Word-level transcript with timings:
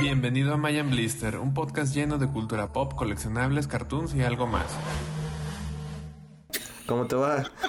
Bienvenido 0.00 0.54
a 0.54 0.56
Mayan 0.56 0.90
Blister, 0.90 1.36
un 1.38 1.52
podcast 1.54 1.94
lleno 1.94 2.16
de 2.18 2.26
cultura 2.26 2.68
pop, 2.72 2.94
coleccionables, 2.94 3.66
cartoons 3.66 4.14
y 4.14 4.22
algo 4.22 4.46
más. 4.46 4.64
¿Cómo 6.86 7.06
te 7.06 7.16
va? 7.16 7.44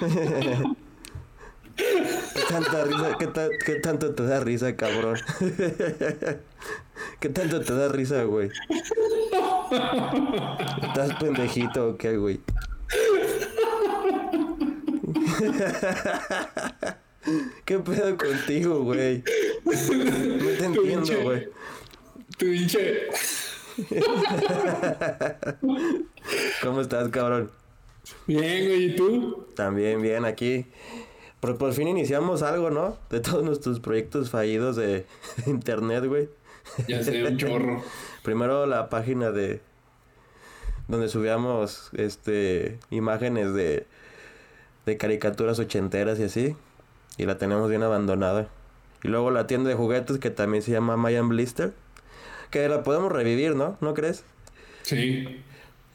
¿Qué 1.76 2.42
tanta 2.48 2.84
risa? 2.84 3.18
¿Qué, 3.18 3.26
ta- 3.26 3.48
qué 3.64 3.74
tanto 3.76 4.14
te 4.14 4.22
da 4.24 4.40
risa, 4.40 4.74
cabrón? 4.76 5.18
¿Qué 7.20 7.28
tanto 7.28 7.60
te 7.60 7.74
da 7.74 7.88
risa, 7.88 8.22
güey? 8.24 8.50
¿Estás 10.82 11.14
pendejito 11.20 11.90
o 11.90 11.96
qué, 11.96 12.16
güey? 12.16 12.40
¿Qué 17.64 17.78
pedo 17.78 18.16
contigo, 18.16 18.82
güey? 18.82 19.22
No 19.64 19.72
te 20.58 20.64
entiendo, 20.64 21.22
güey. 21.22 21.48
Pinche. 22.42 23.06
¿Cómo 26.62 26.80
estás, 26.80 27.08
cabrón? 27.10 27.50
Bien, 28.26 28.66
güey, 28.66 28.84
¿y 28.86 28.96
tú? 28.96 29.46
También 29.54 30.02
bien 30.02 30.24
aquí. 30.24 30.66
Por, 31.38 31.56
por 31.56 31.72
fin 31.72 31.86
iniciamos 31.86 32.42
algo, 32.42 32.70
¿no? 32.70 32.98
De 33.10 33.20
todos 33.20 33.44
nuestros 33.44 33.78
proyectos 33.78 34.30
fallidos 34.30 34.74
de 34.74 35.06
internet, 35.46 36.04
güey. 36.06 36.28
Ya 36.88 37.02
sé, 37.04 37.24
un 37.24 37.36
chorro. 37.36 37.82
Primero 38.24 38.66
la 38.66 38.88
página 38.88 39.30
de 39.30 39.60
donde 40.88 41.08
subíamos 41.08 41.90
este 41.92 42.80
imágenes 42.90 43.54
de 43.54 43.86
de 44.84 44.96
caricaturas 44.96 45.60
ochenteras 45.60 46.18
y 46.18 46.24
así 46.24 46.56
y 47.16 47.26
la 47.26 47.38
tenemos 47.38 47.70
bien 47.70 47.84
abandonada. 47.84 48.48
Y 49.04 49.08
luego 49.08 49.30
la 49.30 49.46
tienda 49.46 49.68
de 49.68 49.76
juguetes 49.76 50.18
que 50.18 50.30
también 50.30 50.62
se 50.62 50.72
llama 50.72 50.96
Mayan 50.96 51.28
Blister, 51.28 51.72
que 52.52 52.68
la 52.68 52.84
podemos 52.84 53.10
revivir, 53.10 53.56
¿no? 53.56 53.76
¿No 53.80 53.94
crees? 53.94 54.22
Sí. 54.82 55.42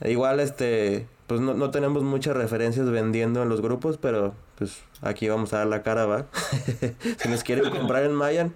Igual 0.03 0.41
este 0.41 1.08
pues 1.27 1.39
no, 1.41 1.53
no 1.53 1.72
tenemos 1.72 2.03
muchas 2.03 2.36
referencias 2.38 2.89
vendiendo 2.89 3.44
en 3.44 3.49
los 3.49 3.61
grupos, 3.61 3.97
pero 3.97 4.33
pues 4.58 4.80
aquí 5.02 5.27
vamos 5.30 5.53
a 5.53 5.59
dar 5.59 5.67
la 5.67 5.83
cara, 5.83 6.05
¿va? 6.05 6.25
si 7.22 7.30
nos 7.30 7.44
quieren 7.44 7.69
comprar 7.69 8.03
en 8.03 8.14
Mayan, 8.14 8.53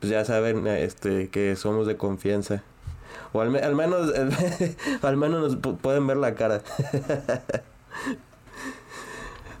pues 0.00 0.10
ya 0.10 0.24
saben 0.24 0.66
este 0.66 1.28
que 1.28 1.56
somos 1.56 1.86
de 1.86 1.96
confianza. 1.96 2.62
O 3.32 3.40
al, 3.42 3.50
me- 3.50 3.58
al 3.60 3.74
menos 3.76 4.12
al 5.02 5.16
menos 5.16 5.40
nos 5.40 5.58
pu- 5.62 5.76
pueden 5.76 6.06
ver 6.06 6.16
la 6.16 6.34
cara. 6.34 6.62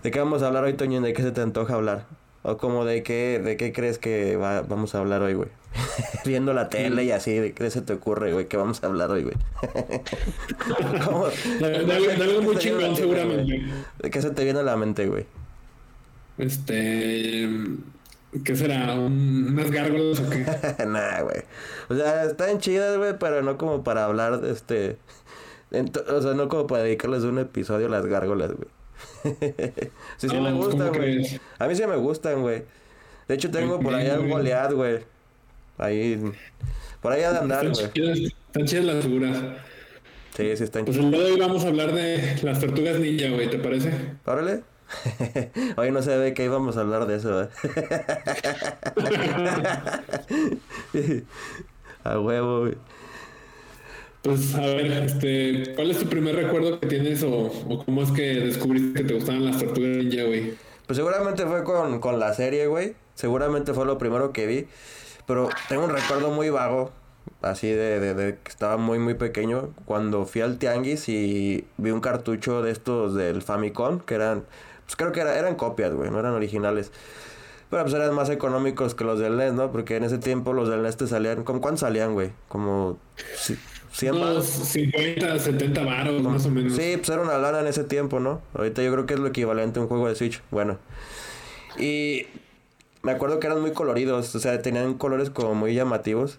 ¿De 0.02 0.10
qué 0.10 0.18
vamos 0.18 0.42
a 0.42 0.46
hablar 0.46 0.64
hoy, 0.64 0.72
Toño? 0.74 1.00
¿De 1.02 1.12
qué 1.12 1.22
se 1.22 1.30
te 1.30 1.42
antoja 1.42 1.74
hablar? 1.74 2.06
O 2.42 2.56
como 2.56 2.84
de 2.86 3.02
qué, 3.02 3.38
de 3.42 3.56
qué 3.56 3.72
crees 3.72 3.98
que 3.98 4.36
va- 4.36 4.62
vamos 4.62 4.94
a 4.94 4.98
hablar 5.00 5.20
hoy, 5.22 5.34
güey. 5.34 5.48
Viendo 6.24 6.52
la 6.54 6.68
tele 6.68 7.04
y 7.04 7.10
así, 7.12 7.34
¿de 7.34 7.52
qué 7.52 7.70
se 7.70 7.82
te 7.82 7.92
ocurre, 7.92 8.32
güey? 8.32 8.46
¿Qué 8.48 8.56
vamos 8.56 8.82
a 8.82 8.86
hablar 8.86 9.10
hoy, 9.10 9.24
güey? 9.24 9.36
De, 11.60 11.76
algo- 12.24 12.42
muy 12.42 12.56
¿Qué 12.56 12.60
se 12.62 12.70
te 12.70 12.74
viene 12.74 12.78
a 12.78 12.78
la 12.78 12.80
chingón, 12.80 12.82
mente, 12.82 13.00
seguramente. 13.00 13.42
güey? 13.44 13.62
¿De 14.02 14.10
qué 14.10 14.22
se 14.22 14.30
te 14.30 14.44
viene 14.44 14.60
a 14.60 14.62
la 14.62 14.76
mente, 14.76 15.06
güey? 15.06 15.26
Este. 16.38 17.48
¿Qué 18.44 18.56
será? 18.56 18.94
¿Un- 18.94 19.48
¿Unas 19.52 19.70
gárgolas 19.70 20.20
o 20.20 20.30
qué? 20.30 20.46
nah, 20.86 21.20
güey. 21.22 21.42
O 21.88 21.94
sea, 21.94 22.24
están 22.24 22.58
chidas, 22.58 22.96
güey, 22.96 23.18
pero 23.18 23.42
no 23.42 23.58
como 23.58 23.84
para 23.84 24.04
hablar 24.04 24.40
de 24.40 24.52
este... 24.52 24.96
O 26.08 26.22
sea, 26.22 26.34
no 26.34 26.48
como 26.48 26.66
para 26.66 26.82
dedicarles 26.84 27.22
un 27.24 27.38
episodio 27.38 27.86
a 27.86 27.90
las 27.90 28.06
gárgolas, 28.06 28.52
güey. 28.52 28.68
sí, 30.16 30.28
sí 30.28 30.36
No, 30.36 30.42
me 30.42 30.52
pues, 30.52 30.54
¿cómo 30.54 30.64
gustan, 30.64 30.88
güey. 30.94 31.40
A 31.58 31.66
mí 31.68 31.74
sí 31.74 31.86
me 31.86 31.96
gustan, 31.96 32.42
güey. 32.42 32.62
De 33.28 33.34
hecho, 33.34 33.50
tengo 33.50 33.76
Muy 33.76 33.84
por 33.84 33.96
bien, 33.96 34.10
allá 34.10 34.20
un. 34.20 34.28
Goliath, 34.28 34.72
güey. 34.72 34.98
Ahí... 35.78 36.20
Por 37.00 37.12
ha 37.12 37.16
de 37.16 37.26
andar, 37.26 37.66
Están 37.66 37.90
güey. 37.90 37.92
chidas, 37.94 38.18
están 38.46 38.64
chidas 38.66 38.84
las 38.84 39.04
figuras. 39.04 39.38
Sí, 40.36 40.56
sí 40.56 40.64
están 40.64 40.84
Pues 40.84 40.96
chidas. 40.96 41.06
el 41.06 41.10
día 41.12 41.24
de 41.24 41.32
hoy 41.32 41.40
vamos 41.40 41.64
a 41.64 41.68
hablar 41.68 41.92
de 41.92 42.38
las 42.42 42.60
tortugas 42.60 42.98
ninja, 42.98 43.28
güey, 43.30 43.50
¿te 43.50 43.58
parece? 43.58 43.92
Órale. 44.24 44.62
Hoy 45.76 45.92
no 45.92 46.02
se 46.02 46.16
ve 46.16 46.34
que 46.34 46.44
íbamos 46.44 46.76
a 46.76 46.80
hablar 46.80 47.06
de 47.06 47.16
eso, 47.16 47.44
¿eh? 47.44 47.48
A 52.04 52.18
huevo, 52.18 52.60
güey. 52.62 52.74
Pues 54.22 54.54
a 54.54 54.60
ver, 54.60 54.86
este, 55.04 55.72
¿cuál 55.74 55.90
es 55.90 55.98
tu 55.98 56.06
primer 56.06 56.36
recuerdo 56.36 56.78
que 56.78 56.86
tienes 56.86 57.22
o, 57.22 57.30
o 57.46 57.84
cómo 57.84 58.02
es 58.02 58.10
que 58.10 58.22
descubriste 58.40 59.00
que 59.00 59.08
te 59.08 59.14
gustaban 59.14 59.44
las 59.46 59.58
tortugas 59.58 59.96
ninja, 59.96 60.24
güey? 60.24 60.54
Pues 60.86 60.96
seguramente 60.96 61.46
fue 61.46 61.64
con, 61.64 62.00
con 62.00 62.18
la 62.20 62.34
serie, 62.34 62.66
güey. 62.66 62.94
Seguramente 63.14 63.72
fue 63.72 63.86
lo 63.86 63.96
primero 63.96 64.32
que 64.32 64.46
vi. 64.46 64.66
Pero 65.26 65.48
tengo 65.68 65.84
un 65.84 65.90
recuerdo 65.90 66.30
muy 66.32 66.50
vago, 66.50 66.90
así 67.40 67.68
de, 67.68 67.98
de, 68.14 68.38
que 68.42 68.48
estaba 68.50 68.76
muy, 68.76 68.98
muy 68.98 69.14
pequeño, 69.14 69.70
cuando 69.84 70.26
fui 70.26 70.40
al 70.42 70.58
Tianguis 70.58 71.08
y 71.08 71.64
vi 71.78 71.90
un 71.90 72.00
cartucho 72.00 72.62
de 72.62 72.72
estos 72.72 73.14
del 73.14 73.40
Famicom, 73.40 74.00
que 74.00 74.14
eran, 74.16 74.44
pues 74.84 74.96
creo 74.96 75.12
que 75.12 75.20
era- 75.20 75.38
eran 75.38 75.54
copias, 75.54 75.94
güey, 75.94 76.10
no 76.10 76.18
eran 76.18 76.32
originales. 76.32 76.90
Pero 77.70 77.84
pues 77.84 77.94
eran 77.94 78.12
más 78.14 78.28
económicos 78.30 78.94
que 78.96 79.04
los 79.04 79.20
del 79.20 79.36
NES, 79.36 79.52
¿no? 79.54 79.70
Porque 79.70 79.94
en 79.96 80.02
ese 80.04 80.18
tiempo 80.18 80.52
los 80.52 80.68
del 80.68 80.82
NES 80.82 80.96
te 80.96 81.06
salían, 81.06 81.44
¿como 81.44 81.60
cuánto 81.60 81.78
salían, 81.82 82.14
güey? 82.14 82.32
Como 82.48 82.98
100 83.92 84.14
Unos 84.14 84.26
baros. 84.28 84.46
50, 84.46 85.38
70 85.38 85.84
varos, 85.84 86.22
más 86.22 86.46
o 86.46 86.50
menos. 86.50 86.74
Sí, 86.74 86.96
pues 86.96 87.08
era 87.08 87.22
una 87.22 87.38
lana 87.38 87.60
en 87.60 87.66
ese 87.66 87.84
tiempo, 87.84 88.20
¿no? 88.20 88.40
Ahorita 88.54 88.82
yo 88.82 88.92
creo 88.92 89.06
que 89.06 89.14
es 89.14 89.20
lo 89.20 89.28
equivalente 89.28 89.78
a 89.78 89.82
un 89.82 89.88
juego 89.88 90.08
de 90.08 90.14
Switch. 90.14 90.42
Bueno. 90.50 90.78
Y 91.78 92.26
me 93.02 93.12
acuerdo 93.12 93.40
que 93.40 93.46
eran 93.46 93.60
muy 93.60 93.72
coloridos, 93.72 94.34
o 94.34 94.40
sea, 94.40 94.60
tenían 94.62 94.94
colores 94.94 95.30
como 95.30 95.54
muy 95.54 95.74
llamativos. 95.74 96.38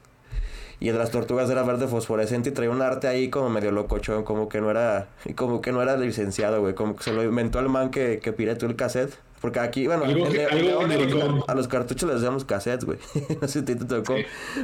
Y 0.79 0.87
el 0.87 0.93
de 0.93 0.99
las 0.99 1.11
tortugas 1.11 1.47
era 1.49 1.61
verde 1.61 1.87
fosforescente 1.87 2.49
y 2.49 2.53
traía 2.53 2.71
un 2.71 2.81
arte 2.81 3.07
ahí 3.07 3.29
como 3.29 3.49
medio 3.49 3.71
locochón, 3.71 4.23
como 4.23 4.49
que 4.49 4.61
no 4.61 4.71
era, 4.71 5.09
y 5.25 5.33
como 5.33 5.61
que 5.61 5.71
no 5.71 5.81
era 5.83 5.95
licenciado, 5.95 6.59
güey, 6.59 6.73
como 6.73 6.95
que 6.95 7.03
se 7.03 7.13
lo 7.13 7.23
inventó 7.23 7.59
el 7.59 7.69
man 7.69 7.91
que, 7.91 8.19
que 8.19 8.33
pirató 8.33 8.65
el 8.65 8.75
cassette. 8.75 9.13
Porque 9.41 9.59
aquí, 9.59 9.87
bueno, 9.87 10.03
Algo 10.05 11.43
a 11.47 11.55
los 11.55 11.67
cartuchos 11.67 12.07
les 12.07 12.21
decíamos 12.21 12.45
cassettes, 12.45 12.85
güey. 12.85 12.99
no 13.41 13.47
sé 13.47 13.59
si 13.59 13.65
te 13.65 13.75
tocó. 13.75 14.15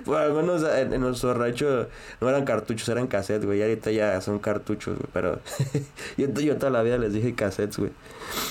Bueno, 0.06 0.24
al 0.24 0.34
menos 0.34 0.64
en, 0.64 0.94
en 0.94 1.02
nuestro 1.02 1.34
rancho 1.34 1.88
no 2.22 2.30
eran 2.30 2.46
cartuchos, 2.46 2.88
eran 2.90 3.08
cassettes, 3.08 3.46
güey. 3.46 3.60
Y 3.60 3.64
ahorita 3.64 3.92
ya 3.92 4.22
son 4.22 4.38
cartuchos, 4.38 4.96
güey. 4.98 5.10
Pero 5.12 5.40
yo, 6.18 6.28
yo 6.28 6.58
toda 6.58 6.72
la 6.72 6.84
vida 6.84 7.00
les 7.00 7.12
dije 7.12 7.34
cassettes, 7.34 7.78
güey. 7.78 7.92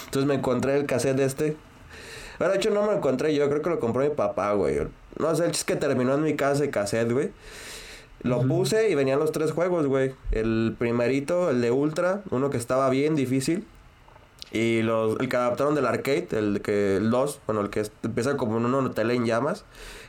Entonces 0.07 0.27
me 0.27 0.35
encontré 0.35 0.77
el 0.77 0.87
cassette 0.87 1.21
este. 1.21 1.57
Bueno, 2.39 2.53
de 2.53 2.59
hecho 2.59 2.71
no 2.71 2.83
me 2.83 2.89
lo 2.89 2.97
encontré 2.97 3.35
yo, 3.35 3.49
creo 3.49 3.63
que 3.63 3.71
lo 3.71 3.79
compró 3.79 4.03
mi 4.03 4.11
papá, 4.11 4.53
güey. 4.53 4.79
No 5.19 5.35
sé, 5.35 5.47
el 5.47 5.53
chiste 5.53 5.75
que 5.75 5.79
terminó 5.79 6.15
en 6.15 6.23
mi 6.23 6.35
casa 6.35 6.65
el 6.65 6.71
cassette, 6.71 7.13
güey. 7.13 7.31
Lo 8.23 8.43
puse 8.43 8.91
y 8.91 8.95
venían 8.97 9.21
los 9.21 9.31
tres 9.31 9.53
juegos, 9.53 9.87
güey. 9.87 10.13
El 10.33 10.75
primerito, 10.77 11.51
el 11.51 11.61
de 11.61 11.71
Ultra, 11.71 12.23
uno 12.31 12.51
que 12.51 12.57
estaba 12.57 12.91
bien 12.91 13.15
difícil. 13.15 13.65
Y 14.53 14.83
los, 14.83 15.19
el 15.21 15.29
que 15.29 15.37
adaptaron 15.37 15.75
del 15.75 15.87
arcade, 15.87 16.29
el 16.33 16.61
que 16.63 16.97
el 16.97 17.11
2, 17.11 17.41
bueno, 17.47 17.61
el 17.61 17.71
que 17.71 17.85
empieza 18.03 18.37
como 18.37 18.59
en 18.59 18.67
un 18.67 18.87
hotel 18.87 19.11
en 19.11 19.27
llamas. 19.27 19.65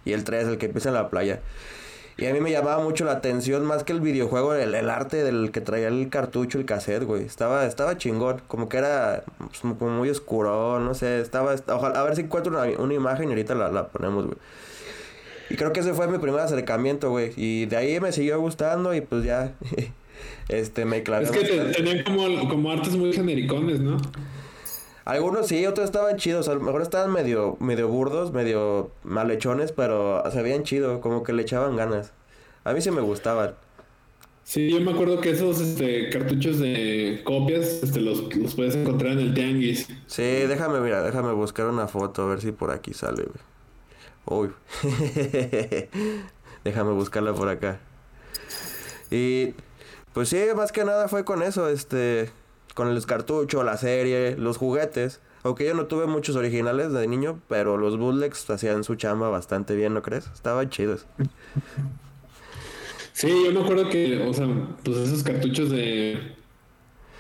Y 0.06 0.14
el 0.14 0.24
3, 0.24 0.48
el 0.48 0.58
que 0.58 0.68
empieza 0.68 0.90
en 0.90 0.96
la 0.96 1.10
playa. 1.10 1.42
Y 2.18 2.26
a 2.26 2.34
mí 2.34 2.40
me 2.40 2.50
llamaba 2.50 2.84
mucho 2.84 3.06
la 3.06 3.12
atención, 3.12 3.64
más 3.64 3.84
que 3.84 3.94
el 3.94 4.02
videojuego, 4.02 4.56
el, 4.56 4.74
el 4.74 4.90
arte 4.90 5.24
del 5.24 5.52
que 5.52 5.62
traía 5.62 5.88
el 5.88 6.10
cartucho, 6.10 6.58
el 6.58 6.66
cassette, 6.66 7.04
güey. 7.04 7.24
Estaba, 7.24 7.66
estaba 7.66 7.96
chingón, 7.98 8.42
como 8.48 8.70
que 8.70 8.78
era 8.78 9.24
pues, 9.38 9.60
como 9.60 9.92
muy 9.92 10.10
oscuro, 10.10 10.80
no 10.80 10.96
sé, 10.96 11.22
estaba, 11.22 11.54
ojalá, 11.68 12.00
a 12.00 12.04
ver 12.04 12.16
si 12.16 12.24
encuentro 12.24 12.52
una, 12.52 12.64
una 12.80 12.94
imagen 12.96 13.30
y 13.30 13.34
ahorita 13.34 13.54
la, 13.54 13.72
la 13.72 13.90
ponemos, 13.90 14.26
güey. 14.26 14.38
Y 15.52 15.56
creo 15.56 15.72
que 15.72 15.82
ese 15.82 15.94
fue 15.94 16.08
mi 16.08 16.18
primer 16.18 16.42
acercamiento, 16.42 17.12
güey. 17.12 17.34
Y 17.38 17.68
de 17.68 17.78
ahí 17.78 18.00
me 18.00 18.12
siguió 18.12 18.40
gustando 18.40 18.96
y 18.96 19.02
pues 19.02 19.24
ya, 19.24 19.54
este, 20.50 20.86
me 20.86 21.04
clavé. 21.04 21.26
Es 21.26 21.32
que 21.32 21.42
te- 21.42 21.72
tenían 21.74 22.04
como, 22.04 22.50
como 22.50 22.72
artes 22.72 22.96
muy 22.96 23.14
genericones, 23.14 23.80
¿no? 23.80 23.98
Algunos 25.06 25.48
sí, 25.48 25.66
otros 25.66 25.86
estaban 25.86 26.18
chidos. 26.18 26.50
A 26.50 26.54
lo 26.54 26.60
mejor 26.60 26.82
estaban 26.82 27.14
medio, 27.14 27.56
medio 27.62 27.88
burdos, 27.88 28.34
medio 28.34 28.92
malhechones, 29.04 29.72
pero 29.72 30.22
se 30.32 30.42
veían 30.42 30.64
chido, 30.64 31.00
como 31.00 31.24
que 31.24 31.32
le 31.32 31.44
echaban 31.44 31.78
ganas. 31.78 32.12
A 32.66 32.74
mí 32.74 32.82
sí 32.82 32.92
me 32.92 33.00
gustaban. 33.02 33.56
Sí, 34.44 34.70
yo 34.70 34.80
me 34.82 34.92
acuerdo 34.92 35.20
que 35.20 35.32
esos 35.32 35.60
este, 35.60 36.10
cartuchos 36.10 36.60
de 36.60 37.22
copias 37.26 37.84
este, 37.84 38.00
los, 38.02 38.34
los 38.36 38.56
puedes 38.56 38.76
encontrar 38.76 39.14
en 39.14 39.20
el 39.20 39.34
tianguis. 39.34 39.88
Sí, 40.08 40.24
déjame, 40.24 40.80
mira, 40.80 41.04
déjame 41.04 41.34
buscar 41.34 41.68
una 41.68 41.88
foto, 41.88 42.24
a 42.24 42.26
ver 42.28 42.42
si 42.42 42.52
por 42.52 42.72
aquí 42.72 42.94
sale. 42.94 43.26
Uy. 44.26 44.50
déjame 46.64 46.92
buscarla 46.92 47.34
por 47.34 47.50
acá. 47.50 47.80
Y 49.12 49.54
pues 50.18 50.30
sí, 50.30 50.40
más 50.56 50.72
que 50.72 50.84
nada 50.84 51.08
fue 51.08 51.24
con 51.24 51.44
eso, 51.44 51.70
este, 51.70 52.32
con 52.74 52.88
el 52.88 53.06
cartucho, 53.06 53.64
la 53.64 53.78
serie, 53.78 54.36
los 54.36 54.58
juguetes. 54.58 55.20
Aunque 55.44 55.64
yo 55.64 55.76
no 55.76 55.86
tuve 55.86 56.08
muchos 56.08 56.36
originales 56.36 56.92
de 56.92 57.08
niño, 57.08 57.40
pero 57.48 57.78
los 57.78 58.00
bootlegs 58.00 58.50
hacían 58.50 58.84
su 58.84 58.96
chamba 58.96 59.30
bastante 59.30 59.76
bien, 59.76 59.94
¿no 59.94 60.02
crees? 60.02 60.26
Estaban 60.34 60.72
chidos. 60.72 61.06
Sí, 63.14 63.28
yo 63.46 63.52
me 63.52 63.62
acuerdo 63.62 63.90
que, 63.90 64.26
o 64.28 64.34
sea, 64.34 64.48
pues 64.84 64.98
esos 64.98 65.22
cartuchos 65.22 65.70
de. 65.70 66.36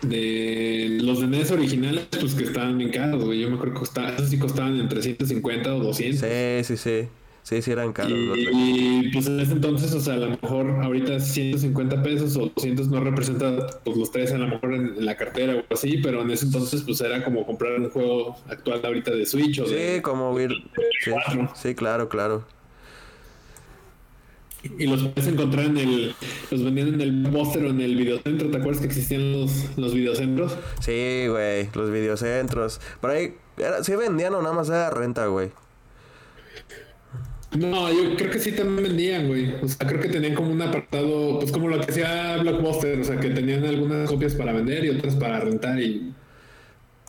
De 0.01 0.97
los 0.99 1.19
de 1.19 1.27
NES 1.27 1.51
originales, 1.51 2.07
pues 2.19 2.33
que 2.33 2.45
estaban 2.45 2.79
bien 2.79 2.89
caros, 2.89 3.23
güey. 3.23 3.41
Yo 3.41 3.49
me 3.49 3.57
acuerdo 3.57 3.75
que 3.75 3.79
costaban, 3.79 4.15
esos 4.15 4.29
sí 4.29 4.39
costaban 4.39 4.79
entre 4.79 5.03
150 5.03 5.75
o 5.75 5.79
200. 5.81 6.19
Sí, 6.19 6.63
sí, 6.63 6.77
sí. 6.77 7.07
Sí, 7.47 7.61
sí 7.61 7.71
eran 7.71 7.93
caros. 7.93 8.11
Y, 8.11 9.09
pues 9.13 9.27
en 9.27 9.39
ese 9.39 9.53
entonces, 9.53 9.93
o 9.93 10.01
sea, 10.01 10.15
a 10.15 10.17
lo 10.17 10.31
mejor 10.31 10.69
ahorita 10.83 11.17
150 11.17 12.03
pesos 12.03 12.35
o 12.35 12.51
200 12.53 12.89
no 12.89 12.99
representa 12.99 13.67
pues 13.85 13.95
los 13.95 14.11
tres 14.11 14.33
a 14.33 14.37
lo 14.37 14.47
mejor 14.47 14.73
en, 14.73 15.05
la 15.05 15.15
cartera 15.15 15.55
o 15.55 15.73
así, 15.73 15.99
pero 16.03 16.23
en 16.23 16.31
ese 16.31 16.47
entonces 16.47 16.81
pues 16.81 16.99
era 16.99 17.23
como 17.23 17.45
comprar 17.45 17.79
un 17.79 17.89
juego 17.89 18.35
actual 18.49 18.81
ahorita 18.83 19.11
de 19.11 19.25
Switch 19.25 19.59
o 19.59 19.65
sí, 19.65 20.01
como 20.01 20.37
ir... 20.41 20.51
sí, 21.05 21.11
sí, 21.55 21.73
claro, 21.73 22.09
claro. 22.09 22.45
Y 24.77 24.87
los 24.87 25.03
puedes 25.03 25.31
encontrar 25.31 25.67
en 25.67 25.77
el. 25.77 26.15
Los 26.51 26.65
vendían 26.65 26.95
en 26.95 26.99
el 26.99 27.27
Buster 27.27 27.63
o 27.63 27.69
en 27.69 27.79
el 27.79 27.95
videocentro. 27.95 28.51
¿Te 28.51 28.57
acuerdas 28.57 28.81
que 28.81 28.87
existían 28.87 29.31
los, 29.31 29.77
los 29.77 29.93
videocentros? 29.93 30.57
Sí, 30.81 31.27
güey, 31.29 31.69
los 31.73 31.91
videocentros. 31.91 32.81
Por 32.99 33.11
ahí, 33.11 33.35
era, 33.55 33.85
¿sí 33.85 33.95
vendían 33.95 34.33
o 34.33 34.41
nada 34.41 34.53
más 34.53 34.67
era 34.67 34.89
renta, 34.89 35.27
güey? 35.27 35.51
No, 37.57 37.91
yo 37.91 38.15
creo 38.15 38.29
que 38.31 38.39
sí 38.39 38.51
también 38.51 38.83
vendían, 38.87 39.27
güey. 39.27 39.55
O 39.61 39.67
sea, 39.67 39.87
creo 39.87 39.99
que 39.99 40.09
tenían 40.09 40.35
como 40.35 40.51
un 40.51 40.61
apartado, 40.61 41.39
pues 41.39 41.51
como 41.51 41.67
lo 41.67 41.79
que 41.79 41.91
hacía 41.91 42.37
Blockbuster, 42.37 42.99
o 42.99 43.03
sea, 43.03 43.19
que 43.19 43.29
tenían 43.29 43.65
algunas 43.65 44.09
copias 44.09 44.35
para 44.35 44.53
vender 44.53 44.85
y 44.85 44.89
otras 44.89 45.15
para 45.15 45.39
rentar 45.39 45.79
y... 45.79 46.13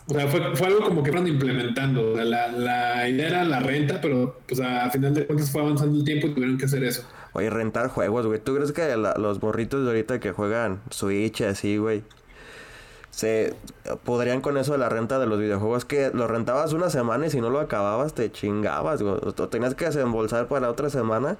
O 0.07 0.13
sea, 0.13 0.27
fue, 0.27 0.67
algo 0.67 0.81
como 0.81 1.03
que 1.03 1.11
fueron 1.11 1.27
implementando. 1.27 2.13
O 2.13 2.15
sea, 2.15 2.25
la, 2.25 2.47
la 2.51 3.07
idea 3.07 3.27
era 3.27 3.43
la 3.43 3.59
renta, 3.59 4.01
pero 4.01 4.39
pues 4.47 4.59
a 4.59 4.89
final 4.89 5.13
de 5.13 5.27
cuentas 5.27 5.51
fue 5.51 5.61
avanzando 5.61 5.99
el 5.99 6.03
tiempo 6.03 6.27
y 6.27 6.33
tuvieron 6.33 6.57
que 6.57 6.65
hacer 6.65 6.83
eso. 6.83 7.03
Oye, 7.33 7.51
rentar 7.51 7.89
juegos, 7.89 8.25
güey. 8.25 8.39
¿Tú 8.39 8.55
crees 8.55 8.71
que 8.71 8.95
los 8.97 9.43
morritos 9.43 9.83
de 9.83 9.89
ahorita 9.89 10.19
que 10.19 10.31
juegan 10.31 10.81
Switch 10.89 11.41
así, 11.41 11.77
güey? 11.77 12.01
Se 13.19 13.53
podrían 14.05 14.39
con 14.39 14.57
eso 14.57 14.71
de 14.71 14.77
la 14.77 14.87
renta 14.87 15.19
de 15.19 15.25
los 15.25 15.39
videojuegos 15.39 15.83
que 15.83 16.09
lo 16.13 16.25
rentabas 16.29 16.71
una 16.71 16.89
semana 16.89 17.27
y 17.27 17.29
si 17.29 17.41
no 17.41 17.49
lo 17.49 17.59
acababas 17.59 18.13
te 18.13 18.31
chingabas. 18.31 19.01
O 19.01 19.49
tenías 19.49 19.75
que 19.75 19.83
desembolsar 19.83 20.47
para 20.47 20.69
otra 20.69 20.89
semana. 20.89 21.35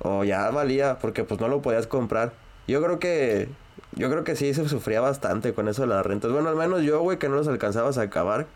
O 0.00 0.24
ya 0.24 0.50
valía, 0.50 0.98
porque 0.98 1.22
pues 1.22 1.40
no 1.40 1.46
lo 1.46 1.62
podías 1.62 1.86
comprar. 1.86 2.32
Yo 2.66 2.82
creo 2.82 2.98
que. 2.98 3.48
Yo 3.94 4.10
creo 4.10 4.24
que 4.24 4.34
sí 4.34 4.54
se 4.54 4.68
sufría 4.68 5.00
bastante 5.00 5.54
con 5.54 5.68
eso 5.68 5.82
de 5.82 5.88
las 5.88 6.04
rentas. 6.04 6.32
Bueno, 6.32 6.48
al 6.48 6.56
menos 6.56 6.82
yo, 6.82 7.00
güey, 7.00 7.16
que 7.20 7.28
no 7.28 7.36
los 7.36 7.46
alcanzabas 7.46 7.96
a 7.96 8.02
acabar. 8.02 8.48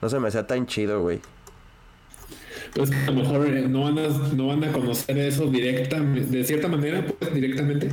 No 0.00 0.08
se 0.08 0.18
me 0.20 0.28
hacía 0.28 0.46
tan 0.46 0.66
chido, 0.66 1.02
güey 1.02 1.20
pues 2.74 2.90
a 2.90 3.10
lo 3.10 3.22
mejor 3.22 3.46
eh, 3.46 3.68
no 3.68 3.82
van 3.82 3.98
a, 3.98 4.08
no 4.34 4.46
van 4.46 4.64
a 4.64 4.72
conocer 4.72 5.18
eso 5.18 5.46
directa, 5.46 6.00
de 6.00 6.44
cierta 6.44 6.68
manera, 6.68 7.04
pues 7.06 7.34
directamente. 7.34 7.90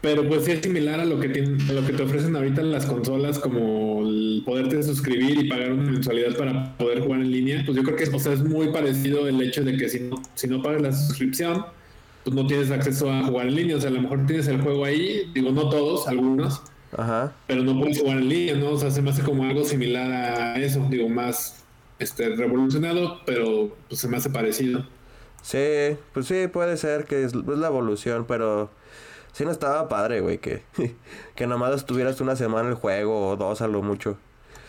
Pero 0.00 0.28
pues 0.28 0.44
sí 0.44 0.52
es 0.52 0.60
similar 0.60 1.00
a 1.00 1.04
lo 1.04 1.18
que 1.18 1.28
tienen, 1.28 1.58
a 1.68 1.72
lo 1.72 1.84
que 1.84 1.92
te 1.92 2.02
ofrecen 2.02 2.36
ahorita 2.36 2.62
las 2.62 2.86
consolas, 2.86 3.38
como 3.38 4.02
el 4.06 4.42
poderte 4.44 4.82
suscribir 4.82 5.38
y 5.38 5.48
pagar 5.48 5.72
una 5.72 5.90
mensualidad 5.90 6.36
para 6.36 6.76
poder 6.76 7.00
jugar 7.00 7.20
en 7.20 7.30
línea. 7.30 7.62
Pues 7.64 7.76
yo 7.76 7.82
creo 7.82 7.96
que 7.96 8.04
o 8.04 8.18
sea, 8.18 8.32
es 8.32 8.42
muy 8.42 8.68
parecido 8.68 9.26
el 9.26 9.40
hecho 9.40 9.64
de 9.64 9.76
que 9.76 9.88
si 9.88 10.00
no, 10.00 10.22
si 10.34 10.48
no 10.48 10.62
pagas 10.62 10.82
la 10.82 10.92
suscripción, 10.92 11.64
pues 12.24 12.36
no 12.36 12.46
tienes 12.46 12.70
acceso 12.70 13.10
a 13.10 13.24
jugar 13.24 13.48
en 13.48 13.56
línea. 13.56 13.76
O 13.76 13.80
sea, 13.80 13.90
a 13.90 13.92
lo 13.92 14.02
mejor 14.02 14.26
tienes 14.26 14.46
el 14.48 14.60
juego 14.60 14.84
ahí, 14.84 15.30
digo, 15.34 15.50
no 15.50 15.68
todos, 15.68 16.06
algunos. 16.08 16.62
Ajá. 16.96 17.32
Pero 17.46 17.62
no 17.62 17.78
puedes 17.78 18.00
jugar 18.00 18.18
en 18.18 18.28
línea, 18.28 18.54
¿no? 18.54 18.70
O 18.70 18.78
sea, 18.78 18.90
se 18.90 19.02
me 19.02 19.10
hace 19.10 19.22
como 19.22 19.44
algo 19.44 19.64
similar 19.64 20.10
a 20.10 20.60
eso, 20.60 20.86
digo, 20.88 21.08
más 21.08 21.64
este, 21.98 22.28
revolucionado, 22.36 23.20
pero 23.24 23.76
pues, 23.88 24.00
se 24.00 24.08
me 24.08 24.16
hace 24.16 24.30
parecido. 24.30 24.86
Sí, 25.42 25.96
pues 26.12 26.26
sí, 26.26 26.48
puede 26.52 26.76
ser 26.76 27.04
que 27.04 27.24
es, 27.24 27.34
la 27.34 27.68
evolución, 27.68 28.24
pero 28.26 28.70
sí 29.36 29.44
no 29.44 29.50
estaba 29.50 29.86
padre, 29.86 30.20
güey, 30.20 30.38
que, 30.38 30.62
que 31.34 31.46
nomás 31.46 31.74
estuvieras 31.74 32.22
una 32.22 32.36
semana 32.36 32.70
el 32.70 32.74
juego 32.74 33.28
o 33.28 33.36
dos 33.36 33.60
a 33.60 33.68
lo 33.68 33.82
mucho. 33.82 34.16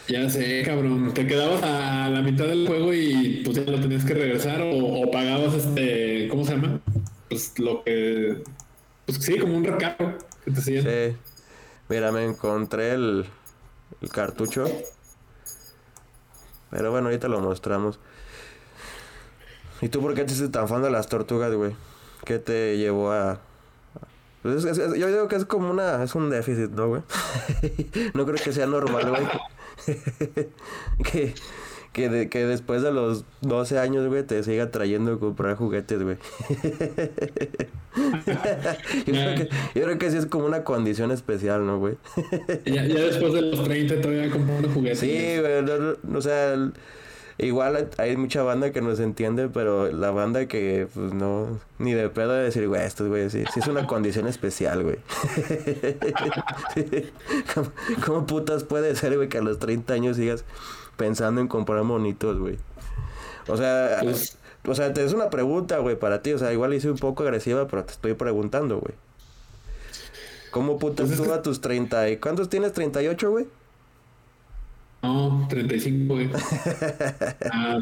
Ya 0.09 0.29
sé, 0.29 0.63
cabrón, 0.65 1.13
te 1.13 1.25
quedabas 1.25 1.63
a 1.63 2.09
la 2.09 2.21
mitad 2.21 2.45
del 2.45 2.67
juego 2.67 2.93
y 2.93 3.43
pues 3.45 3.57
ya 3.57 3.71
lo 3.71 3.79
tenías 3.79 4.03
que 4.03 4.13
regresar 4.13 4.61
o, 4.61 5.09
pagabas 5.09 5.53
este, 5.53 6.27
¿cómo 6.29 6.43
se 6.43 6.55
llama? 6.55 6.81
Pues 7.29 7.57
lo 7.59 7.81
que, 7.83 8.43
pues 9.05 9.17
sí, 9.21 9.37
como 9.37 9.55
un 9.55 9.63
recargo 9.63 10.17
que 10.43 10.51
te 10.51 10.61
Sí, 10.61 11.17
mira, 11.87 12.11
me 12.11 12.25
encontré 12.25 12.91
el, 12.91 13.25
el 14.01 14.09
cartucho. 14.09 14.65
Pero 16.71 16.91
bueno, 16.91 17.07
ahorita 17.07 17.29
lo 17.29 17.39
mostramos. 17.39 17.99
¿Y 19.81 19.87
tú 19.87 20.01
por 20.01 20.13
qué 20.13 20.25
te 20.25 20.33
hiciste 20.33 20.49
tan 20.49 20.67
fan 20.67 20.81
de 20.81 20.89
las 20.89 21.07
tortugas, 21.07 21.53
güey? 21.53 21.73
¿Qué 22.25 22.39
te 22.39 22.77
llevó 22.77 23.13
a...? 23.13 23.39
Pues 24.53 24.77
yo 24.97 25.07
digo 25.07 25.27
que 25.27 25.35
es 25.35 25.45
como 25.45 25.69
una... 25.69 26.03
Es 26.03 26.15
un 26.15 26.29
déficit, 26.29 26.71
¿no, 26.71 26.87
güey? 26.87 27.01
no 28.13 28.25
creo 28.25 28.37
que 28.41 28.53
sea 28.53 28.65
normal, 28.65 29.09
güey. 29.09 29.27
que, 31.11 31.33
que, 31.91 32.29
que 32.29 32.45
después 32.45 32.81
de 32.81 32.91
los 32.91 33.25
12 33.41 33.77
años, 33.79 34.07
güey, 34.07 34.23
te 34.23 34.41
siga 34.43 34.71
trayendo 34.71 35.13
a 35.13 35.19
comprar 35.19 35.55
juguetes, 35.55 36.01
güey. 36.01 36.17
yo, 39.05 39.13
creo 39.13 39.35
que, 39.35 39.49
yo 39.75 39.83
creo 39.83 39.97
que 39.97 40.11
sí 40.11 40.17
es 40.17 40.25
como 40.27 40.45
una 40.45 40.63
condición 40.63 41.11
especial, 41.11 41.65
¿no, 41.65 41.79
güey? 41.79 41.95
ya, 42.65 42.85
ya 42.85 43.01
después 43.01 43.33
de 43.33 43.41
los 43.41 43.63
30 43.63 44.01
todavía 44.01 44.29
comprando 44.29 44.69
juguetes. 44.69 44.99
Sí, 44.99 45.39
güey, 45.39 46.15
o 46.15 46.21
sea... 46.21 46.71
Igual 47.39 47.89
hay 47.97 48.17
mucha 48.17 48.41
banda 48.41 48.71
que 48.71 48.81
nos 48.81 48.99
entiende, 48.99 49.47
pero 49.47 49.91
la 49.91 50.09
banda 50.09 50.47
que, 50.47 50.87
pues 50.91 51.13
no, 51.13 51.59
ni 51.77 51.93
de 51.93 52.09
pedo 52.09 52.33
de 52.33 52.43
decir, 52.43 52.67
güey, 52.67 52.81
esto, 52.81 53.07
güey, 53.07 53.29
sí, 53.29 53.43
sí 53.53 53.59
es 53.59 53.67
una 53.67 53.85
condición 53.85 54.27
especial, 54.27 54.83
güey. 54.83 54.97
¿Cómo, 57.53 57.71
¿Cómo, 58.03 58.25
putas 58.25 58.63
puede 58.63 58.95
ser, 58.95 59.15
güey, 59.15 59.29
que 59.29 59.37
a 59.37 59.41
los 59.41 59.59
30 59.59 59.93
años 59.93 60.17
sigas 60.17 60.45
pensando 60.97 61.39
en 61.39 61.47
comprar 61.47 61.83
monitos, 61.83 62.39
güey. 62.39 62.57
O 63.47 63.55
sea, 63.55 63.99
pues, 64.01 64.37
o 64.65 64.75
sea, 64.75 64.93
te 64.93 65.05
es 65.05 65.13
una 65.13 65.29
pregunta, 65.29 65.77
güey, 65.77 65.95
para 65.97 66.21
ti. 66.21 66.33
O 66.33 66.37
sea, 66.37 66.51
igual 66.51 66.73
hice 66.73 66.89
un 66.91 66.97
poco 66.97 67.23
agresiva, 67.23 67.67
pero 67.67 67.85
te 67.85 67.93
estoy 67.93 68.13
preguntando, 68.15 68.79
güey. 68.79 68.95
¿Cómo 70.51 70.79
putas 70.79 71.07
pues 71.07 71.21
tú 71.21 71.31
a 71.31 71.41
tus 71.41 71.61
30 71.61 72.09
y 72.09 72.17
cuántos 72.17 72.49
tienes? 72.49 72.73
¿38, 72.73 73.29
güey? 73.29 73.45
No, 75.03 75.45
35, 75.49 76.13
güey. 76.13 76.29
ah, 77.51 77.79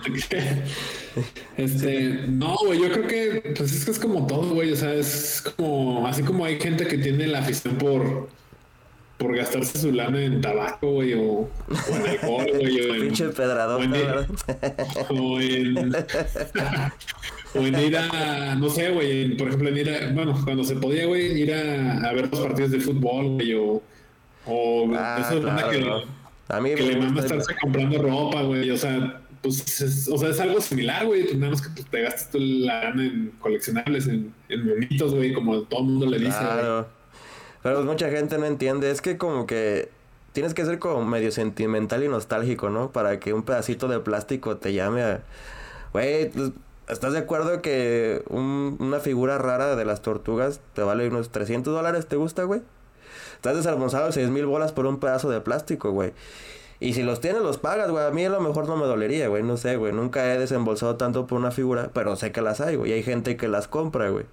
este, 1.58 2.26
no, 2.28 2.56
güey, 2.66 2.82
yo 2.82 2.92
creo 2.92 3.08
que, 3.08 3.54
pues 3.56 3.72
es 3.72 3.86
que 3.86 3.92
es 3.92 4.00
como 4.00 4.28
todo, 4.28 4.54
güey. 4.54 4.72
O 4.72 4.76
sea, 4.76 4.94
es 4.94 5.44
como, 5.56 6.06
así 6.08 6.24
como 6.24 6.46
hay 6.46 6.60
gente 6.60 6.88
que 6.88 6.98
tiene 6.98 7.28
la 7.28 7.40
afición 7.40 7.78
por 7.78 8.28
por 9.18 9.36
gastarse 9.36 9.80
su 9.80 9.92
lana 9.92 10.22
en 10.22 10.42
tabaco, 10.42 10.92
güey, 10.92 11.14
o, 11.14 11.24
o, 11.24 11.50
en 11.96 12.08
alcohol, 12.08 12.48
güey, 12.60 12.82
o 12.82 12.96
en... 12.96 13.02
Pinche 13.02 13.30
pedrador, 13.30 13.82
o 13.82 13.84
en... 13.84 13.94
o 17.56 17.66
en 17.66 17.80
ir 17.80 17.98
a, 17.98 18.56
no 18.56 18.70
sé, 18.70 18.92
güey, 18.92 19.38
por 19.38 19.48
ejemplo, 19.48 19.70
en 19.70 19.78
ir 19.78 19.90
a, 19.90 20.12
bueno, 20.12 20.38
cuando 20.44 20.64
se 20.64 20.76
podía, 20.76 21.06
güey, 21.06 21.42
ir 21.42 21.54
a, 21.54 22.10
a 22.10 22.14
ver 22.14 22.30
los 22.30 22.42
partidos 22.42 22.72
de 22.72 22.80
fútbol, 22.80 23.36
güey, 23.36 23.54
o... 23.54 23.82
O 24.48 24.88
ah, 24.96 25.18
eso 25.20 25.42
claro, 25.42 25.72
que, 25.72 25.80
no. 25.80 26.04
A 26.48 26.62
mí 26.62 26.76
que 26.76 26.84
le 26.84 26.98
manda 26.98 27.22
estarse 27.22 27.56
comprando 27.62 28.02
ropa, 28.02 28.44
güey, 28.44 28.70
o 28.72 28.78
sea, 28.78 29.22
pues, 29.42 29.82
es, 29.82 30.08
o 30.08 30.18
sea, 30.18 30.30
es 30.30 30.40
algo 30.40 30.62
similar, 30.62 31.06
güey, 31.06 31.24
pues 31.24 31.38
nada 31.38 31.52
más 31.52 31.62
que 31.62 31.70
pues, 31.70 31.86
te 31.86 32.02
gastas 32.02 32.32
tu 32.32 32.40
lana 32.40 33.04
en 33.04 33.32
coleccionables, 33.40 34.08
en, 34.08 34.34
en 34.50 34.88
güey, 34.98 35.34
como 35.34 35.62
todo 35.64 35.82
el 35.82 35.86
mundo 35.86 36.06
le 36.06 36.20
dice, 36.20 36.38
claro. 36.38 36.88
Pero 37.66 37.82
mucha 37.84 38.12
gente 38.12 38.38
no 38.38 38.46
entiende. 38.46 38.92
Es 38.92 39.02
que 39.02 39.18
como 39.18 39.48
que 39.48 39.90
tienes 40.34 40.54
que 40.54 40.64
ser 40.66 40.78
como 40.78 41.04
medio 41.04 41.32
sentimental 41.32 42.04
y 42.04 42.08
nostálgico, 42.08 42.70
¿no? 42.70 42.92
Para 42.92 43.20
que 43.20 43.34
un 43.34 43.42
pedacito 43.42 43.88
de 43.88 44.00
plástico 44.00 44.58
te 44.58 44.72
llame 44.72 45.02
a... 45.02 45.24
Güey, 45.92 46.30
pues, 46.30 46.52
¿estás 46.88 47.14
de 47.14 47.18
acuerdo 47.18 47.64
que 47.64 48.24
una 48.30 49.00
figura 49.00 49.40
rara 49.40 49.76
de 49.76 49.84
las 49.84 50.04
tortugas 50.04 50.62
te 50.76 50.84
vale 50.84 51.08
unos 51.08 51.32
300 51.32 51.74
dólares? 51.74 52.06
¿Te 52.06 52.18
gusta, 52.18 52.44
güey? 52.44 52.62
Estás 53.36 53.56
desalmozado 53.56 54.12
6 54.12 54.30
mil 54.30 54.46
bolas 54.46 54.72
por 54.72 54.86
un 54.86 55.00
pedazo 55.00 55.30
de 55.30 55.42
plástico, 55.42 55.92
güey. 55.92 56.14
Y 56.80 56.94
si 56.94 57.04
los 57.04 57.22
tienes, 57.22 57.42
los 57.42 57.58
pagas, 57.58 57.90
güey. 57.90 58.06
A 58.06 58.12
mí 58.12 58.26
a 58.26 58.30
lo 58.30 58.42
mejor 58.42 58.68
no 58.68 58.76
me 58.76 58.86
dolería, 58.86 59.28
güey. 59.28 59.44
No 59.44 59.58
sé, 59.58 59.78
güey. 59.78 59.94
Nunca 59.94 60.34
he 60.34 60.38
desembolsado 60.38 60.98
tanto 60.98 61.26
por 61.26 61.40
una 61.40 61.52
figura, 61.52 61.90
pero 61.94 62.16
sé 62.16 62.32
que 62.32 62.42
las 62.42 62.60
hay, 62.62 62.76
güey. 62.76 62.92
Y 62.92 62.94
hay 62.96 63.04
gente 63.04 63.38
que 63.38 63.48
las 63.48 63.68
compra, 63.68 64.10
güey. 64.10 64.26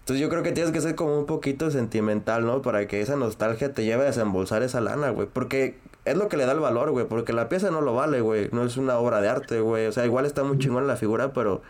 Entonces 0.00 0.20
yo 0.20 0.30
creo 0.30 0.42
que 0.42 0.52
tienes 0.52 0.72
que 0.72 0.80
ser 0.80 0.94
como 0.94 1.18
un 1.18 1.26
poquito 1.26 1.70
sentimental, 1.70 2.44
¿no? 2.44 2.62
Para 2.62 2.88
que 2.88 3.00
esa 3.00 3.14
nostalgia 3.16 3.72
te 3.72 3.84
lleve 3.84 4.02
a 4.02 4.06
desembolsar 4.06 4.62
esa 4.62 4.80
lana, 4.80 5.10
güey. 5.10 5.28
Porque 5.32 5.76
es 6.04 6.16
lo 6.16 6.28
que 6.28 6.36
le 6.36 6.46
da 6.46 6.52
el 6.52 6.60
valor, 6.60 6.90
güey. 6.90 7.06
Porque 7.06 7.32
la 7.32 7.48
pieza 7.48 7.70
no 7.70 7.82
lo 7.82 7.94
vale, 7.94 8.20
güey. 8.20 8.48
No 8.50 8.64
es 8.64 8.76
una 8.76 8.98
obra 8.98 9.20
de 9.20 9.28
arte, 9.28 9.60
güey. 9.60 9.86
O 9.86 9.92
sea, 9.92 10.04
igual 10.06 10.26
está 10.26 10.42
muy 10.42 10.58
chingón 10.58 10.86
la 10.86 10.96
figura, 10.96 11.32
pero... 11.32 11.62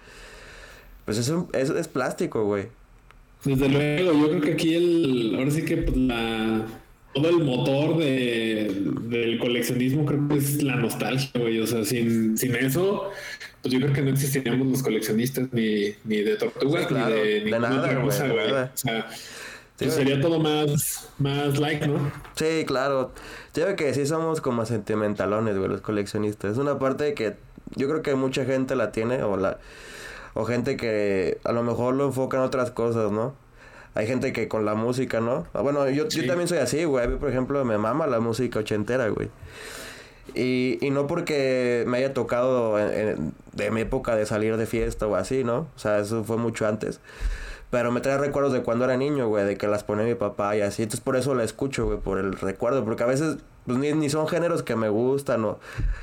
Pues 1.04 1.18
es, 1.18 1.32
es, 1.52 1.70
es 1.70 1.88
plástico, 1.88 2.44
güey. 2.44 2.68
Desde 3.44 3.68
luego, 3.68 4.12
yo 4.12 4.28
creo 4.30 4.40
que 4.40 4.52
aquí 4.52 4.74
el... 4.74 5.34
Ahora 5.36 5.50
sí 5.50 5.64
que 5.64 5.76
pues, 5.78 5.96
la 5.96 6.66
todo 7.14 7.28
el 7.30 7.44
motor 7.44 7.98
de, 7.98 8.70
del 9.02 9.38
coleccionismo 9.38 10.04
creo 10.04 10.28
que 10.28 10.36
es 10.36 10.62
la 10.62 10.76
nostalgia, 10.76 11.30
güey. 11.34 11.60
O 11.60 11.66
sea, 11.66 11.84
sin, 11.84 12.36
sin 12.36 12.54
eso, 12.54 13.10
pues 13.62 13.72
yo 13.72 13.80
creo 13.80 13.92
que 13.92 14.02
no 14.02 14.10
existiríamos 14.10 14.66
los 14.66 14.82
coleccionistas 14.82 15.48
ni, 15.52 15.94
ni 16.04 16.18
de 16.22 16.36
tortugas 16.36 16.90
ni 16.90 16.98
de, 16.98 17.54
otra 17.54 18.02
cosa, 18.02 18.28
güey. 18.28 18.52
O 18.52 18.70
sea, 18.74 19.08
pues 19.78 19.94
sería 19.94 20.20
todo 20.20 20.38
más, 20.40 21.08
más 21.18 21.58
like, 21.58 21.86
¿no? 21.86 22.10
Sí, 22.34 22.64
claro. 22.66 23.12
Yo 23.54 23.64
creo 23.64 23.76
que 23.76 23.94
sí 23.94 24.06
somos 24.06 24.40
como 24.40 24.66
sentimentalones, 24.66 25.56
güey, 25.56 25.68
los 25.68 25.80
coleccionistas. 25.80 26.52
Es 26.52 26.58
una 26.58 26.78
parte 26.78 27.14
que 27.14 27.36
yo 27.76 27.88
creo 27.88 28.02
que 28.02 28.14
mucha 28.14 28.44
gente 28.44 28.76
la 28.76 28.92
tiene 28.92 29.22
o 29.22 29.36
la 29.36 29.58
O 30.40 30.44
gente 30.44 30.76
que 30.76 31.38
a 31.42 31.50
lo 31.50 31.64
mejor 31.64 31.94
lo 31.96 32.04
enfoca 32.06 32.36
en 32.36 32.44
otras 32.44 32.70
cosas, 32.70 33.10
¿no? 33.10 33.34
Hay 33.94 34.06
gente 34.06 34.32
que 34.32 34.46
con 34.46 34.64
la 34.64 34.76
música, 34.76 35.18
¿no? 35.20 35.48
Ah, 35.52 35.62
Bueno, 35.62 35.88
yo, 35.90 36.06
yo 36.08 36.26
también 36.28 36.46
soy 36.46 36.58
así, 36.58 36.84
güey. 36.84 37.04
A 37.06 37.08
mí, 37.08 37.16
por 37.16 37.28
ejemplo, 37.28 37.64
me 37.64 37.76
mama 37.76 38.06
la 38.06 38.20
música 38.20 38.60
ochentera, 38.60 39.08
güey. 39.08 39.28
Y, 40.34 40.78
y 40.80 40.90
no 40.90 41.06
porque 41.08 41.84
me 41.88 41.98
haya 41.98 42.14
tocado 42.14 42.78
en- 42.78 43.08
en- 43.08 43.32
de 43.54 43.70
mi 43.72 43.80
época 43.80 44.14
de 44.14 44.26
salir 44.26 44.56
de 44.56 44.66
fiesta 44.66 45.06
o 45.08 45.16
así, 45.16 45.42
¿no? 45.42 45.66
O 45.74 45.78
sea, 45.78 45.98
eso 45.98 46.22
fue 46.22 46.36
mucho 46.36 46.68
antes. 46.68 47.00
Pero 47.70 47.92
me 47.92 48.00
trae 48.00 48.16
recuerdos 48.16 48.52
de 48.54 48.62
cuando 48.62 48.84
era 48.86 48.96
niño, 48.96 49.28
güey, 49.28 49.44
de 49.44 49.56
que 49.58 49.66
las 49.68 49.84
ponía 49.84 50.04
mi 50.04 50.14
papá 50.14 50.56
y 50.56 50.62
así. 50.62 50.82
Entonces 50.84 51.02
por 51.04 51.16
eso 51.16 51.34
la 51.34 51.44
escucho, 51.44 51.84
güey, 51.86 51.98
por 51.98 52.18
el 52.18 52.32
recuerdo. 52.32 52.82
Porque 52.84 53.02
a 53.02 53.06
veces 53.06 53.36
pues, 53.66 53.76
ni, 53.78 53.92
ni 53.92 54.08
son 54.08 54.26
géneros 54.26 54.62
que 54.62 54.74
me 54.74 54.88
gustan 54.88 55.44
o, 55.44 55.58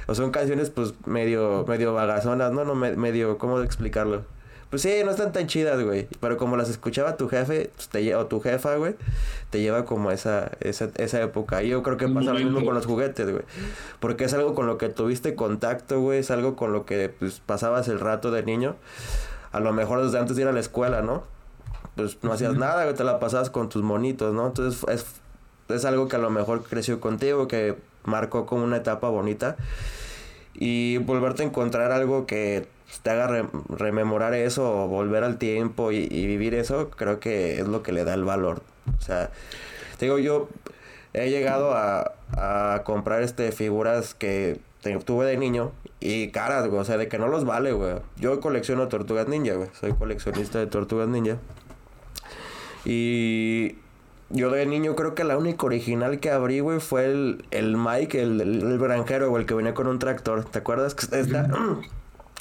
o 0.05 0.13
son 0.15 0.29
canciones 0.29 0.69
pues 0.69 0.93
medio, 1.07 1.65
medio 1.67 1.93
vagazonas, 1.93 2.51
¿no? 2.51 2.65
no 2.65 2.75
me- 2.75 2.95
medio, 2.95 3.39
¿cómo 3.39 3.61
explicarlo? 3.61 4.21
Pues 4.69 4.81
sí, 4.83 4.93
no 5.05 5.11
están 5.11 5.31
tan 5.31 5.47
chidas, 5.47 5.81
güey. 5.81 6.07
Pero 6.19 6.37
como 6.37 6.55
las 6.57 6.69
escuchaba 6.69 7.17
tu 7.17 7.29
jefe 7.29 7.71
pues, 7.75 7.89
te, 7.89 8.13
o 8.15 8.25
tu 8.27 8.41
jefa, 8.41 8.75
güey, 8.75 8.95
te 9.49 9.61
lleva 9.61 9.85
como 9.85 10.11
esa, 10.11 10.51
esa, 10.59 10.89
esa 10.97 11.21
época. 11.21 11.63
Y 11.63 11.69
yo 11.69 11.81
creo 11.81 11.97
que 11.97 12.07
pasa 12.07 12.33
lo 12.33 12.39
mismo 12.39 12.63
con 12.65 12.75
los 12.75 12.85
juguetes, 12.85 13.27
güey. 13.31 13.43
Porque 13.99 14.25
es 14.25 14.33
algo 14.35 14.53
con 14.53 14.67
lo 14.67 14.77
que 14.77 14.89
tuviste 14.89 15.33
contacto, 15.33 15.99
güey. 16.01 16.19
Es 16.19 16.29
algo 16.29 16.55
con 16.55 16.73
lo 16.73 16.85
que 16.85 17.09
pues, 17.09 17.41
pasabas 17.43 17.87
el 17.87 17.99
rato 17.99 18.29
de 18.31 18.43
niño. 18.43 18.75
A 19.51 19.59
lo 19.61 19.71
mejor 19.73 20.03
desde 20.03 20.19
antes 20.19 20.35
de 20.35 20.41
ir 20.43 20.47
a 20.47 20.51
la 20.51 20.59
escuela, 20.59 21.01
¿no? 21.01 21.23
Pues 21.95 22.17
no 22.21 22.33
hacías 22.33 22.55
nada. 22.55 22.93
Te 22.93 23.03
la 23.03 23.19
pasabas 23.19 23.49
con 23.49 23.69
tus 23.69 23.83
monitos, 23.83 24.33
¿no? 24.33 24.47
Entonces 24.47 24.83
es, 24.89 25.05
es 25.69 25.85
algo 25.85 26.07
que 26.07 26.15
a 26.15 26.19
lo 26.19 26.29
mejor 26.29 26.63
creció 26.63 26.99
contigo, 26.99 27.47
que 27.47 27.75
marcó 28.03 28.45
como 28.45 28.63
una 28.63 28.77
etapa 28.77 29.09
bonita. 29.09 29.55
Y 30.53 30.97
volverte 30.99 31.43
a 31.43 31.45
encontrar 31.47 31.91
algo 31.91 32.25
que 32.25 32.67
te 33.03 33.09
haga 33.09 33.27
re- 33.27 33.49
rememorar 33.69 34.33
eso 34.33 34.83
o 34.83 34.87
volver 34.87 35.23
al 35.23 35.37
tiempo 35.37 35.91
y, 35.91 36.07
y 36.09 36.27
vivir 36.27 36.53
eso, 36.53 36.89
creo 36.91 37.19
que 37.19 37.59
es 37.59 37.67
lo 37.67 37.83
que 37.83 37.91
le 37.91 38.05
da 38.05 38.13
el 38.13 38.23
valor. 38.23 38.61
O 38.97 39.01
sea, 39.01 39.31
te 39.97 40.05
digo, 40.05 40.17
yo 40.17 40.47
he 41.13 41.29
llegado 41.29 41.73
a, 41.73 42.13
a 42.37 42.83
comprar 42.83 43.21
este 43.21 43.51
figuras 43.51 44.13
que 44.13 44.59
tuve 45.03 45.25
de 45.25 45.35
niño 45.37 45.71
y 45.99 46.29
caras, 46.29 46.67
güey, 46.67 46.79
o 46.79 46.85
sea, 46.85 46.97
de 46.97 47.07
que 47.09 47.17
no 47.17 47.27
los 47.27 47.43
vale, 47.43 47.73
güey. 47.73 47.95
Yo 48.17 48.39
colecciono 48.39 48.87
tortugas 48.87 49.27
ninja, 49.27 49.55
güey. 49.55 49.69
Soy 49.73 49.93
coleccionista 49.93 50.59
de 50.59 50.67
tortugas 50.67 51.07
ninja. 51.09 51.37
Y 52.85 53.75
yo 54.29 54.49
de 54.51 54.65
niño 54.65 54.95
creo 54.95 55.15
que 55.15 55.23
la 55.23 55.37
única 55.37 55.65
original 55.65 56.19
que 56.19 56.31
abrí, 56.31 56.59
güey, 56.59 56.79
fue 56.79 57.05
el, 57.05 57.45
el 57.51 57.77
Mike, 57.77 58.21
el, 58.21 58.41
el, 58.41 58.61
el 58.61 58.79
granjero, 58.79 59.29
güey, 59.29 59.41
el 59.41 59.47
que 59.47 59.53
venía 59.53 59.73
con 59.73 59.87
un 59.87 59.99
tractor. 59.99 60.45
¿Te 60.45 60.59
acuerdas? 60.59 60.95
Que 60.95 61.19
está... 61.19 61.49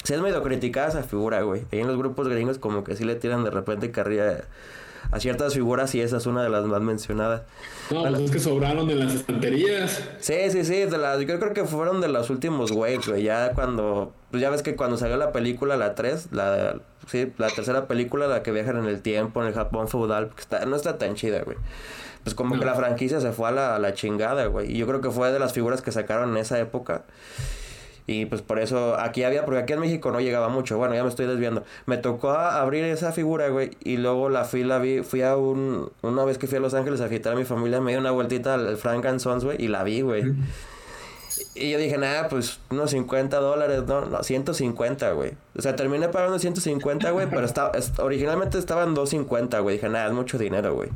Sí 0.03 0.13
es 0.13 0.21
medio 0.21 0.43
criticada 0.43 0.89
esa 0.89 1.01
figura, 1.01 1.41
güey. 1.41 1.63
Ahí 1.71 1.79
en 1.79 1.87
los 1.87 1.97
grupos 1.97 2.27
gringos 2.27 2.59
como 2.59 2.83
que 2.83 2.95
sí 2.95 3.03
le 3.03 3.15
tiran 3.15 3.43
de 3.43 3.49
repente 3.49 3.89
carrilla 3.89 4.43
a 5.11 5.19
ciertas 5.19 5.53
figuras 5.53 5.93
y 5.95 6.01
esa 6.01 6.17
es 6.17 6.25
una 6.25 6.43
de 6.43 6.49
las 6.49 6.65
más 6.65 6.81
mencionadas. 6.81 7.41
No, 7.91 8.03
pues 8.03 8.19
es 8.21 8.31
que 8.31 8.39
sobraron 8.39 8.89
en 8.89 8.99
las 8.99 9.13
estanterías. 9.13 10.01
Sí, 10.19 10.35
sí, 10.49 10.63
sí, 10.65 10.85
de 10.85 10.97
las, 10.97 11.19
yo 11.19 11.39
creo 11.39 11.53
que 11.53 11.65
fueron 11.65 12.01
de 12.01 12.07
los 12.07 12.29
últimos 12.29 12.71
waves, 12.71 13.07
güey, 13.07 13.23
ya 13.23 13.51
cuando, 13.53 14.13
pues 14.31 14.41
ya 14.41 14.49
ves 14.49 14.61
que 14.63 14.75
cuando 14.75 14.97
salió 14.97 15.17
la 15.17 15.31
película, 15.31 15.77
la 15.77 15.95
3, 15.95 16.29
la, 16.31 16.77
sí, 17.07 17.31
la 17.37 17.47
tercera 17.49 17.87
película, 17.87 18.27
la 18.27 18.43
que 18.43 18.51
viajan 18.51 18.77
en 18.77 18.85
el 18.85 19.01
tiempo, 19.01 19.41
en 19.41 19.47
el 19.49 19.53
Japón 19.53 19.87
feudal, 19.87 20.29
que 20.35 20.41
está, 20.41 20.65
no 20.65 20.75
está 20.75 20.97
tan 20.97 21.15
chida, 21.15 21.41
güey. 21.43 21.57
Pues 22.23 22.33
como 22.33 22.55
No. 22.55 22.59
que 22.59 22.65
la 22.65 22.73
franquicia 22.73 23.21
se 23.21 23.31
fue 23.31 23.49
a 23.49 23.51
la, 23.51 23.75
a 23.75 23.79
la 23.79 23.93
chingada, 23.93 24.47
güey, 24.47 24.71
y 24.71 24.77
yo 24.77 24.87
creo 24.87 24.99
que 25.01 25.11
fue 25.11 25.31
de 25.31 25.37
las 25.39 25.53
figuras 25.53 25.81
que 25.83 25.91
sacaron 25.91 26.31
en 26.31 26.37
esa 26.37 26.59
época. 26.59 27.03
Y 28.07 28.25
pues 28.27 28.41
por 28.43 28.59
eso 28.59 28.95
aquí 28.99 29.23
había, 29.23 29.45
porque 29.45 29.61
aquí 29.61 29.73
en 29.73 29.79
México 29.79 30.11
no 30.11 30.19
llegaba 30.21 30.47
mucho. 30.47 30.77
Bueno, 30.77 30.93
ya 30.93 31.01
me 31.03 31.09
estoy 31.09 31.25
desviando. 31.25 31.63
Me 31.87 31.97
tocó 31.97 32.29
abrir 32.31 32.83
esa 32.85 33.11
figura, 33.11 33.47
güey. 33.49 33.71
Y 33.83 33.97
luego 33.97 34.29
la 34.29 34.43
fui, 34.45 34.63
la 34.63 34.77
vi. 34.77 35.01
Fui 35.01 35.21
a 35.23 35.35
un. 35.37 35.91
Una 36.03 36.23
vez 36.23 36.37
que 36.37 36.45
fui 36.47 36.57
a 36.57 36.61
Los 36.61 36.73
Ángeles 36.75 37.01
a 37.01 37.07
visitar 37.07 37.33
a 37.33 37.35
mi 37.35 37.45
familia, 37.45 37.81
me 37.81 37.91
di 37.93 37.97
una 37.97 38.11
vueltita 38.11 38.53
al 38.53 38.77
Frank 38.77 39.05
and 39.05 39.19
Sons, 39.19 39.43
güey. 39.43 39.61
Y 39.63 39.69
la 39.69 39.83
vi, 39.83 40.01
güey. 40.01 40.23
Y 41.53 41.71
yo 41.71 41.77
dije, 41.77 41.97
nada, 41.97 42.29
pues 42.29 42.59
unos 42.69 42.91
50 42.91 43.37
dólares, 43.39 43.83
no, 43.87 44.01
no, 44.05 44.23
150, 44.23 45.11
güey. 45.13 45.31
O 45.57 45.61
sea, 45.61 45.75
terminé 45.75 46.07
pagando 46.09 46.37
150, 46.37 47.09
güey, 47.11 47.27
pero 47.29 47.45
está, 47.45 47.71
es- 47.73 47.97
originalmente 47.99 48.57
estaban 48.57 48.93
250, 48.93 49.59
güey. 49.59 49.77
Dije, 49.77 49.89
nada, 49.89 50.07
es 50.07 50.13
mucho 50.13 50.37
dinero, 50.37 50.73
güey. 50.75 50.89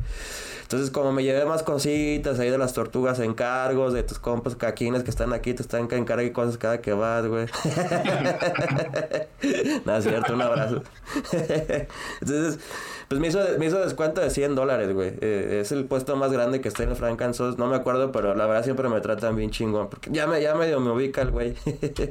Entonces, 0.70 0.92
como 0.92 1.12
me 1.12 1.24
llevé 1.24 1.46
más 1.46 1.64
cositas 1.64 2.40
ahí 2.40 2.52
de 2.52 2.60
las 2.60 2.74
tortugas 2.74 3.18
encargos, 3.18 3.92
de 3.92 4.04
tus 4.04 4.20
compas 4.20 4.56
caquines 4.56 5.02
que 5.02 5.10
están 5.10 5.34
aquí, 5.34 5.56
te 5.56 5.64
están 5.64 5.88
que 5.88 5.96
encarguen 5.96 6.32
cosas 6.32 6.60
cada 6.60 6.80
que 6.80 6.94
vas, 6.94 7.26
güey. 7.26 7.48
Nada, 9.84 9.98
es 9.98 10.04
cierto, 10.04 10.36
un 10.36 10.44
abrazo. 10.44 10.84
Entonces, 12.22 12.60
pues 13.10 13.20
me 13.20 13.28
hizo, 13.28 13.40
me 13.58 13.66
hizo 13.66 13.80
descuento 13.80 14.22
de 14.22 14.30
100 14.30 14.54
dólares, 14.54 14.94
güey. 14.94 15.14
Eh, 15.20 15.62
es 15.62 15.72
el 15.72 15.86
puesto 15.86 16.16
más 16.16 16.32
grande 16.32 16.62
que 16.62 16.68
está 16.68 16.84
en 16.84 16.92
el 16.92 16.96
Frank 16.96 17.20
Sons. 17.34 17.58
No 17.58 17.66
me 17.66 17.76
acuerdo, 17.76 18.12
pero 18.12 18.36
la 18.36 18.46
verdad 18.46 18.64
siempre 18.64 18.88
me 18.88 19.02
tratan 19.02 19.36
bien 19.36 19.50
chingón. 19.50 19.90
Porque 19.90 20.12
ya, 20.12 20.28
me, 20.28 20.40
ya 20.40 20.54
medio 20.54 20.80
me 20.80 20.92
ubica 20.92 21.24
el 21.24 21.32
güey. 21.32 21.56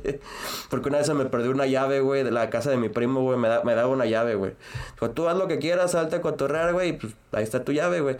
porque 0.71 0.89
una 0.89 0.99
vez 0.99 1.07
se 1.07 1.15
me 1.15 1.25
perdió 1.27 1.53
una 1.53 1.67
llave, 1.67 2.01
güey, 2.01 2.25
de 2.25 2.33
la 2.33 2.51
casa 2.51 2.71
de 2.71 2.79
mi 2.79 2.89
primo, 2.89 3.23
güey. 3.23 3.39
Me, 3.39 3.47
da, 3.47 3.63
me 3.63 3.77
daba 3.77 3.87
una 3.87 4.07
llave, 4.07 4.35
güey. 4.35 4.55
Dijo, 4.95 5.11
tú 5.11 5.29
haz 5.29 5.37
lo 5.39 5.47
que 5.47 5.61
quieras, 5.61 5.93
salte 5.93 6.17
a 6.17 6.21
cotorrear, 6.21 6.73
güey. 6.73 6.89
Y 6.89 6.93
pues 6.95 7.15
ahí 7.31 7.45
está 7.45 7.63
tu 7.63 7.71
llave, 7.71 8.01
güey. 8.01 8.17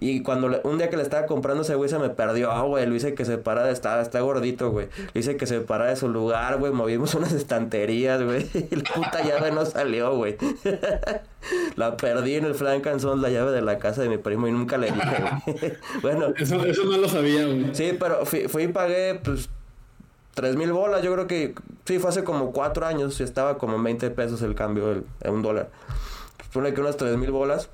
Y 0.00 0.22
cuando 0.22 0.48
le- 0.48 0.60
un 0.62 0.78
día 0.78 0.90
que 0.90 0.96
le 0.96 1.02
estaba 1.02 1.26
comprando 1.26 1.62
ese 1.64 1.74
güey 1.74 1.90
se 1.90 1.98
me 1.98 2.08
perdió, 2.08 2.52
ah, 2.52 2.62
güey. 2.62 2.86
Lo 2.86 2.94
hice 2.94 3.14
que 3.14 3.24
se 3.24 3.36
parara, 3.36 3.70
está, 3.72 4.00
está 4.00 4.20
gordito, 4.20 4.70
güey. 4.70 4.86
Le 5.12 5.20
hice 5.20 5.36
que 5.36 5.44
se 5.46 5.60
parara 5.60 5.90
de 5.90 5.96
su 5.96 6.08
lugar, 6.08 6.56
güey. 6.58 6.70
Movimos 6.72 7.14
unas 7.16 7.32
estanterías, 7.32 8.22
güey. 8.22 8.46
Y 8.70 8.76
la 8.76 8.84
puta 8.94 9.22
llave 9.24 9.50
no 9.50 9.66
salió, 9.66 10.14
güey. 10.14 10.36
la 11.76 11.96
perdí 11.96 12.34
en 12.36 12.44
el 12.44 12.54
Frank 12.54 12.86
and 12.86 13.00
Sons, 13.00 13.20
la 13.20 13.30
llave 13.30 13.50
de 13.52 13.60
la 13.62 13.78
casa 13.78 14.02
de 14.02 14.08
mi 14.08 14.18
primo 14.18 14.46
y 14.46 14.52
nunca 14.52 14.78
le 14.78 14.92
dije, 14.92 15.16
güey. 15.44 15.72
bueno, 16.02 16.26
Eso, 16.36 16.64
eso 16.64 16.84
no 16.84 16.96
lo 16.98 17.08
sabía, 17.08 17.44
güey. 17.46 17.74
sí, 17.74 17.96
pero 17.98 18.24
fui, 18.24 18.48
fui 18.48 18.64
y 18.64 18.68
pagué, 18.68 19.20
pues, 19.24 19.48
tres 20.34 20.54
mil 20.54 20.72
bolas. 20.72 21.02
Yo 21.02 21.12
creo 21.12 21.26
que, 21.26 21.54
sí, 21.86 21.98
fue 21.98 22.10
hace 22.10 22.22
como 22.22 22.52
cuatro 22.52 22.86
años. 22.86 23.18
y 23.20 23.24
Estaba 23.24 23.58
como 23.58 23.74
en 23.76 23.82
20 23.82 24.10
pesos 24.10 24.42
el 24.42 24.54
cambio, 24.54 24.92
el, 24.92 25.04
un 25.28 25.42
dólar. 25.42 25.70
Pues, 26.36 26.48
ponle 26.50 26.72
que 26.72 26.80
unas 26.80 26.96
tres 26.96 27.16
mil 27.16 27.32
bolas. 27.32 27.68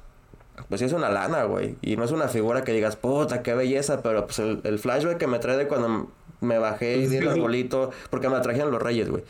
Pues 0.69 0.81
sí 0.81 0.85
es 0.87 0.93
una 0.93 1.09
lana, 1.09 1.45
güey. 1.45 1.77
Y 1.83 1.97
no 1.97 2.05
es 2.05 2.11
una 2.11 2.29
figura 2.29 2.65
que 2.65 2.73
digas, 2.73 2.97
puta, 2.97 3.43
qué 3.43 3.55
belleza. 3.55 4.03
Pero 4.03 4.27
pues 4.27 4.39
el, 4.39 4.61
el 4.65 4.79
flashback 4.79 5.19
que 5.19 5.27
me 5.27 5.39
trae 5.39 5.57
de 5.57 5.69
cuando 5.69 6.11
me 6.41 6.59
bajé 6.59 6.97
y 6.97 7.07
di 7.07 7.17
el 7.17 7.29
arbolito. 7.29 7.91
Porque 8.11 8.29
me 8.29 8.35
la 8.35 8.43
trajeron 8.43 8.71
los 8.71 8.83
reyes, 8.83 9.09
güey. 9.09 9.25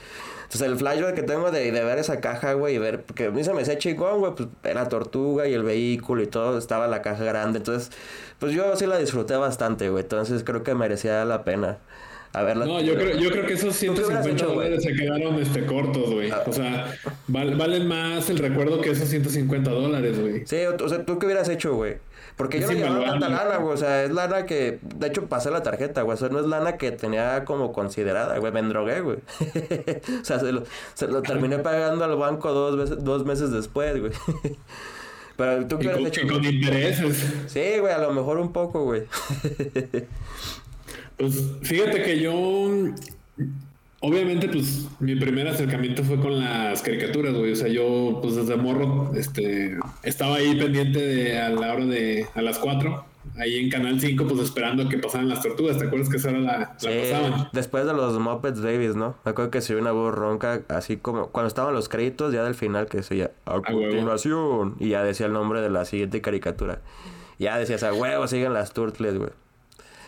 Entonces 0.44 0.62
el 0.68 0.76
flashback 0.76 1.14
que 1.14 1.22
tengo 1.22 1.50
de, 1.50 1.72
de 1.72 1.84
ver 1.84 1.98
esa 1.98 2.20
caja, 2.20 2.52
güey, 2.52 2.76
y 2.76 2.78
ver, 2.78 3.02
porque 3.02 3.26
a 3.26 3.30
mí 3.30 3.42
se 3.42 3.52
me 3.52 3.62
hacía 3.62 3.76
chingón, 3.78 4.20
güey, 4.20 4.34
pues 4.34 4.48
la 4.62 4.88
tortuga 4.88 5.48
y 5.48 5.54
el 5.54 5.64
vehículo 5.64 6.22
y 6.22 6.26
todo, 6.28 6.58
estaba 6.58 6.86
la 6.86 7.02
caja 7.02 7.24
grande. 7.24 7.58
Entonces, 7.58 7.90
pues 8.38 8.52
yo 8.52 8.76
sí 8.76 8.86
la 8.86 8.98
disfruté 8.98 9.34
bastante, 9.36 9.88
güey. 9.88 10.04
Entonces 10.04 10.44
creo 10.44 10.62
que 10.62 10.74
merecía 10.74 11.24
la 11.24 11.42
pena. 11.42 11.78
A 12.34 12.42
verla. 12.42 12.66
No, 12.66 12.80
yo 12.80 12.94
creo, 12.94 13.16
yo 13.16 13.30
creo 13.30 13.46
que 13.46 13.52
esos 13.54 13.78
¿Tú 13.78 13.94
qué 13.94 14.00
hubieras 14.02 14.24
150 14.24 14.30
hecho, 14.32 14.46
güey? 14.54 14.68
dólares 14.68 14.82
se 14.84 14.92
quedaron 14.92 15.40
este, 15.40 15.66
cortos, 15.66 16.10
güey. 16.12 16.30
O 16.32 16.52
sea, 16.52 16.92
val- 17.28 17.54
valen 17.56 17.86
más 17.86 18.28
el 18.28 18.38
recuerdo 18.38 18.80
que 18.80 18.90
esos 18.90 19.08
150 19.08 19.70
dólares, 19.70 20.20
güey. 20.20 20.44
Sí, 20.44 20.56
o, 20.64 20.84
o 20.84 20.88
sea, 20.88 21.04
¿tú 21.06 21.18
qué 21.18 21.26
hubieras 21.26 21.48
hecho, 21.48 21.74
güey? 21.74 21.96
Porque 22.36 22.58
yo 22.60 22.66
no 22.66 22.72
llevaba 22.72 23.04
tanta 23.04 23.28
lana, 23.28 23.56
güey. 23.58 23.74
O 23.74 23.76
sea, 23.76 24.02
es 24.02 24.10
lana 24.10 24.44
que... 24.46 24.80
De 24.82 25.06
hecho, 25.06 25.26
pasé 25.26 25.52
la 25.52 25.62
tarjeta, 25.62 26.02
güey. 26.02 26.14
O 26.16 26.18
sea, 26.18 26.28
no 26.30 26.40
es 26.40 26.46
lana 26.46 26.76
que 26.76 26.90
tenía 26.90 27.44
como 27.44 27.72
considerada, 27.72 28.36
güey. 28.38 28.52
Me 28.52 28.58
endrogué, 28.58 29.00
güey. 29.02 29.18
o 30.20 30.24
sea, 30.24 30.40
se 30.40 30.50
lo, 30.50 30.64
se 30.94 31.06
lo 31.06 31.22
terminé 31.22 31.58
pagando 31.58 32.04
al 32.04 32.16
banco 32.16 32.52
dos, 32.52 32.76
veces, 32.76 33.04
dos 33.04 33.24
meses 33.24 33.52
después, 33.52 34.00
güey. 34.00 34.12
Pero 35.36 35.66
tú 35.66 35.78
qué 35.78 35.88
hubieras 35.88 36.06
hecho, 36.06 36.22
y 36.22 36.28
con 36.28 36.44
intereses. 36.44 37.24
Sí, 37.46 37.78
güey, 37.80 37.92
a 37.92 37.98
lo 37.98 38.12
mejor 38.12 38.38
un 38.38 38.52
poco, 38.52 38.82
güey. 38.84 39.04
Pues 41.16 41.40
fíjate 41.62 42.02
que 42.02 42.20
yo, 42.20 42.32
obviamente, 44.00 44.48
pues 44.48 44.88
mi 45.00 45.16
primer 45.16 45.48
acercamiento 45.48 46.02
fue 46.02 46.18
con 46.20 46.38
las 46.38 46.82
caricaturas, 46.82 47.34
güey. 47.34 47.52
O 47.52 47.56
sea, 47.56 47.68
yo, 47.68 48.18
pues 48.20 48.36
desde 48.36 48.56
morro, 48.56 49.12
este, 49.14 49.76
estaba 50.02 50.36
ahí 50.36 50.56
pendiente 50.58 51.00
de 51.00 51.38
a 51.38 51.50
la 51.50 51.72
hora 51.72 51.86
de, 51.86 52.26
a 52.34 52.42
las 52.42 52.58
4, 52.58 53.04
ahí 53.38 53.58
en 53.60 53.70
Canal 53.70 54.00
5, 54.00 54.26
pues 54.26 54.40
esperando 54.40 54.88
que 54.88 54.98
pasaran 54.98 55.28
las 55.28 55.40
tortugas. 55.40 55.78
¿Te 55.78 55.86
acuerdas 55.86 56.08
que 56.08 56.16
esa 56.16 56.30
hora 56.30 56.40
la, 56.40 56.58
la 56.58 56.76
Sí, 56.78 56.88
pasaban? 57.02 57.48
después 57.52 57.86
de 57.86 57.94
los 57.94 58.18
Muppets 58.18 58.60
Babies, 58.60 58.96
¿no? 58.96 59.14
Me 59.24 59.30
acuerdo 59.30 59.50
que 59.50 59.60
se 59.60 59.72
oía 59.74 59.82
una 59.82 59.92
voz 59.92 60.14
ronca, 60.14 60.62
así 60.68 60.96
como 60.96 61.28
cuando 61.28 61.48
estaban 61.48 61.72
los 61.74 61.88
créditos, 61.88 62.32
ya 62.34 62.42
del 62.44 62.54
final, 62.54 62.86
que 62.86 62.98
decía 62.98 63.30
a 63.46 63.60
continuación. 63.60 64.74
Y 64.80 64.90
ya 64.90 65.02
decía 65.04 65.26
el 65.26 65.32
nombre 65.32 65.60
de 65.60 65.70
la 65.70 65.84
siguiente 65.84 66.20
caricatura. 66.20 66.80
Ya 67.38 67.56
decías, 67.58 67.82
a 67.82 67.92
huevo, 67.92 68.26
siguen 68.28 68.52
las 68.52 68.72
Turtles, 68.72 69.16
güey. 69.18 69.30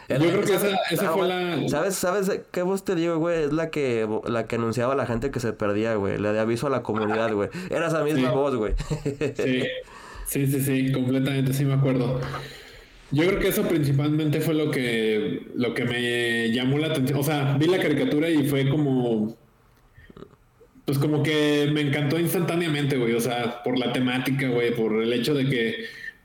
Yo 0.09 0.17
creo 0.19 0.43
que 0.43 0.55
esa- 0.55 0.79
esa 0.91 1.11
fue 1.11 1.27
la- 1.29 1.69
¿Sabes, 1.69 1.97
¿Sabes 1.97 2.31
qué 2.53 2.63
voz 2.63 2.85
te 2.85 2.95
digo, 2.95 3.19
güey? 3.19 3.45
Es 3.45 3.53
la 3.53 3.71
que, 3.71 4.09
la 4.27 4.47
que 4.47 4.57
anunciaba 4.57 4.93
a 4.93 4.97
la 4.97 5.07
gente 5.07 5.31
que 5.31 5.41
se 5.41 5.53
perdía, 5.53 5.95
güey. 5.97 6.19
La 6.19 6.33
de 6.33 6.39
aviso 6.41 6.69
a 6.69 6.71
la 6.71 6.83
comunidad, 6.83 7.33
güey. 7.33 7.49
Era 7.71 7.89
esa 7.89 8.05
misma 8.05 8.29
Sí. 8.31 8.35
voz, 8.35 8.55
güey. 8.55 8.75
Sí, 9.37 9.63
sí, 10.27 10.47
sí, 10.47 10.61
sí, 10.61 10.93
completamente, 10.93 11.53
sí 11.53 11.65
me 11.65 11.75
acuerdo. 11.75 12.21
Yo 13.13 13.25
creo 13.27 13.39
que 13.39 13.49
eso 13.49 13.63
principalmente 13.63 14.41
fue 14.41 14.55
lo 14.55 14.71
que, 14.71 15.47
lo 15.55 15.75
que 15.75 15.85
me 15.85 16.51
llamó 16.53 16.79
la 16.79 16.89
atención. 16.89 17.19
O 17.19 17.23
sea, 17.23 17.57
vi 17.59 17.67
la 17.67 17.79
caricatura 17.79 18.29
y 18.29 18.49
fue 18.49 18.69
como... 18.69 19.37
pues 20.85 20.99
como 20.99 21.23
que 21.23 21.69
me 21.73 21.81
encantó 21.81 22.19
instantáneamente, 22.19 22.97
güey. 22.97 23.15
O 23.15 23.21
sea, 23.21 23.63
por 23.65 23.77
la 23.79 23.93
temática, 23.93 24.49
güey, 24.49 24.75
por 24.75 25.03
el 25.03 25.13
hecho 25.13 25.35
de 25.35 25.49
que 25.49 25.75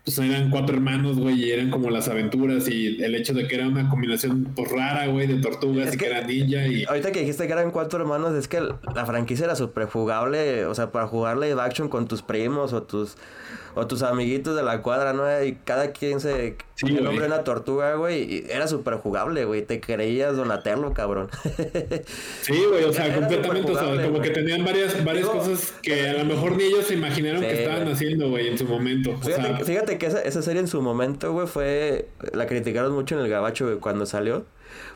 pues 0.04 0.18
eran 0.18 0.50
cuatro 0.50 0.76
hermanos, 0.76 1.20
güey, 1.20 1.44
y 1.44 1.52
eran 1.52 1.70
como 1.70 1.92
las 1.92 2.08
aventuras 2.08 2.68
y 2.68 3.02
el 3.04 3.14
hecho 3.14 3.34
de 3.34 3.48
que 3.48 3.56
era 3.56 3.68
una 3.68 3.88
combinación 3.90 4.52
pues 4.56 4.72
rara, 4.72 5.08
güey, 5.08 5.28
de 5.28 5.36
tortugas 5.36 5.94
y 5.94 5.98
que, 5.98 6.08
era 6.08 6.22
ninja 6.22 6.66
y... 6.68 6.86
Ahorita 6.86 7.12
que 7.12 7.20
dijiste 7.20 7.46
que 7.46 7.54
eran 7.54 7.72
cuatro 7.72 8.00
hermanos, 8.00 8.34
es 8.34 8.48
que 8.48 8.62
la 8.62 9.06
franquicia 9.06 9.46
era 9.46 9.56
súper 9.56 9.86
jugable, 9.86 10.66
o 10.66 10.74
sea, 10.74 10.92
para 10.92 11.08
jugar 11.08 11.38
live 11.38 11.62
action 11.62 11.88
con 11.88 12.08
tus 12.08 12.24
primos 12.24 12.74
o 12.74 12.82
tus 12.84 13.16
o 13.76 13.88
tus 13.88 14.02
amiguitos 14.04 14.56
de 14.56 14.64
la 14.64 14.82
cuadra, 14.82 15.14
¿no? 15.14 15.24
Y 15.44 15.56
cada 15.64 15.92
quien 15.92 16.20
se 16.20 16.58
sí, 16.76 16.88
el 16.88 17.04
nombre 17.04 17.22
de 17.22 17.28
una 17.28 17.44
tortuga, 17.44 17.96
güey, 17.96 18.24
y 18.24 18.46
era 18.50 18.68
súper 18.68 18.96
jugable, 18.96 19.46
güey, 19.46 19.62
te 19.62 19.80
creías 19.80 20.36
Donatello, 20.36 20.94
cabrón. 20.94 21.30
sí, 22.42 22.64
güey, 22.70 22.84
o 22.84 22.94
sea, 22.94 23.14
completamente, 23.16 23.72
o 23.72 23.78
sea, 23.78 24.04
como 24.04 24.20
que 24.22 24.32
tenían 24.32 24.66
varias, 24.66 25.04
varias 25.04 25.28
cosas 25.28 25.74
que 25.82 26.10
a 26.10 26.14
lo 26.14 26.26
mejor 26.26 26.58
ni 26.58 26.64
ellos 26.64 26.86
se 26.86 26.96
imaginaron 26.96 27.42
que 27.42 27.64
estaban 27.64 27.88
haciendo, 27.88 28.30
güey, 28.30 28.48
en 28.48 28.58
su 28.58 28.66
momento. 28.66 29.18
Fíjate, 29.22 29.66
fíjate 29.66 29.91
que 29.98 30.08
esa, 30.08 30.22
esa 30.22 30.42
serie 30.42 30.62
en 30.62 30.68
su 30.68 30.82
momento, 30.82 31.32
güey, 31.32 31.48
fue, 31.48 32.10
la 32.34 32.48
criticaron 32.48 32.94
mucho 32.94 33.16
en 33.16 33.22
el 33.22 33.30
gabacho, 33.30 33.66
güey, 33.66 33.78
cuando 33.78 34.06
salió. 34.06 34.46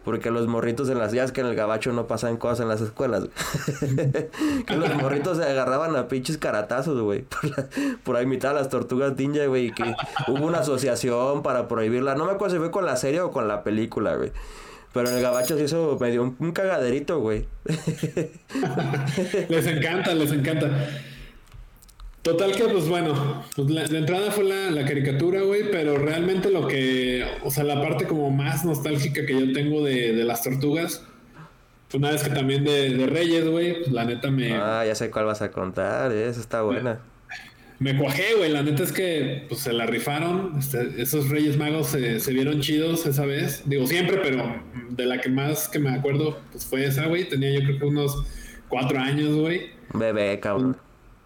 Porque 0.03 0.31
los 0.31 0.47
morritos 0.47 0.89
en 0.89 0.99
las... 0.99 1.11
Ya 1.11 1.25
que 1.27 1.41
en 1.41 1.47
el 1.47 1.55
gabacho 1.55 1.91
no 1.91 2.07
pasan 2.07 2.37
cosas 2.37 2.61
en 2.61 2.69
las 2.69 2.79
escuelas, 2.79 3.25
que 4.65 4.75
los 4.77 4.95
morritos 4.95 5.37
se 5.37 5.43
agarraban 5.43 5.95
a 5.95 6.07
pinches 6.07 6.37
caratazos, 6.37 7.01
güey. 7.01 7.23
Por, 8.03 8.15
por 8.15 8.21
imitar 8.21 8.51
a 8.51 8.59
las 8.59 8.69
tortugas 8.69 9.17
ninja, 9.17 9.45
güey. 9.47 9.71
Que 9.71 9.95
hubo 10.27 10.45
una 10.45 10.59
asociación 10.59 11.43
para 11.43 11.67
prohibirla. 11.67 12.15
No 12.15 12.25
me 12.25 12.31
acuerdo 12.31 12.55
si 12.55 12.59
fue 12.59 12.71
con 12.71 12.85
la 12.85 12.95
serie 12.95 13.21
o 13.21 13.31
con 13.31 13.47
la 13.47 13.63
película, 13.63 14.15
güey. 14.15 14.31
Pero 14.93 15.09
en 15.09 15.15
el 15.15 15.21
gabacho 15.21 15.57
sí 15.57 15.63
eso 15.63 15.97
me 15.99 16.09
dio 16.09 16.23
un, 16.23 16.37
un 16.39 16.51
cagaderito, 16.53 17.19
güey. 17.19 17.45
les 19.49 19.67
encanta, 19.67 20.13
les 20.13 20.31
encanta. 20.31 20.71
Total 22.25 22.55
que, 22.55 22.63
pues 22.63 22.89
bueno, 22.89 23.43
pues 23.55 23.69
la, 23.69 23.83
entrada 23.83 24.31
fue 24.31 24.45
la, 24.45 24.83
caricatura, 24.83 25.41
güey, 25.41 25.69
pero 25.69 25.95
realmente 25.95 26.49
lo 26.49 26.67
que, 26.67 27.23
o 27.43 27.51
sea, 27.51 27.63
la 27.63 27.79
parte 27.79 28.05
como 28.05 28.31
más 28.31 28.65
nostálgica 28.65 29.27
que 29.27 29.39
yo 29.39 29.53
tengo 29.53 29.83
de, 29.83 30.11
las 30.23 30.41
tortugas, 30.41 31.03
una 31.93 32.09
vez 32.09 32.23
que 32.23 32.31
también 32.31 32.63
de, 32.63 33.05
Reyes, 33.05 33.47
güey, 33.47 33.75
pues 33.75 33.91
la 33.91 34.05
neta 34.05 34.31
me... 34.31 34.55
Ah, 34.55 34.83
ya 34.83 34.95
sé 34.95 35.11
cuál 35.11 35.25
vas 35.25 35.43
a 35.43 35.51
contar, 35.51 36.11
¿eh? 36.13 36.27
esa 36.27 36.41
está 36.41 36.63
buena. 36.63 36.99
Me, 37.77 37.95
cuajé, 37.95 38.33
güey, 38.35 38.51
la 38.51 38.63
neta 38.63 38.81
es 38.81 38.91
que 38.91 39.45
pues 39.47 39.61
se 39.61 39.71
la 39.71 39.85
rifaron, 39.85 40.57
este, 40.57 40.99
esos 40.99 41.29
Reyes 41.29 41.57
Magos 41.57 41.89
se, 41.89 42.19
se, 42.19 42.33
vieron 42.33 42.59
chidos 42.59 43.05
esa 43.05 43.27
vez, 43.27 43.61
digo 43.65 43.85
siempre, 43.85 44.17
pero 44.23 44.63
de 44.89 45.05
la 45.05 45.21
que 45.21 45.29
más 45.29 45.69
que 45.69 45.77
me 45.77 45.91
acuerdo, 45.91 46.39
pues 46.51 46.65
fue 46.65 46.85
esa, 46.85 47.05
güey, 47.05 47.29
tenía 47.29 47.51
yo 47.51 47.59
creo 47.59 47.77
que 47.77 47.85
unos 47.85 48.25
cuatro 48.67 48.97
años, 48.97 49.35
güey. 49.35 49.69
Bebé, 49.93 50.39
cabrón. 50.39 50.75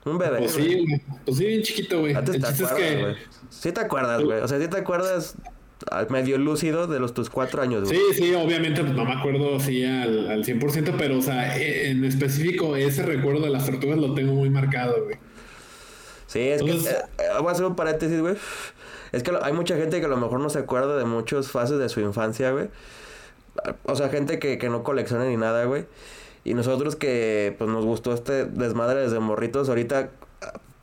Un 0.09 0.17
bebé. 0.17 0.39
Pues 0.39 0.51
sí, 0.51 0.85
Pues 1.25 1.37
sí, 1.37 1.45
bien 1.45 1.61
chiquito, 1.61 1.99
güey. 1.99 2.13
Antes 2.13 2.39
te 2.39 2.47
acuerdas, 2.47 3.01
güey. 3.01 3.15
Sí 3.49 3.71
te 3.71 3.81
acuerdas, 3.81 4.23
güey. 4.23 4.39
O 4.39 4.47
sea, 4.47 4.59
sí 4.59 4.67
te 4.67 4.77
acuerdas 4.77 5.35
medio 6.09 6.37
lúcido 6.37 6.87
de 6.87 6.99
los 6.99 7.13
tus 7.13 7.29
cuatro 7.29 7.61
años, 7.61 7.85
güey. 7.85 7.97
Sí, 7.97 8.23
sí, 8.23 8.33
obviamente 8.33 8.81
pues 8.81 8.93
no 8.93 9.05
me 9.05 9.13
acuerdo 9.13 9.55
así 9.55 9.83
al, 9.83 10.29
al 10.29 10.43
100%, 10.43 10.95
pero 10.97 11.17
o 11.17 11.21
sea, 11.21 11.57
e, 11.57 11.89
en 11.89 12.03
específico 12.03 12.75
ese 12.75 13.03
recuerdo 13.03 13.41
de 13.41 13.49
las 13.49 13.65
tortugas 13.65 13.97
lo 13.97 14.13
tengo 14.13 14.33
muy 14.33 14.49
marcado, 14.49 15.03
güey. 15.05 15.17
Sí, 16.27 16.41
es 16.41 16.61
que... 16.61 16.71
Eh, 16.71 16.81
eh, 17.17 17.23
vamos 17.33 17.49
a 17.49 17.51
hacer 17.53 17.65
un 17.65 17.75
paréntesis, 17.75 18.19
güey. 18.19 18.35
Es 19.11 19.23
que 19.23 19.31
hay 19.41 19.53
mucha 19.53 19.75
gente 19.77 19.99
que 19.99 20.05
a 20.05 20.09
lo 20.09 20.17
mejor 20.17 20.39
no 20.39 20.49
se 20.49 20.59
acuerda 20.59 20.95
de 20.95 21.05
muchas 21.05 21.49
fases 21.49 21.79
de 21.79 21.89
su 21.89 22.01
infancia, 22.01 22.51
güey. 22.51 22.67
O 23.83 23.95
sea, 23.95 24.09
gente 24.09 24.37
que, 24.37 24.59
que 24.59 24.69
no 24.69 24.83
colecciona 24.83 25.25
ni 25.25 25.37
nada, 25.37 25.63
güey. 25.65 25.85
Y 26.43 26.53
nosotros 26.53 26.95
que 26.95 27.55
pues 27.57 27.69
nos 27.69 27.85
gustó 27.85 28.13
este 28.13 28.45
desmadre 28.45 29.01
desde 29.01 29.19
morritos, 29.19 29.69
ahorita 29.69 30.09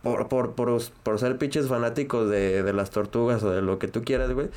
por, 0.03 0.29
por, 0.29 0.55
por, 0.55 0.81
por 1.03 1.19
ser 1.19 1.37
pinches 1.37 1.67
fanáticos 1.67 2.31
de, 2.31 2.63
de, 2.63 2.73
las 2.73 2.91
tortugas 2.91 3.43
o 3.43 3.51
de 3.51 3.63
lo 3.63 3.79
que 3.79 3.89
tú 3.89 4.05
quieras, 4.05 4.33
güey. 4.33 4.49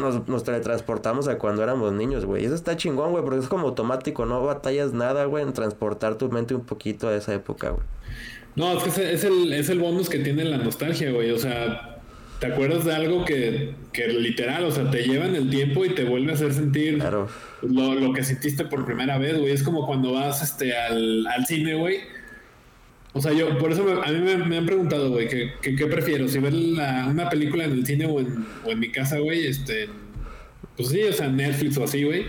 Nos, 0.00 0.28
nos 0.28 0.44
teletransportamos 0.44 1.28
a 1.28 1.38
cuando 1.38 1.62
éramos 1.62 1.92
niños, 1.92 2.24
güey. 2.24 2.44
Eso 2.44 2.54
está 2.54 2.76
chingón, 2.76 3.10
güey, 3.10 3.24
porque 3.24 3.40
es 3.40 3.48
como 3.48 3.68
automático, 3.68 4.26
no 4.26 4.44
batallas 4.44 4.92
nada, 4.92 5.24
güey, 5.24 5.44
en 5.44 5.52
transportar 5.52 6.16
tu 6.16 6.30
mente 6.30 6.54
un 6.54 6.64
poquito 6.64 7.08
a 7.08 7.16
esa 7.16 7.34
época, 7.34 7.70
güey. 7.70 7.82
No, 8.54 8.76
es 8.76 8.82
que 8.82 9.12
es 9.12 9.24
el, 9.24 9.52
es 9.52 9.68
el 9.68 9.78
bonus 9.78 10.08
que 10.08 10.18
tiene 10.18 10.44
la 10.44 10.58
nostalgia, 10.58 11.12
güey. 11.12 11.30
O 11.30 11.38
sea, 11.38 11.97
te 12.40 12.46
acuerdas 12.46 12.84
de 12.84 12.94
algo 12.94 13.24
que, 13.24 13.74
que 13.92 14.08
literal, 14.08 14.64
o 14.64 14.70
sea, 14.70 14.90
te 14.90 15.02
lleva 15.02 15.26
en 15.26 15.34
el 15.34 15.50
tiempo 15.50 15.84
y 15.84 15.90
te 15.90 16.04
vuelve 16.04 16.32
a 16.32 16.34
hacer 16.34 16.52
sentir 16.52 17.02
lo, 17.62 17.94
lo, 17.94 18.12
que 18.12 18.22
sentiste 18.22 18.64
por 18.64 18.84
primera 18.84 19.18
vez, 19.18 19.38
güey. 19.38 19.52
Es 19.52 19.62
como 19.62 19.86
cuando 19.86 20.12
vas 20.12 20.42
este, 20.42 20.76
al, 20.76 21.26
al 21.26 21.46
cine, 21.46 21.74
güey. 21.74 21.98
O 23.12 23.20
sea, 23.20 23.32
yo, 23.32 23.58
por 23.58 23.72
eso 23.72 23.84
a 24.02 24.10
mí 24.12 24.20
me, 24.20 24.56
han 24.56 24.66
preguntado, 24.66 25.10
güey, 25.10 25.28
¿qué, 25.28 25.52
qué, 25.60 25.86
prefiero? 25.86 26.28
Si 26.28 26.38
ver 26.38 26.54
una 26.54 27.28
película 27.28 27.64
en 27.64 27.72
el 27.72 27.86
cine 27.86 28.06
o 28.06 28.20
en, 28.20 28.46
o 28.64 28.70
en 28.70 28.78
mi 28.78 28.92
casa, 28.92 29.18
güey, 29.18 29.46
este. 29.46 29.88
Pues 30.76 30.90
sí, 30.90 31.02
o 31.02 31.12
sea, 31.12 31.28
Netflix 31.28 31.76
o 31.78 31.84
así, 31.84 32.04
güey. 32.04 32.26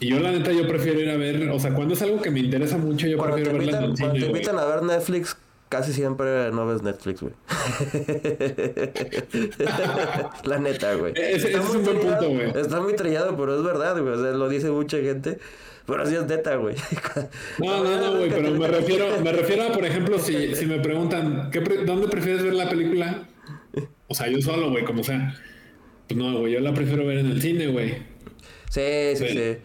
Y 0.00 0.08
yo, 0.08 0.20
la 0.20 0.32
neta, 0.32 0.52
yo 0.52 0.66
prefiero 0.68 1.00
ir 1.00 1.08
a 1.10 1.16
ver, 1.16 1.48
o 1.50 1.58
sea, 1.58 1.72
cuando 1.72 1.94
es 1.94 2.02
algo 2.02 2.20
que 2.20 2.30
me 2.30 2.40
interesa 2.40 2.76
mucho, 2.76 3.06
yo 3.06 3.22
prefiero 3.22 3.52
verla 3.52 3.78
en 3.78 3.84
el 3.84 3.96
cine. 3.96 4.08
Cuando 4.08 4.26
te 4.26 4.32
invitan 4.32 4.58
a 4.58 4.64
ver 4.64 4.82
Netflix, 4.82 5.36
casi 5.70 5.94
siempre 5.94 6.50
no 6.50 6.66
ves 6.66 6.82
Netflix, 6.82 7.22
güey. 7.22 7.32
la 10.44 10.58
neta, 10.58 10.94
güey. 10.94 11.14
Ese, 11.16 11.52
es 11.52 11.56
un 11.56 11.84
buen 11.84 12.00
punto, 12.00 12.28
güey. 12.28 12.50
Está 12.54 12.80
muy 12.80 12.94
trillado, 12.94 13.36
pero 13.36 13.56
es 13.56 13.62
verdad, 13.62 13.98
güey. 13.98 14.12
O 14.12 14.20
sea, 14.20 14.32
lo 14.32 14.48
dice 14.48 14.70
mucha 14.70 14.98
gente. 14.98 15.38
Pero 15.86 16.04
sí 16.06 16.16
es 16.16 16.26
neta, 16.26 16.56
güey. 16.56 16.74
No, 17.58 17.84
no, 17.84 17.96
no, 17.96 18.18
güey, 18.18 18.30
pero 18.30 18.50
me 18.50 18.68
refiero, 18.68 19.06
me 19.22 19.32
refiero 19.32 19.62
a, 19.62 19.72
por 19.72 19.86
ejemplo, 19.86 20.18
si, 20.18 20.54
si 20.54 20.66
me 20.66 20.80
preguntan, 20.80 21.50
¿qué 21.50 21.60
¿dónde 21.60 22.08
prefieres 22.08 22.42
ver 22.42 22.54
la 22.54 22.68
película? 22.68 23.28
O 24.08 24.14
sea, 24.14 24.28
yo 24.28 24.42
solo, 24.42 24.70
güey, 24.70 24.84
como 24.84 25.04
sea. 25.04 25.34
Pues 26.08 26.18
no, 26.18 26.40
güey, 26.40 26.54
yo 26.54 26.60
la 26.60 26.74
prefiero 26.74 27.06
ver 27.06 27.18
en 27.18 27.26
el 27.26 27.40
cine, 27.40 27.68
güey. 27.68 27.94
Sí, 28.68 29.14
sí, 29.14 29.28
sí. 29.28 29.56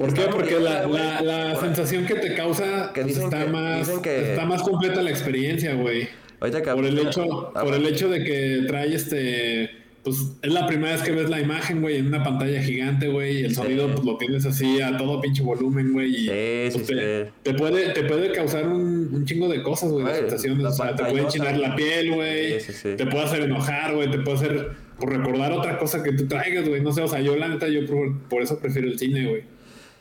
¿Por 0.00 0.14
qué? 0.14 0.22
Porque 0.32 0.58
la, 0.58 0.86
la, 0.86 1.20
la, 1.20 1.60
sensación 1.60 2.06
que 2.06 2.14
te 2.14 2.34
causa 2.34 2.90
que 2.94 3.02
pues, 3.02 3.18
está, 3.18 3.44
más, 3.44 3.86
está 3.86 4.46
más 4.46 4.62
completa 4.62 5.02
la 5.02 5.10
experiencia, 5.10 5.74
güey. 5.74 6.08
Por 6.38 6.86
el 6.86 6.98
hecho, 6.98 7.52
ah, 7.54 7.62
por 7.62 7.74
el 7.74 7.84
hecho 7.84 8.08
de 8.08 8.24
que 8.24 8.64
trae 8.66 8.94
este. 8.94 9.70
Pues 10.02 10.16
es 10.40 10.50
la 10.54 10.66
primera 10.66 10.94
vez 10.94 11.02
que 11.02 11.12
ves 11.12 11.28
la 11.28 11.38
imagen, 11.38 11.82
güey, 11.82 11.98
en 11.98 12.06
una 12.06 12.24
pantalla 12.24 12.62
gigante, 12.62 13.08
güey, 13.08 13.42
y 13.42 13.44
el 13.44 13.54
sonido 13.54 13.88
pues, 13.92 14.02
lo 14.02 14.16
tienes 14.16 14.46
así 14.46 14.80
a 14.80 14.96
todo 14.96 15.20
pinche 15.20 15.42
volumen, 15.42 15.92
güey. 15.92 16.16
Y, 16.16 16.70
sí, 16.70 16.78
pues, 16.78 16.86
te, 16.86 17.30
te, 17.42 17.52
puede, 17.52 17.90
te 17.90 18.04
puede 18.04 18.32
causar 18.32 18.66
un, 18.66 19.10
un 19.12 19.26
chingo 19.26 19.50
de 19.50 19.62
cosas, 19.62 19.90
güey, 19.90 20.06
sensaciones. 20.14 20.64
O 20.64 20.72
sea, 20.72 20.96
te 20.96 21.04
puede 21.04 21.24
enchinar 21.24 21.58
la 21.58 21.76
piel, 21.76 22.14
güey. 22.14 22.56
Te 22.96 23.04
puede 23.04 23.24
hacer 23.24 23.42
enojar, 23.42 23.94
güey. 23.94 24.10
Te 24.10 24.18
puede 24.20 24.38
hacer 24.38 24.70
por 24.98 25.10
recordar 25.10 25.52
otra 25.52 25.76
cosa 25.76 26.02
que 26.02 26.12
tú 26.12 26.26
traigas, 26.26 26.66
güey. 26.66 26.80
No 26.80 26.90
sé, 26.90 27.02
o 27.02 27.08
sea, 27.08 27.20
yo 27.20 27.36
la 27.36 27.48
neta, 27.48 27.68
yo 27.68 27.84
por, 27.84 28.18
por 28.30 28.40
eso 28.40 28.58
prefiero 28.58 28.88
el 28.88 28.98
cine, 28.98 29.28
güey. 29.28 29.59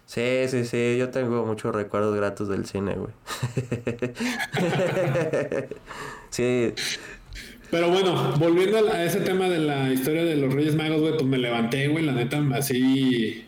Sí, 0.09 0.47
sí, 0.47 0.65
sí, 0.65 0.97
yo 0.97 1.09
tengo 1.09 1.45
muchos 1.45 1.75
recuerdos 1.75 2.15
gratos 2.15 2.49
del 2.49 2.65
cine, 2.65 2.95
güey. 2.95 3.11
sí. 6.31 6.73
Pero 7.69 7.91
bueno, 7.91 8.33
volviendo 8.39 8.91
a 8.91 9.03
ese 9.03 9.19
tema 9.19 9.47
de 9.47 9.59
la 9.59 9.93
historia 9.93 10.25
de 10.25 10.35
los 10.35 10.51
Reyes 10.51 10.73
Magos, 10.73 11.01
güey, 11.01 11.13
pues 11.13 11.25
me 11.25 11.37
levanté, 11.37 11.89
güey, 11.89 12.03
la 12.03 12.13
neta, 12.13 12.43
así 12.55 13.45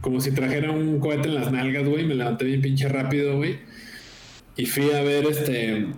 como 0.00 0.22
si 0.22 0.30
trajera 0.30 0.70
un 0.70 1.00
cohete 1.00 1.28
en 1.28 1.34
las 1.34 1.52
nalgas, 1.52 1.86
güey, 1.86 2.06
me 2.06 2.14
levanté 2.14 2.46
bien 2.46 2.62
pinche 2.62 2.88
rápido, 2.88 3.36
güey. 3.36 3.58
Y 4.56 4.64
fui 4.64 4.90
a 4.90 5.02
ver 5.02 5.26
este, 5.26 5.88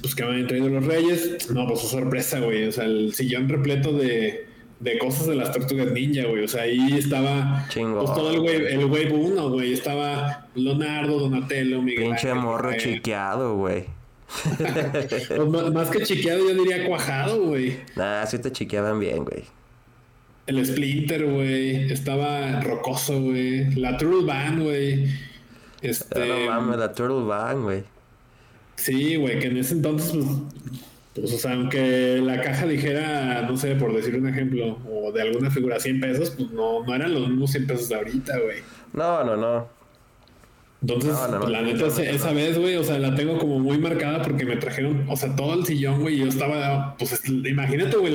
pues 0.00 0.16
que 0.16 0.24
me 0.24 0.30
habían 0.30 0.48
traído 0.48 0.68
los 0.70 0.84
Reyes. 0.84 1.52
No, 1.52 1.68
pues 1.68 1.82
sorpresa, 1.82 2.40
güey, 2.40 2.66
o 2.66 2.72
sea, 2.72 2.86
el 2.86 3.14
sillón 3.14 3.48
repleto 3.48 3.92
de 3.92 4.53
de 4.84 4.98
cosas 4.98 5.26
de 5.28 5.34
las 5.34 5.50
tortugas 5.50 5.90
ninja, 5.90 6.26
güey. 6.26 6.44
O 6.44 6.48
sea, 6.48 6.62
ahí 6.62 6.92
estaba 6.92 7.66
pues, 7.72 8.12
todo 8.12 8.30
el 8.30 8.40
wave, 8.40 8.74
el 8.74 8.84
wave 8.84 9.12
1, 9.12 9.50
güey. 9.50 9.72
Estaba 9.72 10.46
Leonardo, 10.54 11.18
Donatello, 11.18 11.80
Miguel. 11.80 12.04
Pinche 12.04 12.34
morro 12.34 12.76
chiqueado, 12.76 13.56
güey. 13.56 13.86
Pues, 15.04 15.72
más 15.72 15.90
que 15.90 16.02
chiqueado, 16.02 16.50
yo 16.50 16.62
diría 16.62 16.86
cuajado, 16.86 17.42
güey. 17.44 17.78
Nah, 17.96 18.26
sí 18.26 18.38
te 18.38 18.52
chiqueaban 18.52 19.00
bien, 19.00 19.24
güey. 19.24 19.44
El 20.46 20.64
Splinter, 20.66 21.24
güey. 21.24 21.90
Estaba 21.90 22.60
rocoso, 22.60 23.20
güey. 23.20 23.74
La 23.76 23.96
Turtle 23.96 24.26
Band, 24.26 24.62
güey. 24.62 25.08
Este... 25.80 26.26
No 26.26 26.50
mames, 26.50 26.78
la 26.78 26.92
Turtle 26.92 27.24
Band, 27.24 27.62
güey. 27.62 27.84
Sí, 28.76 29.16
güey, 29.16 29.38
que 29.38 29.46
en 29.46 29.56
ese 29.56 29.74
entonces, 29.74 30.12
pues, 30.12 30.26
pues, 31.14 31.32
o 31.32 31.38
sea, 31.38 31.52
aunque 31.52 32.20
la 32.22 32.40
caja 32.40 32.66
dijera, 32.66 33.42
no 33.42 33.56
sé, 33.56 33.76
por 33.76 33.94
decir 33.94 34.16
un 34.16 34.28
ejemplo, 34.28 34.78
o 34.90 35.12
de 35.12 35.22
alguna 35.22 35.50
figura 35.50 35.78
100 35.78 36.00
pesos, 36.00 36.30
pues 36.30 36.50
no, 36.50 36.84
no 36.84 36.94
eran 36.94 37.14
los 37.14 37.28
mismos 37.28 37.52
100 37.52 37.66
pesos 37.66 37.88
de 37.88 37.94
ahorita, 37.94 38.38
güey. 38.40 38.58
No, 38.92 39.22
no, 39.24 39.36
no. 39.36 39.68
Entonces, 40.82 41.14
la 41.48 41.62
neta, 41.62 41.86
esa 41.86 42.32
vez, 42.32 42.58
güey, 42.58 42.76
o 42.76 42.84
sea, 42.84 42.98
la 42.98 43.14
tengo 43.14 43.38
como 43.38 43.58
muy 43.58 43.78
marcada 43.78 44.20
porque 44.20 44.44
me 44.44 44.56
trajeron, 44.56 45.06
o 45.08 45.16
sea, 45.16 45.34
todo 45.34 45.54
el 45.54 45.64
sillón, 45.64 46.02
güey, 46.02 46.16
y 46.16 46.18
yo 46.18 46.26
estaba, 46.26 46.94
pues, 46.98 47.22
imagínate, 47.26 47.96
güey, 47.96 48.12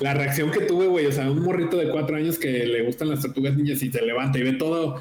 la, 0.00 0.14
reacción 0.14 0.52
que 0.52 0.60
tuve, 0.60 0.86
güey, 0.86 1.06
o 1.06 1.12
sea, 1.12 1.28
un 1.28 1.42
morrito 1.42 1.76
de 1.76 1.88
cuatro 1.90 2.14
años 2.14 2.38
que 2.38 2.64
le 2.64 2.82
gustan 2.82 3.08
las 3.08 3.22
tortugas 3.22 3.56
niñas 3.56 3.82
y 3.82 3.90
se 3.90 4.02
levanta 4.02 4.38
y 4.38 4.44
ve 4.44 4.52
todo, 4.52 5.00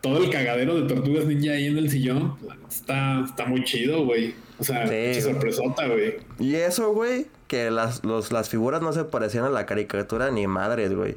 todo 0.00 0.22
el 0.22 0.30
cagadero 0.30 0.80
de 0.80 0.92
tortugas 0.92 1.26
ninja 1.26 1.52
ahí 1.52 1.66
en 1.66 1.78
el 1.78 1.90
sillón, 1.90 2.36
está, 2.68 3.24
está 3.24 3.44
muy 3.46 3.64
chido, 3.64 4.04
güey. 4.04 4.34
O 4.58 4.64
sea, 4.64 4.86
sí. 4.86 5.20
sorpresota, 5.20 5.86
güey. 5.86 6.16
Y 6.38 6.54
eso, 6.54 6.92
güey, 6.92 7.26
que 7.48 7.70
las, 7.70 8.04
los, 8.04 8.30
las 8.30 8.48
figuras 8.48 8.82
no 8.82 8.92
se 8.92 9.04
parecían 9.04 9.44
a 9.44 9.48
la 9.48 9.64
caricatura 9.66 10.30
ni 10.30 10.46
madres, 10.46 10.94
güey. 10.94 11.16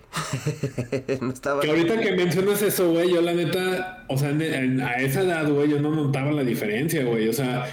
no 1.21 1.31
estaba... 1.31 1.61
Que 1.61 1.69
ahorita 1.69 1.99
que 1.99 2.13
mencionas 2.13 2.61
eso, 2.61 2.91
güey, 2.91 3.11
yo 3.13 3.21
la 3.21 3.33
neta, 3.33 4.05
o 4.07 4.17
sea, 4.17 4.29
a 4.29 4.95
esa 5.01 5.21
edad, 5.21 5.49
güey, 5.49 5.69
yo 5.69 5.79
no 5.79 5.91
notaba 5.91 6.31
la 6.31 6.43
diferencia, 6.43 7.03
güey. 7.03 7.27
O 7.27 7.33
sea, 7.33 7.65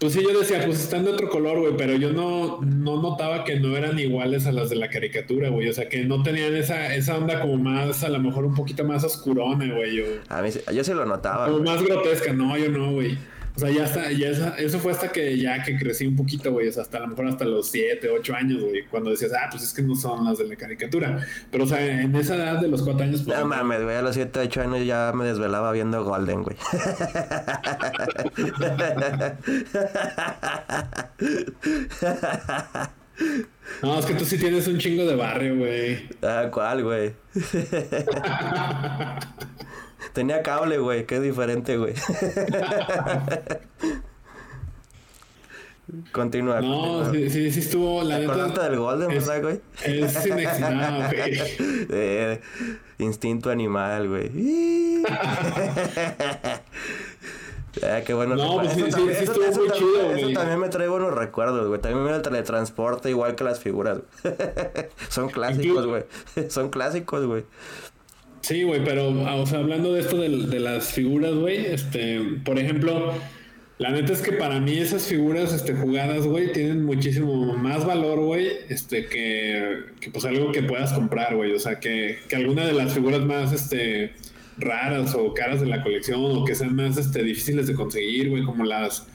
pues 0.00 0.14
sí, 0.14 0.22
yo 0.22 0.38
decía, 0.38 0.62
pues 0.64 0.80
están 0.80 1.04
de 1.04 1.10
otro 1.10 1.28
color, 1.28 1.60
güey, 1.60 1.74
pero 1.76 1.94
yo 1.94 2.10
no, 2.10 2.58
no 2.62 3.02
notaba 3.02 3.44
que 3.44 3.60
no 3.60 3.76
eran 3.76 3.98
iguales 3.98 4.46
a 4.46 4.52
las 4.52 4.70
de 4.70 4.76
la 4.76 4.88
caricatura, 4.88 5.50
güey. 5.50 5.68
O 5.68 5.74
sea, 5.74 5.90
que 5.90 6.04
no 6.04 6.22
tenían 6.22 6.56
esa, 6.56 6.94
esa 6.94 7.18
onda 7.18 7.42
como 7.42 7.58
más, 7.58 8.02
a 8.02 8.08
lo 8.08 8.18
mejor 8.18 8.46
un 8.46 8.54
poquito 8.54 8.82
más 8.82 9.04
oscurona, 9.04 9.70
güey. 9.74 9.96
Yo, 9.96 10.04
a 10.30 10.40
mí, 10.40 10.48
yo 10.72 10.84
sí 10.84 10.94
lo 10.94 11.04
notaba. 11.04 11.48
Como 11.48 11.62
más 11.62 11.82
grotesca, 11.82 12.32
no, 12.32 12.56
yo 12.56 12.70
no, 12.70 12.92
güey. 12.92 13.18
O 13.60 13.62
sea, 13.62 13.70
ya 13.70 13.84
está, 13.84 14.10
ya 14.10 14.30
eso 14.56 14.78
fue 14.78 14.92
hasta 14.92 15.12
que 15.12 15.36
ya 15.36 15.62
que 15.62 15.76
crecí 15.76 16.06
un 16.06 16.16
poquito, 16.16 16.50
güey. 16.50 16.68
O 16.68 16.72
sea, 16.72 16.82
hasta 16.82 16.96
a 16.96 17.00
lo 17.00 17.08
mejor 17.08 17.26
hasta 17.26 17.44
los 17.44 17.70
7, 17.70 18.08
8 18.08 18.34
años, 18.34 18.62
güey. 18.62 18.86
Cuando 18.86 19.10
decías, 19.10 19.32
ah, 19.34 19.48
pues 19.50 19.64
es 19.64 19.74
que 19.74 19.82
no 19.82 19.94
son 19.94 20.24
las 20.24 20.38
de 20.38 20.48
la 20.48 20.56
caricatura. 20.56 21.20
Pero, 21.50 21.64
o 21.64 21.66
sea, 21.66 21.84
en 21.84 22.16
esa 22.16 22.36
edad 22.36 22.58
de 22.58 22.68
los 22.68 22.80
4 22.80 23.04
años. 23.04 23.20
Pues, 23.22 23.38
no 23.38 23.44
mames, 23.44 23.82
güey. 23.82 23.96
A 23.96 24.00
los 24.00 24.14
7, 24.14 24.40
8 24.40 24.62
años 24.62 24.86
ya 24.86 25.12
me 25.14 25.26
desvelaba 25.26 25.72
viendo 25.72 26.02
Golden, 26.02 26.42
güey. 26.42 26.56
No, 33.82 33.98
es 33.98 34.06
que 34.06 34.14
tú 34.14 34.24
sí 34.24 34.38
tienes 34.38 34.66
un 34.68 34.78
chingo 34.78 35.04
de 35.04 35.16
barrio, 35.16 35.58
güey. 35.58 36.08
Ah, 36.22 36.48
¿cuál, 36.50 36.82
güey? 36.82 37.12
Tenía 40.12 40.42
cable, 40.42 40.78
güey, 40.78 41.06
qué 41.06 41.20
diferente, 41.20 41.76
güey. 41.76 41.94
Continúa. 46.12 46.60
No, 46.60 47.10
sí, 47.10 47.30
sí, 47.30 47.50
sí 47.50 47.60
estuvo 47.60 48.02
la 48.04 48.18
neta. 48.20 48.68
del 48.68 48.78
Golden, 48.78 49.08
¿verdad, 49.08 49.42
güey? 49.42 49.60
Es 49.84 50.12
sinexionado, 50.12 51.08
güey. 51.08 51.38
Eh, 51.90 52.40
instinto 52.98 53.50
animal, 53.50 54.08
güey. 54.08 54.30
Ah, 57.84 58.00
qué 58.04 58.14
bueno. 58.14 58.34
No, 58.34 58.56
pues 58.56 58.72
sí, 58.72 58.82
sí, 58.82 58.90
sí, 58.92 59.24
estuvo 59.24 59.46
muy 59.52 59.70
chido, 59.70 60.06
güey. 60.06 60.20
Eso 60.20 60.32
también 60.32 60.58
me 60.58 60.68
trae 60.68 60.88
buenos 60.88 61.14
recuerdos, 61.14 61.68
güey. 61.68 61.80
También 61.80 62.04
me 62.04 62.10
el 62.10 62.20
teletransporte 62.20 63.10
igual 63.10 63.36
que 63.36 63.44
las 63.44 63.60
figuras. 63.60 64.00
Son 65.08 65.28
clásicos, 65.30 65.86
güey. 65.86 66.04
Son 66.48 66.70
clásicos, 66.70 67.26
güey. 67.26 67.44
Sí, 68.40 68.62
güey, 68.62 68.82
pero 68.84 69.26
ah, 69.26 69.36
o 69.36 69.46
sea, 69.46 69.58
hablando 69.58 69.92
de 69.92 70.00
esto 70.00 70.16
de, 70.16 70.28
las 70.60 70.92
figuras, 70.92 71.34
güey, 71.34 71.66
este, 71.66 72.20
por 72.44 72.58
ejemplo, 72.58 73.12
la 73.78 73.90
neta 73.90 74.12
es 74.12 74.22
que 74.22 74.32
para 74.32 74.60
mí 74.60 74.78
esas 74.78 75.06
figuras 75.06 75.52
este, 75.52 75.74
jugadas, 75.74 76.26
güey, 76.26 76.52
tienen 76.52 76.84
muchísimo 76.84 77.56
más 77.56 77.84
valor, 77.84 78.20
güey, 78.20 78.48
este, 78.68 79.06
que, 79.06 79.84
que 80.00 80.10
pues 80.10 80.24
algo 80.24 80.52
que 80.52 80.62
puedas 80.62 80.92
comprar, 80.92 81.36
güey. 81.36 81.52
O 81.52 81.58
sea, 81.58 81.80
que, 81.80 82.18
que 82.28 82.36
alguna 82.36 82.64
de 82.64 82.72
las 82.72 82.94
figuras 82.94 83.20
más, 83.20 83.52
este, 83.52 84.12
raras 84.56 85.14
o 85.14 85.34
caras 85.34 85.60
de 85.60 85.66
la 85.66 85.82
colección 85.82 86.20
o 86.20 86.44
que 86.44 86.54
sean 86.54 86.74
más, 86.74 86.96
este, 86.96 87.22
difíciles 87.22 87.66
de 87.66 87.74
conseguir, 87.74 88.30
güey, 88.30 88.44
como 88.44 88.64
las 88.64 89.06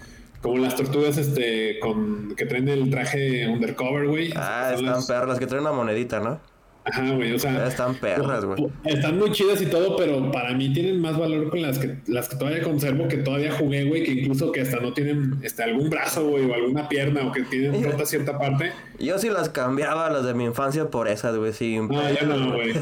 como 0.42 0.60
las 0.60 0.76
tortugas 0.76 1.18
este 1.18 1.80
con 1.80 2.36
que 2.36 2.46
traen 2.46 2.70
el 2.70 2.92
traje 2.92 3.48
undercover, 3.48 4.08
güey. 4.08 4.32
Ah, 4.36 4.74
están 4.76 5.06
perras, 5.08 5.40
que 5.40 5.48
traen 5.48 5.64
una 5.64 5.72
monedita, 5.72 6.20
¿no? 6.20 6.40
Ajá, 6.86 7.16
güey, 7.16 7.34
o 7.34 7.40
sea. 7.40 7.68
Están 7.68 7.96
perras, 7.96 8.46
güey. 8.46 8.68
Están 8.84 9.18
muy 9.18 9.32
chidas 9.32 9.60
y 9.62 9.66
todo, 9.66 9.96
pero 9.96 10.32
para 10.32 10.54
mí 10.54 10.72
tienen 10.72 11.02
más 11.02 11.18
valor 11.18 11.50
con 11.50 11.62
las 11.62 11.80
que, 11.80 11.98
las 12.06 12.30
que 12.30 12.36
todavía 12.36 12.62
conservo, 12.62 13.08
que 13.08 13.18
todavía 13.18 13.52
jugué, 13.52 13.86
güey, 13.86 14.04
que 14.04 14.12
incluso 14.12 14.52
que 14.52 14.62
hasta 14.62 14.80
no 14.80 14.94
tienen 14.94 15.40
este, 15.42 15.64
algún 15.64 15.90
brazo, 15.90 16.28
güey, 16.28 16.46
o 16.46 16.54
alguna 16.54 16.88
pierna, 16.88 17.26
o 17.26 17.32
que 17.32 17.42
tienen 17.44 17.84
rota 17.84 18.06
cierta 18.06 18.38
parte. 18.38 18.72
Yo 19.00 19.18
sí 19.18 19.30
las 19.32 19.50
cambiaba, 19.50 20.12
las 20.12 20.26
de 20.26 20.36
mi 20.36 20.46
infancia, 20.46 20.92
por 20.92 21.08
esas, 21.08 21.36
güey, 21.36 21.54
sin 21.54 21.88
No, 21.88 22.14
ya 22.14 22.22
no, 22.22 22.54
güey. 22.54 22.74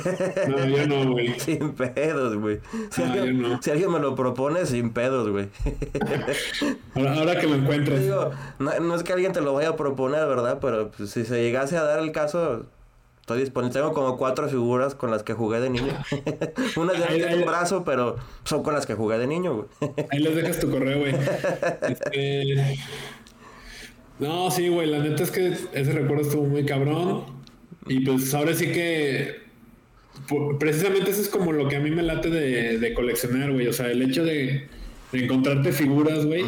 No, 0.49 0.67
ya 0.67 0.85
no, 0.85 1.11
güey. 1.11 1.33
sin 1.39 1.71
pedos, 1.71 2.35
güey. 2.35 2.59
Si, 2.91 3.01
alguien, 3.01 3.57
si 3.61 3.71
alguien 3.71 3.89
me 3.89 3.99
lo 3.99 4.15
propone, 4.15 4.65
sin 4.65 4.91
pedos, 4.91 5.29
güey. 5.29 5.47
ahora, 6.95 7.39
que 7.39 7.47
lo 7.47 7.55
encuentres. 7.55 8.01
Digo, 8.01 8.31
no, 8.59 8.79
no, 8.81 8.95
es 8.95 9.03
que 9.03 9.13
alguien 9.13 9.31
te 9.31 9.39
lo 9.39 9.53
vaya 9.53 9.69
a 9.69 9.75
proponer, 9.77 10.27
¿verdad? 10.27 10.59
Pero 10.61 10.91
pues, 10.91 11.09
si 11.09 11.23
se 11.23 11.41
llegase 11.41 11.77
a 11.77 11.83
dar 11.83 11.99
el 11.99 12.11
caso 12.11 12.65
Estoy 13.23 13.39
disponible. 13.39 13.73
Tengo 13.73 13.93
como 13.93 14.17
cuatro 14.17 14.49
figuras 14.49 14.95
con 14.95 15.09
las 15.09 15.23
que 15.23 15.31
jugué 15.31 15.61
de 15.61 15.69
niño. 15.69 15.93
Una 16.75 16.91
ya 16.91 17.07
no 17.09 17.15
tiene 17.15 17.37
un 17.37 17.45
brazo, 17.45 17.85
pero 17.85 18.17
son 18.43 18.63
con 18.63 18.73
las 18.73 18.85
que 18.85 18.95
jugué 18.95 19.17
de 19.17 19.27
niño, 19.27 19.55
güey. 19.79 19.91
ahí 20.11 20.19
les 20.19 20.35
dejas 20.35 20.59
tu 20.59 20.69
correo, 20.69 20.99
güey. 20.99 21.13
Este, 21.87 22.77
no, 24.19 24.51
sí, 24.51 24.67
güey. 24.67 24.89
La 24.89 24.99
neta 24.99 25.23
es 25.23 25.31
que 25.31 25.53
ese 25.71 25.91
recuerdo 25.93 26.23
estuvo 26.23 26.43
muy 26.43 26.65
cabrón. 26.65 27.23
Y 27.87 28.01
pues 28.01 28.33
ahora 28.33 28.53
sí 28.55 28.73
que. 28.73 29.41
Precisamente 30.59 31.11
eso 31.11 31.21
es 31.21 31.29
como 31.29 31.53
lo 31.53 31.69
que 31.69 31.77
a 31.77 31.79
mí 31.79 31.91
me 31.91 32.03
late 32.03 32.29
de, 32.29 32.93
coleccionar, 32.93 33.53
güey. 33.53 33.67
O 33.67 33.73
sea, 33.73 33.89
el 33.89 34.01
hecho 34.01 34.25
de, 34.25 34.67
encontrarte 35.13 35.71
figuras, 35.71 36.25
güey 36.25 36.43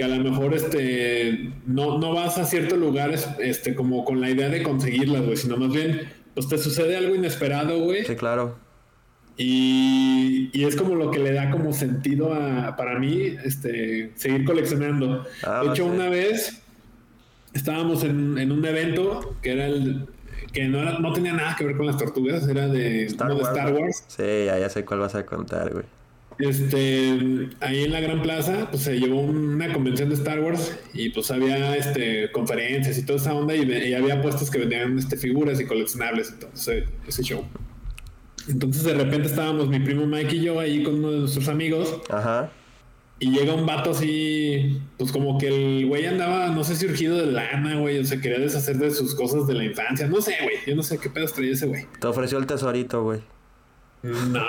que 0.00 0.04
a 0.04 0.08
lo 0.08 0.30
mejor 0.30 0.54
este 0.54 1.52
no, 1.66 1.98
no 1.98 2.14
vas 2.14 2.38
a 2.38 2.46
ciertos 2.46 2.78
lugares 2.78 3.28
este 3.38 3.74
como 3.74 4.02
con 4.02 4.18
la 4.18 4.30
idea 4.30 4.48
de 4.48 4.62
conseguirlas, 4.62 5.26
güey, 5.26 5.36
sino 5.36 5.58
más 5.58 5.70
bien 5.70 6.08
pues 6.32 6.48
te 6.48 6.56
sucede 6.56 6.96
algo 6.96 7.14
inesperado, 7.14 7.78
güey. 7.80 8.06
Sí, 8.06 8.16
claro. 8.16 8.56
Y, 9.36 10.48
y, 10.54 10.64
es 10.64 10.74
como 10.74 10.94
lo 10.94 11.10
que 11.10 11.18
le 11.18 11.34
da 11.34 11.50
como 11.50 11.74
sentido 11.74 12.32
a, 12.32 12.76
para 12.76 12.98
mí, 12.98 13.36
este, 13.44 14.12
seguir 14.14 14.46
coleccionando. 14.46 15.26
Ah, 15.42 15.64
de 15.64 15.70
hecho, 15.70 15.84
una 15.84 16.08
vez 16.08 16.62
estábamos 17.52 18.02
en, 18.02 18.38
en, 18.38 18.52
un 18.52 18.64
evento 18.64 19.36
que 19.42 19.52
era 19.52 19.66
el, 19.66 20.06
que 20.50 20.66
no, 20.66 20.98
no 20.98 21.12
tenía 21.12 21.34
nada 21.34 21.56
que 21.58 21.64
ver 21.64 21.76
con 21.76 21.86
las 21.86 21.98
tortugas, 21.98 22.48
era 22.48 22.68
de 22.68 23.04
Star, 23.04 23.32
Wars, 23.32 23.38
de 23.38 23.50
Star 23.50 23.72
Wars. 23.74 24.04
Sí, 24.08 24.46
ya, 24.46 24.68
sé 24.70 24.86
cuál 24.86 25.00
vas 25.00 25.14
a 25.14 25.26
contar, 25.26 25.74
güey. 25.74 25.84
Este, 26.40 27.48
ahí 27.60 27.84
en 27.84 27.92
la 27.92 28.00
Gran 28.00 28.22
Plaza, 28.22 28.68
pues 28.70 28.84
se 28.84 28.98
llevó 28.98 29.20
una 29.20 29.72
convención 29.72 30.08
de 30.08 30.14
Star 30.14 30.40
Wars 30.40 30.78
y 30.94 31.10
pues 31.10 31.30
había 31.30 31.76
este 31.76 32.32
conferencias 32.32 32.96
y 32.98 33.04
toda 33.04 33.18
esa 33.18 33.34
onda 33.34 33.54
y, 33.54 33.92
había 33.94 34.22
puestos 34.22 34.50
que 34.50 34.58
vendían 34.58 34.98
este, 34.98 35.16
figuras 35.16 35.60
y 35.60 35.66
coleccionables, 35.66 36.30
entonces 36.30 36.84
ese 37.06 37.22
show. 37.22 37.44
Entonces 38.48 38.84
de 38.84 38.94
repente 38.94 39.28
estábamos 39.28 39.68
mi 39.68 39.80
primo 39.80 40.06
Mike 40.06 40.36
y 40.36 40.40
yo 40.40 40.60
ahí 40.60 40.82
con 40.82 40.94
uno 40.96 41.12
de 41.12 41.18
nuestros 41.20 41.48
amigos. 41.48 42.00
Ajá. 42.08 42.50
Y 43.22 43.32
llega 43.32 43.52
un 43.52 43.66
vato 43.66 43.90
así, 43.90 44.80
pues 44.96 45.12
como 45.12 45.36
que 45.36 45.48
el 45.48 45.86
güey 45.86 46.06
andaba, 46.06 46.48
no 46.48 46.64
sé 46.64 46.74
si 46.74 46.86
urgido 46.86 47.18
de 47.18 47.26
lana, 47.26 47.78
güey, 47.78 47.98
o 47.98 48.04
se 48.04 48.18
quería 48.18 48.38
deshacer 48.38 48.78
de 48.78 48.90
sus 48.90 49.14
cosas 49.14 49.46
de 49.46 49.52
la 49.52 49.64
infancia. 49.64 50.06
No 50.06 50.22
sé, 50.22 50.36
güey, 50.42 50.56
yo 50.66 50.74
no 50.74 50.82
sé 50.82 50.96
qué 50.96 51.10
pedos 51.10 51.34
traía 51.34 51.52
ese 51.52 51.66
güey. 51.66 51.86
Te 52.00 52.06
ofreció 52.06 52.38
el 52.38 52.46
tesorito, 52.46 53.02
güey. 53.02 53.20
No, 54.02 54.48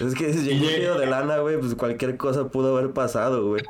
es 0.00 0.14
que 0.16 0.32
si 0.32 0.58
yo 0.82 0.98
de 0.98 1.06
lana, 1.06 1.38
güey, 1.38 1.58
pues 1.58 1.76
cualquier 1.76 2.16
cosa 2.16 2.48
pudo 2.48 2.76
haber 2.76 2.92
pasado, 2.92 3.46
güey. 3.46 3.62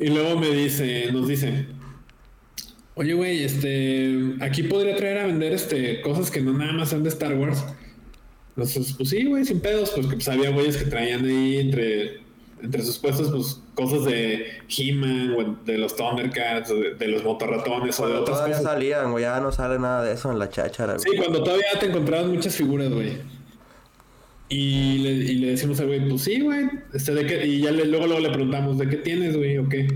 y 0.00 0.08
luego 0.08 0.40
me 0.40 0.48
dice, 0.48 1.12
nos 1.12 1.28
dice, 1.28 1.66
oye, 2.94 3.12
güey, 3.12 3.44
este, 3.44 4.36
aquí 4.40 4.62
podría 4.62 4.96
traer 4.96 5.18
a 5.18 5.26
vender 5.26 5.52
este 5.52 6.00
cosas 6.00 6.30
que 6.30 6.40
no 6.40 6.54
nada 6.54 6.72
más 6.72 6.88
son 6.88 7.02
de 7.02 7.10
Star 7.10 7.34
Wars. 7.34 7.62
Entonces, 8.56 8.94
pues 8.96 9.10
sí, 9.10 9.26
güey, 9.26 9.44
sin 9.44 9.60
pedos, 9.60 9.90
porque 9.90 10.14
pues 10.14 10.28
había 10.28 10.50
güeyes 10.50 10.78
que 10.78 10.86
traían 10.86 11.24
ahí 11.26 11.58
entre 11.58 12.27
entre 12.62 12.82
sus 12.82 12.98
puestos, 12.98 13.30
pues 13.30 13.60
cosas 13.74 14.04
de 14.04 14.46
He-Man, 14.68 15.58
de 15.64 15.78
los 15.78 15.96
Thundercats, 15.96 16.70
o 16.70 16.74
de, 16.76 17.08
los 17.08 17.24
motorratones, 17.24 17.98
o 18.00 18.08
de 18.08 18.14
otras 18.14 18.40
cosas. 18.40 18.62
salían, 18.62 19.10
güey, 19.10 19.24
ya 19.24 19.40
no 19.40 19.52
sale 19.52 19.78
nada 19.78 20.02
de 20.02 20.14
eso 20.14 20.30
en 20.30 20.38
la 20.38 20.50
cháchara, 20.50 20.94
güey. 20.94 21.04
Sí, 21.10 21.16
cuando 21.16 21.42
todavía 21.42 21.78
te 21.78 21.86
encontrabas 21.86 22.26
muchas 22.26 22.54
figuras, 22.54 22.90
güey. 22.90 23.18
Y 24.48 24.98
le, 24.98 25.10
y 25.10 25.34
le 25.36 25.50
decimos 25.50 25.78
al 25.80 25.88
güey, 25.88 26.08
pues 26.08 26.22
sí, 26.22 26.40
güey. 26.40 26.68
Este, 26.94 27.12
¿de 27.14 27.26
qué? 27.26 27.46
Y 27.46 27.60
ya 27.60 27.70
le, 27.70 27.84
luego, 27.84 28.06
luego 28.06 28.20
le 28.20 28.30
preguntamos, 28.30 28.78
¿de 28.78 28.88
qué 28.88 28.96
tienes, 28.96 29.36
güey? 29.36 29.58
¿O 29.58 29.68
qué? 29.68 29.88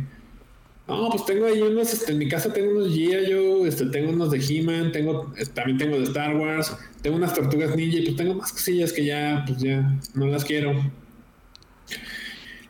No, 0.89 1.09
pues 1.11 1.25
tengo 1.25 1.47
ahí 1.47 1.63
unos, 1.63 1.93
este, 1.93 2.13
en 2.13 2.19
mi 2.19 2.29
casa 2.29 2.53
tengo 2.53 2.73
unos 2.73 2.89
G.I. 2.89 3.31
yo 3.31 3.65
este, 3.65 3.87
tengo 3.87 4.11
unos 4.11 4.31
de 4.31 4.39
He-Man, 4.39 4.93
tengo, 4.93 5.33
también 5.55 5.79
tengo 5.79 5.97
de 5.97 6.05
Star 6.05 6.37
Wars, 6.37 6.77
tengo 7.01 7.17
unas 7.17 7.35
tortugas 7.35 7.75
ninja 7.77 7.99
y 7.99 8.03
pues 8.03 8.17
tengo 8.17 8.35
más 8.35 8.53
cosillas 8.53 8.93
que 8.93 9.05
ya, 9.05 9.45
pues 9.47 9.59
ya, 9.59 9.99
no 10.15 10.27
las 10.27 10.45
quiero. 10.45 10.75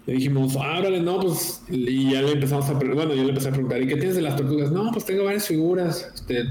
Le 0.07 0.15
dijimos, 0.15 0.57
ábrale, 0.57 1.01
no, 1.01 1.21
pues, 1.21 1.63
y 1.69 2.11
ya 2.11 2.23
le 2.23 2.33
empezamos 2.33 2.69
a, 2.69 2.73
bueno, 2.73 3.15
yo 3.15 3.23
le 3.23 3.29
empecé 3.29 3.49
a 3.49 3.53
preguntar, 3.53 3.81
¿y 3.81 3.87
qué 3.87 3.95
tienes 3.95 4.17
de 4.17 4.23
las 4.23 4.37
tortugas? 4.37 4.73
No, 4.73 4.91
pues 4.91 5.05
tengo 5.05 5.25
varias 5.25 5.47
figuras, 5.47 6.11
este, 6.15 6.51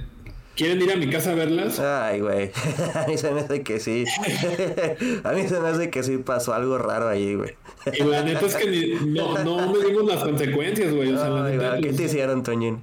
¿Quieren 0.56 0.82
ir 0.82 0.92
a 0.92 0.96
mi 0.98 1.10
casa 1.10 1.32
a 1.32 1.36
verlas? 1.36 1.80
Ay, 1.80 2.20
güey. 2.20 2.52
a 2.94 3.08
mí 3.08 3.18
se 3.18 3.32
me 3.32 3.40
hace 3.40 3.64
que 3.64 3.80
sí. 3.80 4.04
a 5.24 5.32
mí 5.32 5.48
se 5.48 5.60
me 5.60 5.70
hace 5.70 5.90
que 5.90 6.04
sí 6.04 6.18
pasó 6.18 6.54
algo 6.54 6.78
raro 6.78 7.08
ahí, 7.08 7.36
güey. 7.36 7.56
y 7.94 8.04
la 8.04 8.22
neta 8.22 8.46
es 8.46 8.56
que 8.56 8.70
ni, 8.70 9.14
no, 9.14 9.44
no 9.44 9.72
medimos 9.72 10.06
las 10.06 10.24
consecuencias, 10.24 10.94
güey. 10.94 11.14
O 11.14 11.18
sea, 11.18 11.30
la 11.30 11.46
Ay, 11.46 11.54
neta, 11.54 11.70
güey, 11.70 11.82
¿Qué 11.82 11.88
pues, 11.88 11.98
te 11.98 12.04
hicieron, 12.04 12.44
Toñín? 12.44 12.82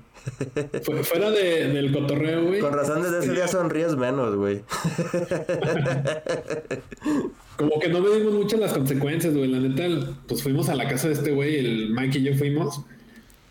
Fu- 0.83 0.93
fuera 1.05 1.31
de, 1.31 1.69
del 1.69 1.93
cotorreo, 1.93 2.45
güey. 2.47 2.61
Con 2.61 2.73
razón 2.73 3.03
desde 3.03 3.21
ese 3.21 3.33
día 3.33 3.49
sonríes 3.49 3.97
menos, 3.97 4.35
güey. 4.37 4.63
Como 7.57 7.81
que 7.81 7.89
no 7.89 8.01
medimos 8.01 8.35
mucho 8.35 8.57
las 8.57 8.73
consecuencias, 8.73 9.35
güey. 9.35 9.49
La 9.51 9.59
neta, 9.59 10.13
pues 10.27 10.43
fuimos 10.43 10.69
a 10.69 10.75
la 10.75 10.87
casa 10.89 11.09
de 11.09 11.15
este 11.15 11.33
güey, 11.33 11.57
el 11.59 11.91
Mike 11.91 12.19
y 12.19 12.23
yo 12.23 12.35
fuimos. 12.35 12.83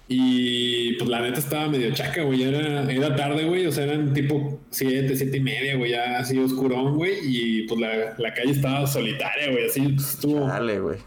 Y 0.09 0.93
pues 0.93 1.09
la 1.09 1.19
neta 1.21 1.39
estaba 1.39 1.67
medio 1.67 1.93
chaca, 1.93 2.23
güey. 2.23 2.41
Era, 2.43 2.89
era 2.89 3.15
tarde, 3.17 3.43
güey. 3.43 3.65
O 3.67 3.71
sea, 3.73 3.83
eran 3.83 4.13
tipo 4.13 4.61
siete, 4.69 5.17
siete 5.17 5.37
y 5.37 5.41
media, 5.41 5.75
güey. 5.75 5.91
Ya 5.91 6.19
así 6.19 6.39
oscurón, 6.39 6.95
güey. 6.95 7.15
Y 7.23 7.63
pues 7.67 7.81
la, 7.81 8.15
la 8.17 8.33
calle 8.33 8.51
estaba 8.51 8.87
solitaria, 8.87 9.51
güey. 9.51 9.65
Así 9.65 9.81
pues, 9.81 10.11
estuvo, 10.13 10.47
Dale, 10.47 10.79
güey. 10.79 10.97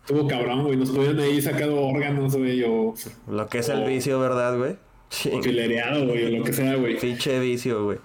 estuvo 0.00 0.26
cabrón, 0.26 0.64
güey. 0.64 0.76
Nos 0.76 0.90
pudieron 0.90 1.20
ahí 1.20 1.40
sacado 1.40 1.80
órganos, 1.80 2.34
güey. 2.36 2.60
O 2.64 2.94
Lo 3.30 3.46
que 3.46 3.58
es 3.58 3.68
el 3.68 3.84
vicio, 3.84 4.18
¿verdad, 4.18 4.58
güey? 4.58 4.74
Filereado, 5.10 6.06
güey. 6.06 6.24
O 6.26 6.38
lo 6.38 6.44
que 6.44 6.52
sea, 6.52 6.74
güey. 6.76 6.98
Pinche 6.98 7.38
vicio, 7.40 7.84
güey. 7.84 7.98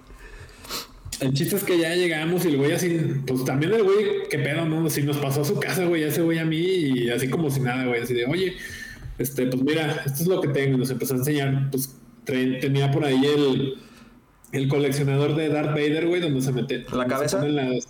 El 1.20 1.34
chiste 1.34 1.56
es 1.56 1.64
que 1.64 1.78
ya 1.78 1.96
llegamos 1.96 2.44
y 2.44 2.50
el 2.50 2.58
güey 2.58 2.72
así, 2.74 3.00
pues 3.26 3.46
también 3.46 3.72
el 3.74 3.84
güey, 3.84 4.28
qué 4.30 4.40
pedo, 4.40 4.66
¿no? 4.66 4.90
Si 4.90 5.04
nos 5.04 5.18
pasó 5.18 5.42
a 5.42 5.46
su 5.46 5.60
casa, 5.60 5.86
güey, 5.86 6.04
ese 6.04 6.22
güey 6.22 6.40
a 6.40 6.46
mí 6.46 6.58
y 6.60 7.10
así 7.10 7.30
como 7.30 7.50
si 7.50 7.60
nada, 7.62 7.86
güey, 7.86 8.02
así 8.02 8.14
de, 8.14 8.26
oye, 8.26 8.56
este, 9.20 9.46
pues 9.46 9.62
mira, 9.64 10.04
esto 10.06 10.24
es 10.24 10.28
lo 10.28 10.42
que 10.42 10.50
tengo. 10.50 10.76
Y 10.76 10.80
nos 10.80 10.90
empezó 10.90 11.14
a 11.14 11.18
enseñar, 11.18 11.70
pues 11.72 11.96
tenía 12.26 12.92
por 12.92 13.06
ahí 13.06 13.22
el, 13.24 13.76
el 14.52 14.68
coleccionador 14.68 15.36
de 15.36 15.50
Darth 15.50 15.70
Vader, 15.72 16.08
güey, 16.08 16.20
donde 16.20 16.42
se 16.42 16.52
mete. 16.52 16.84
se 16.84 17.08
cabeza? 17.08 17.40
ponen 17.40 17.56
las- 17.56 17.88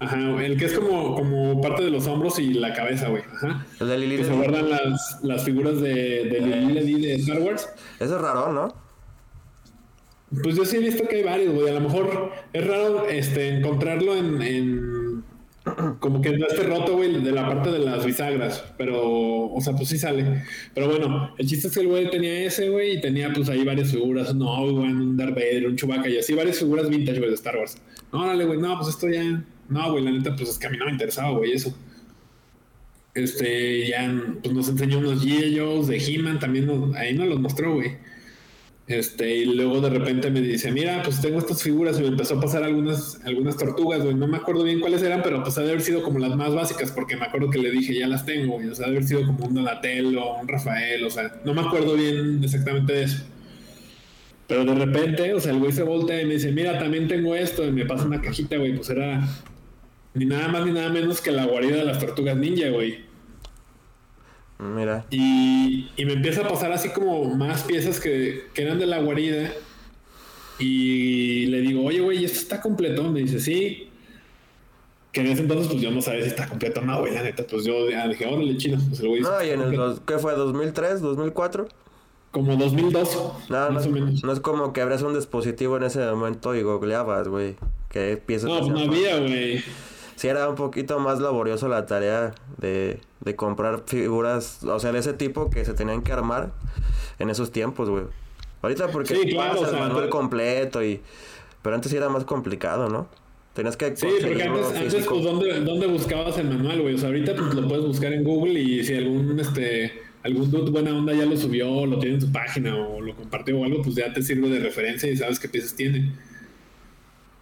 Ajá, 0.00 0.16
el 0.44 0.56
que 0.56 0.66
es 0.66 0.74
como, 0.74 1.14
como 1.16 1.60
parte 1.60 1.82
de 1.82 1.90
los 1.90 2.06
hombros 2.06 2.38
y 2.38 2.54
la 2.54 2.72
cabeza, 2.72 3.08
güey. 3.08 3.22
Ajá. 3.34 3.66
El 3.80 3.88
de 3.88 3.98
Lili. 3.98 4.16
Que 4.18 4.24
se 4.24 4.32
guardan 4.32 4.70
las, 4.70 5.18
las 5.24 5.42
figuras 5.44 5.80
de, 5.80 6.24
de 6.24 6.40
Lili 6.40 6.72
Ledi 6.72 7.00
de 7.00 7.14
Star 7.16 7.40
Wars. 7.40 7.68
Eso 7.98 8.14
es 8.16 8.20
raro, 8.22 8.52
¿no? 8.52 8.74
Pues 10.42 10.56
yo 10.56 10.64
sí 10.64 10.76
he 10.76 10.80
visto 10.80 11.08
que 11.08 11.16
hay 11.16 11.22
varios, 11.24 11.54
güey. 11.54 11.68
A 11.70 11.72
lo 11.74 11.80
mejor 11.80 12.30
es 12.52 12.66
raro 12.66 13.08
este, 13.08 13.48
encontrarlo 13.48 14.14
en, 14.14 14.42
en- 14.42 15.24
Como 16.00 16.20
que 16.20 16.36
no 16.38 16.46
esté 16.46 16.62
roto, 16.62 16.92
güey, 16.96 17.20
de 17.22 17.32
la 17.32 17.46
parte 17.48 17.72
de 17.72 17.78
las 17.80 18.04
bisagras. 18.04 18.62
Pero, 18.76 19.46
o 19.50 19.60
sea, 19.60 19.74
pues 19.74 19.88
sí 19.88 19.98
sale. 19.98 20.44
Pero 20.74 20.88
bueno, 20.90 21.34
el 21.38 21.46
chiste 21.48 21.68
es 21.68 21.74
que 21.74 21.80
el 21.80 21.88
güey 21.88 22.08
tenía 22.10 22.44
ese, 22.44 22.68
güey, 22.68 22.98
y 22.98 23.00
tenía 23.00 23.32
pues 23.32 23.48
ahí 23.48 23.64
varias 23.64 23.90
figuras. 23.90 24.30
Un 24.30 24.42
Obi-Wan, 24.42 24.96
un 25.00 25.16
Darth 25.16 25.34
Vader, 25.34 25.66
un 25.66 25.76
Chewbacca 25.76 26.08
y 26.08 26.18
así, 26.18 26.34
varias 26.34 26.58
figuras 26.58 26.88
vintage, 26.88 27.18
güey, 27.18 27.30
de 27.30 27.34
Star 27.34 27.56
Wars. 27.56 27.78
No, 28.12 28.20
órale, 28.22 28.44
güey, 28.44 28.58
no, 28.60 28.76
pues 28.76 28.90
esto 28.90 29.08
ya... 29.08 29.42
No, 29.68 29.92
güey, 29.92 30.04
la 30.04 30.10
neta, 30.10 30.34
pues 30.34 30.50
es 30.50 30.58
que 30.58 30.66
a 30.66 30.70
mí 30.70 30.76
no 30.76 30.86
me 30.86 30.92
interesaba, 30.92 31.30
güey, 31.30 31.52
eso. 31.52 31.74
Este, 33.14 33.88
ya 33.88 34.22
pues 34.42 34.54
nos 34.54 34.68
enseñó 34.68 34.98
unos 34.98 35.24
G.I. 35.24 35.58
Joes 35.58 35.88
de 35.88 35.98
He-Man, 35.98 36.38
también 36.38 36.70
ahí 36.96 37.14
nos 37.14 37.28
los 37.28 37.40
mostró, 37.40 37.74
güey. 37.74 37.96
Este, 38.86 39.36
y 39.36 39.44
luego 39.44 39.82
de 39.82 39.90
repente 39.90 40.30
me 40.30 40.40
dice, 40.40 40.72
mira, 40.72 41.02
pues 41.02 41.20
tengo 41.20 41.38
estas 41.38 41.62
figuras 41.62 41.98
y 41.98 42.02
me 42.02 42.08
empezó 42.08 42.38
a 42.38 42.40
pasar 42.40 42.64
algunas, 42.64 43.20
algunas 43.26 43.58
tortugas, 43.58 44.02
güey. 44.02 44.14
No 44.14 44.26
me 44.26 44.38
acuerdo 44.38 44.64
bien 44.64 44.80
cuáles 44.80 45.02
eran, 45.02 45.22
pero 45.22 45.42
pues 45.42 45.58
ha 45.58 45.62
de 45.62 45.68
haber 45.68 45.82
sido 45.82 46.02
como 46.02 46.18
las 46.18 46.34
más 46.36 46.54
básicas, 46.54 46.90
porque 46.90 47.14
me 47.14 47.26
acuerdo 47.26 47.50
que 47.50 47.58
le 47.58 47.70
dije, 47.70 47.94
ya 47.98 48.06
las 48.06 48.24
tengo, 48.24 48.54
güey. 48.54 48.68
O 48.68 48.74
sea, 48.74 48.86
ha 48.86 48.90
de 48.90 48.96
haber 48.96 49.06
sido 49.06 49.26
como 49.26 49.44
un 49.44 49.54
Donatello, 49.54 50.36
un 50.40 50.48
Rafael, 50.48 51.04
o 51.04 51.10
sea, 51.10 51.38
no 51.44 51.52
me 51.52 51.60
acuerdo 51.60 51.96
bien 51.96 52.42
exactamente 52.42 52.94
de 52.94 53.02
eso. 53.02 53.24
Pero 54.46 54.64
de 54.64 54.74
repente, 54.74 55.34
o 55.34 55.40
sea, 55.40 55.52
el 55.52 55.58
güey 55.58 55.72
se 55.72 55.82
voltea 55.82 56.22
y 56.22 56.24
me 56.24 56.34
dice, 56.34 56.50
mira, 56.52 56.78
también 56.78 57.08
tengo 57.08 57.34
esto, 57.34 57.66
y 57.66 57.70
me 57.70 57.84
pasa 57.84 58.06
una 58.06 58.22
cajita, 58.22 58.56
güey, 58.56 58.74
pues 58.74 58.88
era 58.88 59.28
ni 60.18 60.24
nada 60.26 60.48
más 60.48 60.66
ni 60.66 60.72
nada 60.72 60.88
menos 60.90 61.20
que 61.20 61.30
la 61.30 61.46
guarida 61.46 61.76
de 61.76 61.84
las 61.84 61.98
tortugas 61.98 62.36
ninja, 62.36 62.68
güey. 62.70 63.06
Mira. 64.58 65.06
Y, 65.10 65.88
y 65.96 66.04
me 66.04 66.14
empieza 66.14 66.40
a 66.42 66.48
pasar 66.48 66.72
así 66.72 66.88
como 66.90 67.24
más 67.36 67.62
piezas 67.62 68.00
que, 68.00 68.46
que 68.54 68.62
eran 68.62 68.78
de 68.78 68.86
la 68.86 68.98
guarida. 68.98 69.50
Y 70.58 71.46
le 71.46 71.60
digo, 71.60 71.84
oye, 71.84 72.00
güey, 72.00 72.24
¿esto 72.24 72.40
está 72.40 72.60
completo? 72.60 73.04
Me 73.04 73.20
dice, 73.20 73.38
sí. 73.38 73.88
Que 75.12 75.20
en 75.20 75.28
ese 75.28 75.42
entonces, 75.42 75.68
pues 75.68 75.80
yo 75.80 75.90
no 75.92 76.02
sabía 76.02 76.22
si 76.24 76.28
está 76.30 76.48
completo 76.48 76.80
o 76.80 76.84
no, 76.84 76.98
güey, 77.00 77.14
la 77.14 77.22
neta. 77.22 77.44
Pues 77.48 77.64
yo 77.64 77.88
ya 77.88 78.08
dije, 78.08 78.26
órale, 78.26 78.56
chino. 78.56 78.78
Pues 78.88 79.00
el 79.00 79.08
güey 79.08 79.20
No, 79.22 79.42
y 79.44 79.50
en 79.50 79.60
el. 79.62 79.72
dos- 79.76 80.00
¿Qué 80.04 80.18
fue? 80.18 80.34
¿2003? 80.34 80.98
¿2004? 81.00 81.68
Como 82.32 82.56
2002, 82.56 83.16
No, 83.48 83.68
no 83.68 83.70
más 83.70 83.82
es, 83.84 83.88
o 83.88 83.92
menos. 83.92 84.22
no 84.24 84.32
es 84.32 84.40
como 84.40 84.72
que 84.74 84.82
abras 84.82 85.00
un 85.02 85.14
dispositivo 85.14 85.76
en 85.78 85.84
ese 85.84 86.00
momento 86.10 86.54
y 86.54 86.62
googleabas, 86.62 87.26
güey. 87.28 87.56
¿Qué 87.88 88.20
piezas 88.24 88.50
No, 88.50 88.58
pues 88.58 88.68
no 88.70 88.80
había, 88.80 89.18
güey. 89.18 89.62
Sí 90.18 90.28
era 90.28 90.48
un 90.48 90.56
poquito 90.56 90.98
más 90.98 91.20
laborioso 91.20 91.68
la 91.68 91.86
tarea 91.86 92.34
de, 92.58 93.00
de 93.20 93.36
comprar 93.36 93.84
figuras, 93.86 94.62
o 94.64 94.78
sea, 94.80 94.92
de 94.92 94.98
ese 94.98 95.12
tipo 95.12 95.48
que 95.48 95.64
se 95.64 95.74
tenían 95.74 96.02
que 96.02 96.12
armar 96.12 96.50
en 97.18 97.30
esos 97.30 97.52
tiempos, 97.52 97.88
güey. 97.88 98.04
Ahorita 98.62 98.88
porque 98.88 99.14
Sí, 99.14 99.28
claro, 99.30 99.52
pasas 99.52 99.68
o 99.68 99.70
sea, 99.70 99.78
el 99.78 99.84
manual 99.84 100.04
pero- 100.04 100.10
completo 100.10 100.82
y... 100.82 101.00
Pero 101.62 101.74
antes 101.76 101.90
sí 101.90 101.96
era 101.96 102.08
más 102.08 102.24
complicado, 102.24 102.88
¿no? 102.88 103.08
Tenías 103.54 103.76
que 103.76 103.96
Sí, 103.96 104.06
porque 104.20 104.42
antes, 104.42 104.66
antes 104.76 105.06
pues, 105.06 105.24
¿dónde, 105.24 105.60
¿dónde 105.60 105.86
buscabas 105.88 106.36
el 106.38 106.48
manual, 106.48 106.80
güey? 106.82 106.94
O 106.94 106.98
sea, 106.98 107.08
ahorita 107.08 107.34
pues 107.34 107.54
lo 107.54 107.66
puedes 107.68 107.84
buscar 107.84 108.12
en 108.12 108.22
Google 108.24 108.58
y 108.60 108.84
si 108.84 108.94
algún, 108.94 109.38
este, 109.40 109.92
algún 110.22 110.50
dude 110.50 110.70
buena 110.70 110.96
onda 110.96 111.12
ya 111.14 111.26
lo 111.26 111.36
subió, 111.36 111.86
lo 111.86 111.98
tiene 111.98 112.16
en 112.16 112.20
su 112.20 112.30
página 112.32 112.76
o 112.76 113.00
lo 113.00 113.14
compartió 113.16 113.58
o 113.58 113.64
algo, 113.64 113.82
pues 113.82 113.96
ya 113.96 114.12
te 114.12 114.22
sirve 114.22 114.48
de 114.48 114.60
referencia 114.60 115.10
y 115.10 115.16
sabes 115.16 115.38
qué 115.40 115.48
piezas 115.48 115.74
tiene. 115.74 116.12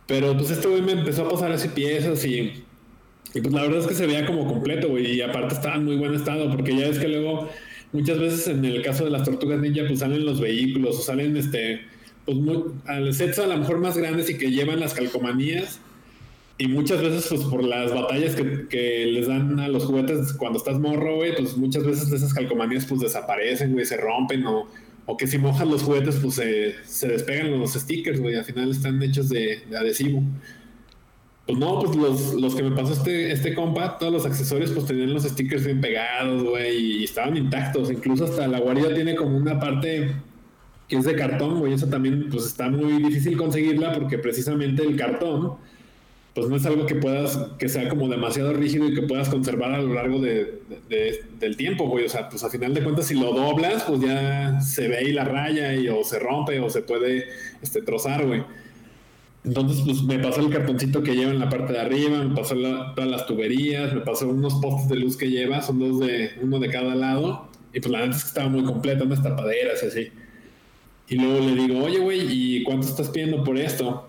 Pero 0.07 0.37
pues 0.37 0.51
este 0.51 0.69
güey 0.69 0.83
me 0.83 0.93
empezó 0.93 1.27
a 1.27 1.29
pasar 1.29 1.51
así 1.53 1.69
piezas 1.69 2.25
y, 2.25 2.65
y 3.37 3.41
pues 3.41 3.53
la 3.53 3.63
verdad 3.63 3.81
es 3.81 3.87
que 3.87 3.95
se 3.95 4.07
veía 4.07 4.27
como 4.27 4.47
completo, 4.47 4.89
güey, 4.89 5.13
y 5.13 5.21
aparte 5.21 5.55
estaba 5.55 5.77
en 5.77 5.85
muy 5.85 5.97
buen 5.97 6.15
estado, 6.15 6.51
porque 6.51 6.77
ya 6.77 6.89
ves 6.89 6.99
que 6.99 7.09
luego 7.09 7.49
muchas 7.93 8.19
veces 8.19 8.49
en 8.49 8.65
el 8.65 8.83
caso 8.83 9.05
de 9.05 9.11
las 9.11 9.25
tortugas 9.25 9.61
ninja 9.61 9.83
pues 9.87 10.01
salen 10.01 10.25
los 10.25 10.41
vehículos 10.41 10.99
o 10.99 11.03
salen 11.03 11.37
este 11.37 11.81
pues 12.25 12.37
muy, 12.39 12.65
al 12.87 13.15
sets 13.15 13.39
a 13.39 13.47
lo 13.47 13.57
mejor 13.57 13.79
más 13.79 13.97
grandes 13.97 14.29
y 14.29 14.37
que 14.37 14.51
llevan 14.51 14.81
las 14.81 14.95
calcomanías 14.95 15.81
y 16.59 16.69
muchas 16.69 17.03
veces, 17.03 17.27
pues 17.29 17.43
por 17.43 17.63
las 17.63 17.93
batallas 17.93 18.35
que, 18.35 19.07
les 19.13 19.27
dan 19.27 19.61
a 19.61 19.69
los 19.69 19.85
juguetes 19.85 20.33
cuando 20.33 20.59
estás 20.59 20.79
morro, 20.79 21.17
güey, 21.17 21.37
pues 21.37 21.57
muchas 21.57 21.85
veces 21.85 22.11
esas 22.11 22.33
calcomanías 22.33 22.87
pues 22.87 23.03
desaparecen, 23.03 23.73
güey, 23.73 23.85
se 23.85 23.99
rompen 23.99 24.47
o, 24.47 24.67
o 25.05 25.17
que 25.19 25.27
si 25.27 25.37
mojas 25.37 25.69
los 25.69 25.83
juguetes 25.83 26.17
pues 26.17 26.37
se, 26.37 26.75
se 26.85 27.09
despegan 27.09 27.59
los 27.59 27.75
stickers, 27.75 28.21
güey, 28.21 28.37
al 28.37 28.45
final 28.45 28.71
están 28.71 29.03
hechos 29.03 29.29
de 29.29 29.65
adhesivo. 29.79 30.23
Pues 31.47 31.59
no, 31.59 31.79
pues 31.81 31.97
los, 31.97 32.35
los 32.35 32.55
que 32.57 32.63
me 32.65 32.75
pasó 32.75 32.93
este, 32.93 33.31
este 33.31 33.55
compa, 33.55 33.99
todos 33.99 34.13
los 34.13 34.27
accesorios 34.27 34.73
pues 34.73 34.87
tenían 34.87 35.15
los 35.15 35.23
stickers 35.23 35.65
bien 35.65 35.81
pegados, 35.81 36.43
güey, 36.43 36.77
y 36.77 37.05
estaban 37.05 37.37
intactos. 37.37 37.91
Incluso 37.91 38.25
hasta 38.25 38.49
la 38.49 38.59
guarida 38.59 38.93
tiene 38.93 39.15
como 39.15 39.37
una 39.37 39.61
parte 39.61 40.11
que 40.89 40.97
es 40.97 41.05
de 41.05 41.15
cartón, 41.15 41.59
güey, 41.61 41.73
eso 41.73 41.87
también 41.87 42.29
pues 42.31 42.47
está 42.47 42.69
muy 42.69 43.03
difícil 43.03 43.37
conseguirla 43.37 43.93
porque 43.95 44.19
precisamente 44.19 44.83
el 44.85 44.97
cartón 44.97 45.55
pues 46.35 46.49
no 46.49 46.57
es 46.57 46.67
algo 46.67 46.85
que 46.85 46.97
puedas, 46.97 47.39
que 47.59 47.69
sea 47.69 47.89
como 47.89 48.09
demasiado 48.09 48.53
rígido 48.53 48.87
y 48.89 48.95
que 48.95 49.03
puedas 49.03 49.29
conservar 49.31 49.73
a 49.73 49.81
lo 49.81 49.95
largo 49.95 50.21
de- 50.21 50.61
del 51.41 51.57
tiempo, 51.57 51.89
güey. 51.89 52.05
O 52.05 52.09
sea, 52.09 52.29
pues 52.29 52.45
a 52.45 52.51
final 52.51 52.75
de 52.75 52.83
cuentas, 52.83 53.07
si 53.07 53.15
lo 53.15 53.33
doblas, 53.33 53.85
pues 53.85 54.01
ya 54.01 54.61
se 54.61 54.87
ve 54.87 54.99
ahí 54.99 55.13
la 55.13 55.25
raya 55.25 55.75
y 55.75 55.89
o 55.89 56.05
se 56.05 56.19
rompe 56.19 56.61
o 56.61 56.69
se 56.69 56.83
puede 56.83 57.27
este, 57.63 57.81
trozar, 57.83 58.27
güey. 58.27 58.43
Entonces, 59.47 59.83
pues 59.87 60.03
me 60.03 60.19
pasó 60.19 60.41
el 60.41 60.51
cartoncito 60.51 61.03
que 61.03 61.15
lleva 61.15 61.31
en 61.31 61.39
la 61.39 61.49
parte 61.49 61.73
de 61.73 61.79
arriba, 61.81 62.23
me 62.23 62.35
pasó 62.35 62.55
la- 62.57 62.93
todas 62.95 63.09
las 63.11 63.27
tuberías, 63.27 63.95
me 63.95 64.01
pasó 64.01 64.29
unos 64.29 64.55
postes 64.57 64.89
de 64.89 64.97
luz 64.97 65.17
que 65.17 65.31
lleva, 65.31 65.63
son 65.63 65.79
dos 65.79 66.01
de, 66.01 66.33
uno 66.43 66.59
de 66.59 66.69
cada 66.69 66.95
lado, 66.97 67.49
y 67.73 67.79
pues 67.81 67.91
la 67.93 68.01
neta 68.01 68.17
es 68.17 68.23
que 68.25 68.29
estaba 68.29 68.49
muy 68.49 68.65
completa, 68.65 69.05
unas 69.05 69.23
tapaderas 69.23 69.83
y 69.83 69.87
así. 69.87 70.09
Y 71.09 71.15
luego 71.15 71.39
le 71.47 71.55
digo, 71.55 71.85
oye, 71.85 72.01
güey, 72.01 72.21
¿y 72.29 72.65
cuánto 72.65 72.89
estás 72.89 73.09
pidiendo 73.11 73.45
por 73.45 73.57
esto? 73.57 74.09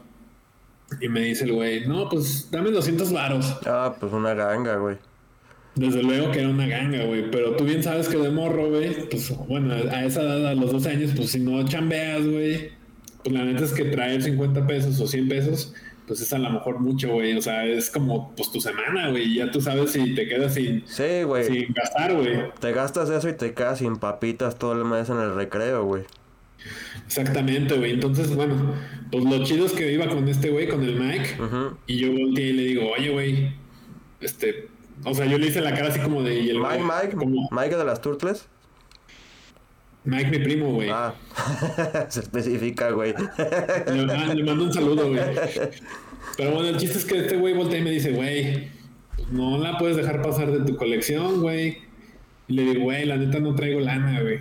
Y 1.02 1.08
me 1.08 1.21
dice 1.21 1.43
el 1.43 1.54
güey, 1.54 1.86
no, 1.88 2.10
pues 2.10 2.50
dame 2.50 2.71
200 2.71 3.12
varos. 3.13 3.58
Ah, 3.67 3.95
pues 4.00 4.12
una 4.13 4.34
ganga, 4.34 4.78
güey. 4.78 4.95
Desde 5.76 6.02
luego 6.02 6.32
que 6.32 6.39
era 6.39 6.50
una 6.50 6.65
ganga, 6.65 7.04
güey. 7.04 7.30
Pero 7.30 7.56
tú 7.56 7.65
bien 7.65 7.84
sabes 7.84 8.08
que 8.08 8.17
de 8.17 8.32
morro, 8.32 8.69
güey, 8.69 9.08
pues 9.10 9.32
bueno, 9.47 9.76
a 9.76 10.04
esa 10.06 10.23
edad, 10.23 10.47
a 10.47 10.56
los 10.56 10.71
12 10.71 10.89
años, 10.89 11.12
pues 11.15 11.30
si 11.30 11.39
no 11.39 11.63
chambeas, 11.67 12.26
güey, 12.26 12.71
pues 13.28 13.34
la 13.40 13.46
neta 13.46 13.63
es 13.63 13.72
que 13.74 13.86
traer 13.86 14.22
50 14.24 14.66
pesos 14.68 15.00
o 15.00 15.08
100 15.08 15.28
pesos, 15.28 15.74
pues 16.08 16.22
es 16.22 16.32
a 16.32 16.38
lo 16.38 16.50
mejor 16.50 16.80
mucho, 16.80 17.10
güey. 17.12 17.36
O 17.38 17.42
sea, 17.42 17.66
es 17.66 17.90
como 17.90 18.34
pues 18.36 18.52
tu 18.52 18.62
semana, 18.62 19.10
güey. 19.10 19.34
Ya 19.36 19.52
tú 19.52 19.60
sabes 19.62 19.92
si 19.92 20.16
te 20.16 20.28
quedas 20.28 20.54
sin, 20.54 20.84
Sí, 20.88 21.24
güey. 21.24 21.44
sin 21.44 21.74
gastar, 21.74 22.13
güey. 22.16 22.38
Te 22.60 22.72
gastas 22.72 23.10
eso 23.10 23.28
y 23.30 23.34
te 23.34 23.54
quedas 23.54 23.80
sin 23.80 23.98
papitas 23.98 24.58
todo 24.58 24.74
el 24.74 24.86
mes 24.86 25.10
en 25.10 25.18
el 25.20 25.36
recreo, 25.36 25.84
güey. 25.86 26.04
Exactamente, 27.06 27.78
güey. 27.78 27.92
Entonces, 27.94 28.34
bueno, 28.36 28.74
pues 29.12 29.24
lo 29.24 29.44
chido 29.44 29.66
es 29.66 29.74
que 29.74 29.92
iba 29.92 30.08
con 30.08 30.28
este 30.28 30.50
güey, 30.50 30.68
con 30.68 30.84
el 30.84 31.00
Mike. 31.00 31.36
Y 31.88 31.98
yo 31.98 32.12
volteé 32.12 32.46
y 32.48 32.54
le 32.54 32.63
digo, 32.63 32.92
oye, 32.98 33.10
güey, 33.10 33.54
este, 34.22 34.68
o 35.06 35.13
sea, 35.13 35.26
yo 35.26 35.38
le 35.38 35.48
hice 35.48 35.62
la 35.62 35.74
cara 35.74 35.90
así 35.90 36.00
como 36.00 36.24
de... 36.24 36.40
Y 36.40 36.50
el 36.50 36.60
Mike, 36.60 36.80
Mike, 36.84 37.16
como- 37.18 37.48
Mike 37.52 37.76
de 37.76 37.86
las 37.86 38.02
Turtles. 38.02 38.48
Mike, 40.08 40.30
mi 40.32 40.39
primo, 40.39 40.72
güey. 40.74 40.89
Ah, 40.89 41.13
se 42.10 42.22
especifica, 42.22 42.91
güey. 42.91 43.13
Le, 43.88 44.36
le 44.36 44.43
mando 44.43 44.63
un 44.63 44.74
saludo, 44.74 45.10
güey. 45.10 45.20
Pero 46.38 46.52
bueno, 46.52 46.70
el 46.70 46.78
chiste 46.78 46.98
es 46.98 47.06
que 47.06 47.17
este 47.20 47.36
güey 47.38 47.54
voltea 47.54 47.80
y 47.80 47.84
me 47.84 47.91
dice, 47.91 48.12
güey, 48.12 48.70
pues 49.15 49.30
no 49.32 49.58
la 49.58 49.78
puedes 49.78 49.98
dejar 49.98 50.22
pasar 50.22 50.52
de 50.52 50.60
tu 50.65 50.78
colección, 50.78 51.41
güey. 51.41 51.80
Y 52.48 52.54
le 52.54 52.63
digo, 52.63 52.84
güey, 52.84 53.06
la 53.06 53.17
neta 53.17 53.39
no 53.39 53.54
traigo 53.56 53.80
lana, 53.82 54.22
güey. 54.22 54.39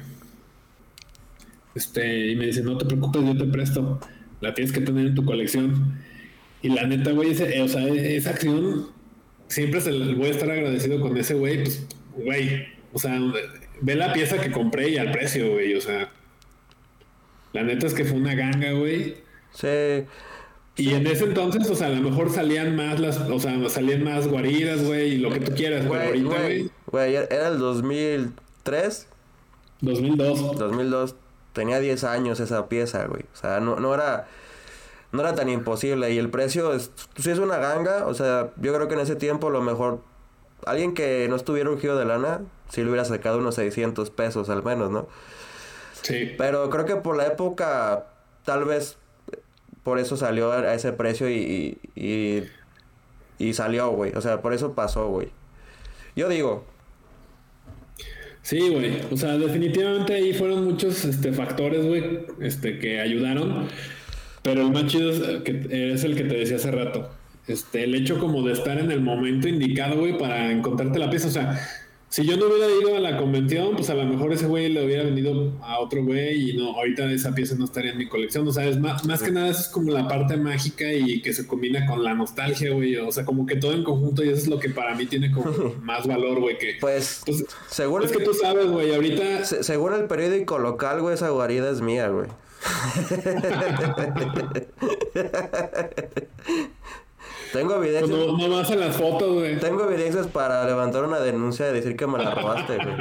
Este, 1.74 2.28
y 2.30 2.36
me 2.36 2.46
dice, 2.46 2.62
no 2.62 2.78
te 2.78 2.86
preocupes, 2.86 3.22
yo 3.24 3.36
te 3.36 3.44
presto. 3.44 4.00
La 4.40 4.54
tienes 4.54 4.72
que 4.72 4.80
tener 4.80 5.06
en 5.06 5.14
tu 5.14 5.24
colección. 5.24 5.98
Y 6.62 6.68
la 6.70 6.86
neta, 6.86 7.10
güey, 7.12 7.30
ese- 7.32 7.60
o 7.60 7.68
sea, 7.68 7.86
esa 7.88 8.30
acción, 8.30 8.86
siempre 9.48 9.80
se 9.80 9.92
la- 9.92 10.14
voy 10.14 10.28
a 10.28 10.30
estar 10.30 10.50
agradecido 10.50 11.00
con 11.00 11.16
ese 11.16 11.34
güey, 11.34 11.62
pues, 11.64 11.86
güey, 12.16 12.66
o 12.92 12.98
sea, 12.98 13.18
ve 13.80 13.94
la 13.94 14.12
pieza 14.12 14.38
que 14.38 14.50
compré 14.52 14.90
y 14.90 14.98
al 14.98 15.12
precio, 15.12 15.52
güey, 15.52 15.74
o 15.74 15.80
sea. 15.80 16.10
La 17.52 17.62
neta 17.62 17.86
es 17.86 17.94
que 17.94 18.04
fue 18.04 18.18
una 18.18 18.34
ganga, 18.34 18.72
güey. 18.72 19.16
Sí. 19.52 20.04
Y 20.78 20.92
en 20.92 21.06
ese 21.06 21.24
entonces, 21.24 21.70
o 21.70 21.74
sea, 21.74 21.86
a 21.86 21.90
lo 21.90 22.02
mejor 22.10 22.30
salían 22.30 22.76
más 22.76 23.00
las, 23.00 23.18
o 23.18 23.38
sea, 23.38 23.68
salían 23.70 24.04
más 24.04 24.28
guaridas, 24.28 24.84
güey, 24.84 25.12
y 25.14 25.18
lo 25.18 25.30
que 25.30 25.40
tú 25.40 25.54
quieras, 25.54 25.86
pero 25.88 25.94
Güey, 25.94 26.06
ahorita, 26.06 26.28
güey. 26.28 26.58
güey, 26.58 26.70
Güey, 26.86 27.14
era 27.16 27.48
el 27.48 27.58
2003, 27.58 29.08
2002. 29.80 30.58
2002. 30.58 31.14
Tenía 31.52 31.80
10 31.80 32.04
años 32.04 32.40
esa 32.40 32.68
pieza, 32.68 33.06
güey. 33.06 33.22
O 33.32 33.36
sea, 33.36 33.60
no, 33.60 33.76
no 33.80 33.94
era... 33.94 34.28
No 35.12 35.22
era 35.22 35.34
tan 35.34 35.48
imposible. 35.48 36.12
Y 36.12 36.18
el 36.18 36.28
precio 36.28 36.74
es... 36.74 36.90
Sí 37.16 37.30
es 37.30 37.38
una 37.38 37.56
ganga. 37.56 38.06
O 38.06 38.12
sea, 38.12 38.52
yo 38.60 38.74
creo 38.74 38.88
que 38.88 38.94
en 38.94 39.00
ese 39.00 39.16
tiempo 39.16 39.48
lo 39.48 39.62
mejor... 39.62 40.02
Alguien 40.66 40.92
que 40.92 41.26
no 41.28 41.36
estuviera 41.36 41.70
urgido 41.70 41.96
de 41.96 42.04
lana... 42.04 42.42
Sí 42.68 42.82
le 42.82 42.88
hubiera 42.88 43.04
sacado 43.04 43.38
unos 43.38 43.54
600 43.54 44.10
pesos 44.10 44.50
al 44.50 44.64
menos, 44.64 44.90
¿no? 44.90 45.08
Sí. 46.02 46.32
Pero 46.36 46.68
creo 46.68 46.84
que 46.84 46.96
por 46.96 47.16
la 47.16 47.26
época... 47.26 48.06
Tal 48.44 48.64
vez... 48.64 48.98
Por 49.82 49.98
eso 49.98 50.16
salió 50.16 50.52
a 50.52 50.74
ese 50.74 50.92
precio 50.92 51.30
y... 51.30 51.78
Y, 51.94 52.42
y 53.38 53.54
salió, 53.54 53.90
güey. 53.90 54.12
O 54.16 54.20
sea, 54.20 54.42
por 54.42 54.52
eso 54.52 54.74
pasó, 54.74 55.08
güey. 55.08 55.28
Yo 56.16 56.28
digo... 56.28 56.64
Sí, 58.42 58.68
güey. 58.68 59.00
O 59.10 59.16
sea, 59.16 59.36
definitivamente 59.38 60.14
ahí 60.14 60.32
fueron 60.32 60.64
muchos 60.64 61.04
este, 61.04 61.32
factores, 61.32 61.84
güey, 61.84 62.20
este, 62.40 62.78
que 62.78 63.00
ayudaron. 63.00 63.66
Pero 64.42 64.62
el 64.62 64.70
más 64.70 64.86
chido 64.86 65.10
es, 65.10 65.42
que, 65.42 65.92
es 65.94 66.04
el 66.04 66.14
que 66.14 66.22
te 66.22 66.36
decía 66.36 66.54
hace 66.54 66.70
rato. 66.70 67.10
Este, 67.48 67.84
el 67.84 67.94
hecho 67.94 68.18
como 68.18 68.42
de 68.42 68.52
estar 68.52 68.78
en 68.78 68.90
el 68.90 69.00
momento 69.00 69.48
indicado, 69.48 70.00
güey, 70.00 70.18
para 70.18 70.50
encontrarte 70.50 70.98
la 70.98 71.08
pieza. 71.08 71.28
O 71.28 71.30
sea, 71.30 71.58
si 72.08 72.24
yo 72.26 72.36
no 72.36 72.46
hubiera 72.46 72.66
ido 72.80 72.96
a 72.96 73.00
la 73.00 73.16
convención, 73.18 73.76
pues 73.76 73.88
a 73.90 73.94
lo 73.94 74.04
mejor 74.04 74.32
ese 74.32 74.46
güey 74.46 74.68
le 74.68 74.84
hubiera 74.84 75.04
venido 75.04 75.52
a 75.62 75.78
otro 75.80 76.04
güey 76.04 76.50
y 76.50 76.56
no, 76.56 76.74
ahorita 76.76 77.04
esa 77.12 77.34
pieza 77.34 77.54
no 77.56 77.64
estaría 77.64 77.92
en 77.92 77.98
mi 77.98 78.08
colección. 78.08 78.46
O 78.48 78.52
sea, 78.52 78.66
es 78.66 78.78
más, 78.80 79.04
más 79.04 79.22
que 79.22 79.30
nada 79.30 79.48
es 79.50 79.68
como 79.68 79.92
la 79.92 80.08
parte 80.08 80.36
mágica 80.36 80.92
y 80.92 81.20
que 81.20 81.32
se 81.32 81.46
combina 81.46 81.86
con 81.86 82.02
la 82.02 82.14
nostalgia, 82.14 82.72
güey. 82.72 82.96
O 82.96 83.12
sea, 83.12 83.24
como 83.24 83.46
que 83.46 83.56
todo 83.56 83.72
en 83.74 83.84
conjunto 83.84 84.24
y 84.24 84.28
eso 84.30 84.38
es 84.38 84.48
lo 84.48 84.58
que 84.58 84.70
para 84.70 84.94
mí 84.96 85.06
tiene 85.06 85.30
como 85.30 85.74
más 85.82 86.06
valor, 86.06 86.40
güey, 86.40 86.58
que... 86.58 86.76
Pues... 86.80 87.22
Pues, 87.26 87.44
según 87.68 88.02
es 88.02 88.10
que 88.12 88.24
tú 88.24 88.34
sabes, 88.34 88.66
güey, 88.66 88.92
ahorita 88.94 89.44
Se- 89.44 89.62
según 89.62 89.94
el 89.94 90.06
periódico 90.06 90.58
local, 90.58 91.00
güey, 91.00 91.14
esa 91.14 91.28
guarida 91.30 91.70
es 91.70 91.80
mía, 91.80 92.08
güey. 92.08 92.28
Tengo 97.56 97.76
pues, 97.76 97.88
evidencias, 97.88 98.10
no, 98.10 98.36
no 98.36 98.50
vas 98.54 98.70
a 98.70 98.76
las 98.76 98.96
fotos, 98.96 99.32
güey. 99.32 99.58
tengo 99.58 99.90
evidencias 99.90 100.26
para 100.26 100.66
levantar 100.66 101.04
una 101.04 101.20
denuncia 101.20 101.64
de 101.64 101.72
decir 101.72 101.96
que 101.96 102.06
me 102.06 102.18
la 102.18 102.34
robaste, 102.34 102.76
güey. 102.76 102.96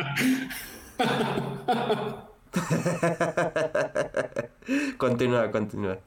continúa, 4.97 5.51
continúa. 5.51 5.99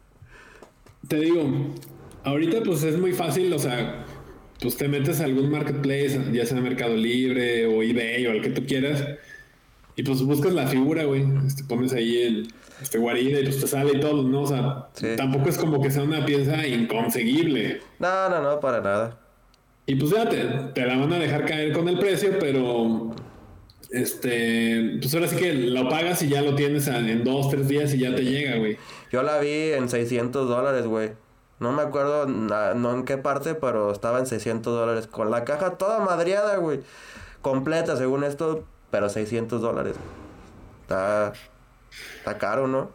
Te 1.07 1.17
digo, 1.17 1.45
ahorita 2.25 2.63
pues 2.65 2.85
es 2.85 2.99
muy 2.99 3.13
fácil, 3.13 3.53
o 3.53 3.59
sea, 3.59 4.07
pues 4.63 4.79
te 4.79 4.89
metes 4.89 5.21
a 5.21 5.25
algún 5.25 5.51
marketplace, 5.51 6.19
ya 6.33 6.47
sea 6.47 6.59
Mercado 6.63 6.97
Libre 6.97 7.67
o 7.67 7.83
eBay 7.83 8.29
o 8.29 8.31
el 8.31 8.41
que 8.41 8.49
tú 8.49 8.65
quieras, 8.65 9.05
y 9.95 10.05
pues 10.05 10.23
buscas 10.23 10.55
la 10.55 10.67
figura, 10.67 11.05
güey. 11.05 11.27
Este, 11.47 11.65
pones 11.65 11.93
ahí 11.93 12.23
el 12.23 12.49
este 12.83 12.99
guarida 12.99 13.41
y 13.41 13.45
pues 13.45 13.61
te 13.61 13.67
sale 13.67 13.97
y 13.97 14.01
todo, 14.01 14.23
¿no? 14.23 14.43
O 14.43 14.47
sea, 14.47 14.89
Sí. 14.95 15.09
tampoco 15.17 15.49
es 15.49 15.59
como 15.59 15.81
que 15.83 15.91
sea 15.91 16.03
una 16.03 16.25
pieza 16.25 16.67
inconseguible. 16.67 17.81
No, 17.99 18.29
no, 18.29 18.41
no, 18.43 18.61
para 18.61 18.81
nada. 18.81 19.19
Y 19.87 19.95
pues 19.97 20.11
ya 20.11 20.29
te, 20.29 20.45
te 20.75 20.85
la 20.87 20.97
van 20.97 21.13
a 21.13 21.19
dejar 21.19 21.45
caer 21.47 21.73
con 21.73 21.89
el 21.89 21.99
precio, 21.99 22.37
pero 22.39 23.11
este, 23.91 24.99
pues 25.01 25.15
ahora 25.15 25.29
sí 25.29 25.37
que 25.37 25.53
lo 25.55 25.89
pagas 25.89 26.23
y 26.23 26.29
ya 26.29 26.43
lo 26.43 26.55
tienes 26.55 26.87
en 26.89 27.25
dos, 27.25 27.49
tres 27.51 27.69
días 27.69 27.95
y 27.95 27.99
ya 28.01 28.15
te 28.15 28.23
llega, 28.25 28.57
güey. 28.59 28.77
Yo 29.11 29.23
la 29.23 29.39
vi 29.39 29.73
en 29.73 29.89
600 29.89 30.49
dólares, 30.49 30.87
güey. 30.87 31.13
No 31.59 31.73
me 31.73 31.83
acuerdo 31.83 32.27
na- 32.27 32.75
no 32.75 32.93
en 32.95 33.05
qué 33.05 33.17
parte, 33.19 33.55
pero 33.55 33.91
estaba 33.91 34.19
en 34.19 34.27
600 34.27 34.73
dólares. 34.79 35.07
Con 35.07 35.31
la 35.31 35.45
caja 35.45 35.73
toda 35.79 35.99
madreada, 36.01 36.57
güey. 36.59 36.81
Completa, 37.43 37.97
según 37.97 38.25
esto, 38.25 38.65
pero 38.91 39.09
600 39.09 39.61
dólares. 39.61 39.97
Está, 40.83 41.33
está 42.19 42.39
caro, 42.39 42.67
¿no? 42.69 42.91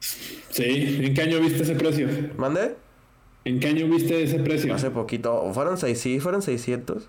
Sí, 0.00 1.00
¿en 1.04 1.14
qué 1.14 1.22
año 1.22 1.40
viste 1.40 1.62
ese 1.62 1.74
precio? 1.74 2.08
¿Mande? 2.36 2.76
¿En 3.44 3.60
qué 3.60 3.68
año 3.68 3.86
viste 3.88 4.22
ese 4.22 4.38
precio? 4.38 4.74
Hace 4.74 4.90
poquito. 4.90 5.34
¿O 5.34 5.52
fueron 5.52 5.76
seis? 5.76 6.00
Sí, 6.00 6.20
fueron 6.20 6.42
600. 6.42 7.08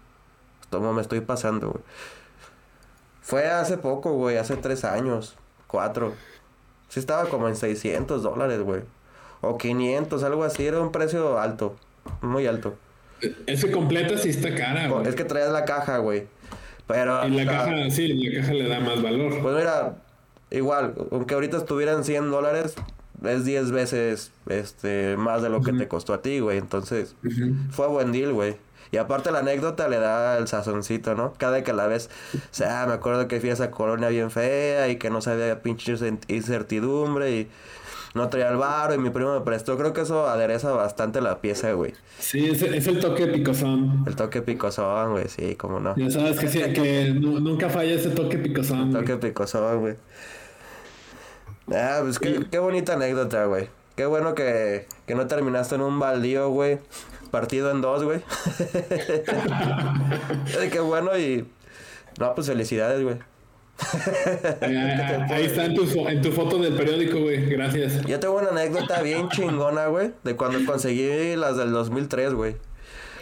Toma, 0.69 0.91
me 0.91 1.01
estoy 1.01 1.21
pasando, 1.21 1.71
güey. 1.71 1.84
Fue 3.21 3.47
hace 3.47 3.77
poco, 3.77 4.13
güey. 4.13 4.38
Hace 4.38 4.58
tres 4.58 4.84
años. 4.84 5.36
Cuatro. 5.67 6.13
Sí 6.89 6.99
estaba 6.99 7.25
como 7.29 7.47
en 7.47 7.55
600 7.55 8.21
dólares, 8.21 8.62
güey. 8.62 8.81
O 9.41 9.58
500, 9.58 10.23
algo 10.23 10.43
así. 10.43 10.65
Era 10.65 10.81
un 10.81 10.91
precio 10.91 11.39
alto. 11.39 11.75
Muy 12.21 12.45
alto. 12.47 12.77
Ese 13.47 13.71
completa 13.71 14.17
sí 14.17 14.29
está 14.29 14.53
cara, 14.53 14.88
güey. 14.89 15.08
Es 15.08 15.15
que 15.15 15.23
traías 15.23 15.51
la 15.51 15.65
caja, 15.65 15.97
güey. 15.99 16.27
Pero... 16.88 17.25
Y 17.27 17.31
la 17.31 17.45
caja, 17.45 17.89
sí, 17.89 18.10
la 18.10 18.41
caja 18.41 18.53
le 18.53 18.67
da 18.67 18.79
más 18.79 19.01
valor. 19.01 19.41
Pues 19.41 19.55
mira, 19.55 20.03
igual, 20.51 20.93
aunque 21.12 21.34
ahorita 21.34 21.58
estuvieran 21.58 22.03
100 22.03 22.31
dólares, 22.31 22.75
es 23.23 23.45
10 23.45 23.71
veces 23.71 24.31
este, 24.47 25.15
más 25.17 25.41
de 25.41 25.49
lo 25.49 25.62
que 25.62 25.71
te 25.73 25.88
costó 25.88 26.13
a 26.13 26.21
ti, 26.21 26.39
güey. 26.39 26.58
Entonces, 26.58 27.15
fue 27.71 27.88
buen 27.88 28.12
deal, 28.12 28.34
güey. 28.34 28.58
Y 28.91 28.97
aparte 28.97 29.31
la 29.31 29.39
anécdota 29.39 29.89
le 29.89 29.97
da 29.99 30.38
el 30.38 30.47
sazoncito, 30.47 31.15
¿no? 31.15 31.34
Cada 31.38 31.63
que 31.63 31.73
la 31.73 31.88
ves, 31.88 32.10
o 32.36 32.39
sea, 32.51 32.86
me 32.86 32.93
acuerdo 32.93 33.27
que 33.27 33.39
fui 33.41 33.49
a 33.49 33.53
esa 33.53 33.71
colonia 33.71 34.10
bien 34.10 34.31
fea 34.31 34.88
y 34.89 34.97
que 34.97 35.10
no 35.10 35.21
sabía 35.21 35.62
pinche 35.62 35.93
incert- 35.95 36.23
incertidumbre 36.29 37.31
y 37.31 37.47
no 38.13 38.29
traía 38.29 38.49
el 38.49 38.58
varo 38.58 38.93
y 38.93 38.97
mi 38.97 39.10
primo 39.10 39.34
me 39.34 39.41
prestó. 39.43 39.77
Creo 39.77 39.91
que 39.91 40.01
eso 40.01 40.27
adereza 40.27 40.71
bastante 40.71 41.19
la 41.19 41.41
pieza, 41.41 41.73
güey. 41.73 41.93
Sí, 42.19 42.45
es, 42.45 42.62
es 42.62 42.88
el 42.88 42.99
toque 43.01 43.27
picosón. 43.27 44.05
El 44.08 44.15
toque 44.15 44.41
picosón, 44.41 45.12
güey, 45.13 45.27
sí, 45.27 45.55
cómo 45.55 45.79
no. 45.81 45.95
Ya 45.97 46.10
sabes 46.12 46.39
que 46.39 46.47
sí, 46.47 46.60
que 46.71 47.12
nunca 47.13 47.69
falla 47.69 47.95
ese 47.95 48.12
toque 48.12 48.38
picosón. 48.38 48.91
güey. 48.91 49.03
Toque 49.03 49.17
picosón, 49.17 49.79
güey. 49.81 49.95
Ah, 51.73 51.99
pues 52.04 52.19
qué, 52.19 52.45
qué 52.51 52.60
bonita 52.60 52.93
anécdota, 52.93 53.45
güey. 53.45 53.69
Qué 53.95 54.06
bueno 54.06 54.36
que, 54.36 54.86
que 55.08 55.15
no 55.15 55.25
terminaste 55.28 55.75
en 55.75 55.82
un 55.82 55.99
baldío, 55.99 56.49
güey. 56.49 56.80
Partido 57.32 57.71
en 57.71 57.82
dos, 57.82 58.04
güey. 58.04 58.21
Qué 60.71 60.80
bueno 60.80 61.17
y... 61.17 61.45
No, 62.19 62.34
pues 62.36 62.47
felicidades, 62.47 63.04
güey. 63.04 63.17
Ahí, 64.62 64.75
ahí- 65.30 65.45
está 65.45 65.65
en 65.65 65.75
tu, 65.75 65.84
en 66.08 66.21
tu 66.21 66.32
foto 66.32 66.58
del 66.60 66.75
periódico, 66.75 67.19
güey. 67.19 67.45
Gracias. 67.49 68.06
Yo 68.06 68.19
tengo 68.19 68.36
una 68.38 68.49
anécdota 68.49 69.01
bien 69.01 69.28
chingona, 69.30 69.88
güey. 69.88 70.13
De 70.23 70.36
cuando 70.36 70.60
conseguí 70.65 71.36
las 71.36 71.58
del 71.58 71.71
2003, 71.71 72.34
güey. 72.34 72.56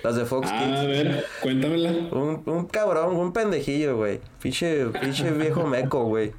Las 0.04 0.16
de 0.16 0.26
Fox 0.26 0.50
Ah, 0.52 0.60
Kids. 0.64 0.80
a 0.80 0.84
ver, 0.84 1.26
cuéntamela. 1.42 1.90
Un, 2.12 2.44
un 2.46 2.66
cabrón, 2.68 3.16
un 3.16 3.34
pendejillo, 3.34 3.96
güey. 3.98 4.20
Pinche, 4.42 4.86
pinche 4.88 5.32
viejo 5.32 5.66
meco, 5.66 6.04
güey. 6.04 6.34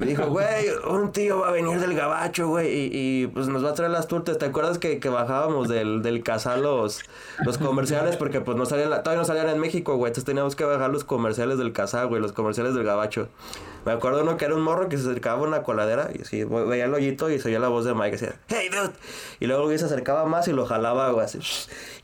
Me 0.00 0.06
dijo, 0.06 0.26
güey, 0.28 0.70
un 0.88 1.12
tío 1.12 1.40
va 1.40 1.48
a 1.48 1.52
venir 1.52 1.78
del 1.78 1.94
gabacho, 1.94 2.48
güey, 2.48 2.68
y, 2.68 2.90
y, 2.90 3.26
pues 3.26 3.48
nos 3.48 3.62
va 3.62 3.68
a 3.68 3.74
traer 3.74 3.90
las 3.90 4.08
turtas. 4.08 4.38
¿Te 4.38 4.46
acuerdas 4.46 4.78
que, 4.78 4.98
que 4.98 5.10
bajábamos 5.10 5.68
del, 5.68 6.00
del 6.00 6.22
casal 6.22 6.62
los, 6.62 7.02
los 7.44 7.58
comerciales? 7.58 8.16
Porque 8.16 8.40
pues 8.40 8.56
no 8.56 8.64
salían, 8.64 8.88
todavía 8.88 9.16
no 9.16 9.26
salían 9.26 9.50
en 9.50 9.58
México, 9.58 9.96
güey. 9.96 10.08
Entonces 10.08 10.24
teníamos 10.24 10.56
que 10.56 10.64
bajar 10.64 10.88
los 10.88 11.04
comerciales 11.04 11.58
del 11.58 11.74
casal, 11.74 12.06
güey, 12.06 12.22
los 12.22 12.32
comerciales 12.32 12.74
del 12.74 12.84
gabacho. 12.84 13.28
Me 13.86 13.92
acuerdo 13.92 14.22
uno 14.22 14.36
que 14.36 14.44
era 14.44 14.54
un 14.54 14.60
morro 14.62 14.88
que 14.88 14.96
se 14.98 15.02
acercaba 15.08 15.40
a 15.40 15.48
una 15.48 15.62
coladera 15.62 16.10
y 16.16 16.22
así, 16.22 16.44
veía 16.44 16.84
el 16.84 16.92
hoyito 16.94 17.30
y 17.30 17.38
se 17.38 17.48
oía 17.48 17.58
la 17.58 17.68
voz 17.68 17.84
de 17.84 17.94
Mike 17.94 18.10
que 18.10 18.24
decía, 18.26 18.34
hey, 18.48 18.68
dude. 18.70 18.92
Y 19.40 19.46
luego 19.46 19.64
güey 19.64 19.78
se 19.78 19.86
acercaba 19.86 20.26
más 20.26 20.48
y 20.48 20.52
lo 20.52 20.66
jalaba, 20.66 21.10
güey, 21.12 21.24
así. 21.24 21.38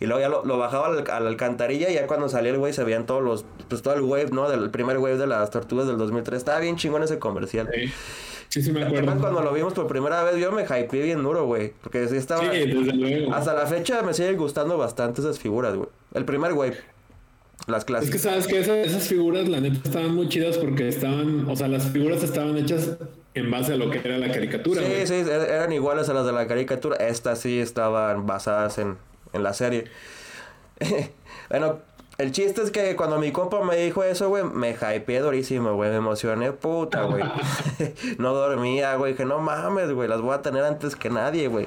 Y 0.00 0.06
luego 0.06 0.20
ya 0.20 0.28
lo, 0.28 0.44
lo 0.44 0.56
bajaba 0.58 0.86
al- 0.86 1.10
a 1.10 1.20
la 1.20 1.28
alcantarilla 1.28 1.90
y 1.90 1.94
ya 1.94 2.06
cuando 2.06 2.28
salía 2.28 2.52
el 2.52 2.58
güey 2.58 2.72
se 2.72 2.82
veían 2.84 3.04
todos 3.06 3.22
los, 3.22 3.44
pues 3.68 3.82
todo 3.82 3.94
el 3.94 4.00
wave, 4.02 4.30
¿no? 4.32 4.48
Del 4.48 4.70
primer 4.70 4.98
wave 4.98 5.18
de 5.18 5.26
las 5.26 5.50
tortugas 5.50 5.86
del 5.86 5.98
2003. 5.98 6.38
Estaba 6.38 6.60
bien 6.60 6.76
chingón 6.76 7.02
ese 7.02 7.18
comercial. 7.18 7.68
Sí, 7.74 7.92
sí, 8.48 8.62
sí 8.62 8.72
me 8.72 8.82
Además, 8.82 9.00
acuerdo. 9.02 9.20
cuando 9.20 9.40
lo 9.42 9.52
vimos 9.52 9.74
por 9.74 9.86
primera 9.86 10.22
vez, 10.22 10.36
yo 10.36 10.52
me 10.52 10.62
hypeé 10.62 11.02
bien 11.02 11.22
duro, 11.22 11.44
güey. 11.44 11.74
Porque 11.82 12.08
sí 12.08 12.16
estaba... 12.16 12.40
Sí, 12.40 12.46
desde 12.66 12.92
luego. 12.94 13.34
Hasta 13.34 13.52
la 13.52 13.66
fecha 13.66 14.00
me 14.02 14.14
siguen 14.14 14.36
gustando 14.38 14.78
bastante 14.78 15.20
esas 15.20 15.38
figuras, 15.38 15.74
güey. 15.74 15.88
El 16.14 16.24
primer 16.24 16.52
wave. 16.54 16.78
Las 17.66 17.78
Es 17.80 17.84
clásicas. 17.84 18.12
que 18.12 18.18
sabes 18.28 18.46
que 18.46 18.60
esas, 18.60 18.76
esas 18.86 19.08
figuras, 19.08 19.48
la 19.48 19.60
neta, 19.60 19.80
estaban 19.84 20.14
muy 20.14 20.28
chidas 20.28 20.56
porque 20.58 20.86
estaban, 20.88 21.48
o 21.48 21.56
sea, 21.56 21.66
las 21.68 21.84
figuras 21.88 22.22
estaban 22.22 22.56
hechas 22.58 22.90
en 23.34 23.50
base 23.50 23.72
a 23.72 23.76
lo 23.76 23.90
que 23.90 23.98
era 23.98 24.18
la 24.18 24.30
caricatura. 24.30 24.82
güey. 24.82 25.06
Sí, 25.06 25.24
sí, 25.24 25.30
er- 25.30 25.48
eran 25.50 25.72
iguales 25.72 26.08
a 26.08 26.14
las 26.14 26.26
de 26.26 26.32
la 26.32 26.46
caricatura. 26.46 26.96
Estas 26.96 27.40
sí 27.40 27.58
estaban 27.58 28.24
basadas 28.26 28.78
en, 28.78 28.96
en 29.32 29.42
la 29.42 29.52
serie. 29.52 29.84
bueno, 31.50 31.80
el 32.18 32.32
chiste 32.32 32.62
es 32.62 32.70
que 32.70 32.94
cuando 32.96 33.18
mi 33.18 33.32
compa 33.32 33.62
me 33.64 33.76
dijo 33.76 34.02
eso, 34.04 34.28
güey, 34.28 34.44
me 34.44 34.70
hypeé 34.70 35.20
durísimo, 35.20 35.74
güey. 35.74 35.90
Me 35.90 35.96
emocioné, 35.96 36.52
puta, 36.52 37.02
güey. 37.02 37.24
no 38.18 38.32
dormía, 38.32 38.94
güey. 38.96 39.12
Dije, 39.12 39.24
no 39.24 39.38
mames, 39.40 39.92
güey, 39.92 40.08
las 40.08 40.20
voy 40.20 40.34
a 40.34 40.42
tener 40.42 40.62
antes 40.64 40.94
que 40.96 41.10
nadie, 41.10 41.48
güey. 41.48 41.66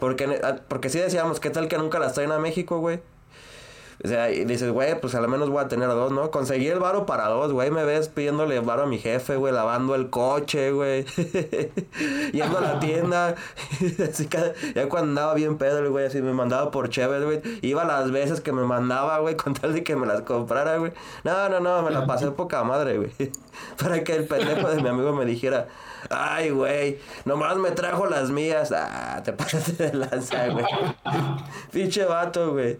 Porque, 0.00 0.40
ah, 0.42 0.56
porque 0.68 0.88
sí 0.88 0.98
decíamos, 0.98 1.40
¿qué 1.40 1.50
tal 1.50 1.68
que 1.68 1.78
nunca 1.78 1.98
las 1.98 2.14
traen 2.14 2.32
a 2.32 2.38
México, 2.38 2.78
güey? 2.80 3.00
O 4.04 4.08
sea, 4.08 4.30
y 4.30 4.44
dices, 4.44 4.70
güey, 4.70 5.00
pues 5.00 5.14
al 5.14 5.26
menos 5.26 5.48
voy 5.48 5.64
a 5.64 5.68
tener 5.68 5.88
dos, 5.88 6.12
¿no? 6.12 6.30
Conseguí 6.30 6.68
el 6.68 6.78
varo 6.78 7.06
para 7.06 7.28
dos, 7.28 7.52
güey. 7.52 7.70
Me 7.70 7.84
ves 7.84 8.08
pidiéndole 8.08 8.60
varo 8.60 8.82
a 8.82 8.86
mi 8.86 8.98
jefe, 8.98 9.36
güey, 9.36 9.54
lavando 9.54 9.94
el 9.94 10.10
coche, 10.10 10.70
güey. 10.70 11.04
Yendo 12.32 12.58
a 12.58 12.60
la 12.60 12.78
tienda. 12.78 13.34
así 14.10 14.26
que 14.26 14.52
ya 14.74 14.88
cuando 14.88 15.08
andaba 15.08 15.34
bien 15.34 15.56
pedo, 15.56 15.78
el 15.78 15.88
güey, 15.88 16.06
así 16.06 16.20
me 16.20 16.34
mandaba 16.34 16.70
por 16.70 16.90
chévere, 16.90 17.24
güey. 17.24 17.40
Iba 17.62 17.84
las 17.84 18.10
veces 18.10 18.40
que 18.42 18.52
me 18.52 18.64
mandaba, 18.64 19.18
güey, 19.20 19.34
con 19.36 19.54
tal 19.54 19.72
de 19.72 19.82
que 19.82 19.96
me 19.96 20.06
las 20.06 20.20
comprara, 20.22 20.76
güey. 20.76 20.92
No, 21.24 21.48
no, 21.48 21.60
no, 21.60 21.82
me 21.82 21.90
la 21.90 22.06
pasé 22.06 22.30
poca 22.30 22.62
madre, 22.64 22.98
güey. 22.98 23.10
Para 23.82 24.04
que 24.04 24.14
el 24.14 24.26
pendejo 24.26 24.68
de 24.68 24.82
mi 24.82 24.88
amigo 24.88 25.14
me 25.14 25.24
dijera, 25.24 25.68
ay, 26.10 26.50
güey, 26.50 26.98
nomás 27.24 27.56
me 27.56 27.70
trajo 27.70 28.06
las 28.06 28.30
mías. 28.30 28.72
Ah, 28.72 29.22
te 29.24 29.32
pasaste 29.32 29.90
de 29.90 29.94
lanza, 29.94 30.48
güey. 30.48 30.66
Pinche 31.72 32.04
vato, 32.04 32.52
güey. 32.52 32.78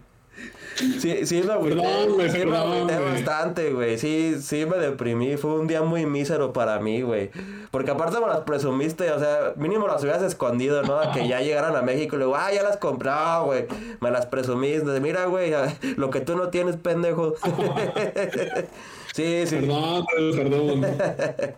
Sí, 0.77 1.25
sí 1.25 1.41
me 1.43 1.53
agüité, 1.53 1.75
Perdón, 1.81 2.13
güey, 2.13 2.29
sí 2.29 2.37
me 2.39 2.45
perdón, 2.45 2.71
agüité 2.73 2.97
güey. 2.99 3.11
bastante, 3.13 3.73
güey. 3.73 3.97
Sí, 3.97 4.35
sí 4.41 4.65
me 4.65 4.77
deprimí. 4.77 5.35
Fue 5.37 5.55
un 5.59 5.67
día 5.67 5.81
muy 5.81 6.05
mísero 6.05 6.53
para 6.53 6.79
mí, 6.79 7.01
güey. 7.01 7.31
Porque 7.71 7.91
aparte 7.91 8.19
me 8.19 8.27
las 8.27 8.41
presumiste, 8.41 9.11
o 9.11 9.19
sea, 9.19 9.53
mínimo 9.55 9.87
las 9.87 10.01
hubieras 10.03 10.21
escondido, 10.21 10.83
¿no? 10.83 10.99
A 10.99 11.11
que 11.11 11.27
ya 11.27 11.41
llegaran 11.41 11.75
a 11.75 11.81
México 11.81 12.15
y 12.15 12.19
luego, 12.19 12.35
ah, 12.35 12.51
ya 12.53 12.61
las 12.63 12.77
compré, 12.77 13.09
Ah, 13.11 13.41
güey. 13.45 13.65
Me 14.01 14.11
las 14.11 14.27
presumiste. 14.27 14.99
Mira, 14.99 15.25
güey, 15.25 15.51
lo 15.95 16.09
que 16.09 16.21
tú 16.21 16.35
no 16.35 16.49
tienes, 16.49 16.77
pendejo. 16.77 17.33
sí, 19.13 19.45
sí. 19.47 19.55
Perdón, 19.55 20.05
perdón. 20.35 20.85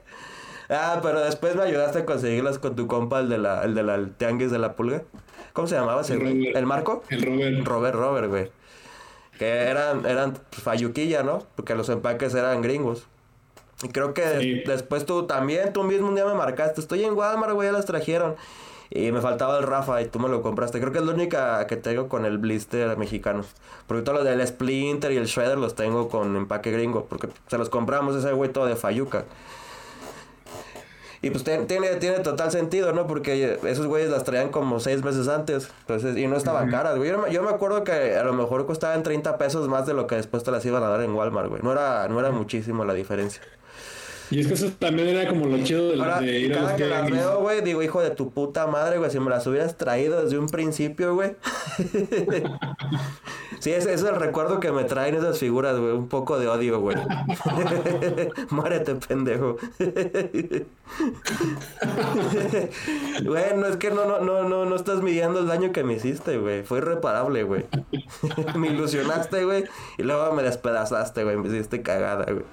Ah, 0.72 1.00
pero 1.02 1.20
después 1.22 1.56
me 1.56 1.64
ayudaste 1.64 1.98
a 1.98 2.06
conseguirlas 2.06 2.60
con 2.60 2.76
tu 2.76 2.86
compa, 2.86 3.22
el 3.22 3.28
de 3.30 3.40
la, 3.40 3.64
el 3.64 3.74
de 3.74 3.82
la 3.82 3.96
el 3.96 4.12
tianguis 4.14 4.52
de 4.52 4.60
la 4.60 4.74
pulga. 4.76 5.02
¿Cómo 5.54 5.68
se 5.68 5.74
llamaba 5.74 6.02
ese? 6.02 6.14
Robert. 6.16 6.56
¿El 6.56 6.66
Marco? 6.68 7.04
El 7.10 7.24
Robert. 7.24 7.66
Robert, 7.66 7.96
Robert, 7.96 8.28
güey. 8.30 8.52
Que 9.40 9.48
eran, 9.48 10.06
eran 10.06 10.34
pues, 10.34 10.62
fayuquilla, 10.62 11.24
¿no? 11.24 11.44
Porque 11.56 11.74
los 11.74 11.90
empaques 11.90 12.36
eran 12.36 12.62
gringos. 12.62 13.08
Y 13.82 13.88
creo 13.88 14.14
que 14.14 14.40
Sí. 14.40 14.64
después 14.68 15.06
tú 15.06 15.26
también, 15.26 15.72
tú 15.74 15.84
mismo 15.84 16.10
un 16.10 16.16
día 16.16 16.26
me 16.26 16.34
marcaste. 16.36 16.82
Estoy 16.82 17.06
en 17.06 17.14
Walmart, 17.14 17.54
güey, 17.54 17.70
ya 17.70 17.72
las 17.72 17.86
trajeron. 17.86 18.36
Y 18.92 19.12
me 19.12 19.22
faltaba 19.22 19.58
el 19.60 19.64
Rafa 19.66 20.02
y 20.02 20.08
tú 20.08 20.20
me 20.20 20.28
lo 20.30 20.42
compraste. 20.42 20.80
Creo 20.80 20.92
que 20.92 20.98
es 21.00 21.06
la 21.06 21.14
única 21.14 21.66
que 21.68 21.78
tengo 21.78 22.10
con 22.10 22.26
el 22.26 22.38
blister 22.40 22.98
mexicano. 22.98 23.46
Porque 23.88 24.02
todos 24.04 24.18
los 24.20 24.26
del 24.28 24.46
Splinter 24.46 25.12
y 25.12 25.18
el 25.18 25.26
Shredder 25.28 25.58
los 25.60 25.76
tengo 25.76 26.10
con 26.10 26.36
empaque 26.36 26.72
gringo. 26.72 27.06
Porque 27.06 27.30
se 27.48 27.58
los 27.58 27.70
compramos 27.70 28.16
ese 28.16 28.34
güey 28.34 28.52
todo 28.52 28.66
de 28.66 28.76
Fayuca. 28.76 29.26
Y 31.22 31.32
pues 31.32 31.44
tiene, 31.44 31.66
tiene 31.66 32.20
total 32.20 32.50
sentido, 32.52 32.94
¿no? 32.94 33.06
Porque 33.08 33.60
esos 33.66 33.88
güeyes 33.88 34.10
las 34.10 34.24
traían 34.24 34.50
como 34.50 34.80
seis 34.80 35.04
meses 35.04 35.28
antes. 35.28 35.70
Entonces, 35.82 36.16
y 36.18 36.28
no 36.28 36.38
estaban 36.38 36.70
caras, 36.72 36.96
güey. 36.98 37.10
Yo, 37.10 37.18
me- 37.20 37.32
yo 37.32 37.44
me 37.44 37.50
acuerdo 37.50 37.84
que 37.84 38.16
a 38.16 38.24
lo 38.24 38.32
mejor 38.34 38.66
costaban 38.66 39.04
30 39.04 39.38
pesos 39.38 39.68
más 39.68 39.86
de 39.86 39.94
lo 39.94 40.08
que 40.08 40.16
después 40.16 40.44
te 40.44 40.52
las 40.52 40.66
iban 40.66 40.82
a 40.82 40.88
dar 40.88 41.02
en 41.02 41.12
Walmart, 41.14 41.50
güey. 41.50 41.62
No 41.62 41.74
era, 41.74 42.08
no 42.08 42.20
era 42.20 42.32
muchísimo 42.32 42.86
la 42.86 42.94
diferencia. 42.94 43.42
Y 44.32 44.42
es 44.42 44.48
que 44.48 44.54
eso 44.54 44.72
también 44.78 45.08
era 45.08 45.28
como 45.28 45.48
lo 45.48 45.58
chido 45.64 45.90
de, 45.90 46.00
Ahora, 46.00 46.20
de 46.20 46.40
ir 46.40 46.54
a 46.54 46.58
cada 46.58 46.70
los 46.70 46.78
que 46.78 46.86
tianguis. 46.86 47.16
veo, 47.16 47.40
güey, 47.42 47.62
digo, 47.62 47.82
hijo 47.82 48.02
de 48.02 48.12
tu 48.12 48.30
puta 48.32 48.68
madre, 48.68 48.98
güey, 48.98 49.10
si 49.10 49.20
me 49.20 49.30
las 49.30 49.46
hubieras 49.48 49.78
traído 49.78 50.24
desde 50.24 50.38
un 50.38 50.48
principio, 50.48 51.16
güey. 51.16 51.36
sí, 53.60 53.72
ese 53.72 53.94
es 53.94 54.04
el 54.04 54.16
recuerdo 54.16 54.60
que 54.60 54.72
me 54.72 54.84
traen 54.84 55.16
esas 55.16 55.40
figuras, 55.40 55.80
güey. 55.80 55.94
Un 55.94 56.08
poco 56.08 56.38
de 56.40 56.48
odio, 56.48 56.80
güey. 56.80 56.98
Muérete, 58.50 58.96
pendejo. 58.96 59.58
Güey, 63.24 63.58
no 63.58 63.68
es 63.68 63.78
que 63.78 63.92
no, 63.92 64.06
no, 64.06 64.20
no, 64.20 64.48
no, 64.48 64.66
no 64.66 64.76
estás 64.76 65.02
midiendo 65.02 65.40
el 65.40 65.48
daño 65.48 65.72
que 65.72 65.84
me 65.84 65.94
hiciste, 65.94 66.38
güey. 66.38 66.64
Fue 66.64 66.80
irreparable, 66.80 67.44
güey. 67.44 67.66
me 68.56 68.70
ilusionaste, 68.70 69.46
güey. 69.46 69.66
Y 69.98 70.04
luego 70.04 70.34
me 70.34 70.44
despedazaste, 70.44 71.24
güey. 71.24 71.38
Me 71.38 71.48
hiciste 71.48 71.82
cagada, 71.82 72.26
güey. 72.26 72.44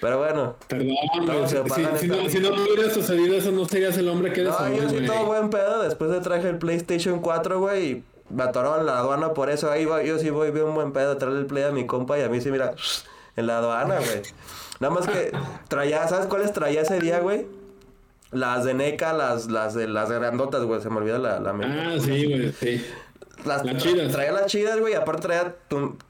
Pero 0.00 0.18
bueno. 0.18 0.56
Perdón, 0.68 0.88
No, 1.26 1.48
se 1.48 1.62
Si, 1.98 2.06
no, 2.06 2.28
si 2.28 2.38
no 2.40 2.50
hubiera 2.50 2.90
sucedido 2.92 3.36
eso, 3.36 3.50
no 3.50 3.64
serías 3.64 3.96
el 3.98 4.08
hombre 4.08 4.32
que 4.32 4.42
eres 4.42 4.52
No, 4.58 4.68
yo 4.68 4.88
sí 4.88 4.94
güey. 4.96 5.06
todo 5.06 5.26
buen 5.26 5.50
pedo. 5.50 5.82
Después 5.82 6.10
de 6.10 6.20
traje 6.20 6.48
el 6.48 6.58
PlayStation 6.58 7.20
4, 7.20 7.58
güey. 7.60 7.84
Y 7.90 8.04
me 8.30 8.44
atoraron 8.44 8.86
la 8.86 8.98
aduana 8.98 9.34
por 9.34 9.50
eso. 9.50 9.70
Ahí 9.70 9.84
va, 9.84 10.02
yo 10.02 10.18
sí 10.18 10.30
voy 10.30 10.50
bien 10.50 10.72
buen 10.74 10.92
pedo 10.92 11.12
a 11.12 11.18
traerle 11.18 11.40
el 11.40 11.46
play 11.46 11.64
a 11.64 11.70
mi 11.70 11.86
compa. 11.86 12.18
Y 12.18 12.22
a 12.22 12.28
mí 12.28 12.40
sí, 12.40 12.50
mira, 12.50 12.74
en 13.36 13.46
la 13.46 13.58
aduana, 13.58 13.96
güey. 13.96 14.22
Nada 14.80 14.94
más 14.94 15.08
que 15.08 15.32
traía, 15.66 16.06
¿sabes 16.06 16.26
cuáles 16.26 16.52
traía 16.52 16.82
ese 16.82 17.00
día, 17.00 17.18
güey? 17.18 17.46
Las 18.30 18.64
de 18.64 18.74
NECA, 18.74 19.12
las, 19.14 19.46
las 19.50 19.74
de 19.74 19.88
las 19.88 20.10
grandotas, 20.10 20.62
güey. 20.62 20.80
Se 20.80 20.90
me 20.90 20.98
olvida 20.98 21.18
la, 21.18 21.40
la 21.40 21.52
mente. 21.52 21.80
Ah, 21.80 21.96
sí, 21.98 22.26
güey, 22.26 22.52
sí. 22.52 22.86
Las, 23.44 23.64
Las 23.64 23.82
chidas. 23.82 24.12
Traía 24.12 24.32
las 24.32 24.46
chidas, 24.46 24.78
güey. 24.78 24.94
Aparte 24.94 25.22
traía... 25.22 25.54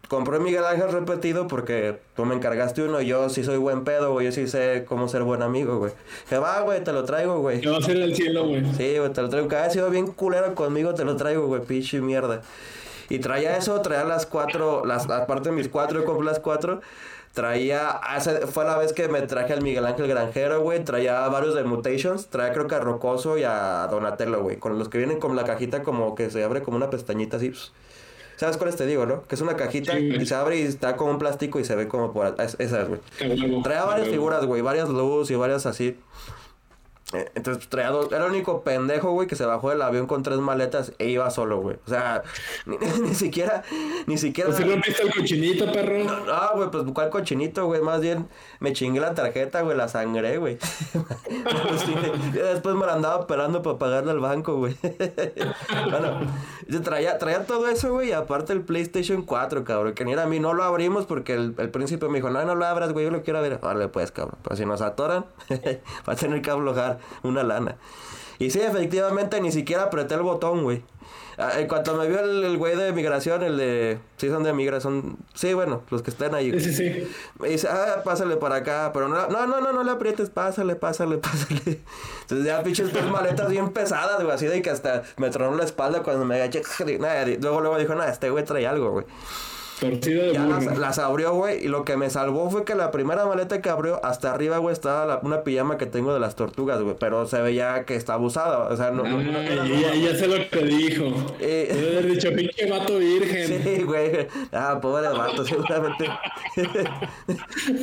Compré 0.09 0.39
Miguel 0.39 0.65
Ángel 0.65 0.91
repetido 0.91 1.47
porque 1.49 1.99
tú 2.17 2.25
me 2.25 2.35
encargaste 2.35 2.83
uno. 2.83 3.01
Yo 3.03 3.29
sí 3.29 3.45
soy 3.45 3.59
buen 3.59 3.85
pedo, 3.85 4.13
güey. 4.13 4.25
Yo 4.27 4.33
sí 4.33 4.49
sé 4.49 4.87
cómo 4.89 5.07
ser 5.07 5.23
buen 5.23 5.43
amigo, 5.43 5.77
güey. 5.79 5.93
Que 6.31 6.39
va, 6.39 6.61
güey, 6.63 6.83
te 6.83 6.93
lo 6.93 7.05
traigo, 7.05 7.41
güey. 7.41 7.61
Que 7.61 7.69
va 7.69 7.77
a 7.77 7.83
ser 7.83 7.99
el 7.99 8.17
cielo, 8.17 8.47
güey. 8.47 8.65
Sí, 8.75 8.97
güey, 8.99 9.13
te 9.13 9.21
lo 9.21 9.29
traigo. 9.29 9.49
Cada 9.49 9.65
vez 9.65 9.75
sido 9.75 9.91
bien 9.91 10.07
culero 10.07 10.55
conmigo, 10.55 10.95
te 10.95 11.05
lo 11.05 11.17
traigo, 11.17 11.47
güey, 11.47 11.61
pinche 11.63 12.01
mierda. 12.01 12.41
Y 13.11 13.19
traía 13.19 13.57
eso, 13.59 13.81
traía 13.83 14.05
las 14.05 14.25
cuatro, 14.27 14.85
las, 14.87 15.09
aparte 15.11 15.51
de 15.51 15.55
mis 15.55 15.69
cuatro, 15.69 16.01
yo 16.01 16.07
compré 16.07 16.25
las 16.25 16.41
cuatro. 16.41 16.81
Traía, 17.35 17.91
hace- 17.91 18.47
fue 18.47 18.65
la 18.65 18.77
vez 18.79 18.93
que 18.93 19.09
me 19.09 19.21
traje 19.23 19.53
al 19.53 19.63
Miguel 19.63 19.85
Ángel 19.87 20.09
Granjero, 20.09 20.61
güey. 20.63 20.83
Traía 20.85 21.29
varios 21.29 21.55
de 21.55 21.63
Mutations. 21.65 22.29
Traía 22.29 22.53
creo 22.53 22.67
que 22.67 22.75
a 22.75 22.81
Rocoso 22.81 23.37
y 23.39 23.45
a 23.45 23.87
Donatello, 23.91 24.43
güey. 24.43 24.57
Con 24.57 24.79
los 24.79 24.89
que 24.89 24.99
vienen 24.99 25.21
con 25.21 25.37
la 25.37 25.45
cajita 25.45 25.83
como 25.83 26.15
que 26.15 26.31
se 26.31 26.43
abre 26.43 26.63
como 26.63 26.77
una 26.79 26.89
pestañita 26.91 27.37
así. 27.37 27.51
pues. 27.51 27.73
¿Sabes 28.39 28.57
cuáles 28.57 28.77
te 28.77 28.87
digo, 28.87 29.05
no? 29.05 29.25
Que 29.27 29.35
es 29.35 29.41
una 29.41 29.57
cajita 29.57 29.97
Sí, 29.97 30.11
y 30.21 30.25
se 30.27 30.35
abre 30.35 30.59
y 30.59 30.63
está 30.63 30.97
como 30.97 31.11
un 31.11 31.19
plástico 31.19 31.59
y 31.61 31.65
se 31.65 31.75
ve 31.75 31.89
como 31.89 32.13
por... 32.13 32.35
es- 32.39 32.57
Esas, 32.59 32.89
güey. 32.89 33.01
Traía 33.63 33.85
varias 33.85 34.09
figuras, 34.09 34.47
güey, 34.47 34.63
varias 34.63 34.89
luz 34.89 35.31
y 35.31 35.35
varias 35.35 35.67
así. 35.67 35.97
Eh, 37.15 37.31
Entonces 37.35 37.59
pues, 37.59 37.69
traía 37.71 37.91
dos. 37.91 38.13
Era 38.13 38.27
el 38.27 38.33
único 38.33 38.63
pendejo, 38.63 39.13
güey, 39.13 39.27
que 39.27 39.37
se 39.37 39.47
bajó 39.47 39.71
del 39.71 39.81
avión 39.81 40.07
con 40.07 40.23
tres 40.23 40.39
maletas 40.39 40.93
e 40.99 41.09
iba 41.09 41.31
solo, 41.31 41.61
güey. 41.61 41.77
O 41.87 41.89
sea, 41.89 42.23
ni, 42.67 42.77
ni 43.03 43.15
siquiera, 43.15 43.63
ni 44.07 44.19
siquiera. 44.19 44.51
Pues 44.51 44.63
si 44.63 45.03
el 45.03 45.15
cochinito, 45.15 45.73
perro. 45.73 46.05
No, 46.05 46.57
güey, 46.57 46.71
pues 46.71 46.85
cuál 46.93 47.09
cochinito, 47.09 47.67
güey. 47.67 47.81
Más 47.81 48.01
bien 48.01 48.29
me 48.61 48.73
chingué 48.75 49.01
la 49.01 49.15
tarjeta, 49.15 49.63
güey, 49.63 49.77
la 49.77 49.89
sangré, 49.89 50.39
güey. 50.39 50.59
Sí, 51.79 51.95
y 52.31 52.39
después 52.39 52.75
me 52.75 52.87
la 52.87 52.95
andaba 52.95 53.27
pelando 53.27 53.63
para 53.63 53.79
pagarle 53.79 54.11
al 54.11 54.21
banco, 54.21 54.57
güey. 54.57 54.77
bueno, 55.91 56.21
yo 56.67 56.83
traía, 56.83 57.19
traía 57.19 57.47
todo 57.47 57.69
eso, 57.69 57.93
güey, 57.93 58.09
y 58.09 58.13
aparte 58.13 58.53
el 58.53 58.63
PlayStation 58.63 59.23
4, 59.23 59.65
cabrón, 59.65 59.95
que 59.95 60.05
ni 60.05 60.13
era 60.13 60.25
a 60.25 60.27
mí. 60.27 60.41
No 60.41 60.55
lo 60.55 60.65
abrimos 60.65 61.07
porque 61.07 61.35
el, 61.35 61.55
el 61.59 61.71
príncipe 61.71 62.09
me 62.09 62.17
dijo, 62.17 62.31
no, 62.31 62.45
no 62.45 62.55
lo 62.55 62.67
abras, 62.67 62.93
güey, 62.93 63.05
yo 63.05 63.11
lo 63.11 63.23
quiero 63.23 63.41
ver. 63.43 63.59
Vale, 63.61 63.89
pues, 63.89 64.11
cabrón. 64.11 64.39
Pues 64.43 64.59
si 64.59 64.67
nos 64.67 64.81
atoran, 64.81 65.27
va 66.09 66.13
a 66.13 66.17
tener 66.17 66.43
que 66.43 66.51
aflojar 66.51 66.98
una 67.23 67.43
lana. 67.43 67.77
Y 68.39 68.51
sí, 68.51 68.61
efectivamente, 68.61 69.41
ni 69.41 69.51
siquiera 69.51 69.85
apreté 69.85 70.15
el 70.15 70.23
botón, 70.23 70.63
güey. 70.63 70.83
Ah, 71.41 71.53
En 71.61 71.69
cuanto 71.69 71.95
me 71.95 72.09
vio 72.09 72.19
el 72.19 72.57
güey 72.57 72.77
de 72.77 72.93
migración, 72.93 73.45
el 73.45 73.57
de... 73.57 73.99
Sí, 74.17 74.29
son 74.29 74.43
de 74.43 74.53
migración. 74.53 75.19
Sí, 75.35 75.55
bueno, 75.55 75.83
los 75.91 76.03
que 76.03 76.11
estén 76.11 76.35
ahí. 76.35 76.51
Sí, 76.61 76.73
sí, 76.73 76.75
sí. 76.75 77.13
Me 77.39 77.49
dice, 77.49 77.69
ah, 77.69 78.03
pásale 78.05 78.37
para 78.37 78.57
acá, 78.57 78.91
pero 78.93 79.09
no, 79.09 79.29
no, 79.29 79.47
no, 79.47 79.61
no, 79.61 79.73
no 79.73 79.85
le 79.85 79.91
aprietes, 79.93 80.31
pásale, 80.31 80.75
pásale, 80.75 81.19
pásale. 81.19 81.81
Entonces 82.23 82.45
ya 82.47 82.63
pinches 82.65 82.91
tres 82.93 83.07
maletas 83.07 83.49
bien 83.49 83.71
pesadas, 83.71 84.23
güey, 84.23 84.35
así 84.35 84.47
de 84.47 84.63
que 84.63 84.71
hasta 84.71 85.05
me 85.17 85.31
tronó 85.31 85.57
la 85.57 85.65
espalda 85.65 86.03
cuando 86.03 86.25
me 86.25 86.35
agaché. 86.37 86.63
Luego, 87.41 87.61
luego 87.61 87.79
dijo, 87.79 87.95
nada, 87.95 88.11
este 88.11 88.31
güey 88.31 88.45
trae 88.45 88.67
algo, 88.67 88.91
güey. 88.91 89.07
Torcido 89.81 90.25
de 90.27 90.33
Ya 90.33 90.45
burro. 90.45 90.61
las, 90.61 90.79
las 90.79 90.99
abrió, 90.99 91.35
güey, 91.35 91.65
y 91.65 91.69
lo 91.69 91.85
que 91.85 91.97
me 91.97 92.11
salvó 92.11 92.51
fue 92.51 92.65
que 92.65 92.75
la 92.75 92.91
primera 92.91 93.27
maleta 93.27 93.61
que 93.63 93.69
abrió, 93.71 94.05
hasta 94.05 94.33
arriba, 94.33 94.59
güey, 94.59 94.73
estaba 94.73 95.07
la- 95.07 95.21
una 95.23 95.43
pijama 95.45 95.79
que 95.79 95.87
tengo 95.87 96.13
de 96.13 96.21
las 96.21 96.35
tortugas, 96.35 96.81
güey, 96.83 96.97
pero 96.99 97.27
se 97.27 97.41
veía 97.41 97.85
que 97.85 97.95
estaba 97.95 98.23
usada, 98.25 98.69
o 98.69 98.77
sea, 98.77 98.91
no... 98.91 99.05
no- 99.05 99.23
no- 99.23 99.39
Ah, 99.39 99.55
no- 99.55 99.67
y 99.67 99.81
ya, 99.81 99.95
ya 99.95 100.15
sé 100.17 100.27
lo 100.27 100.49
que 100.51 100.65
dijo. 100.65 101.05
Eh. 101.41 101.69
Debe 101.73 101.99
haber 101.99 102.07
dicho, 102.13 102.31
pinche 102.35 102.71
vato 102.71 102.99
virgen. 102.99 103.63
Sí, 103.63 103.83
güey. 103.85 104.27
Ah, 104.53 104.79
pobre 104.81 105.09
vato, 105.09 105.45
seguramente. 105.45 106.09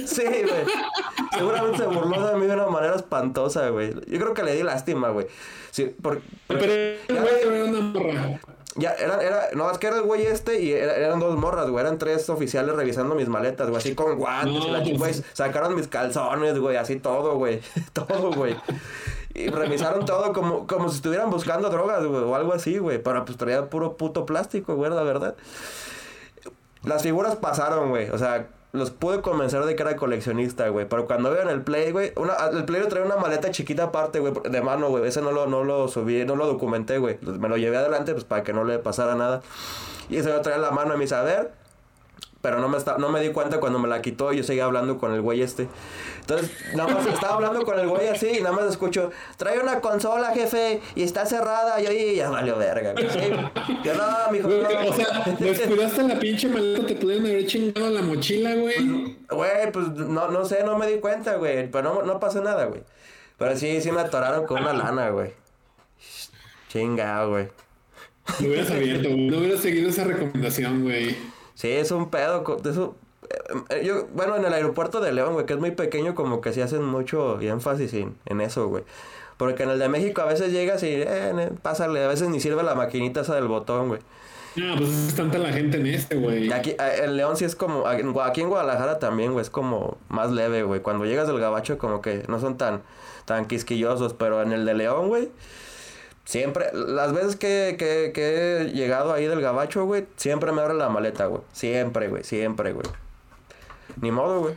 sí, 0.05 0.23
güey. 0.23 0.65
Seguramente 1.37 1.77
se 1.77 1.85
burló 1.85 2.27
de 2.27 2.35
mí 2.37 2.45
de 2.47 2.53
una 2.53 2.67
manera 2.67 2.95
espantosa, 2.95 3.69
güey. 3.69 3.93
Yo 4.07 4.19
creo 4.19 4.33
que 4.33 4.43
le 4.43 4.55
di 4.55 4.63
lástima, 4.63 5.09
güey. 5.09 5.27
Sí, 5.71 5.85
por... 6.01 6.21
Pero 6.47 6.63
güey 7.09 7.33
era 7.43 7.65
una 7.65 7.81
morra. 7.81 8.39
Ya, 8.75 8.91
era, 8.93 9.21
era, 9.21 9.47
no, 9.53 9.69
es 9.71 9.77
que 9.77 9.87
era 9.87 9.97
el 9.97 10.03
güey 10.03 10.25
este 10.25 10.61
y 10.61 10.71
era- 10.73 10.95
eran 10.95 11.19
dos 11.19 11.35
morras, 11.37 11.69
güey. 11.69 11.83
Eran 11.85 11.97
tres 11.97 12.29
oficiales 12.29 12.75
revisando 12.75 13.15
mis 13.15 13.29
maletas, 13.29 13.69
güey. 13.69 13.79
Así 13.79 13.95
con 13.95 14.17
guantes 14.17 14.65
y 14.65 14.69
la 14.71 14.79
pues- 14.83 14.97
güey. 14.97 15.13
Sacaron 15.33 15.75
mis 15.75 15.87
calzones, 15.87 16.57
güey. 16.59 16.75
Así 16.77 16.97
todo, 16.97 17.35
güey. 17.37 17.61
todo, 17.93 18.31
güey. 18.31 18.55
Y 19.33 19.47
revisaron 19.49 20.05
todo 20.05 20.31
como, 20.33 20.65
como 20.67 20.89
si 20.89 20.97
estuvieran 20.97 21.29
buscando 21.29 21.69
drogas, 21.69 22.05
güey. 22.05 22.23
O 22.23 22.35
algo 22.35 22.53
así, 22.53 22.77
güey. 22.77 23.01
Pero 23.01 23.25
pues 23.25 23.37
traía 23.37 23.69
puro 23.69 23.97
puto 23.97 24.25
plástico, 24.25 24.75
güey, 24.75 24.91
la 24.91 25.03
verdad. 25.03 25.35
Las 26.83 27.01
figuras 27.03 27.35
pasaron, 27.35 27.89
güey. 27.89 28.09
O 28.11 28.17
sea, 28.17 28.47
los 28.75 28.91
pude 28.91 29.21
convencer 29.21 29.63
de 29.65 29.75
que 29.75 29.83
era 29.83 29.95
coleccionista, 29.95 30.67
güey. 30.69 30.87
Pero 30.87 31.07
cuando 31.07 31.31
vean 31.31 31.49
el 31.49 31.61
Play, 31.61 31.91
güey. 31.91 32.11
Una, 32.15 32.33
el 32.51 32.65
Play 32.65 32.81
traía 32.87 33.05
una 33.05 33.17
maleta 33.17 33.51
chiquita 33.51 33.85
aparte, 33.85 34.19
güey. 34.19 34.33
De 34.49 34.61
mano, 34.61 34.89
güey. 34.89 35.07
Ese 35.07 35.21
no 35.21 35.31
lo, 35.31 35.47
no 35.47 35.63
lo 35.63 35.87
subí, 35.87 36.25
no 36.25 36.35
lo 36.35 36.45
documenté, 36.47 36.97
güey. 36.97 37.17
Me 37.21 37.49
lo 37.49 37.57
llevé 37.57 37.77
adelante, 37.77 38.13
pues 38.13 38.25
para 38.25 38.43
que 38.43 38.53
no 38.53 38.63
le 38.63 38.79
pasara 38.79 39.15
nada. 39.15 39.41
Y 40.09 40.17
ese 40.17 40.29
lo 40.29 40.41
traía 40.41 40.57
en 40.57 40.61
la 40.61 40.71
mano 40.71 40.93
y 40.93 40.97
me 40.97 41.03
dice, 41.05 41.15
a 41.15 41.23
ver. 41.23 41.64
Pero 42.45 42.59
no 42.59 42.69
me, 42.69 42.77
está, 42.77 42.99
no 42.99 43.09
me 43.09 43.19
di 43.21 43.29
cuenta 43.29 43.59
cuando 43.59 43.79
me 43.79 43.87
la 43.87 44.03
quitó 44.03 44.31
y 44.31 44.37
yo 44.37 44.43
seguía 44.43 44.65
hablando 44.65 44.99
con 44.99 45.11
el 45.11 45.21
güey 45.21 45.41
este. 45.41 45.67
Entonces, 46.19 46.51
nada 46.75 46.93
más 46.93 47.07
estaba 47.07 47.33
hablando 47.33 47.65
con 47.65 47.79
el 47.79 47.87
güey 47.87 48.07
así 48.07 48.37
y 48.37 48.39
nada 48.39 48.55
más 48.55 48.65
escucho, 48.65 49.09
trae 49.35 49.59
una 49.59 49.81
consola, 49.81 50.29
jefe, 50.31 50.79
y 50.93 51.01
está 51.01 51.25
cerrada. 51.25 51.81
Y 51.81 51.87
y 51.87 52.15
ya 52.17 52.29
valió 52.29 52.55
verga. 52.55 52.93
Sí. 52.95 53.31
Yo, 53.83 53.95
no, 53.95 54.31
mijo, 54.31 54.47
Güey, 54.47 54.61
no. 54.61 54.91
O 54.91 54.93
sea, 54.93 55.23
descuidaste 55.39 56.03
la 56.03 56.19
pinche 56.19 56.47
maleta, 56.47 56.85
te 56.85 56.93
pudieron 56.93 57.25
haber 57.25 57.47
chingado 57.47 57.89
la 57.89 58.03
mochila, 58.03 58.53
güey. 58.53 59.17
Güey, 59.27 59.71
pues 59.71 59.87
no, 59.87 60.27
no 60.27 60.45
sé, 60.45 60.63
no 60.63 60.77
me 60.77 60.85
di 60.85 60.99
cuenta, 60.99 61.37
güey. 61.37 61.71
Pero 61.71 61.95
no, 61.95 62.03
no 62.03 62.19
pasó 62.19 62.43
nada, 62.43 62.65
güey. 62.65 62.83
Pero 63.39 63.57
sí, 63.57 63.81
sí 63.81 63.91
me 63.91 64.01
atoraron 64.01 64.45
con 64.45 64.61
una 64.61 64.71
lana, 64.71 65.09
güey. 65.09 65.33
Chinga, 66.69 67.25
güey. 67.25 67.47
Lo 68.39 68.49
hubieras 68.49 68.69
abierto, 68.69 69.09
güey. 69.09 69.29
No 69.29 69.39
hubieras 69.39 69.61
seguido 69.61 69.89
esa 69.89 70.03
recomendación, 70.03 70.83
güey. 70.83 71.15
Sí, 71.55 71.71
es 71.71 71.91
un 71.91 72.09
pedo. 72.09 72.43
Eso, 72.63 72.95
eh, 73.69 73.83
yo, 73.83 74.07
bueno, 74.13 74.35
en 74.35 74.45
el 74.45 74.53
aeropuerto 74.53 75.01
de 75.01 75.11
León, 75.11 75.33
güey, 75.33 75.45
que 75.45 75.53
es 75.53 75.59
muy 75.59 75.71
pequeño, 75.71 76.15
como 76.15 76.41
que 76.41 76.53
sí 76.53 76.61
hacen 76.61 76.83
mucho 76.83 77.39
énfasis 77.41 77.93
en, 77.93 78.15
en 78.25 78.41
eso, 78.41 78.67
güey. 78.67 78.83
Porque 79.37 79.63
en 79.63 79.69
el 79.69 79.79
de 79.79 79.89
México 79.89 80.21
a 80.21 80.25
veces 80.25 80.51
llegas 80.51 80.83
y, 80.83 80.87
eh, 80.91 81.49
pásale, 81.61 82.03
a 82.03 82.07
veces 82.07 82.29
ni 82.29 82.39
sirve 82.39 82.63
la 82.63 82.75
maquinita 82.75 83.21
esa 83.21 83.35
del 83.35 83.47
botón, 83.47 83.89
güey. 83.89 84.01
No, 84.55 84.77
pues 84.77 84.89
es 84.89 85.15
tanta 85.15 85.37
la 85.37 85.51
gente 85.51 85.77
en 85.77 85.87
este, 85.87 86.15
güey. 86.15 86.51
Aquí, 86.53 86.71
eh, 86.71 87.01
en 87.03 87.17
León 87.17 87.35
sí 87.35 87.43
es 87.43 87.55
como, 87.55 87.87
aquí 87.87 88.41
en 88.41 88.49
Guadalajara 88.49 88.99
también, 88.99 89.33
güey, 89.33 89.43
es 89.43 89.49
como 89.49 89.97
más 90.07 90.31
leve, 90.31 90.63
güey. 90.63 90.79
Cuando 90.81 91.05
llegas 91.05 91.27
del 91.27 91.39
gabacho 91.39 91.77
como 91.77 92.01
que 92.01 92.23
no 92.29 92.39
son 92.39 92.57
tan, 92.57 92.81
tan 93.25 93.45
quisquillosos, 93.45 94.13
pero 94.13 94.41
en 94.41 94.53
el 94.53 94.65
de 94.65 94.73
León, 94.73 95.09
güey, 95.09 95.29
siempre, 96.25 96.65
las 96.73 97.13
veces 97.13 97.35
que, 97.37 97.75
que, 97.79 98.11
que 98.13 98.57
he 98.61 98.71
llegado 98.73 99.13
ahí 99.13 99.25
del 99.25 99.41
gabacho, 99.41 99.85
güey, 99.85 100.05
siempre 100.17 100.51
me 100.51 100.61
abre 100.61 100.73
la 100.73 100.89
maleta, 100.89 101.27
güey. 101.27 101.41
Siempre, 101.53 102.07
güey, 102.09 102.23
siempre, 102.23 102.73
güey. 102.73 102.87
Ni 104.01 104.11
modo, 104.11 104.41
güey. 104.41 104.53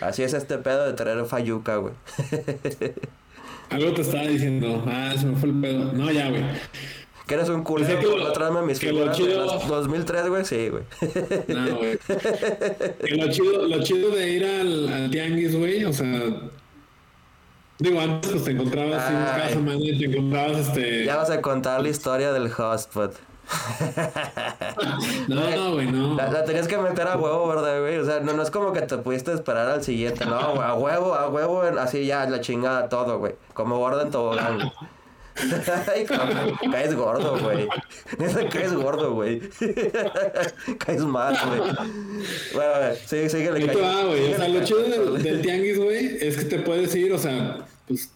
Así 0.00 0.22
es 0.22 0.34
este 0.34 0.58
pedo 0.58 0.84
de 0.86 0.92
traer 0.92 1.24
fayuca, 1.26 1.76
güey. 1.76 1.94
Algo 3.70 3.92
te 3.94 4.02
estaba 4.02 4.24
diciendo. 4.24 4.84
Ah, 4.86 5.14
se 5.18 5.26
me 5.26 5.36
fue 5.36 5.48
el 5.48 5.60
pedo. 5.60 5.92
No, 5.92 6.10
ya, 6.10 6.28
güey. 6.30 6.42
Que 7.26 7.34
eres 7.34 7.48
un 7.48 7.64
culero 7.64 7.98
que 7.98 8.06
lo- 8.06 8.18
no 8.18 8.30
traerme 8.32 8.62
mis 8.62 8.78
que 8.78 8.92
lo 8.92 9.12
figuras 9.12 9.18
de 9.18 9.24
chido- 9.24 9.46
las 9.46 9.66
2003, 9.68 10.28
güey, 10.28 10.44
sí, 10.44 10.68
güey. 10.68 10.84
No, 11.48 11.76
güey. 11.76 11.98
Lo 13.18 13.30
chido, 13.32 13.66
lo 13.66 13.82
chido 13.82 14.10
de 14.10 14.30
ir 14.30 14.44
al, 14.44 14.88
al 14.92 15.10
tianguis, 15.10 15.56
güey, 15.56 15.84
o 15.84 15.92
sea. 15.92 16.06
Digo, 17.78 18.00
antes 18.00 18.30
pues 18.32 18.44
te 18.44 18.50
encontrabas 18.52 19.02
Ay. 19.04 19.52
semana 19.52 19.76
y 19.80 19.98
te 19.98 20.04
encontrabas 20.06 20.56
este. 20.68 21.04
Ya 21.04 21.16
vas 21.16 21.30
a 21.30 21.42
contar 21.42 21.82
la 21.82 21.88
historia 21.88 22.32
del 22.32 22.50
hotspot. 22.50 23.14
No, 25.28 25.50
no, 25.50 25.72
güey, 25.74 25.86
no. 25.90 26.14
La, 26.14 26.30
la 26.30 26.44
tenías 26.44 26.66
que 26.68 26.76
meter 26.78 27.06
a 27.06 27.16
huevo, 27.16 27.48
¿verdad, 27.48 27.80
güey? 27.80 27.98
O 27.98 28.04
sea, 28.04 28.20
no, 28.20 28.32
no 28.32 28.42
es 28.42 28.50
como 28.50 28.72
que 28.72 28.82
te 28.82 28.96
pudiste 28.98 29.32
esperar 29.32 29.68
al 29.68 29.82
siguiente. 29.82 30.24
No, 30.26 30.54
güey, 30.54 30.66
a 30.66 30.74
huevo, 30.74 31.14
a 31.14 31.28
huevo, 31.28 31.64
en- 31.66 31.78
así 31.78 32.06
ya, 32.06 32.26
la 32.26 32.40
chingada 32.40 32.88
todo, 32.88 33.18
güey. 33.18 33.34
Como 33.54 33.78
gordo 33.78 34.02
en 34.02 34.10
tobogán. 34.10 34.72
Ay, 35.94 36.04
cabrón, 36.04 36.52
caes 36.72 36.94
gordo, 36.94 37.38
güey. 37.40 37.68
Neta, 38.18 38.48
caes 38.48 38.72
gordo, 38.72 39.14
güey. 39.14 39.40
caes 40.78 41.02
mal, 41.02 41.36
güey. 41.46 41.60
Bueno, 42.54 42.74
a 42.74 42.78
ver, 42.78 42.96
sigue, 42.96 43.50
Ahí 43.50 43.66
te 43.66 43.80
va, 43.80 44.04
güey. 44.06 44.32
O 44.32 44.36
sea, 44.36 44.48
lo 44.48 44.64
chido 44.64 44.82
del, 44.82 45.22
del 45.22 45.42
tianguis, 45.42 45.78
güey, 45.78 46.16
es 46.20 46.36
que 46.38 46.44
te 46.46 46.58
puedes 46.60 46.94
ir, 46.94 47.12
o 47.12 47.18
sea, 47.18 47.66
pues. 47.86 48.10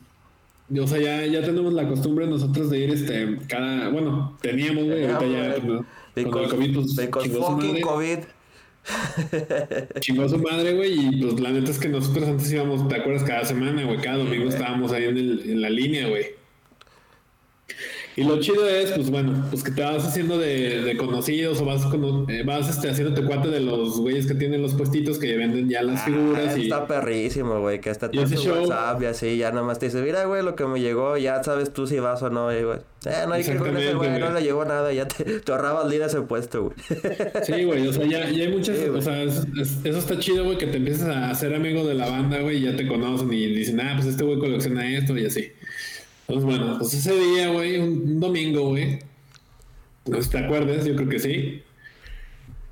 O 0.81 0.87
sea, 0.87 0.99
ya, 0.99 1.27
ya 1.27 1.41
tenemos 1.43 1.73
la 1.73 1.89
costumbre 1.89 2.27
nosotros 2.29 2.71
de 2.71 2.79
ir 2.79 2.91
este 2.91 3.39
cada. 3.49 3.89
Bueno, 3.89 4.39
teníamos, 4.41 4.85
güey, 4.85 5.05
ahorita 5.05 5.27
ya. 5.27 5.59
¿no? 5.67 5.85
Con 6.31 6.43
el 6.45 6.49
COVID, 6.51 6.75
pues 6.75 6.95
chingó 6.97 7.23
su 7.23 7.53
fucking 7.53 7.69
madre. 7.71 7.81
COVID. 7.83 8.19
Chingó 10.01 10.29
su 10.29 10.39
madre, 10.39 10.75
güey, 10.75 10.93
y 11.17 11.23
pues 11.23 11.41
la 11.41 11.51
neta 11.51 11.71
es 11.71 11.79
que 11.79 11.89
nosotros 11.89 12.27
antes 12.29 12.51
íbamos, 12.53 12.89
¿te 12.89 12.97
acuerdas? 12.97 13.25
Cada 13.25 13.45
semana, 13.45 13.85
güey, 13.85 13.99
cada 13.99 14.19
domingo 14.19 14.49
estábamos 14.49 14.93
ahí 14.93 15.05
en, 15.05 15.19
el- 15.19 15.43
en 15.51 15.61
la 15.61 15.71
línea, 15.71 16.09
güey. 16.09 16.27
Y 18.17 18.25
lo 18.25 18.41
chido 18.41 18.69
es, 18.69 18.91
pues 18.91 19.09
bueno, 19.09 19.47
pues 19.51 19.63
que 19.63 19.71
te 19.71 19.83
vas 19.83 20.05
haciendo 20.05 20.37
de, 20.37 20.83
de 20.83 20.97
conocidos 20.97 21.61
o 21.61 21.65
vas, 21.65 21.83
cono- 21.87 22.27
eh, 22.29 22.43
vas 22.45 22.69
este, 22.69 22.91
haciéndote 22.91 23.23
cuate 23.25 23.49
de 23.49 23.61
los 23.61 23.99
güeyes 24.01 24.27
que 24.27 24.35
tienen 24.35 24.61
los 24.63 24.75
puestitos 24.75 25.19
que 25.19 25.37
venden 25.37 25.69
ya 25.69 25.83
las 25.83 26.05
figuras 26.05 26.55
Ah, 26.55 26.59
y... 26.59 26.63
Está 26.65 26.87
perrísimo, 26.87 27.61
güey, 27.61 27.81
que 27.81 27.89
hasta 27.89 28.11
te 28.11 28.21
hace 28.21 28.37
WhatsApp 28.51 29.03
y 29.03 29.05
así, 29.07 29.37
ya 29.37 29.53
nomás 29.53 29.79
te 29.79 29.87
dice, 29.87 30.03
mira, 30.03 30.25
güey, 30.25 30.43
lo 30.43 30.57
que 30.57 30.67
me 30.67 30.81
llegó, 30.81 31.17
ya 31.19 31.43
sabes 31.45 31.73
tú 31.73 31.87
si 31.87 31.99
vas 32.01 32.21
o 32.23 32.31
no, 32.31 32.53
y, 32.53 32.63
güey. 32.65 32.79
Eh, 33.07 33.25
no 33.27 33.33
hay 33.33 33.43
que 33.45 33.57
con 33.57 33.75
ese 33.77 33.95
güey, 33.95 34.19
no 34.19 34.31
le 34.31 34.43
llegó 34.43 34.65
nada, 34.65 34.93
ya 34.93 35.07
te, 35.09 35.25
te 35.25 35.53
ahorrabas 35.53 35.89
líder 35.89 36.09
ese 36.09 36.21
puesto, 36.23 36.65
güey. 36.65 36.75
Sí, 37.45 37.65
güey, 37.65 37.87
o 37.87 37.93
sea, 37.93 38.05
ya, 38.07 38.29
ya 38.29 38.45
hay 38.45 38.49
muchas, 38.53 38.77
Sí, 38.77 38.85
o 38.87 39.01
sea, 39.01 39.23
es- 39.23 39.47
es- 39.59 39.79
eso 39.85 39.99
está 39.99 40.19
chido, 40.19 40.45
güey, 40.45 40.59
que 40.59 40.67
te 40.67 40.77
empiezas 40.79 41.09
a 41.09 41.31
hacer 41.31 41.55
amigo 41.55 41.87
de 41.87 41.95
la 41.95 42.11
banda, 42.11 42.41
güey, 42.41 42.59
y 42.59 42.63
ya 42.63 42.77
te 42.77 42.87
conocen 42.87 43.33
y 43.33 43.47
dicen, 43.47 43.81
ah, 43.81 43.93
pues 43.97 44.09
este 44.09 44.25
güey 44.25 44.39
colecciona 44.39 44.97
esto 44.99 45.17
y 45.17 45.25
así. 45.27 45.53
Entonces, 46.33 46.59
bueno, 46.59 46.79
pues 46.79 46.95
ese 46.95 47.13
día, 47.19 47.49
güey, 47.49 47.79
un, 47.79 48.21
domingo, 48.21 48.69
güey, 48.69 48.99
no 50.07 50.23
sé 50.23 50.31
te 50.31 50.39
acuerdas, 50.39 50.85
yo 50.85 50.95
creo 50.97 51.09
que 51.09 51.19
sí. 51.19 51.63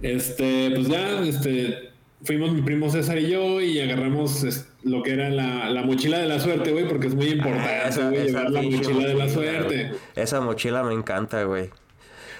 Este, 0.00 0.70
pues 0.74 0.88
ya, 0.88 1.20
este, 1.22 1.90
fuimos 2.22 2.52
mi 2.52 2.62
primo 2.62 2.88
César 2.90 3.18
y 3.18 3.28
yo 3.30 3.60
y 3.60 3.80
agarramos 3.80 4.44
lo 4.84 5.02
que 5.02 5.12
era 5.12 5.28
la, 5.28 5.68
la 5.70 5.82
mochila 5.82 6.18
de 6.18 6.26
la 6.26 6.38
suerte, 6.38 6.70
güey, 6.70 6.86
porque 6.88 7.08
es 7.08 7.14
muy 7.14 7.28
importante, 7.30 7.68
Ah, 7.68 7.88
Esa- 7.88 8.08
güey, 8.08 8.26
llevar 8.26 8.50
la 8.50 8.62
mochila 8.62 9.06
de 9.08 9.14
la 9.14 9.28
suerte. 9.28 9.90
Esa 10.14 10.40
mochila 10.40 10.82
me 10.84 10.94
encanta, 10.94 11.42
güey. 11.44 11.70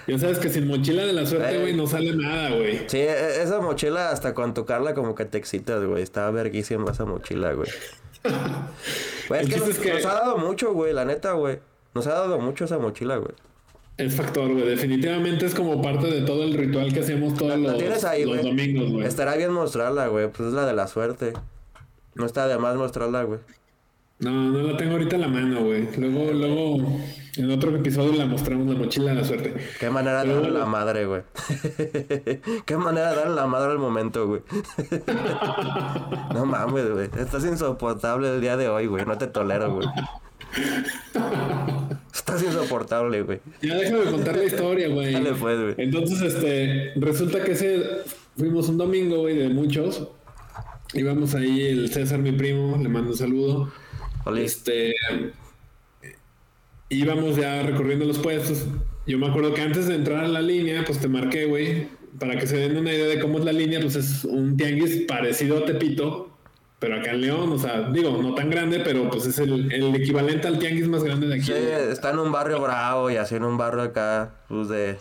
Ya 0.07 0.19
sabes 0.19 0.39
que 0.39 0.49
sin 0.49 0.67
mochila 0.67 1.05
de 1.05 1.13
la 1.13 1.27
suerte, 1.27 1.57
Eh. 1.57 1.61
güey, 1.61 1.75
no 1.75 1.87
sale 1.87 2.15
nada, 2.17 2.51
güey. 2.51 2.79
Sí, 2.87 2.97
e- 2.99 3.43
esa 3.43 3.61
mochila 3.61 4.11
hasta 4.11 4.33
con 4.35 4.55
tocarla 4.55 4.95
como 4.95 5.15
que 5.15 5.25
te 5.27 5.37
excitas, 5.37 5.85
güey. 5.85 6.03
Está 6.03 6.31
verguísima 6.31 6.93
esa 6.93 7.05
mochila, 7.05 7.53
güey. 7.53 7.69
Güey, 9.29 9.43
es 9.43 9.49
que 9.49 9.57
nos, 9.59 9.69
es 9.69 9.79
que- 9.79 9.93
nos 9.95 10.05
ha 10.07 10.15
dado 10.15 10.39
mucho, 10.39 10.73
güey, 10.73 10.93
la 10.95 11.05
neta, 11.05 11.33
güey. 11.33 11.59
Nos 11.95 12.07
ha 12.07 12.15
dado 12.15 12.39
mucho 12.39 12.65
esa 12.65 12.79
mochila, 12.79 13.17
güey. 13.17 13.33
Es 13.99 14.15
factor, 14.15 14.53
güey. 14.53 14.65
Definitivamente 14.65 15.45
es 15.47 15.55
como 15.55 15.83
parte 15.83 16.07
de 16.07 16.23
todo 16.23 16.45
el 16.45 16.55
ritual 16.55 16.93
que 16.93 17.01
hacemos 17.01 17.35
todos 17.35 17.59
La 17.59 17.73
los, 17.73 18.05
ahí, 18.05 18.25
los 18.25 18.43
domingos, 18.43 18.93
güey. 18.93 19.07
Estará 19.07 19.37
bien 19.37 19.53
mostrarla, 19.53 20.07
güey. 20.07 20.29
Pues 20.29 20.49
es 20.49 20.55
la 20.55 20.65
de 20.67 20.73
la 20.73 20.87
suerte. 20.87 21.33
No 22.15 22.25
está 22.25 22.47
de 22.47 22.59
más 22.59 22.77
mostrarla, 22.77 23.25
güey. 23.25 23.41
No, 24.21 24.31
no 24.51 24.63
la 24.63 24.77
tengo 24.77 24.93
ahorita 24.93 25.17
en 25.17 25.21
la 25.23 25.29
mano, 25.29 25.65
güey. 25.65 25.89
Luego, 25.97 26.33
luego, 26.33 27.01
en 27.39 27.51
otro 27.51 27.75
episodio 27.75 28.13
la 28.15 28.27
mostramos 28.27 28.67
la 28.67 28.75
mochila 28.75 29.11
de 29.11 29.17
la 29.17 29.25
suerte. 29.25 29.55
Qué 29.79 29.91
manera 29.91 30.25
de 30.25 30.35
darle 30.35 30.51
la 30.51 30.67
madre, 30.67 31.07
güey. 31.07 31.23
Qué 32.67 32.77
manera 32.77 33.11
de 33.11 33.17
darle 33.17 33.35
la 33.37 33.47
madre 33.47 33.73
al 33.73 33.79
momento, 33.79 34.27
güey. 34.27 34.43
no 36.35 36.47
mames, 36.47 36.91
güey. 36.91 37.09
Estás 37.19 37.45
insoportable 37.45 38.35
el 38.35 38.41
día 38.41 38.57
de 38.57 38.69
hoy, 38.69 38.87
güey. 38.87 39.05
No 39.07 39.17
te 39.19 39.29
tolero, 39.29 39.73
güey. 39.75 39.87
Estás 42.13 42.43
insoportable, 42.43 43.23
güey. 43.23 43.41
Ya 43.63 43.77
déjame 43.77 44.05
contar 44.11 44.37
la 44.37 44.45
historia, 44.45 44.89
güey. 44.89 45.13
Dale, 45.13 45.35
pues, 45.35 45.61
güey. 45.61 45.75
Entonces, 45.79 46.21
este, 46.21 46.93
resulta 46.97 47.43
que 47.45 47.53
ese 47.53 47.85
fuimos 48.37 48.69
un 48.69 48.79
domingo, 48.79 49.21
güey, 49.21 49.37
de 49.37 49.49
muchos. 49.49 50.09
Íbamos 50.95 51.35
ahí 51.35 51.67
el 51.67 51.93
César, 51.93 52.19
mi 52.19 52.33
primo, 52.33 52.77
le 52.77 52.89
mando 52.89 53.11
un 53.11 53.17
saludo. 53.17 53.73
Oli. 54.25 54.43
Este. 54.43 54.95
Íbamos 56.91 57.37
ya 57.37 57.63
recorriendo 57.63 58.05
los 58.05 58.19
puestos. 58.19 58.67
Yo 59.07 59.19
me 59.19 59.27
acuerdo 59.27 59.55
que 59.55 59.63
antes 59.63 59.87
de 59.89 59.95
entrar 59.95 60.25
a 60.25 60.29
la 60.29 60.41
línea, 60.41 60.85
pues 60.85 60.99
te 60.99 61.09
marqué, 61.09 61.47
güey. 61.47 61.89
Para 62.19 62.39
que 62.39 62.47
se 62.47 62.57
den 62.57 62.77
una 62.77 62.93
idea 62.93 63.07
de 63.07 63.21
cómo 63.21 63.39
es 63.39 63.45
la 63.45 63.53
línea, 63.53 63.81
pues 63.81 63.95
es 63.95 64.25
un 64.25 64.57
tianguis 64.57 65.05
parecido 65.07 65.59
a 65.59 65.65
Tepito, 65.65 66.31
pero 66.79 66.97
acá 66.97 67.13
en 67.13 67.21
León, 67.21 67.53
o 67.53 67.59
sea, 67.59 67.91
digo, 67.91 68.21
no 68.23 68.35
tan 68.35 68.51
grande, 68.51 68.81
pero 68.81 69.09
pues 69.11 69.27
es 69.27 69.39
el, 69.39 69.71
el 69.73 69.95
equivalente 69.95 70.49
al 70.49 70.59
tianguis 70.59 70.89
más 70.89 71.05
grande 71.05 71.29
de 71.29 71.35
aquí. 71.35 71.45
Sí, 71.45 71.53
está 71.53 72.11
en 72.11 72.19
un 72.19 72.33
barrio 72.33 72.61
bravo 72.61 73.11
y 73.11 73.17
así 73.17 73.35
en 73.37 73.45
un 73.45 73.57
barrio 73.57 73.83
acá, 73.83 74.35
pues 74.49 74.69
de... 74.69 74.97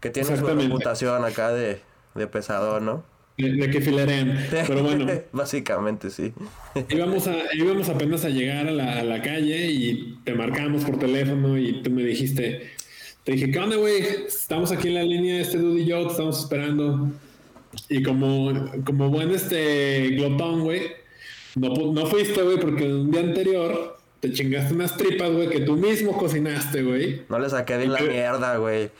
Que 0.00 0.10
tiene 0.10 0.36
su 0.36 0.44
reputación 0.44 1.24
acá 1.24 1.52
de, 1.52 1.80
de 2.14 2.26
pesador, 2.26 2.82
¿no? 2.82 3.04
De, 3.40 3.52
de 3.52 3.70
que 3.70 3.80
fileren. 3.80 4.38
Pero 4.50 4.82
bueno, 4.82 5.06
Básicamente, 5.32 6.10
sí. 6.10 6.32
íbamos, 6.88 7.26
a, 7.26 7.36
íbamos 7.54 7.88
apenas 7.88 8.24
a 8.24 8.28
llegar 8.28 8.66
a 8.68 8.70
la, 8.70 9.00
a 9.00 9.04
la 9.04 9.22
calle 9.22 9.66
y 9.70 10.18
te 10.24 10.34
marcamos 10.34 10.84
por 10.84 10.98
teléfono 10.98 11.56
y 11.58 11.82
tú 11.82 11.90
me 11.90 12.02
dijiste, 12.02 12.70
te 13.24 13.32
dije, 13.32 13.50
¿qué 13.50 13.58
onda, 13.58 13.76
güey? 13.76 14.02
Estamos 14.26 14.72
aquí 14.72 14.88
en 14.88 14.94
la 14.94 15.02
línea, 15.02 15.40
este 15.40 15.58
dude 15.58 15.80
y 15.82 15.86
yo, 15.86 16.02
te 16.06 16.12
estamos 16.12 16.38
esperando. 16.40 17.08
Y 17.88 18.02
como, 18.02 18.70
como 18.84 19.10
buen 19.10 19.30
este 19.30 20.08
glotón, 20.10 20.62
güey, 20.64 20.82
no, 21.54 21.68
no 21.92 22.06
fuiste, 22.06 22.42
güey, 22.42 22.58
porque 22.58 22.84
un 22.84 23.10
día 23.10 23.20
anterior 23.20 23.96
te 24.20 24.32
chingaste 24.32 24.74
unas 24.74 24.96
tripas, 24.96 25.30
güey, 25.30 25.48
que 25.48 25.60
tú 25.60 25.76
mismo 25.76 26.16
cocinaste, 26.18 26.82
güey. 26.82 27.22
No 27.28 27.38
le 27.38 27.48
saqué 27.48 27.76
bien 27.78 27.92
la 27.92 28.00
mierda, 28.00 28.56
güey. 28.56 28.90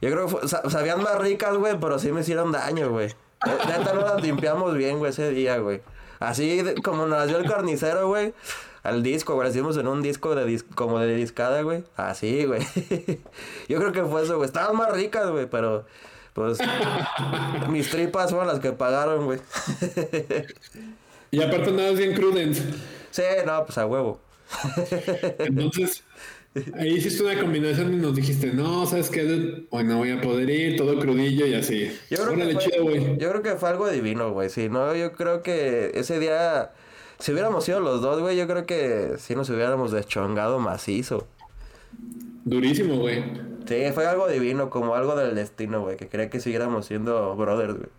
Yo 0.00 0.10
creo 0.10 0.26
que 0.26 0.30
fue- 0.32 0.48
sa- 0.48 0.68
sabían 0.70 1.02
más 1.02 1.18
ricas, 1.18 1.56
güey, 1.56 1.74
pero 1.80 1.98
sí 1.98 2.12
me 2.12 2.20
hicieron 2.20 2.52
daño, 2.52 2.90
güey. 2.90 3.08
Neta 3.46 3.92
no 3.94 4.00
las 4.02 4.22
limpiamos 4.22 4.76
bien, 4.76 4.98
güey, 4.98 5.10
ese 5.10 5.30
día, 5.30 5.58
güey. 5.58 5.80
Así 6.18 6.62
como 6.82 7.06
nos 7.06 7.28
dio 7.28 7.38
el 7.38 7.48
carnicero, 7.48 8.08
güey. 8.08 8.34
Al 8.82 9.02
disco, 9.02 9.34
güey. 9.34 9.48
Hicimos 9.50 9.76
en 9.76 9.86
un 9.88 10.02
disco 10.02 10.34
de 10.34 10.46
dis- 10.46 10.64
como 10.74 10.98
de 10.98 11.14
discada, 11.14 11.62
güey. 11.62 11.84
Así, 11.96 12.44
güey. 12.44 12.60
Yo 13.68 13.78
creo 13.78 13.92
que 13.92 14.02
fue 14.04 14.22
eso, 14.22 14.36
güey. 14.36 14.46
Estaban 14.46 14.76
más 14.76 14.92
ricas, 14.92 15.28
güey, 15.30 15.46
pero... 15.46 15.84
Pues... 16.32 16.58
mis 17.68 17.90
tripas 17.90 18.30
fueron 18.30 18.46
las 18.48 18.60
que 18.60 18.70
pagaron, 18.72 19.24
güey. 19.24 19.40
Y 21.30 21.42
aparte 21.42 21.70
andabas 21.70 21.96
bien 21.96 22.14
prudent. 22.14 22.56
sí, 23.10 23.22
no, 23.44 23.64
pues 23.66 23.76
a 23.78 23.86
huevo. 23.86 24.20
Entonces, 25.38 26.04
ahí 26.74 26.94
hiciste 26.94 27.22
una 27.22 27.38
combinación 27.38 27.94
y 27.94 27.96
nos 27.96 28.14
dijiste, 28.14 28.52
no, 28.52 28.86
¿sabes 28.86 29.10
qué? 29.10 29.66
Hoy 29.70 29.84
no 29.84 29.98
voy 29.98 30.10
a 30.10 30.20
poder 30.20 30.48
ir, 30.50 30.76
todo 30.76 30.98
crudillo 30.98 31.46
y 31.46 31.54
así. 31.54 31.90
Yo 32.10 32.18
creo, 32.18 32.32
Órale, 32.32 32.56
que 32.56 32.70
fue, 32.70 32.80
güey. 32.80 33.18
yo 33.18 33.30
creo 33.30 33.42
que 33.42 33.54
fue 33.56 33.68
algo 33.68 33.88
divino, 33.88 34.32
güey. 34.32 34.48
Si 34.50 34.68
no, 34.68 34.94
yo 34.94 35.12
creo 35.12 35.42
que 35.42 35.92
ese 35.94 36.18
día, 36.18 36.72
si 37.18 37.32
hubiéramos 37.32 37.64
sido 37.64 37.80
los 37.80 38.00
dos, 38.00 38.20
güey, 38.20 38.36
yo 38.36 38.46
creo 38.46 38.66
que 38.66 39.12
sí 39.18 39.34
nos 39.34 39.50
hubiéramos 39.50 39.92
deschongado 39.92 40.58
macizo. 40.58 41.26
Durísimo, 42.44 42.96
güey. 42.96 43.22
Sí, 43.66 43.76
fue 43.92 44.06
algo 44.06 44.26
divino, 44.28 44.70
como 44.70 44.94
algo 44.94 45.14
del 45.14 45.34
destino, 45.34 45.82
güey, 45.82 45.98
que 45.98 46.08
quería 46.08 46.30
que 46.30 46.40
siguiéramos 46.40 46.86
siendo 46.86 47.36
brothers, 47.36 47.74
güey. 47.74 47.90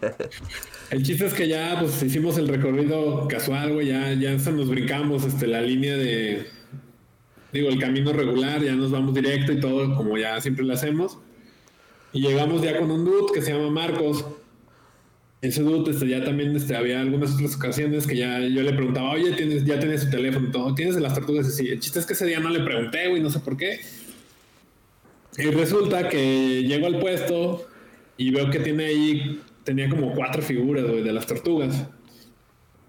El 0.90 1.02
chiste 1.02 1.26
es 1.26 1.34
que 1.34 1.46
ya, 1.46 1.76
pues, 1.78 2.02
hicimos 2.02 2.38
el 2.38 2.48
recorrido 2.48 3.28
casual, 3.28 3.74
güey, 3.74 3.88
ya, 3.88 4.14
ya 4.14 4.34
hasta 4.34 4.50
nos 4.52 4.70
brincamos, 4.70 5.24
este, 5.24 5.46
la 5.46 5.60
línea 5.60 5.96
de, 5.96 6.46
digo, 7.54 7.70
el 7.70 7.78
camino 7.78 8.12
regular, 8.12 8.62
ya 8.62 8.74
nos 8.74 8.90
vamos 8.90 9.14
directo 9.14 9.52
y 9.52 9.60
todo, 9.60 9.94
como 9.94 10.18
ya 10.18 10.40
siempre 10.40 10.64
lo 10.64 10.74
hacemos. 10.74 11.18
Y 12.12 12.20
llegamos 12.20 12.62
ya 12.62 12.78
con 12.78 12.90
un 12.90 13.04
dude 13.04 13.32
que 13.32 13.42
se 13.42 13.52
llama 13.52 13.70
Marcos. 13.70 14.24
Ese 15.40 15.62
dude, 15.62 15.90
este, 15.90 16.08
ya 16.08 16.24
también, 16.24 16.54
este, 16.56 16.74
había 16.74 17.00
algunas 17.00 17.34
otras 17.34 17.54
ocasiones 17.54 18.06
que 18.06 18.16
ya 18.16 18.40
yo 18.40 18.62
le 18.62 18.72
preguntaba, 18.72 19.12
oye, 19.12 19.32
¿tienes, 19.32 19.64
ya 19.64 19.78
tienes 19.78 20.02
su 20.02 20.10
teléfono 20.10 20.50
todo, 20.50 20.74
¿tienes 20.74 20.94
de 20.96 21.00
las 21.00 21.14
tortugas? 21.14 21.46
Y 21.48 21.50
sí, 21.50 21.68
el 21.68 21.80
chiste 21.80 22.00
es 22.00 22.06
que 22.06 22.14
ese 22.14 22.26
día 22.26 22.40
no 22.40 22.50
le 22.50 22.60
pregunté, 22.60 23.08
güey, 23.08 23.22
no 23.22 23.30
sé 23.30 23.40
por 23.40 23.56
qué. 23.56 23.80
Y 25.36 25.42
resulta 25.50 26.08
que 26.08 26.62
llego 26.62 26.86
al 26.86 26.98
puesto 26.98 27.68
y 28.16 28.30
veo 28.30 28.50
que 28.50 28.60
tiene 28.60 28.86
ahí, 28.86 29.40
tenía 29.64 29.88
como 29.88 30.12
cuatro 30.12 30.42
figuras, 30.42 30.84
güey, 30.84 31.02
de 31.02 31.12
las 31.12 31.26
tortugas. 31.26 31.86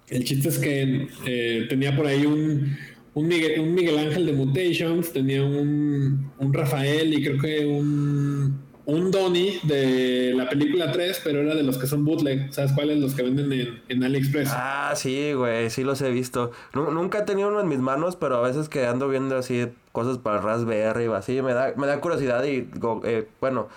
El 0.07 0.23
chiste 0.23 0.49
es 0.49 0.59
que 0.59 1.07
eh, 1.25 1.65
tenía 1.67 1.95
por 1.95 2.05
ahí 2.05 2.25
un, 2.25 2.77
un, 3.15 3.27
Miguel, 3.27 3.59
un 3.61 3.73
Miguel 3.73 3.97
Ángel 3.97 4.25
de 4.27 4.33
Mutations, 4.33 5.11
tenía 5.11 5.43
un, 5.43 6.31
un 6.37 6.53
Rafael 6.53 7.11
y 7.13 7.23
creo 7.23 7.41
que 7.41 7.65
un, 7.65 8.61
un 8.85 9.09
Donnie 9.09 9.59
de 9.63 10.33
la 10.35 10.47
película 10.47 10.91
3, 10.91 11.21
pero 11.23 11.41
era 11.41 11.55
de 11.55 11.63
los 11.63 11.77
que 11.79 11.87
son 11.87 12.05
bootleg. 12.05 12.53
¿Sabes 12.53 12.71
cuáles? 12.73 12.99
Los 12.99 13.15
que 13.15 13.23
venden 13.23 13.51
en, 13.51 13.81
en 13.89 14.03
AliExpress. 14.03 14.49
Ah, 14.51 14.93
sí, 14.95 15.33
güey, 15.33 15.69
sí 15.71 15.83
los 15.83 16.01
he 16.01 16.11
visto. 16.11 16.51
Nu- 16.73 16.91
nunca 16.91 17.19
he 17.19 17.23
tenido 17.23 17.47
uno 17.49 17.61
en 17.61 17.67
mis 17.67 17.79
manos, 17.79 18.15
pero 18.15 18.35
a 18.35 18.41
veces 18.41 18.69
que 18.69 18.85
ando 18.85 19.09
viendo 19.09 19.37
así 19.37 19.67
cosas 19.91 20.17
para 20.19 20.39
Raspberry 20.41 21.07
o 21.07 21.15
así, 21.15 21.41
me 21.41 21.53
da, 21.53 21.73
me 21.77 21.87
da 21.87 21.99
curiosidad 22.01 22.43
y, 22.43 22.67
eh, 23.05 23.27
bueno, 23.41 23.69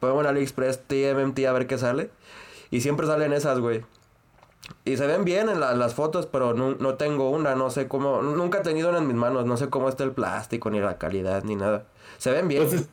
pongo 0.00 0.20
en 0.20 0.26
AliExpress 0.28 0.80
TMMT 0.86 1.40
a 1.46 1.52
ver 1.52 1.66
qué 1.66 1.76
sale. 1.76 2.08
Y 2.70 2.80
siempre 2.80 3.06
salen 3.06 3.32
esas, 3.32 3.58
güey. 3.60 3.82
Y 4.84 4.96
se 4.96 5.06
ven 5.06 5.24
bien 5.24 5.48
en 5.48 5.60
la- 5.60 5.74
las 5.74 5.94
fotos, 5.94 6.26
pero 6.26 6.54
no, 6.54 6.74
no 6.74 6.94
tengo 6.94 7.30
una, 7.30 7.54
no 7.54 7.70
sé 7.70 7.88
cómo, 7.88 8.22
nunca 8.22 8.58
he 8.58 8.62
tenido 8.62 8.88
una 8.90 8.98
en 8.98 9.06
mis 9.06 9.16
manos, 9.16 9.44
no 9.46 9.56
sé 9.56 9.68
cómo 9.68 9.88
está 9.88 10.04
el 10.04 10.12
plástico, 10.12 10.70
ni 10.70 10.80
la 10.80 10.98
calidad, 10.98 11.44
ni 11.44 11.56
nada. 11.56 11.86
Se 12.18 12.30
ven 12.30 12.48
bien. 12.48 12.62
Entonces, 12.62 12.88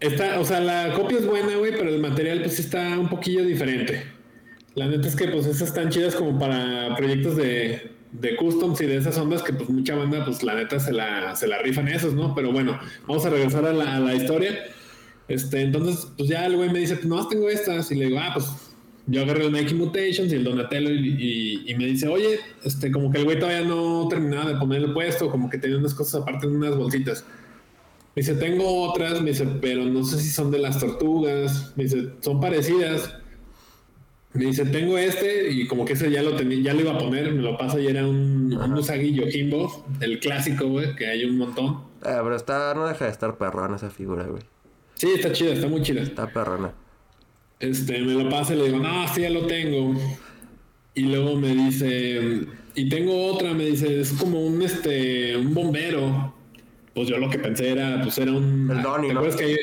está, 0.00 0.38
o 0.40 0.44
sea, 0.44 0.60
la 0.60 0.92
copia 0.94 1.18
es 1.18 1.26
buena, 1.26 1.56
güey, 1.56 1.72
pero 1.76 1.88
el 1.88 2.00
material 2.00 2.40
pues 2.40 2.58
está 2.58 2.98
un 2.98 3.08
poquillo 3.08 3.44
diferente. 3.44 4.04
La 4.74 4.86
neta 4.86 5.08
es 5.08 5.16
que 5.16 5.28
pues 5.28 5.46
esas 5.46 5.68
están 5.68 5.88
chidas 5.90 6.14
como 6.14 6.38
para 6.38 6.94
proyectos 6.96 7.36
de, 7.36 7.92
de 8.12 8.36
customs 8.36 8.80
y 8.82 8.86
de 8.86 8.96
esas 8.98 9.16
ondas 9.16 9.42
que 9.42 9.52
pues 9.52 9.68
mucha 9.70 9.94
banda 9.96 10.24
pues 10.24 10.42
la 10.42 10.54
neta 10.54 10.78
se 10.78 10.92
la, 10.92 11.34
se 11.34 11.46
la 11.48 11.58
rifan 11.58 11.88
esos, 11.88 12.14
¿no? 12.14 12.34
Pero 12.34 12.52
bueno, 12.52 12.78
vamos 13.06 13.24
a 13.24 13.30
regresar 13.30 13.64
a 13.64 13.72
la, 13.72 13.96
a 13.96 14.00
la 14.00 14.14
historia. 14.14 14.54
Este, 15.28 15.62
entonces, 15.62 16.08
pues 16.16 16.28
ya 16.28 16.46
el 16.46 16.56
güey 16.56 16.70
me 16.70 16.78
dice, 16.78 16.94
pues 16.96 17.06
no, 17.06 17.26
tengo 17.26 17.48
estas. 17.48 17.90
Y 17.90 17.94
le 17.96 18.06
digo, 18.06 18.18
ah, 18.20 18.30
pues 18.34 18.46
yo 19.06 19.22
agarré 19.22 19.46
el 19.46 19.52
Nike 19.52 19.74
Mutations 19.74 20.32
y 20.32 20.36
el 20.36 20.44
Donatello 20.44 20.90
y, 20.90 21.08
y- 21.64 21.70
y 21.70 21.74
me 21.76 21.86
dice, 21.86 22.08
oye, 22.08 22.40
este, 22.64 22.90
como 22.90 23.10
que 23.10 23.18
el 23.18 23.24
güey 23.24 23.38
todavía 23.38 23.64
no 23.66 24.06
terminaba 24.08 24.50
de 24.50 24.56
poner 24.58 24.82
el 24.82 24.92
puesto, 24.92 25.30
como 25.30 25.48
que 25.48 25.58
tenía 25.58 25.78
unas 25.78 25.94
cosas 25.94 26.22
aparte 26.22 26.46
en 26.46 26.56
unas 26.56 26.76
bolsitas. 26.76 27.24
Me 28.14 28.20
dice, 28.22 28.34
tengo 28.34 28.82
otras, 28.90 29.20
me 29.22 29.30
dice, 29.30 29.46
pero 29.60 29.84
no 29.84 30.02
sé 30.02 30.18
si 30.18 30.30
son 30.30 30.50
de 30.50 30.58
las 30.58 30.80
tortugas. 30.80 31.72
Me 31.76 31.84
dice, 31.84 32.08
son 32.20 32.40
parecidas. 32.40 33.14
Me 34.32 34.46
dice, 34.46 34.64
tengo 34.66 34.98
este, 34.98 35.50
y 35.50 35.66
como 35.66 35.84
que 35.84 35.94
ese 35.94 36.10
ya 36.10 36.22
lo 36.22 36.34
tenía, 36.36 36.58
ya 36.60 36.74
lo 36.74 36.80
iba 36.80 36.92
a 36.92 36.98
poner, 36.98 37.32
me 37.32 37.40
lo 37.42 37.56
pasa 37.56 37.78
y 37.80 37.86
era 37.86 38.06
un, 38.06 38.52
un 38.54 38.72
Usagi 38.74 39.14
Yojimbo, 39.14 39.86
el 40.00 40.18
clásico, 40.20 40.66
güey, 40.66 40.94
que 40.96 41.06
hay 41.06 41.24
un 41.24 41.38
montón. 41.38 41.84
Eh, 42.04 42.18
pero 42.22 42.36
está, 42.36 42.74
no 42.74 42.86
deja 42.86 43.06
de 43.06 43.10
estar 43.12 43.38
perrona 43.38 43.76
esa 43.76 43.88
figura, 43.90 44.24
güey. 44.24 44.42
Sí, 44.94 45.08
está 45.14 45.32
chida, 45.32 45.52
está 45.54 45.68
muy 45.68 45.80
chida. 45.82 46.02
Está 46.02 46.26
perrona. 46.30 46.72
Este, 47.58 48.00
me 48.00 48.12
lo 48.12 48.28
pasa 48.28 48.54
y 48.54 48.58
le 48.58 48.64
digo, 48.66 48.78
no, 48.78 49.08
sí, 49.14 49.22
ya 49.22 49.30
lo 49.30 49.46
tengo. 49.46 49.94
Y 50.94 51.02
luego 51.02 51.36
me 51.36 51.54
dice, 51.54 52.46
y 52.74 52.88
tengo 52.88 53.26
otra, 53.26 53.54
me 53.54 53.66
dice, 53.66 54.00
es 54.00 54.12
como 54.12 54.40
un, 54.44 54.60
este, 54.62 55.36
un 55.36 55.54
bombero. 55.54 56.34
Pues 56.94 57.08
yo 57.08 57.18
lo 57.18 57.28
que 57.28 57.38
pensé 57.38 57.72
era, 57.72 58.00
pues 58.02 58.16
era 58.18 58.32
un... 58.32 58.70
El 58.70 58.82
Donnie, 58.82 59.08
¿te, 59.08 59.14
¿no? 59.14 59.20
acuerdas 59.20 59.38
que 59.38 59.44
hay, 59.44 59.56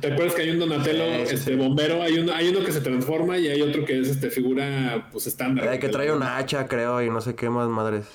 ¿Te 0.00 0.12
acuerdas 0.12 0.34
que 0.34 0.42
hay 0.42 0.50
un 0.50 0.58
Donatello, 0.58 1.04
Sí, 1.04 1.26
sí, 1.26 1.34
este, 1.34 1.50
sí. 1.52 1.56
bombero? 1.56 2.02
Hay 2.02 2.18
uno, 2.18 2.32
hay 2.32 2.48
uno 2.48 2.64
que 2.64 2.72
se 2.72 2.80
transforma 2.80 3.38
y 3.38 3.48
hay 3.48 3.62
otro 3.62 3.84
que 3.84 4.00
es, 4.00 4.08
este, 4.08 4.30
figura, 4.30 5.08
pues, 5.12 5.26
estándar. 5.26 5.72
Eh, 5.72 5.78
que 5.78 5.88
trae 5.88 6.12
una 6.12 6.36
hacha, 6.36 6.66
creo, 6.66 7.02
y 7.02 7.10
no 7.10 7.20
sé 7.20 7.34
qué 7.34 7.48
más 7.50 7.68
madres. 7.68 8.06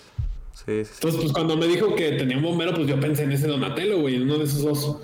Sí, 0.53 0.63
sí, 0.65 0.86
sí. 0.86 0.91
Entonces, 0.95 1.21
pues 1.21 1.34
cuando 1.34 1.57
me 1.57 1.67
dijo 1.67 1.95
que 1.95 2.11
tenía 2.11 2.38
un 2.38 2.43
bombero, 2.43 2.74
pues 2.74 2.88
yo 2.88 2.99
pensé 2.99 3.24
en 3.24 3.32
ese 3.32 3.47
Donatello, 3.47 3.99
güey, 3.99 4.15
en 4.15 4.24
uno 4.24 4.38
de 4.38 4.45
esos 4.45 4.63
dos. 4.63 4.97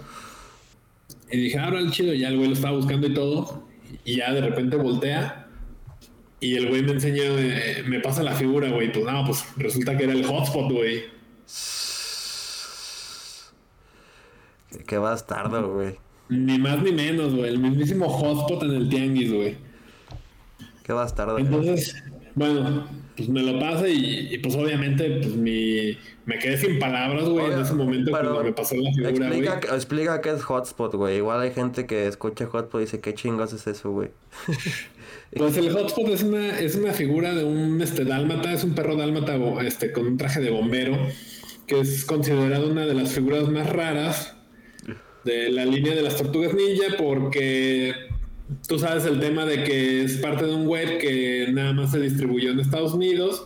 Y 1.31 1.37
dije, 1.37 1.59
ahora 1.59 1.79
el 1.79 1.91
chido, 1.91 2.13
ya 2.13 2.27
el 2.29 2.37
güey 2.37 2.49
lo 2.49 2.53
estaba 2.55 2.75
buscando 2.75 3.07
y 3.07 3.13
todo. 3.13 3.68
Y 4.05 4.17
ya 4.17 4.33
de 4.33 4.41
repente 4.41 4.75
voltea. 4.75 5.47
Y 6.39 6.55
el 6.55 6.69
güey 6.69 6.83
me 6.83 6.93
enseña, 6.93 7.23
eh, 7.23 7.83
me 7.85 7.99
pasa 7.99 8.23
la 8.23 8.33
figura, 8.33 8.69
güey. 8.69 8.91
Pues 8.91 9.05
no, 9.05 9.25
pues 9.25 9.45
resulta 9.57 9.97
que 9.97 10.05
era 10.05 10.13
el 10.13 10.25
hotspot, 10.25 10.71
güey. 10.71 11.03
Qué 14.85 14.97
bastardo, 14.97 15.73
güey. 15.73 15.95
Ni 16.29 16.59
más 16.59 16.81
ni 16.81 16.91
menos, 16.91 17.33
güey. 17.33 17.49
El 17.49 17.59
mismísimo 17.59 18.07
hotspot 18.07 18.63
en 18.63 18.71
el 18.71 18.89
tianguis, 18.89 19.33
güey. 19.33 19.57
Qué 20.83 20.93
bastardo. 20.93 21.37
Entonces, 21.39 21.95
bueno, 22.39 22.87
pues 23.17 23.27
me 23.27 23.41
lo 23.43 23.59
pasa 23.59 23.87
y, 23.89 24.29
y, 24.31 24.37
pues 24.37 24.55
obviamente, 24.55 25.19
pues 25.21 25.35
mi. 25.35 25.97
Me 26.25 26.39
quedé 26.39 26.57
sin 26.57 26.79
palabras, 26.79 27.27
güey, 27.27 27.51
en 27.51 27.59
ese 27.59 27.73
momento 27.73 28.11
cuando 28.11 28.43
me 28.43 28.53
pasó 28.53 28.75
la 28.75 28.91
figura, 28.91 29.27
güey. 29.27 29.45
explica, 29.45 29.75
explica 29.75 30.21
qué 30.21 30.29
es 30.29 30.43
hotspot, 30.43 30.93
güey. 30.93 31.17
Igual 31.17 31.41
hay 31.41 31.51
gente 31.51 31.85
que 31.85 32.07
escucha 32.07 32.45
hotspot 32.45 32.79
y 32.79 32.85
dice, 32.85 33.01
¿qué 33.01 33.13
chingos 33.13 33.51
es 33.51 33.67
eso, 33.67 33.91
güey? 33.91 34.09
Pues 35.35 35.57
el 35.57 35.71
hotspot 35.71 36.07
es 36.09 36.23
una, 36.23 36.59
es 36.59 36.75
una 36.75 36.91
figura 36.91 37.35
de 37.35 37.43
un 37.43 37.79
este 37.81 38.03
dálmata, 38.03 38.51
es 38.51 38.63
un 38.63 38.73
perro 38.73 38.95
dálmata 38.95 39.37
este, 39.63 39.91
con 39.91 40.07
un 40.07 40.17
traje 40.17 40.39
de 40.39 40.49
bombero, 40.49 40.97
que 41.67 41.79
es 41.79 42.03
considerado 42.05 42.67
una 42.67 42.85
de 42.85 42.95
las 42.95 43.11
figuras 43.11 43.47
más 43.47 43.69
raras 43.69 44.35
de 45.23 45.49
la 45.49 45.65
línea 45.65 45.93
de 45.93 46.01
las 46.01 46.15
tortugas 46.15 46.53
ninja, 46.55 46.95
porque 46.97 47.93
tú 48.67 48.79
sabes 48.79 49.05
el 49.05 49.19
tema 49.19 49.45
de 49.45 49.63
que 49.63 50.03
es 50.03 50.17
parte 50.17 50.45
de 50.45 50.53
un 50.53 50.67
web 50.67 50.97
que 50.99 51.47
nada 51.51 51.73
más 51.73 51.91
se 51.91 51.99
distribuyó 51.99 52.51
en 52.51 52.59
Estados 52.59 52.93
Unidos 52.93 53.45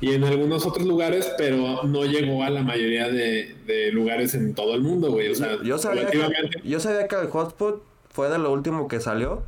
y 0.00 0.12
en 0.12 0.24
algunos 0.24 0.66
otros 0.66 0.86
lugares, 0.86 1.32
pero 1.38 1.82
no 1.84 2.04
llegó 2.04 2.42
a 2.42 2.50
la 2.50 2.62
mayoría 2.62 3.08
de, 3.08 3.54
de 3.66 3.92
lugares 3.92 4.34
en 4.34 4.54
todo 4.54 4.74
el 4.74 4.82
mundo, 4.82 5.10
güey. 5.10 5.30
O 5.30 5.34
sea, 5.34 5.62
Yo 5.62 5.78
sabía, 5.78 6.06
que, 6.06 6.20
yo 6.64 6.80
sabía 6.80 7.08
que 7.08 7.16
el 7.16 7.28
hotspot 7.28 7.82
fue 8.10 8.28
de 8.28 8.38
lo 8.38 8.52
último 8.52 8.88
que 8.88 9.00
salió 9.00 9.42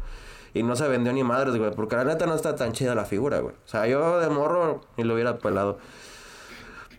y 0.54 0.62
no 0.62 0.74
se 0.74 0.88
vendió 0.88 1.12
ni 1.12 1.22
madres, 1.22 1.56
güey. 1.56 1.70
Porque 1.72 1.96
la 1.96 2.04
neta 2.04 2.26
no 2.26 2.34
está 2.34 2.56
tan 2.56 2.72
chida 2.72 2.94
la 2.94 3.04
figura, 3.04 3.40
güey. 3.40 3.54
O 3.54 3.68
sea, 3.68 3.86
yo 3.86 4.20
de 4.20 4.28
morro 4.30 4.80
ni 4.96 5.04
lo 5.04 5.14
hubiera 5.14 5.38
pelado. 5.38 5.78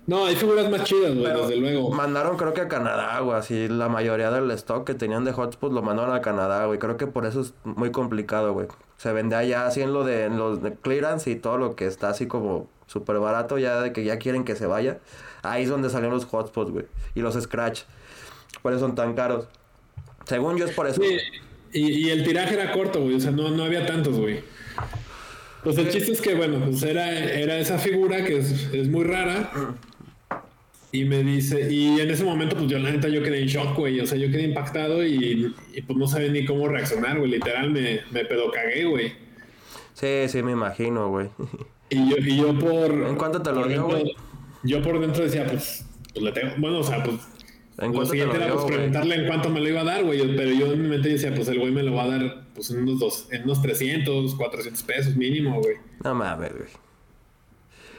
No, 0.10 0.26
hay 0.26 0.36
figuras 0.36 0.68
más 0.72 0.86
chidas, 0.86 1.16
güey, 1.16 1.32
desde 1.32 1.58
luego. 1.58 1.92
Mandaron 1.92 2.36
creo 2.36 2.52
que 2.56 2.62
a 2.62 2.68
Canadá, 2.68 3.20
güey. 3.20 3.38
Así 3.38 3.68
la 3.68 3.90
mayoría 3.90 4.32
del 4.32 4.50
stock 4.52 4.84
que 4.84 4.96
tenían 4.96 5.24
de 5.24 5.34
hotspot 5.34 5.72
lo 5.72 5.84
mandaron 5.84 6.16
a 6.16 6.22
Canadá, 6.22 6.66
güey. 6.66 6.80
Creo 6.80 6.98
que 6.98 7.06
por 7.06 7.28
eso 7.28 7.42
es 7.42 7.54
muy 7.64 7.92
complicado, 7.92 8.54
güey. 8.54 8.66
Se 8.98 9.14
vende 9.14 9.36
allá 9.36 9.68
así 9.68 9.82
en 9.82 9.94
lo 9.94 10.04
de, 10.04 10.26
en 10.26 10.40
los 10.40 10.64
de 10.64 10.74
clearance 10.74 11.30
y 11.30 11.36
todo 11.36 11.60
lo 11.60 11.76
que 11.76 11.86
está 11.86 12.10
así 12.10 12.26
como 12.26 12.68
súper 12.88 13.20
barato 13.20 13.60
ya 13.60 13.82
de 13.82 13.94
que 13.94 14.04
ya 14.04 14.18
quieren 14.18 14.46
que 14.46 14.56
se 14.56 14.66
vaya. 14.66 14.98
Ahí 15.44 15.64
es 15.64 15.70
donde 15.70 15.92
salieron 15.92 16.16
los 16.16 16.26
hotspots, 16.26 16.72
güey. 16.72 16.86
Y 17.14 17.22
los 17.22 17.36
scratch. 17.36 17.82
Por 18.64 18.74
eso 18.74 18.80
son 18.80 18.96
tan 18.96 19.14
caros. 19.14 19.48
Según 20.26 20.58
yo 20.58 20.66
es 20.66 20.72
por 20.72 20.88
eso. 20.88 21.00
Sí, 21.04 21.20
y, 21.72 22.08
y 22.08 22.10
el 22.10 22.24
tiraje 22.24 22.56
era 22.56 22.72
corto, 22.72 23.00
güey. 23.00 23.14
O 23.14 23.20
sea, 23.20 23.30
no, 23.30 23.52
no 23.52 23.64
había 23.64 23.86
tantos, 23.86 24.18
güey. 24.18 24.42
Pues 25.64 25.78
el 25.78 25.90
chiste 25.92 26.14
es 26.14 26.22
que, 26.22 26.34
bueno, 26.34 26.66
pues 26.66 26.82
era, 26.82 27.12
era 27.12 27.60
esa 27.60 27.78
figura 27.78 28.24
que 28.24 28.40
es, 28.40 28.70
es 28.74 28.88
muy 28.88 29.04
rara. 29.04 29.52
Y 30.92 31.06
me 31.06 31.24
dice, 31.24 31.72
y 31.72 32.00
en 32.00 32.10
ese 32.10 32.24
momento, 32.24 32.56
pues 32.56 32.68
yo 32.68 32.80
la 32.80 32.92
neta, 32.92 33.10
yo 33.10 33.22
quedé 33.22 33.42
en 33.42 33.48
shock, 33.48 33.78
güey. 33.78 34.00
O 34.00 34.08
sea, 34.08 34.18
yo 34.18 34.32
quedé 34.32 34.44
impactado 34.44 35.06
y, 35.06 35.54
y 35.74 35.82
pues 35.84 36.00
no 36.00 36.08
sabía 36.08 36.30
ni 36.30 36.46
cómo 36.46 36.68
reaccionar, 36.68 37.20
güey. 37.20 37.30
Literal, 37.32 37.70
me, 37.70 38.02
me 38.12 38.26
pedo 38.26 38.50
cagué, 38.52 38.86
güey. 38.86 39.14
Sí, 39.94 40.28
sí, 40.28 40.42
me 40.42 40.54
imagino, 40.54 41.10
güey. 41.10 41.28
Y 41.90 42.10
yo, 42.10 42.18
y 42.18 42.38
yo 42.38 42.58
por. 42.58 42.92
¿En 42.92 43.16
cuánto 43.16 43.42
te 43.42 43.52
lo 43.52 43.68
dio, 43.68 43.86
güey? 43.86 44.16
Yo 44.64 44.82
por 44.82 45.00
dentro 45.00 45.24
decía, 45.24 45.46
pues, 45.46 45.86
pues 46.14 46.24
le 46.24 46.32
tengo. 46.32 46.54
Bueno, 46.58 46.80
o 46.80 46.84
sea, 46.84 47.04
pues. 47.04 47.18
¿En 47.78 47.94
Lo 47.94 48.06
siguiente 48.06 48.38
lo 48.38 48.44
era 48.44 48.54
dio, 48.54 48.62
pues 48.62 48.76
preguntarle 48.76 49.16
en 49.16 49.28
cuánto 49.28 49.50
me 49.50 49.62
lo 49.62 49.70
iba 49.70 49.82
a 49.82 49.86
dar, 49.86 50.04
güey. 50.04 50.36
Pero 50.36 50.52
yo 50.52 50.74
en 50.74 50.82
mi 50.82 50.90
mente 50.90 51.10
decía, 51.10 51.34
pues 51.34 51.48
el 51.48 51.60
güey 51.60 51.72
me 51.72 51.84
lo 51.84 51.94
va 51.94 52.04
a 52.04 52.08
dar 52.10 52.48
pues 52.54 52.72
en 52.72 52.84
unos 52.84 53.00
dos, 53.00 53.28
en 53.32 53.44
unos 53.44 53.62
300, 53.62 54.36
400 54.36 54.84
pesos 54.84 55.16
mínimo, 55.16 55.62
güey. 55.62 55.78
No 56.04 56.14
mames, 56.14 56.52
güey. 56.52 56.68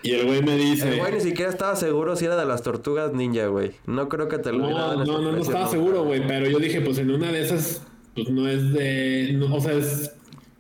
Y 0.02 0.12
el 0.12 0.26
güey 0.26 0.42
me 0.42 0.56
dice. 0.56 0.88
El 0.88 0.98
güey 0.98 1.12
ni 1.12 1.20
siquiera 1.20 1.50
estaba 1.50 1.76
seguro 1.76 2.16
si 2.16 2.24
era 2.24 2.36
de 2.36 2.46
las 2.46 2.62
tortugas 2.62 3.12
ninja, 3.12 3.46
güey. 3.46 3.72
No 3.86 4.08
creo 4.08 4.28
que 4.28 4.38
te 4.38 4.52
lo 4.52 4.64
hubiera 4.64 4.80
dado 4.80 5.04
No, 5.04 5.04
no, 5.04 5.20
no, 5.22 5.32
no 5.32 5.42
estaba 5.42 5.68
seguro, 5.68 6.04
güey. 6.04 6.26
Pero 6.26 6.46
yo 6.48 6.58
dije, 6.58 6.80
pues 6.80 6.98
en 6.98 7.10
una 7.10 7.30
de 7.30 7.42
esas, 7.42 7.82
pues 8.14 8.28
no 8.30 8.48
es 8.48 8.72
de. 8.72 9.32
no, 9.34 9.54
o 9.54 9.60
sea, 9.60 9.72
es, 9.74 10.12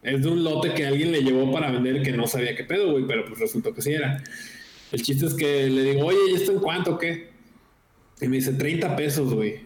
es 0.02 0.22
de 0.22 0.28
un 0.28 0.44
lote 0.44 0.74
que 0.74 0.86
alguien 0.86 1.12
le 1.12 1.22
llevó 1.22 1.50
para 1.52 1.70
vender 1.70 2.02
que 2.02 2.12
no 2.12 2.26
sabía 2.26 2.54
qué 2.54 2.64
pedo, 2.64 2.92
güey. 2.92 3.06
Pero 3.06 3.24
pues 3.24 3.38
resultó 3.40 3.72
que 3.72 3.82
sí 3.82 3.92
era. 3.92 4.22
El 4.92 5.02
chiste 5.02 5.24
es 5.26 5.34
que 5.34 5.68
le 5.68 5.82
digo, 5.84 6.06
oye, 6.06 6.18
¿y 6.30 6.34
esto 6.34 6.52
en 6.52 6.58
cuánto 6.58 6.94
o 6.94 6.98
qué? 6.98 7.30
Y 8.20 8.28
me 8.28 8.36
dice, 8.36 8.52
30 8.52 8.96
pesos, 8.96 9.32
güey. 9.32 9.60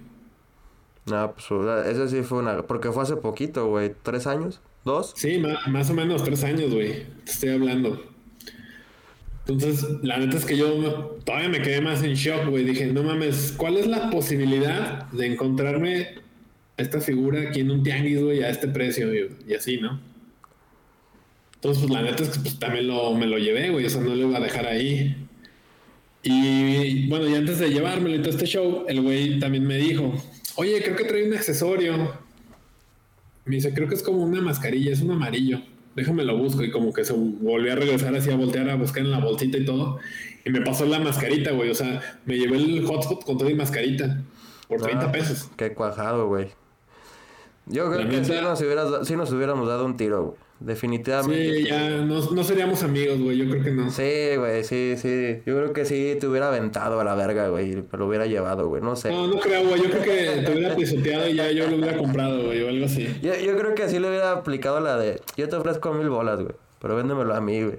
No, 1.07 1.35
pues 1.35 1.87
ese 1.87 2.09
sí 2.09 2.23
fue 2.23 2.39
una... 2.39 2.63
Porque 2.63 2.91
fue 2.93 3.03
hace 3.03 3.17
poquito, 3.17 3.67
güey. 3.67 3.93
¿Tres 4.03 4.27
años? 4.27 4.61
¿Dos? 4.85 5.13
Sí, 5.17 5.39
ma- 5.39 5.61
más 5.67 5.91
o 5.91 5.95
menos 5.95 6.23
tres 6.23 6.45
años, 6.45 6.73
güey. 6.73 7.05
Te 7.25 7.31
estoy 7.33 7.49
hablando. 7.51 8.03
Entonces, 9.47 9.87
la 10.03 10.19
neta 10.19 10.39
es 10.39 10.45
que 10.47 10.57
yo 10.57 11.19
todavía 11.25 11.51
me 11.51 11.61
quedé 11.61 11.81
más 11.81 12.03
en 12.03 12.15
shock, 12.15 12.49
güey. 12.49 12.65
Dije, 12.65 12.87
no 12.87 13.03
mames, 13.03 13.55
¿cuál 13.57 13.77
es 13.77 13.87
la 13.87 14.09
posibilidad 14.11 15.11
de 15.11 15.27
encontrarme 15.27 16.09
esta 16.77 17.01
figura 17.01 17.49
aquí 17.49 17.61
en 17.61 17.71
un 17.71 17.83
tianguis, 17.83 18.23
güey, 18.23 18.43
a 18.43 18.49
este 18.49 18.69
precio? 18.69 19.13
Y 19.47 19.55
así, 19.55 19.77
¿no? 19.77 20.01
Entonces, 21.57 21.85
pues 21.87 21.93
la 21.93 22.03
neta 22.03 22.23
es 22.23 22.31
que 22.31 22.41
pues, 22.41 22.59
también 22.59 22.89
lo, 22.89 23.15
me 23.15 23.27
lo 23.27 23.37
llevé, 23.37 23.69
güey. 23.69 23.85
O 23.85 23.91
sea, 23.91 24.01
no 24.01 24.15
lo 24.15 24.29
iba 24.29 24.39
a 24.39 24.41
dejar 24.41 24.67
ahí. 24.67 25.15
Y 26.23 27.07
bueno, 27.09 27.29
y 27.29 27.35
antes 27.35 27.59
de 27.59 27.69
llevármelo 27.69 28.17
y 28.17 28.21
todo 28.21 28.31
este 28.31 28.47
show, 28.47 28.87
el 28.89 29.03
güey 29.03 29.39
también 29.39 29.67
me 29.67 29.77
dijo, 29.77 30.15
oye, 30.57 30.83
creo 30.83 30.97
que 30.97 31.05
trae 31.05 31.27
un 31.27 31.35
accesorio. 31.35 32.19
Me 33.45 33.57
dice, 33.57 33.75
creo 33.75 33.89
que 33.89 33.95
es 33.95 34.03
como 34.03 34.23
una 34.23 34.41
mascarilla, 34.41 34.91
es 34.91 35.03
un 35.03 35.11
amarillo. 35.11 35.61
Déjame 35.97 36.25
lo 36.25 36.37
busco. 36.37 36.63
Y 36.63 36.71
como 36.71 36.93
que 36.93 37.05
se 37.05 37.13
volvió 37.15 37.73
a 37.73 37.77
regresar 37.77 38.15
así 38.15 38.31
a 38.31 38.37
voltear 38.37 38.69
a 38.71 38.77
buscar 38.77 39.03
en 39.05 39.11
la 39.11 39.19
bolsita 39.21 39.59
y 39.59 39.65
todo. 39.65 39.99
Y 40.45 40.51
me 40.51 40.61
pasó 40.61 40.85
la 40.87 40.99
mascarita, 40.99 41.53
güey. 41.53 41.71
O 41.71 41.75
sea, 41.75 42.01
me 42.27 42.37
llevé 42.37 42.57
el 42.57 42.85
hotspot 42.87 43.25
con 43.25 43.39
toda 43.39 43.51
mi 43.51 43.57
mascarita. 43.57 44.21
Por 44.69 44.81
30 44.81 45.07
Ah, 45.07 45.13
pesos. 45.13 45.49
Qué 45.57 45.73
cuajado, 45.75 46.27
güey. 46.29 46.49
Yo 47.67 47.87
creo 47.91 48.05
La 48.05 48.11
que 48.11 48.21
neta- 48.21 48.43
nos, 48.43 48.61
hubieras- 48.61 49.07
sí 49.09 49.17
nos 49.17 49.33
hubiéramos 49.33 49.67
dado 49.69 49.87
un 49.87 49.97
tiro, 49.97 50.23
güey. 50.25 50.37
Definitivamente. 50.61 51.57
Sí, 51.57 51.69
ya 51.69 51.91
no, 51.91 52.31
no 52.31 52.45
seríamos 52.45 52.83
amigos, 52.83 53.19
güey. 53.19 53.37
Yo 53.37 53.51
creo 53.51 53.63
que 53.63 53.71
no. 53.71 53.91
Sí, 53.91 54.37
güey, 54.37 54.65
sí, 54.65 54.95
sí. 54.97 55.43
Yo 55.45 55.57
creo 55.57 55.73
que 55.73 55.85
sí 55.85 56.17
te 56.19 56.27
hubiera 56.27 56.49
aventado 56.49 57.01
a 57.01 57.05
la 57.05 57.15
verga, 57.15 57.49
güey. 57.49 57.85
lo 57.91 58.07
hubiera 58.07 58.27
llevado, 58.27 58.69
güey. 58.69 58.81
No 58.81 58.97
sé. 58.97 59.11
No, 59.11 59.27
no 59.27 59.39
creo, 59.41 59.67
güey. 59.67 59.83
Yo 59.83 59.91
creo 59.91 60.03
que 60.03 60.43
te 60.45 60.53
hubiera 60.53 60.75
pisoteado 60.75 61.29
y 61.29 61.35
ya 61.35 61.51
yo 61.51 61.69
lo 61.69 61.77
hubiera 61.77 61.99
comprado, 61.99 62.45
güey, 62.45 62.63
o 62.63 62.69
algo 62.69 62.87
así. 62.87 63.09
Yo, 63.21 63.35
yo 63.37 63.59
creo 63.59 63.75
que 63.75 63.83
así 63.83 63.99
le 63.99 64.09
hubiera 64.09 64.33
aplicado 64.33 64.81
la 64.81 64.97
de... 64.97 65.21
Yo 65.37 65.49
te 65.49 65.57
ofrezco 65.57 65.93
mil 65.93 66.09
bolas, 66.09 66.41
güey. 66.41 66.55
Pero 66.81 66.97
véndemelo 66.97 67.35
a 67.35 67.41
mí, 67.41 67.63
güey. 67.63 67.79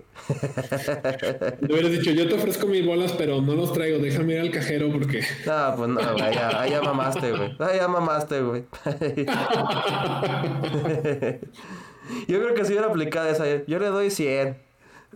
Le 1.62 1.74
hubieras 1.74 1.92
dicho, 1.92 2.10
yo 2.10 2.28
te 2.28 2.34
ofrezco 2.34 2.66
mis 2.66 2.84
bolas, 2.84 3.14
pero 3.14 3.40
no 3.40 3.54
los 3.54 3.72
traigo. 3.72 4.00
Déjame 4.00 4.34
ir 4.34 4.40
al 4.40 4.50
cajero 4.50 4.92
porque. 4.92 5.22
No, 5.46 5.74
pues 5.78 5.90
no, 5.90 6.02
güey. 6.14 6.34
Ya, 6.34 6.60
ahí 6.60 6.72
ya 6.72 6.82
mamaste, 6.82 7.32
güey. 7.32 7.56
Ahí 7.60 7.78
ya 7.78 7.88
mamaste, 7.88 8.42
güey. 8.42 8.64
Yo 12.28 12.40
creo 12.42 12.54
que 12.54 12.66
sí 12.66 12.72
hubiera 12.74 12.88
aplicado 12.88 13.28
esa. 13.30 13.46
Yo 13.66 13.80
le 13.80 13.88
doy 13.88 14.10
100. 14.12 14.58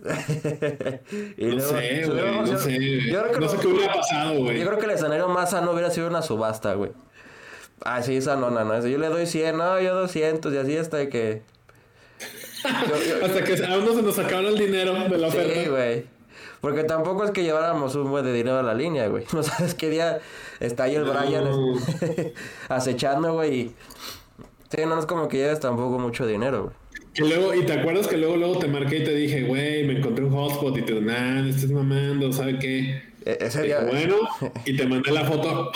Y 1.36 1.44
No 1.46 1.54
luego- 1.56 1.68
sé, 1.78 2.06
luego- 2.06 2.12
güey. 2.38 2.40
No 2.40 2.46
yo- 2.46 2.58
sé. 2.58 3.00
Yo 3.10 3.20
creo 3.22 3.32
que 3.32 3.40
No 3.40 3.48
sé 3.48 3.56
qué 3.58 3.66
hubiera 3.66 3.92
pasado, 3.94 4.34
güey. 4.38 4.58
Yo 4.58 4.66
creo 4.66 4.78
que 4.78 4.84
el 4.86 4.92
escenario 4.92 5.28
más 5.28 5.50
sano 5.50 5.72
hubiera 5.72 5.90
sido 5.90 6.08
una 6.08 6.22
subasta, 6.22 6.74
güey. 6.74 6.92
Ah, 7.84 8.02
sí, 8.02 8.20
sanona, 8.20 8.64
¿no? 8.64 8.86
Yo 8.86 8.98
le 8.98 9.08
doy 9.08 9.26
100, 9.26 9.56
no, 9.56 9.80
yo 9.80 9.94
200 9.94 10.52
y 10.52 10.56
así 10.58 10.76
hasta 10.76 11.08
que... 11.08 11.42
Yo- 12.64 13.18
yo- 13.18 13.24
Hasta 13.26 13.42
que 13.44 13.64
a 13.64 13.78
uno 13.78 13.94
se 13.94 14.02
nos 14.02 14.18
acabara 14.18 14.48
el 14.48 14.58
dinero 14.58 14.92
de 14.94 15.18
la 15.18 15.30
sí, 15.30 15.38
oferta. 15.38 15.70
güey. 15.70 16.04
Porque 16.60 16.84
tampoco 16.84 17.24
es 17.24 17.30
que 17.30 17.42
lleváramos 17.42 17.94
un 17.94 18.10
buen 18.10 18.22
de 18.24 18.32
dinero 18.34 18.58
a 18.58 18.62
la 18.62 18.74
línea, 18.74 19.08
güey. 19.08 19.24
No 19.32 19.42
sabes 19.42 19.74
qué 19.74 19.88
día 19.90 20.18
está 20.60 20.84
ahí 20.84 20.94
el 20.94 21.04
No. 21.06 21.12
Brian 21.12 21.46
este, 21.46 22.34
acechando, 22.68 23.32
güey. 23.34 23.54
y- 23.54 23.74
Sí, 24.74 24.86
no 24.86 24.98
es 24.98 25.06
como 25.06 25.26
que 25.28 25.38
lleves 25.38 25.58
tampoco 25.60 25.98
mucho 25.98 26.26
dinero, 26.26 26.64
güey. 26.64 26.74
Y 27.14 27.22
luego, 27.22 27.54
y 27.54 27.64
te 27.64 27.72
acuerdas 27.72 28.06
que 28.06 28.16
luego, 28.16 28.36
luego 28.36 28.58
te 28.58 28.68
marqué 28.68 28.98
y 28.98 29.04
te 29.04 29.14
dije, 29.14 29.42
güey, 29.42 29.84
me 29.84 29.98
encontré 29.98 30.24
un 30.24 30.32
hotspot 30.32 30.76
y 30.78 30.82
te 30.82 30.92
digo, 30.94 31.04
nah, 31.04 31.42
no 31.42 31.48
estés 31.48 31.70
mamando, 31.70 32.32
¿sabe 32.32 32.58
qué? 32.58 33.02
E- 33.24 33.38
Ese 33.40 33.62
Dije, 33.62 33.78
día... 33.80 33.90
bueno, 33.90 34.16
y 34.64 34.76
te 34.76 34.86
mandé 34.86 35.10
la 35.10 35.24
foto. 35.24 35.72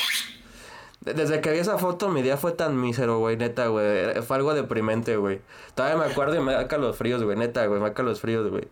Desde 1.01 1.41
que 1.41 1.53
vi 1.53 1.59
esa 1.59 1.77
foto, 1.77 2.09
mi 2.09 2.23
día 2.23 2.37
fue 2.37 2.53
tan 2.53 2.81
mísero, 2.81 3.19
güey, 3.19 3.37
neta, 3.37 3.67
güey. 3.67 4.23
Fue 4.23 4.37
algo 4.37 4.55
deprimente, 4.55 5.17
güey. 5.17 5.41
Todavía 5.75 5.99
me 6.03 6.11
acuerdo 6.11 6.37
y 6.37 6.41
me 6.41 6.53
da 6.53 6.67
fríos, 6.95 7.23
güey, 7.23 7.37
neta, 7.37 7.67
güey, 7.67 7.81
me 7.81 7.91
da 7.91 8.15
fríos, 8.15 8.51
güey. 8.51 8.65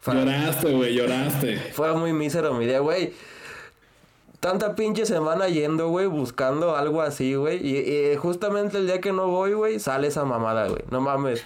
Fue, 0.00 0.14
Lloraste, 0.14 0.72
güey, 0.72 0.94
lloraste. 0.94 1.56
fue 1.72 1.92
muy 1.94 2.12
mísero 2.12 2.54
mi 2.54 2.66
día, 2.66 2.80
güey. 2.80 3.12
Tanta 4.40 4.74
pinche 4.74 5.06
semana 5.06 5.48
yendo, 5.48 5.88
güey, 5.88 6.06
buscando 6.06 6.76
algo 6.76 7.02
así, 7.02 7.34
güey. 7.34 7.66
Y, 7.66 7.76
y 7.78 8.16
justamente 8.16 8.78
el 8.78 8.86
día 8.86 9.00
que 9.00 9.12
no 9.12 9.28
voy, 9.28 9.52
güey, 9.52 9.80
sale 9.80 10.08
esa 10.08 10.24
mamada, 10.24 10.68
güey. 10.68 10.82
No 10.90 11.00
mames. 11.00 11.44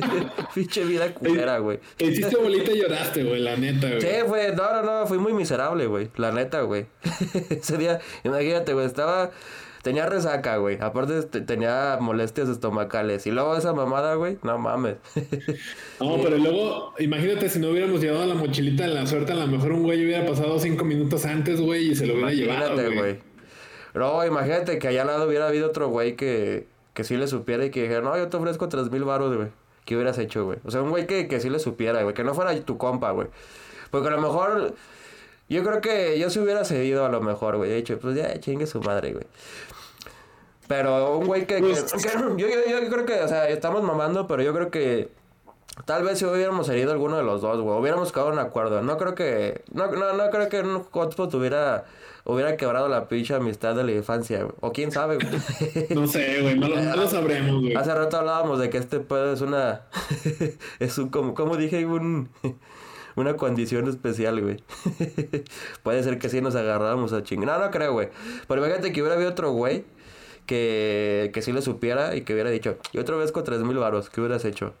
pinche 0.54 0.84
vida 0.84 1.12
culera, 1.14 1.58
güey. 1.58 1.80
Te 1.96 2.06
hiciste 2.06 2.36
bolita 2.36 2.72
y 2.72 2.80
lloraste, 2.80 3.24
güey, 3.24 3.40
la 3.40 3.56
neta, 3.56 3.88
güey. 3.88 4.00
Sí, 4.00 4.08
güey, 4.26 4.54
no, 4.56 4.72
no, 4.72 4.82
no, 4.82 5.06
fui 5.06 5.18
muy 5.18 5.32
miserable, 5.32 5.86
güey. 5.86 6.10
La 6.16 6.32
neta, 6.32 6.62
güey. 6.62 6.86
Ese 7.50 7.76
día, 7.76 8.00
imagínate, 8.24 8.72
güey, 8.72 8.86
estaba. 8.86 9.30
Tenía 9.82 10.06
resaca, 10.06 10.58
güey. 10.58 10.76
Aparte, 10.80 11.22
te- 11.22 11.40
tenía 11.40 11.96
molestias 12.00 12.48
estomacales. 12.50 13.26
Y 13.26 13.30
luego 13.30 13.56
esa 13.56 13.72
mamada, 13.72 14.14
güey, 14.14 14.36
no 14.42 14.58
mames. 14.58 14.96
No, 16.00 16.18
pero 16.22 16.36
luego, 16.36 16.94
imagínate 16.98 17.48
si 17.48 17.58
no 17.60 17.70
hubiéramos 17.70 18.00
llevado 18.00 18.26
la 18.26 18.34
mochilita 18.34 18.82
de 18.84 18.90
la 18.94 19.06
suerte, 19.06 19.32
a 19.32 19.36
lo 19.36 19.46
mejor 19.46 19.72
un 19.72 19.82
güey 19.82 20.04
hubiera 20.04 20.26
pasado 20.26 20.58
cinco 20.58 20.84
minutos 20.84 21.24
antes, 21.24 21.60
güey, 21.60 21.92
y 21.92 21.94
se 21.94 22.06
lo 22.06 22.14
hubiera 22.14 22.32
llevado, 22.32 22.66
Imagínate, 22.74 22.86
güey. 22.88 22.98
güey. 22.98 23.18
Luego, 23.94 24.24
imagínate 24.26 24.78
que 24.78 24.88
allá 24.88 25.02
al 25.02 25.08
lado 25.08 25.26
hubiera 25.26 25.48
habido 25.48 25.68
otro 25.68 25.88
güey 25.88 26.14
que, 26.14 26.66
que 26.94 27.02
sí 27.04 27.16
le 27.16 27.26
supiera 27.26 27.64
y 27.64 27.70
que 27.70 27.82
dijera, 27.82 28.02
no, 28.02 28.16
yo 28.16 28.28
te 28.28 28.36
ofrezco 28.36 28.68
tres 28.68 28.90
mil 28.90 29.04
baros, 29.04 29.34
güey. 29.36 29.48
¿Qué 29.86 29.96
hubieras 29.96 30.18
hecho, 30.18 30.44
güey? 30.44 30.58
O 30.64 30.70
sea, 30.70 30.82
un 30.82 30.90
güey 30.90 31.06
que, 31.06 31.26
que 31.26 31.40
sí 31.40 31.48
le 31.50 31.58
supiera, 31.58 32.02
güey. 32.02 32.14
Que 32.14 32.22
no 32.22 32.34
fuera 32.34 32.54
tu 32.60 32.76
compa, 32.78 33.10
güey. 33.12 33.28
Porque 33.90 34.08
a 34.08 34.10
lo 34.12 34.20
mejor. 34.20 34.74
Yo 35.50 35.62
creo 35.64 35.80
que 35.82 36.18
yo 36.18 36.30
se 36.30 36.40
hubiera 36.40 36.64
cedido 36.64 37.04
a 37.04 37.08
lo 37.10 37.20
mejor, 37.20 37.56
güey. 37.58 37.70
He 37.72 37.74
dicho, 37.76 37.98
pues 37.98 38.16
ya, 38.16 38.38
chingue 38.40 38.66
su 38.66 38.80
madre, 38.80 39.12
güey. 39.12 39.26
Pero 40.68 41.18
un 41.18 41.26
güey 41.26 41.46
que, 41.46 41.56
que- 41.56 41.60
Pues- 41.62 41.92
que- 41.92 42.08
yo, 42.36 42.46
yo, 42.48 42.80
yo 42.80 42.88
creo 42.88 43.04
que, 43.04 43.20
o 43.22 43.28
sea, 43.28 43.48
estamos 43.48 43.82
mamando, 43.82 44.26
pero 44.26 44.42
yo 44.42 44.54
creo 44.54 44.70
que 44.70 45.10
tal 45.84 46.04
vez 46.04 46.18
si 46.18 46.24
hubiéramos 46.24 46.68
herido 46.68 46.92
alguno 46.92 47.16
de 47.16 47.24
los 47.24 47.40
dos, 47.42 47.60
güey, 47.60 47.76
hubiéramos 47.78 48.12
quedado 48.12 48.32
en 48.32 48.38
acuerdo. 48.38 48.80
No 48.82 48.96
creo 48.96 49.14
que, 49.16 49.62
no, 49.72 49.88
no, 49.90 50.12
no 50.12 50.30
creo 50.30 50.48
que 50.48 50.60
un 50.60 50.84
hotspot 50.84 51.34
hubiera, 51.34 51.86
hubiera 52.24 52.56
quebrado 52.56 52.88
la 52.88 53.08
pinche 53.08 53.34
amistad 53.34 53.74
de 53.74 53.82
la 53.82 53.90
infancia, 53.92 54.42
güey. 54.44 54.54
O 54.60 54.70
quién 54.72 54.92
sabe, 54.92 55.16
güey. 55.16 55.28
No 55.90 56.06
sé, 56.06 56.40
güey, 56.42 56.56
no, 56.56 56.68
lo- 56.68 56.80
no 56.80 56.94
lo 56.96 57.08
sabremos, 57.08 57.60
güey. 57.62 57.74
Hace 57.74 57.92
rato 57.92 58.18
hablábamos 58.18 58.60
de 58.60 58.70
que 58.70 58.78
este 58.78 59.00
pedo 59.00 59.32
es 59.32 59.40
una, 59.40 59.82
es 60.78 60.98
un, 60.98 61.08
como, 61.08 61.34
como 61.34 61.56
dije, 61.56 61.84
un, 61.84 62.28
una 63.20 63.36
condición 63.36 63.88
especial, 63.88 64.40
güey. 64.40 64.56
Puede 65.82 66.02
ser 66.02 66.18
que 66.18 66.28
sí 66.28 66.40
nos 66.40 66.54
agarráramos 66.54 67.12
a 67.12 67.22
chingar. 67.22 67.58
No, 67.58 67.64
no 67.64 67.70
creo, 67.70 67.92
güey. 67.92 68.08
Pero 68.48 68.60
imagínate 68.60 68.92
que 68.92 69.00
hubiera 69.00 69.16
habido 69.16 69.30
otro 69.30 69.52
güey 69.52 69.84
que, 70.46 71.30
que 71.32 71.42
sí 71.42 71.52
le 71.52 71.62
supiera 71.62 72.16
y 72.16 72.22
que 72.22 72.32
hubiera 72.34 72.50
dicho, 72.50 72.78
y 72.92 72.98
otra 72.98 73.16
vez 73.16 73.32
con 73.32 73.44
tres 73.44 73.60
mil 73.60 73.76
varos, 73.76 74.10
¿qué 74.10 74.20
hubieras 74.20 74.44
hecho? 74.44 74.74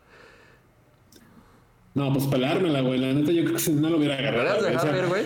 No, 1.94 2.12
pues 2.12 2.26
pelármela, 2.26 2.80
güey. 2.80 2.98
La 2.98 3.12
neta, 3.12 3.32
yo 3.32 3.42
creo 3.42 3.54
que 3.54 3.60
si 3.60 3.72
no 3.72 3.90
lo 3.90 3.96
hubiera 3.98 4.20
¿Lo 4.20 4.28
agarrado. 4.28 4.80
sea, 4.80 4.98
ir, 4.98 5.06
güey? 5.06 5.24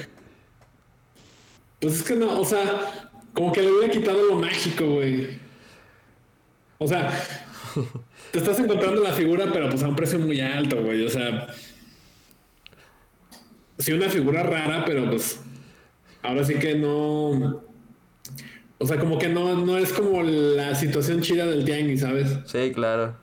Pues 1.81 1.95
es 1.97 2.03
que 2.03 2.17
no, 2.17 2.41
o 2.41 2.45
sea, 2.45 3.11
como 3.35 3.53
que 3.53 3.61
le 3.63 3.71
hubiera 3.71 3.93
quitado 3.93 4.23
lo 4.23 4.37
mágico, 4.37 4.87
güey. 4.87 5.39
O 6.79 6.89
sea, 6.89 7.13
te 8.31 8.39
estás 8.39 8.59
encontrando 8.59 9.03
la 9.03 9.13
figura, 9.13 9.47
pero 9.53 9.69
pues 9.69 9.83
a 9.83 9.89
un 9.89 9.97
precio 9.97 10.19
muy 10.19 10.41
alto, 10.41 10.83
güey. 10.83 11.05
O 11.05 11.11
sea, 11.11 11.49
sí, 13.79 13.93
una 13.93 14.09
figura 14.09 14.43
rara, 14.43 14.85
pero 14.85 15.09
pues 15.09 15.41
ahora 16.23 16.45
sí 16.45 16.55
que 16.55 16.75
no. 16.75 17.63
O 18.79 18.87
sea, 18.87 18.99
como 18.99 19.19
que 19.19 19.29
no, 19.29 19.55
no 19.65 19.79
es 19.79 19.93
como 19.93 20.23
la 20.23 20.75
situación 20.75 21.21
chida 21.21 21.47
del 21.47 21.65
tianguis, 21.65 22.01
¿sabes? 22.01 22.37
Sí, 22.47 22.73
claro. 22.75 23.17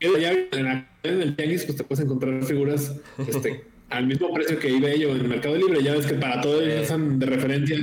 Ya 0.00 0.32
en, 0.32 0.84
el 1.02 1.36
tianguis 1.36 1.64
pues 1.64 1.76
te 1.76 1.84
puedes 1.84 2.04
encontrar 2.04 2.42
figuras 2.44 2.94
este, 3.26 3.64
al 3.90 4.06
mismo 4.06 4.32
precio 4.32 4.58
que 4.58 4.68
eBay 4.68 5.04
o 5.04 5.10
en 5.10 5.20
el 5.22 5.28
Mercado 5.28 5.56
Libre. 5.56 5.82
Ya 5.82 5.94
ves 5.94 6.06
que 6.06 6.14
para 6.14 6.40
todo 6.40 6.62
ellos 6.62 6.84
usan 6.84 7.18
de 7.18 7.26
referencia. 7.26 7.76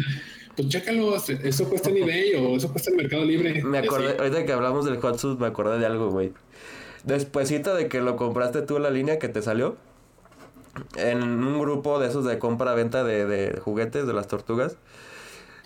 Pues 0.56 0.70
chécalo, 0.70 1.16
eso 1.16 1.70
cuesta 1.70 1.90
en 1.90 1.98
eBay 1.98 2.34
o 2.36 2.56
eso 2.56 2.72
cuesta 2.72 2.90
en 2.90 2.98
Mercado 2.98 3.26
Libre. 3.26 3.62
Me 3.64 3.80
acordé, 3.80 4.16
ahorita 4.18 4.46
que 4.46 4.52
hablamos 4.54 4.86
del 4.86 4.98
Hot 4.98 5.20
Suit, 5.20 5.40
me 5.40 5.48
acordé 5.48 5.80
de 5.80 5.86
algo, 5.86 6.10
güey. 6.10 6.32
Despuésito 7.04 7.76
de 7.76 7.88
que 7.88 8.02
lo 8.02 8.16
compraste 8.16 8.62
tú 8.62 8.78
en 8.78 8.84
la 8.84 8.90
línea 8.90 9.20
que 9.20 9.28
te 9.28 9.42
salió, 9.42 9.78
en 10.96 11.24
un 11.24 11.60
grupo 11.60 12.00
de 12.00 12.08
esos 12.08 12.26
de 12.26 12.40
compra-venta 12.40 13.04
de, 13.04 13.26
de 13.26 13.60
juguetes 13.60 14.08
de 14.08 14.14
las 14.14 14.28
tortugas, 14.28 14.78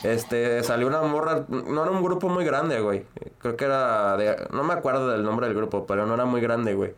este, 0.04 0.64
salió 0.64 0.88
una 0.88 1.02
morra, 1.02 1.46
no 1.50 1.84
era 1.84 1.92
un 1.92 2.02
grupo 2.02 2.30
muy 2.30 2.46
grande, 2.46 2.80
güey. 2.80 3.04
Creo 3.40 3.58
que 3.58 3.66
era 3.66 4.16
de, 4.18 4.48
no 4.52 4.64
me 4.64 4.74
acuerdo 4.74 5.10
del 5.10 5.24
nombre 5.24 5.48
del 5.48 5.56
grupo, 5.56 5.86
pero 5.86 6.06
no 6.06 6.14
era 6.14 6.26
muy 6.26 6.42
grande, 6.42 6.74
güey. 6.74 6.94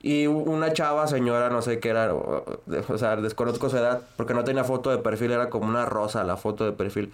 Y 0.00 0.26
una 0.26 0.72
chava, 0.72 1.08
señora, 1.08 1.50
no 1.50 1.60
sé 1.60 1.80
qué 1.80 1.88
era, 1.88 2.14
o, 2.14 2.98
sea, 2.98 3.16
desconozco 3.16 3.68
su 3.68 3.78
edad, 3.78 4.02
porque 4.16 4.32
no 4.32 4.44
tenía 4.44 4.62
foto 4.62 4.90
de 4.90 4.98
perfil, 4.98 5.32
era 5.32 5.50
como 5.50 5.66
una 5.68 5.86
rosa 5.86 6.22
la 6.22 6.36
foto 6.36 6.64
de 6.64 6.72
perfil. 6.72 7.12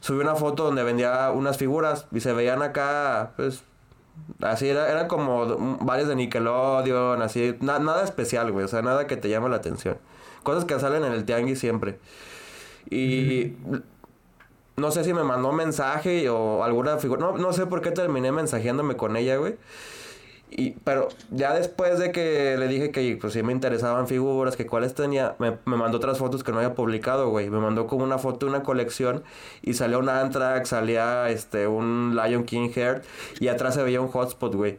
Subió 0.00 0.22
una 0.22 0.36
foto 0.36 0.64
donde 0.64 0.84
vendía 0.84 1.30
unas 1.32 1.56
figuras 1.56 2.06
y 2.12 2.20
se 2.20 2.32
veían 2.32 2.62
acá, 2.62 3.32
pues, 3.36 3.64
así, 4.40 4.68
era, 4.68 4.90
era 4.90 5.08
como 5.08 5.78
varias 5.80 6.08
de 6.08 6.16
Nickelodeon, 6.16 7.22
así, 7.22 7.56
nada 7.60 8.02
especial, 8.02 8.52
güey, 8.52 8.64
o 8.64 8.68
sea, 8.68 8.82
nada 8.82 9.06
que 9.06 9.16
te 9.16 9.28
llame 9.28 9.48
la 9.48 9.56
atención. 9.56 9.98
Cosas 10.42 10.64
que 10.64 10.78
salen 10.78 11.04
en 11.04 11.12
el 11.12 11.24
tianguis 11.24 11.58
siempre. 11.58 11.98
Y 12.90 13.54
no 14.76 14.90
sé 14.90 15.04
si 15.04 15.14
me 15.14 15.22
mandó 15.22 15.52
mensaje 15.52 16.28
o 16.28 16.64
alguna 16.64 16.98
figura. 16.98 17.20
No, 17.20 17.38
no 17.38 17.52
sé 17.52 17.66
por 17.66 17.80
qué 17.80 17.90
terminé 17.90 18.32
mensajeándome 18.32 18.96
con 18.96 19.16
ella, 19.16 19.36
güey. 19.36 19.56
Y, 20.54 20.72
pero 20.84 21.08
ya 21.30 21.54
después 21.54 21.98
de 21.98 22.12
que 22.12 22.56
le 22.58 22.68
dije 22.68 22.90
que 22.90 23.16
pues 23.18 23.32
sí 23.32 23.42
me 23.42 23.52
interesaban 23.52 24.06
figuras, 24.06 24.56
que 24.56 24.66
cuáles 24.66 24.94
tenía, 24.94 25.34
me, 25.38 25.56
mandó 25.64 25.96
otras 25.96 26.18
fotos 26.18 26.44
que 26.44 26.52
no 26.52 26.58
había 26.58 26.74
publicado, 26.74 27.30
güey. 27.30 27.48
Me 27.48 27.58
mandó 27.58 27.86
como 27.86 28.04
una 28.04 28.18
foto 28.18 28.46
de 28.46 28.52
una 28.52 28.62
colección 28.62 29.22
y 29.62 29.74
salía 29.74 29.98
un 29.98 30.08
Anthrax, 30.08 30.68
salía 30.68 31.30
este, 31.30 31.66
un 31.66 32.14
Lion 32.22 32.44
King 32.44 32.68
Hair 32.74 33.02
y 33.40 33.48
atrás 33.48 33.74
se 33.74 33.82
veía 33.82 34.00
un 34.00 34.08
hotspot, 34.08 34.54
güey. 34.54 34.78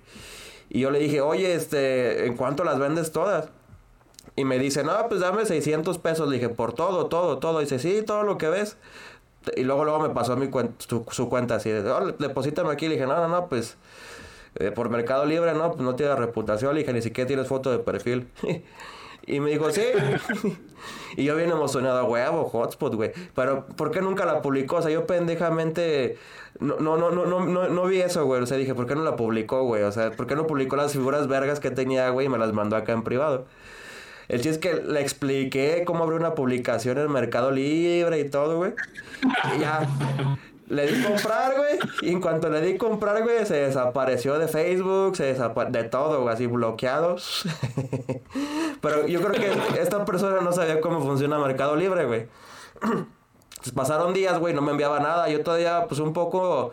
Y 0.69 0.79
yo 0.81 0.91
le 0.91 0.99
dije, 0.99 1.21
oye, 1.21 1.55
este, 1.55 2.27
¿en 2.27 2.35
cuánto 2.35 2.63
las 2.63 2.79
vendes 2.79 3.11
todas? 3.11 3.49
Y 4.35 4.45
me 4.45 4.59
dice, 4.59 4.83
no, 4.83 4.93
pues 5.09 5.21
dame 5.21 5.45
600 5.45 5.97
pesos. 5.99 6.27
Le 6.27 6.35
dije, 6.35 6.49
por 6.49 6.73
todo, 6.73 7.07
todo, 7.07 7.37
todo. 7.37 7.59
Dice, 7.59 7.79
sí, 7.79 8.01
todo 8.05 8.23
lo 8.23 8.37
que 8.37 8.49
ves. 8.49 8.77
Y 9.55 9.63
luego, 9.63 9.83
luego 9.83 9.99
me 9.99 10.09
pasó 10.09 10.35
mi 10.35 10.49
su, 10.79 11.29
cuenta 11.29 11.55
así, 11.55 11.69
de, 11.69 11.89
oh, 11.91 12.13
deposítame 12.13 12.71
aquí. 12.71 12.87
Le 12.87 12.95
dije, 12.95 13.05
no, 13.05 13.15
no, 13.15 13.27
no, 13.27 13.47
pues 13.47 13.77
eh, 14.55 14.71
por 14.71 14.89
Mercado 14.89 15.25
Libre, 15.25 15.53
no, 15.53 15.71
pues 15.71 15.81
no 15.81 15.95
tiene 15.95 16.15
reputación. 16.15 16.73
Le 16.73 16.81
dije, 16.81 16.93
ni 16.93 17.01
siquiera 17.01 17.27
tienes 17.27 17.47
foto 17.47 17.71
de 17.71 17.79
perfil. 17.79 18.27
y 19.27 19.39
me 19.39 19.51
dijo, 19.51 19.71
sí. 19.71 19.81
y 21.17 21.23
yo 21.23 21.35
bien 21.35 21.49
emocionado, 21.49 22.05
huevo, 22.05 22.45
hotspot, 22.45 22.95
güey. 22.95 23.11
Pero, 23.35 23.65
¿por 23.67 23.91
qué 23.91 24.01
nunca 24.01 24.25
la 24.25 24.41
publicó? 24.41 24.77
O 24.77 24.81
sea, 24.81 24.91
yo 24.91 25.07
pendejamente 25.07 26.17
no, 26.59 26.77
no, 26.77 26.97
no, 26.97 27.11
no, 27.11 27.25
no, 27.25 27.67
no 27.67 27.85
vi 27.85 28.01
eso, 28.01 28.25
güey. 28.25 28.41
O 28.41 28.45
sea, 28.45 28.57
dije, 28.57 28.75
¿por 28.75 28.85
qué 28.85 28.95
no 28.95 29.03
la 29.03 29.15
publicó, 29.15 29.63
güey? 29.63 29.83
O 29.83 29.91
sea, 29.91 30.11
¿por 30.11 30.27
qué 30.27 30.35
no 30.35 30.47
publicó 30.47 30.75
las 30.75 30.93
figuras 30.93 31.27
vergas 31.27 31.59
que 31.59 31.71
tenía, 31.71 32.09
güey? 32.09 32.27
Y 32.27 32.29
me 32.29 32.37
las 32.37 32.53
mandó 32.53 32.75
acá 32.75 32.93
en 32.93 33.03
privado. 33.03 33.45
El 34.29 34.41
chiste 34.41 34.49
es 34.49 34.57
que 34.57 34.81
le 34.81 35.01
expliqué 35.01 35.83
cómo 35.85 36.03
abrir 36.03 36.19
una 36.19 36.33
publicación 36.33 36.97
en 36.97 37.11
Mercado 37.11 37.51
Libre 37.51 38.19
y 38.19 38.29
todo, 38.29 38.57
güey. 38.57 38.73
Ya. 39.59 39.87
Le 40.67 40.87
di 40.87 41.03
comprar, 41.03 41.55
güey. 41.55 41.79
Y 42.01 42.11
en 42.11 42.21
cuanto 42.21 42.49
le 42.49 42.61
di 42.61 42.77
comprar, 42.77 43.21
güey, 43.23 43.45
se 43.45 43.55
desapareció 43.55 44.39
de 44.39 44.47
Facebook, 44.47 45.15
se 45.17 45.25
desapareció 45.25 45.81
de 45.81 45.89
todo, 45.89 46.21
güey, 46.21 46.33
así 46.33 46.47
bloqueados. 46.47 47.43
Pero 48.81 49.07
yo 49.07 49.21
creo 49.21 49.31
que 49.31 49.81
esta 49.81 50.05
persona 50.05 50.41
no 50.41 50.51
sabía 50.51 50.81
cómo 50.81 51.01
funciona 51.01 51.37
Mercado 51.39 51.75
Libre, 51.75 52.05
güey. 52.05 52.27
Pasaron 53.75 54.13
días, 54.13 54.39
güey, 54.39 54.53
no 54.53 54.61
me 54.61 54.71
enviaba 54.71 54.99
nada. 54.99 55.29
Yo 55.29 55.43
todavía, 55.43 55.85
pues 55.87 55.99
un 55.99 56.13
poco 56.13 56.71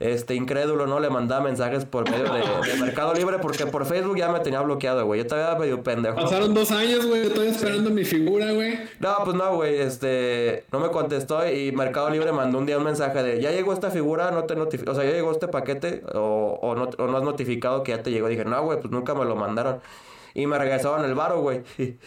este 0.00 0.34
incrédulo, 0.34 0.86
¿no? 0.86 1.00
Le 1.00 1.10
mandaba 1.10 1.42
mensajes 1.42 1.84
por 1.84 2.10
medio 2.10 2.24
de, 2.24 2.42
Mercado 2.80 3.14
Libre 3.14 3.38
porque 3.38 3.66
por 3.66 3.86
Facebook 3.86 4.16
ya 4.16 4.28
me 4.28 4.40
tenía 4.40 4.60
bloqueado, 4.60 5.04
güey. 5.06 5.22
Yo 5.22 5.26
todavía 5.26 5.58
medio 5.58 5.82
pendejo. 5.82 6.16
Pasaron 6.16 6.54
dos 6.54 6.70
años, 6.70 7.06
güey. 7.06 7.26
Estoy 7.26 7.48
esperando 7.48 7.90
mi 7.90 8.04
figura, 8.04 8.52
güey. 8.52 8.78
No, 9.00 9.16
pues 9.24 9.36
no, 9.36 9.56
güey. 9.56 9.76
Este, 9.76 10.64
no 10.72 10.80
me 10.80 10.90
contestó 10.90 11.48
y 11.48 11.72
Mercado 11.72 12.10
Libre 12.10 12.32
mandó 12.32 12.58
un 12.58 12.66
día 12.66 12.78
un 12.78 12.84
mensaje 12.84 13.22
de, 13.22 13.40
ya 13.40 13.50
llegó 13.50 13.72
esta 13.72 13.90
figura, 13.90 14.30
no 14.30 14.44
te 14.44 14.56
notificó, 14.56 14.92
o 14.92 14.94
sea, 14.94 15.04
ya 15.04 15.12
llegó 15.12 15.32
este 15.32 15.48
paquete 15.48 16.02
o, 16.14 16.58
o, 16.60 16.74
no, 16.74 16.90
o 16.98 17.06
no 17.06 17.16
has 17.16 17.22
notificado 17.22 17.82
que 17.82 17.92
ya 17.92 18.02
te 18.02 18.10
llegó. 18.10 18.28
Dije, 18.28 18.44
no, 18.44 18.62
güey, 18.62 18.80
pues 18.80 18.92
nunca 18.92 19.14
me 19.14 19.24
lo 19.24 19.36
mandaron. 19.36 19.80
Y 20.34 20.48
me 20.48 20.58
regresaron 20.58 21.04
el 21.04 21.14
varo, 21.14 21.40
güey. 21.40 21.62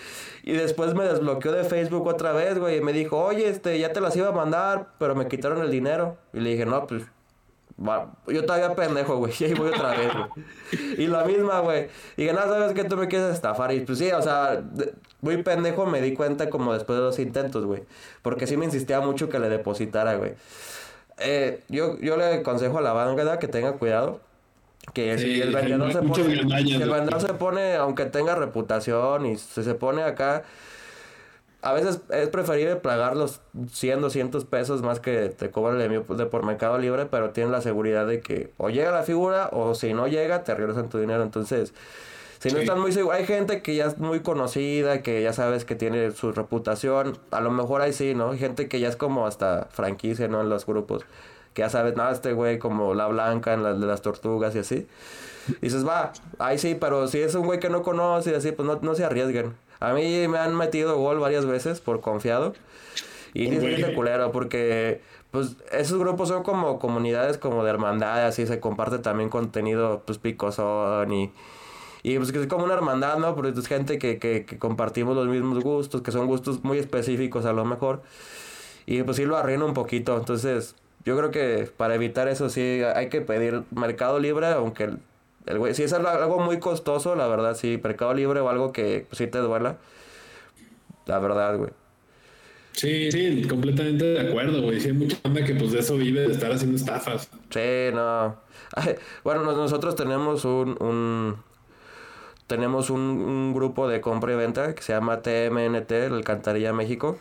Y 0.44 0.54
después 0.54 0.94
me 0.94 1.04
desbloqueó 1.04 1.52
de 1.52 1.66
Facebook 1.66 2.08
otra 2.08 2.32
vez, 2.32 2.58
güey. 2.58 2.78
Y 2.78 2.82
me 2.82 2.94
dijo, 2.94 3.22
oye, 3.22 3.50
este, 3.50 3.78
ya 3.80 3.92
te 3.92 4.00
las 4.00 4.16
iba 4.16 4.30
a 4.30 4.32
mandar, 4.32 4.94
pero 4.98 5.14
me 5.14 5.28
quitaron 5.28 5.62
el 5.62 5.70
dinero. 5.70 6.16
Y 6.32 6.40
le 6.40 6.52
dije, 6.52 6.66
no, 6.66 6.88
pues 6.88 7.04
yo 8.28 8.46
todavía 8.46 8.76
pendejo, 8.76 9.18
güey. 9.18 9.34
Y 9.40 9.44
ahí 9.46 9.54
voy 9.54 9.70
otra 9.70 9.92
vez, 9.92 10.10
güey. 10.14 11.04
Y 11.04 11.08
la 11.08 11.24
misma, 11.24 11.60
güey. 11.60 11.88
Y 12.16 12.26
que 12.26 12.34
nada, 12.34 12.48
sabes 12.48 12.74
que 12.74 12.84
tú 12.84 12.98
me 12.98 13.08
quieres 13.08 13.34
estafar. 13.34 13.74
Y 13.74 13.82
pues 13.82 14.00
sí, 14.00 14.12
o 14.12 14.22
sea, 14.22 14.64
muy 15.22 15.42
pendejo 15.44 15.86
me 15.86 16.02
di 16.02 16.14
cuenta 16.14 16.50
como 16.50 16.74
después 16.74 16.98
de 16.98 17.04
dos 17.04 17.20
intentos, 17.20 17.66
güey. 17.66 17.84
Porque 18.22 18.48
sí 18.48 18.58
me 18.58 18.66
insistía 18.66 19.00
mucho 19.00 19.30
que 19.30 19.40
le 19.40 19.50
depositara, 19.50 20.16
güey. 20.16 20.34
Eh, 21.20 21.64
yo, 21.70 22.00
yo 22.00 22.18
le 22.18 22.26
aconsejo 22.36 22.80
a 22.80 22.82
la 22.82 22.94
banda 22.94 23.40
que 23.40 23.48
tenga 23.48 23.74
cuidado. 23.74 24.22
Que 24.94 25.18
si 25.18 25.42
el 25.42 25.54
vendedor 25.54 25.92
se 25.92 26.00
pone. 26.00 26.64
Si 26.64 26.74
el 26.74 26.90
vendedor 26.90 27.22
se 27.22 27.34
pone, 27.34 27.76
aunque 27.76 28.06
tenga 28.06 28.36
reputación 28.36 29.26
y 29.26 29.38
se, 29.38 29.64
se 29.64 29.76
pone 29.76 30.02
acá 30.04 30.44
a 31.62 31.74
veces 31.74 32.02
es 32.10 32.30
preferible 32.30 32.76
pagar 32.76 33.18
los 33.18 33.42
100, 33.72 34.02
200 34.02 34.46
pesos 34.46 34.84
más 34.84 35.00
que 35.00 35.30
te 35.30 35.50
cobran 35.50 35.82
el 35.82 36.06
de 36.06 36.26
por 36.26 36.46
Mercado 36.46 36.78
Libre, 36.78 37.08
pero 37.08 37.32
tienes 37.32 37.52
la 37.52 37.62
seguridad 37.62 38.06
de 38.06 38.22
que 38.22 38.54
o 38.58 38.70
llega 38.70 38.92
la 38.92 39.04
figura 39.04 39.50
o 39.52 39.74
si 39.74 39.94
no 39.94 40.08
llega 40.08 40.44
te 40.44 40.54
regresan 40.54 40.90
tu 40.90 41.00
dinero. 41.00 41.24
Entonces, 41.24 41.74
si 42.40 42.52
no 42.52 42.60
están 42.60 42.80
muy 42.80 42.92
seguros, 42.92 43.18
hay 43.18 43.26
gente 43.26 43.64
que 43.64 43.76
ya 43.76 43.88
es 43.88 43.98
muy 43.98 44.20
conocida, 44.20 45.02
que 45.02 45.24
ya 45.24 45.34
sabes 45.34 45.66
que 45.66 45.76
tiene 45.76 46.12
su 46.12 46.32
reputación, 46.32 47.18
a 47.32 47.42
lo 47.42 47.50
mejor 47.50 47.82
ahí 47.82 47.94
sí, 47.94 48.14
¿no? 48.14 48.32
Hay 48.32 48.38
gente 48.38 48.68
que 48.68 48.80
ya 48.80 48.90
es 48.90 48.96
como 48.96 49.26
hasta 49.26 49.68
franquicia, 49.72 50.28
¿no? 50.28 50.42
En 50.42 50.50
los 50.50 50.66
grupos, 50.68 51.04
que 51.56 51.64
ya 51.64 51.70
sabes, 51.72 51.96
nada, 51.96 52.12
este 52.12 52.34
güey 52.34 52.60
como 52.60 52.94
la 52.94 53.08
blanca 53.08 53.54
en 53.54 53.64
las 53.64 53.80
de 53.80 53.88
las 53.88 54.04
tortugas 54.04 54.56
y 54.56 54.60
así. 54.60 54.88
Y 55.50 55.66
dices, 55.66 55.88
va, 55.88 56.14
ahí 56.38 56.60
sí, 56.60 56.78
pero 56.80 57.08
si 57.08 57.20
es 57.20 57.34
un 57.34 57.46
güey 57.46 57.60
que 57.60 57.70
no 57.70 57.82
conoce 57.82 58.32
y 58.32 58.36
así, 58.36 58.52
pues 58.52 58.68
no, 58.68 58.80
no 58.82 58.94
se 58.94 59.04
arriesguen. 59.04 59.56
A 59.80 59.94
mí 59.94 60.28
me 60.28 60.38
han 60.38 60.56
metido 60.56 60.98
gol 60.98 61.20
varias 61.20 61.46
veces 61.46 61.82
por 61.82 62.02
confiado. 62.02 62.54
Y 63.34 63.48
es 63.48 63.62
de 63.62 63.94
culero 63.94 64.32
porque 64.32 65.02
pues 65.32 65.58
esos 65.72 66.00
grupos 66.00 66.30
son 66.30 66.44
como 66.44 66.80
comunidades 66.80 67.38
como 67.38 67.64
de 67.64 67.70
hermandad, 67.70 68.26
así 68.26 68.48
se 68.48 68.60
comparte 68.60 69.00
también 69.00 69.30
contenido 69.30 70.02
pues 70.06 70.18
picosón 70.18 71.12
y 71.12 71.32
y 72.04 72.18
pues 72.18 72.32
que 72.32 72.40
es 72.40 72.48
como 72.48 72.64
una 72.64 72.74
hermandad, 72.74 73.18
¿no? 73.18 73.36
Porque 73.36 73.60
es 73.60 73.68
gente 73.68 73.98
que, 74.00 74.18
que, 74.18 74.46
que, 74.46 74.58
compartimos 74.58 75.14
los 75.16 75.28
mismos 75.28 75.62
gustos, 75.62 76.02
que 76.02 76.14
son 76.14 76.28
gustos 76.28 76.64
muy 76.64 76.78
específicos 76.78 77.46
a 77.46 77.52
lo 77.52 77.66
mejor. 77.66 78.02
Y 78.86 79.04
pues 79.04 79.18
sí 79.18 79.26
lo 79.26 79.36
arruina 79.36 79.66
un 79.66 79.74
poquito. 79.74 80.16
Entonces, 80.18 80.76
yo 81.04 81.18
creo 81.18 81.32
que 81.32 81.70
para 81.76 81.96
evitar 81.96 82.30
eso 82.30 82.50
sí 82.50 82.82
hay 82.96 83.10
que 83.10 83.20
pedir 83.20 83.64
mercado 83.72 84.20
libre, 84.20 84.48
aunque 84.48 84.92
el 85.48 85.60
güey, 85.60 85.74
si 85.74 85.84
es 85.84 85.94
algo 85.94 86.40
muy 86.40 86.60
costoso, 86.60 87.16
la 87.16 87.28
verdad, 87.28 87.56
sí, 87.56 87.80
Mercado 87.82 88.14
Libre 88.14 88.42
o 88.42 88.50
algo 88.50 88.72
que 88.72 89.06
pues, 89.08 89.18
sí 89.18 89.28
te 89.28 89.40
duela. 89.40 89.78
La 91.06 91.20
verdad, 91.20 91.58
güey. 91.58 91.72
Sí, 92.74 93.12
sí, 93.12 93.42
completamente 93.48 94.06
de 94.06 94.20
acuerdo, 94.20 94.62
güey. 94.62 94.80
Sí, 94.80 94.90
hay 94.90 94.94
mucha 94.94 95.18
banda 95.24 95.44
que 95.44 95.56
pues 95.56 95.72
de 95.72 95.80
eso 95.80 95.96
vive, 95.98 96.28
de 96.28 96.34
estar 96.34 96.52
haciendo 96.52 96.78
estafas. 96.78 97.30
Sí, 97.50 97.94
no. 97.94 98.38
bueno, 99.24 99.44
nosotros 99.44 99.96
tenemos 99.96 100.46
un, 100.46 100.78
un 100.82 101.38
tenemos 102.46 102.90
un, 102.90 103.00
un, 103.00 103.54
grupo 103.54 103.88
de 103.88 104.00
compra 104.02 104.34
y 104.34 104.36
venta 104.36 104.76
que 104.76 104.84
se 104.84 104.94
llama 104.94 105.22
TMNT, 105.22 105.92
el 105.92 106.14
Alcantarilla 106.14 106.72
México, 106.74 107.18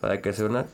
para 0.00 0.20
que 0.20 0.32
se 0.32 0.44
una. 0.44 0.66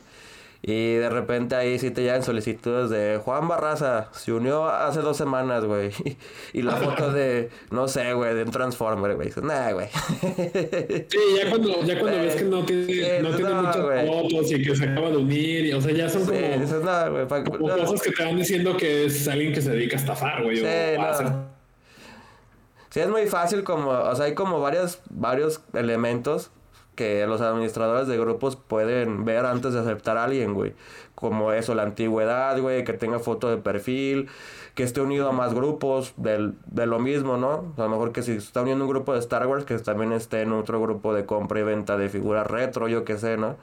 Y 0.63 0.95
de 0.95 1.09
repente 1.09 1.55
ahí 1.57 1.79
sí 1.79 1.91
te 1.91 2.03
llegan 2.03 2.23
solicitudes 2.23 2.91
de 2.91 3.19
Juan 3.25 3.49
Barraza, 3.49 4.11
se 4.13 4.31
unió 4.31 4.69
hace 4.69 5.01
dos 5.01 5.17
semanas, 5.17 5.65
güey. 5.65 5.91
Y 6.53 6.63
la 6.63 6.77
foto 6.77 7.13
de, 7.13 7.49
no 7.71 7.89
sé, 7.89 8.13
güey, 8.13 8.35
de 8.35 8.43
un 8.43 8.51
Transformer, 8.51 9.17
güey. 9.17 9.31
Nah, 9.43 9.73
güey. 9.73 9.89
Sí, 11.09 11.19
ya 11.39 11.49
cuando, 11.49 11.83
ya 11.85 11.99
cuando 11.99 12.19
ves 12.19 12.37
que 12.37 12.45
no 12.45 12.65
tiene, 12.67 13.23
no 13.23 13.35
tiene 13.35 13.55
muchas 13.55 14.07
fotos 14.07 14.53
y 14.53 14.63
que 14.63 14.77
se 14.77 14.85
acaba 14.85 15.11
de 15.11 15.17
unir, 15.17 15.75
o 15.75 15.81
sea, 15.81 15.93
ya 15.93 16.09
son 16.09 16.27
como, 16.27 16.39
dices, 16.39 16.83
güey, 16.83 17.27
cosas 17.81 18.03
que 18.03 18.11
te 18.11 18.25
van 18.25 18.37
diciendo 18.37 18.77
que 18.77 19.07
es 19.07 19.29
alguien 19.29 19.55
que 19.55 19.63
se 19.63 19.71
dedica 19.71 19.97
a 19.97 20.01
estafar, 20.01 20.43
güey. 20.43 20.59
Sí, 20.59 20.65
no. 20.99 21.61
Sí, 22.91 23.01
es 23.01 23.09
muy 23.09 23.27
fácil 23.27 23.63
como, 23.63 23.91
o 23.91 24.15
sea, 24.17 24.27
hay 24.27 24.35
como 24.35 24.61
varios, 24.61 24.99
varios 25.09 25.63
elementos 25.73 26.51
que 26.95 27.27
los 27.27 27.41
administradores 27.41 28.09
de 28.09 28.19
grupos 28.19 28.57
pueden 28.57 29.25
ver 29.25 29.47
antes 29.47 29.73
de 29.73 29.81
aceptar 29.81 30.17
a 30.17 30.25
alguien, 30.25 30.55
güey. 30.55 30.75
Como 31.15 31.53
eso, 31.53 31.75
la 31.75 31.83
antigüedad, 31.83 32.59
güey, 32.59 32.85
que 32.85 32.93
tenga 32.93 33.19
foto 33.19 33.49
de 33.49 33.57
perfil, 33.57 34.29
que 34.75 34.83
esté 34.83 35.01
unido 35.01 35.29
a 35.29 35.33
más 35.33 35.55
grupos 35.55 36.15
del, 36.17 36.55
de 36.67 36.87
lo 36.87 36.99
mismo, 36.99 37.37
¿no? 37.37 37.73
A 37.77 37.83
lo 37.83 37.89
mejor 37.89 38.13
que 38.13 38.23
si 38.23 38.33
está 38.33 38.63
uniendo 38.63 38.85
un 38.85 38.91
grupo 38.91 39.13
de 39.13 39.19
Star 39.21 39.47
Wars, 39.47 39.65
que 39.65 39.79
también 39.79 40.13
esté 40.13 40.43
en 40.43 40.53
otro 40.53 40.81
grupo 40.81 41.15
de 41.15 41.27
compra 41.27 41.61
y 41.61 41.63
venta 41.63 41.97
de 41.97 42.09
figuras 42.09 42.47
retro, 42.47 42.89
yo 42.89 43.05
qué 43.05 43.19
sé, 43.19 43.37
¿no? 43.37 43.57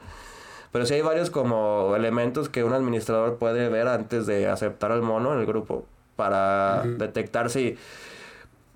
Pero 0.71 0.85
sí 0.85 0.95
hay 0.95 1.01
varios 1.01 1.29
como 1.29 1.95
elementos 1.95 2.49
que 2.49 2.63
un 2.63 2.73
administrador 2.73 3.37
puede 3.37 3.69
ver 3.69 3.87
antes 3.87 4.25
de 4.27 4.47
aceptar 4.47 4.91
al 4.91 5.01
mono 5.01 5.33
en 5.33 5.39
el 5.39 5.45
grupo 5.45 5.85
para 6.15 6.83
detectar 6.83 7.49
si... 7.49 7.77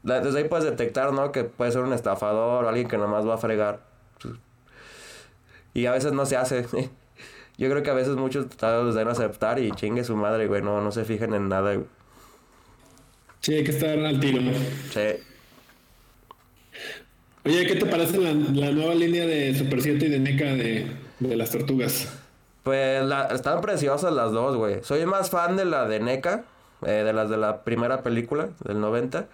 Desde 0.04 0.40
ahí 0.40 0.48
puedes 0.48 0.66
detectar, 0.66 1.14
¿no? 1.14 1.32
Que 1.32 1.44
puede 1.44 1.72
ser 1.72 1.82
un 1.82 1.94
estafador 1.94 2.66
o 2.66 2.70
alguien 2.70 2.88
que 2.88 2.98
nomás 2.98 3.28
va 3.28 3.36
a 3.36 3.38
fregar. 3.38 3.91
Y 5.74 5.86
a 5.86 5.92
veces 5.92 6.14
no 6.14 6.26
se 6.26 6.38
hace. 6.38 6.66
Yo 7.58 7.70
creo 7.70 7.84
que 7.84 7.90
a 7.90 7.94
veces 7.94 8.16
muchos 8.16 8.50
tratados 8.50 8.96
deben 8.96 9.10
aceptar 9.10 9.60
y 9.60 9.72
chingue 9.72 10.04
su 10.04 10.16
madre, 10.16 10.48
güey. 10.48 10.62
No, 10.62 10.82
no 10.82 10.92
se 10.92 11.06
fijan 11.06 11.34
en 11.34 11.50
nada, 11.50 11.74
güey. 11.74 11.86
Sí, 13.42 13.56
hay 13.56 13.64
que 13.64 13.72
estar 13.72 13.98
al 14.00 14.20
tiro. 14.20 14.40
Sí. 14.92 15.24
Oye, 17.44 17.66
¿qué 17.66 17.76
te 17.76 17.86
parece 17.88 18.20
la, 18.20 18.34
la 18.34 18.72
nueva 18.72 18.94
línea 18.94 19.26
de 19.26 19.56
Super 19.56 19.82
7 19.82 20.06
y 20.06 20.10
de 20.10 20.20
NECA 20.20 20.46
de, 20.54 20.88
de 21.20 21.36
las 21.36 21.50
tortugas? 21.50 22.08
Pues 22.64 23.04
la, 23.04 23.26
están 23.28 23.62
preciosas 23.62 24.14
las 24.14 24.32
dos, 24.32 24.56
güey. 24.56 24.84
Soy 24.84 25.06
más 25.08 25.32
fan 25.32 25.58
de 25.58 25.66
la 25.66 25.88
de 25.88 26.00
NECA, 26.00 26.44
eh, 26.86 26.92
de 27.04 27.14
las 27.14 27.30
de 27.30 27.38
la 27.38 27.64
primera 27.64 28.04
película, 28.04 28.50
del 28.64 28.80
90. 28.80 29.28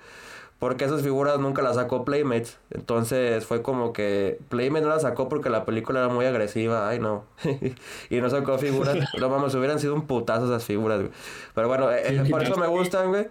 Porque 0.60 0.86
esas 0.86 1.04
figuras 1.04 1.40
nunca 1.40 1.62
las 1.62 1.76
sacó 1.76 2.04
Playmates. 2.04 2.58
Entonces 2.72 3.46
fue 3.46 3.62
como 3.62 3.94
que 3.94 4.40
Playmates 4.50 4.88
no 4.88 4.94
las 4.94 5.04
sacó 5.04 5.30
porque 5.30 5.50
la 5.50 5.66
película 5.66 6.00
era 6.00 6.10
muy 6.10 6.26
agresiva. 6.26 6.90
Ay, 6.90 7.00
no. 7.00 7.26
y 8.10 8.22
no 8.22 8.30
sacó 8.30 8.58
figuras. 8.58 8.98
no 9.20 9.30
vamos, 9.30 9.54
hubieran 9.54 9.80
sido 9.80 9.94
un 9.94 10.08
putazo 10.08 10.46
esas 10.46 10.66
figuras, 10.66 11.00
güey. 11.00 11.12
Pero 11.54 11.68
bueno, 11.68 11.92
eh, 11.92 12.24
por 12.30 12.42
eso 12.42 12.56
me 12.56 12.68
gustan, 12.68 13.10
güey. 13.10 13.28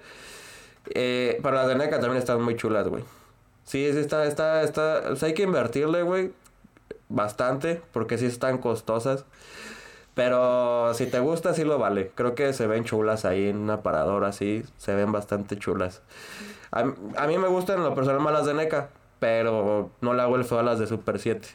Eh, 0.94 1.40
pero 1.42 1.56
las 1.56 1.66
de 1.66 1.74
NECA 1.74 1.98
también 1.98 2.18
están 2.18 2.40
muy 2.40 2.54
chulas, 2.54 2.86
güey. 2.86 3.02
Sí, 3.64 3.90
sí, 3.92 3.98
está, 3.98 4.24
está, 4.26 4.62
está. 4.62 5.02
O 5.10 5.16
sea, 5.16 5.26
hay 5.26 5.34
que 5.34 5.42
invertirle, 5.42 6.02
güey. 6.02 6.30
Bastante. 7.08 7.82
Porque 7.92 8.18
sí 8.18 8.26
están 8.26 8.58
costosas. 8.58 9.24
Pero 10.14 10.94
si 10.94 11.06
te 11.06 11.18
gusta, 11.18 11.54
sí 11.54 11.64
lo 11.64 11.78
vale. 11.78 12.12
Creo 12.14 12.36
que 12.36 12.52
se 12.52 12.68
ven 12.68 12.84
chulas 12.84 13.24
ahí 13.24 13.48
en 13.48 13.58
un 13.58 13.70
aparador 13.70 14.24
así. 14.24 14.62
Se 14.78 14.94
ven 14.94 15.10
bastante 15.10 15.58
chulas. 15.58 16.02
A, 16.80 17.22
a 17.24 17.26
mí 17.26 17.38
me 17.38 17.48
gustan 17.48 17.82
lo 17.82 17.94
personal 17.94 18.20
más 18.20 18.32
las 18.32 18.46
de 18.46 18.54
NECA. 18.54 18.90
Pero 19.18 19.92
no 20.00 20.14
le 20.14 20.22
hago 20.22 20.36
el 20.36 20.44
feo 20.44 20.58
a 20.58 20.62
las 20.62 20.78
de 20.78 20.86
Super 20.86 21.18
7. 21.18 21.48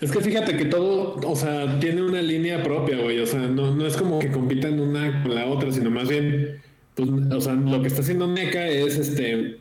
Es 0.00 0.12
que 0.12 0.20
fíjate 0.20 0.56
que 0.56 0.66
todo, 0.66 1.16
o 1.26 1.36
sea, 1.36 1.78
tiene 1.80 2.02
una 2.02 2.22
línea 2.22 2.62
propia, 2.62 2.98
güey. 2.98 3.18
O 3.20 3.26
sea, 3.26 3.40
no, 3.40 3.74
no 3.74 3.86
es 3.86 3.96
como 3.96 4.18
que 4.18 4.30
compitan 4.30 4.78
una 4.78 5.22
con 5.22 5.34
la 5.34 5.46
otra, 5.46 5.72
sino 5.72 5.90
más 5.90 6.08
bien, 6.08 6.62
pues, 6.94 7.08
o 7.08 7.40
sea, 7.40 7.54
lo 7.54 7.80
que 7.80 7.88
está 7.88 8.02
haciendo 8.02 8.26
NECA 8.26 8.66
es 8.68 8.98
este 8.98 9.58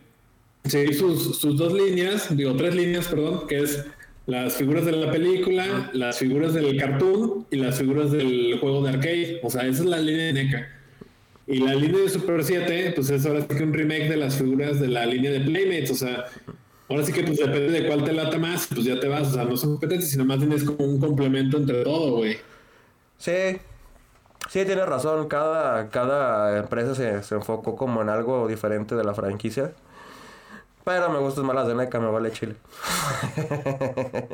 seguir 0.66 0.96
sus, 0.96 1.38
sus 1.40 1.58
dos 1.58 1.74
líneas, 1.74 2.36
digo, 2.36 2.56
tres 2.56 2.76
líneas, 2.76 3.08
perdón, 3.08 3.48
que 3.48 3.60
es 3.60 3.86
las 4.26 4.54
figuras 4.54 4.86
de 4.86 4.94
la 4.94 5.12
película, 5.12 5.90
las 5.94 6.18
figuras 6.20 6.54
del 6.54 6.78
cartoon 6.78 7.46
y 7.52 7.58
las 7.58 7.78
figuras 7.78 8.12
del 8.12 8.58
juego 8.60 8.84
de 8.84 8.90
arcade. 8.90 9.40
O 9.44 9.50
sea, 9.50 9.66
esa 9.66 9.84
es 9.84 9.90
la 9.90 10.00
línea 10.00 10.26
de 10.28 10.34
NECA. 10.34 10.68
Y 11.46 11.60
la 11.60 11.76
línea 11.76 12.02
de 12.02 12.10
Super 12.10 12.44
7, 12.44 12.94
pues 12.96 13.10
es 13.10 13.26
ahora 13.26 13.42
sí 13.42 13.48
que 13.48 13.64
un 13.64 13.74
remake 13.74 14.10
de 14.10 14.18
las 14.18 14.38
figuras 14.38 14.80
de 14.80 14.88
la 14.88 15.06
línea 15.06 15.32
de 15.32 15.42
Playmates. 15.42 15.92
O 15.92 15.96
sea, 15.96 16.26
ahora 16.90 17.04
sí 17.04 17.12
que 17.12 17.24
pues 17.24 17.38
depende 17.38 17.72
de 17.72 17.88
cuál 17.88 18.04
te 18.04 18.14
lata 18.14 18.38
más, 18.38 18.68
pues 18.68 18.86
ya 18.86 19.00
te 19.00 19.08
vas. 19.08 19.30
O 19.30 19.34
sea, 19.34 19.44
no 19.44 19.58
son 19.58 19.72
competencias, 19.72 20.12
sino 20.12 20.26
más 20.26 20.40
bien 20.40 20.54
es 20.54 20.64
como 20.64 20.86
un 20.86 21.00
complemento 21.00 21.58
entre 21.58 21.84
todo, 21.84 22.18
güey. 22.18 22.38
Sí, 23.18 23.60
sí, 24.50 24.66
tienes 24.66 24.86
razón. 24.86 25.28
Cada, 25.28 25.90
cada 25.90 26.58
empresa 26.60 26.96
se, 26.96 27.24
se 27.24 27.36
enfocó 27.36 27.76
como 27.76 28.02
en 28.02 28.10
algo 28.10 28.48
diferente 28.48 28.96
de 28.96 29.04
la 29.04 29.14
franquicia. 29.14 29.74
Pero 30.86 31.10
me 31.10 31.20
gustan 31.20 31.46
más 31.46 31.56
las 31.56 31.68
de 31.68 31.76
NECA, 31.76 32.00
me 32.00 32.08
vale 32.08 32.32
chile. 32.32 32.56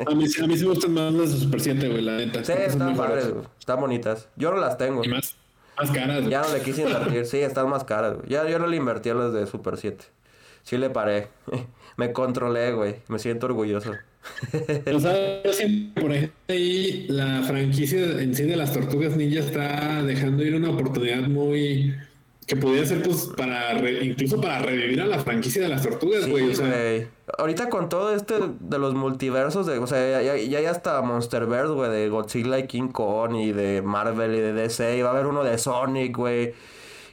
A 0.08 0.16
mí, 0.16 0.26
a 0.42 0.48
mí 0.48 0.58
sí 0.58 0.66
me 0.66 0.74
gustan 0.74 0.94
más 0.94 1.14
las 1.14 1.32
de 1.32 1.40
Super 1.40 1.62
7, 1.62 1.90
güey, 1.90 2.02
la 2.02 2.18
neta. 2.18 2.44
Sí, 2.44 2.54
están 2.54 2.92
mejores. 2.92 3.26
padres. 3.26 3.48
Están 3.60 3.80
bonitas. 3.80 4.28
Yo 4.36 4.52
no 4.52 4.58
las 4.58 4.78
tengo. 4.78 5.04
Y 5.04 5.10
más, 5.10 5.36
más 5.80 5.92
caras, 5.92 6.20
güey. 6.20 6.30
Ya 6.30 6.42
no 6.42 6.54
le 6.54 6.62
quise 6.62 6.82
invertir. 6.84 7.26
Sí, 7.26 7.38
están 7.38 7.70
más 7.70 7.84
caras, 7.84 8.18
güey. 8.18 8.30
Ya 8.30 8.48
yo 8.48 8.60
no 8.60 8.68
le 8.68 8.78
invertí 8.78 9.10
a 9.10 9.14
las 9.14 9.34
de 9.34 9.48
Super 9.48 9.78
7. 9.78 10.06
Sí 10.64 10.78
le 10.78 10.90
paré. 10.90 11.28
Me 11.98 12.14
controlé, 12.14 12.74
güey. 12.74 12.96
Me 13.08 13.20
siento 13.20 13.48
orgulloso. 13.48 13.94
Pero, 14.86 15.00
¿sabes? 15.00 15.44
Yo 15.44 15.54
siento, 15.54 16.02
por 16.02 16.12
ejemplo, 16.12 16.36
ahí 16.48 17.06
la 17.10 17.42
franquicia 17.44 18.00
en 18.22 18.36
sí 18.36 18.44
de 18.44 18.56
las 18.56 18.74
tortugas 18.74 19.16
ninja 19.16 19.40
está 19.40 20.04
dejando 20.04 20.44
ir 20.44 20.56
una 20.56 20.70
oportunidad 20.70 21.22
muy. 21.28 21.96
Que 22.50 22.56
podría 22.56 22.86
ser, 22.86 23.02
pues, 23.04 23.30
para. 23.38 23.76
re- 23.76 24.04
incluso 24.04 24.42
para 24.42 24.60
revivir 24.60 25.00
a 25.02 25.06
la 25.06 25.20
franquicia 25.20 25.62
de 25.62 25.70
las 25.70 25.84
tortugas, 25.84 26.24
Sí, 26.26 26.32
güey. 26.32 26.50
o 26.52 26.56
sea. 26.56 27.08
Ahorita 27.38 27.70
con 27.70 27.88
todo 27.90 28.14
este 28.16 28.34
de 28.60 28.80
los 28.80 28.96
multiversos, 28.96 29.68
de, 29.68 29.78
o 29.78 29.86
sea, 29.88 30.22
ya, 30.22 30.36
ya, 30.36 30.36
ya 30.44 30.58
hay 30.58 30.66
hasta 30.66 31.00
Monsterverse, 31.04 31.74
güey, 31.74 31.92
de 31.92 32.10
Godzilla 32.10 32.58
y 32.58 32.66
King 32.68 32.88
Kong 32.90 33.36
y 33.36 33.52
de 33.52 33.82
Marvel 33.84 34.34
y 34.36 34.40
de 34.40 34.52
DC. 34.54 34.98
Y 34.98 35.02
va 35.04 35.10
a 35.10 35.12
haber 35.14 35.28
uno 35.28 35.44
de 35.44 35.58
Sonic, 35.60 36.18
güey. 36.18 36.54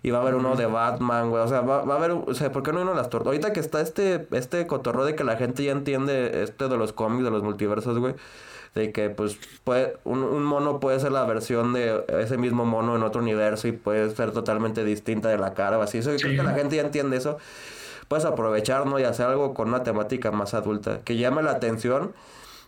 Y 0.02 0.10
va 0.10 0.18
a 0.18 0.22
haber 0.22 0.36
uno 0.36 0.56
de 0.56 0.66
Batman, 0.66 1.28
güey. 1.30 1.42
O 1.42 1.48
sea, 1.48 1.60
va, 1.60 1.82
va 1.84 1.94
a 1.94 1.96
haber, 1.98 2.12
o 2.12 2.32
sea, 2.34 2.50
¿por 2.52 2.62
qué 2.62 2.72
no 2.72 2.78
hay 2.78 2.82
uno 2.84 2.92
de 2.92 2.96
las 2.98 3.10
tortugas? 3.10 3.34
Ahorita 3.34 3.52
que 3.52 3.60
está 3.60 3.80
este, 3.80 4.26
este 4.30 4.66
cotorro 4.66 5.04
de 5.04 5.14
que 5.16 5.24
la 5.24 5.36
gente 5.36 5.64
ya 5.64 5.72
entiende 5.72 6.42
este 6.44 6.68
de 6.68 6.76
los 6.78 6.92
cómics, 6.92 7.24
de 7.24 7.30
los 7.30 7.42
multiversos, 7.42 7.98
güey. 7.98 8.14
De 8.76 8.92
que, 8.92 9.10
pues, 9.10 9.38
puede, 9.64 9.96
un, 10.04 10.22
un 10.22 10.44
mono 10.44 10.78
puede 10.78 11.00
ser 11.00 11.10
la 11.10 11.24
versión 11.24 11.72
de 11.72 12.04
ese 12.20 12.36
mismo 12.36 12.64
mono 12.64 12.94
en 12.94 13.02
otro 13.02 13.20
universo 13.20 13.66
y 13.66 13.72
puede 13.72 14.14
ser 14.14 14.30
totalmente 14.30 14.84
distinta 14.84 15.28
de 15.30 15.38
la 15.38 15.54
cara 15.54 15.78
o 15.78 15.82
así. 15.82 15.98
Eso, 15.98 16.12
yo 16.12 16.18
creo 16.18 16.36
que 16.36 16.42
la 16.42 16.54
gente 16.54 16.76
ya 16.76 16.82
entiende 16.82 17.16
eso 17.16 17.38
puedes 18.08 18.24
aprovechar, 18.24 18.86
¿no? 18.86 18.98
Y 18.98 19.04
hacer 19.04 19.26
algo 19.26 19.54
con 19.54 19.68
una 19.68 19.82
temática 19.82 20.30
más 20.30 20.54
adulta, 20.54 21.00
que 21.04 21.16
llame 21.16 21.42
la 21.42 21.52
atención 21.52 22.12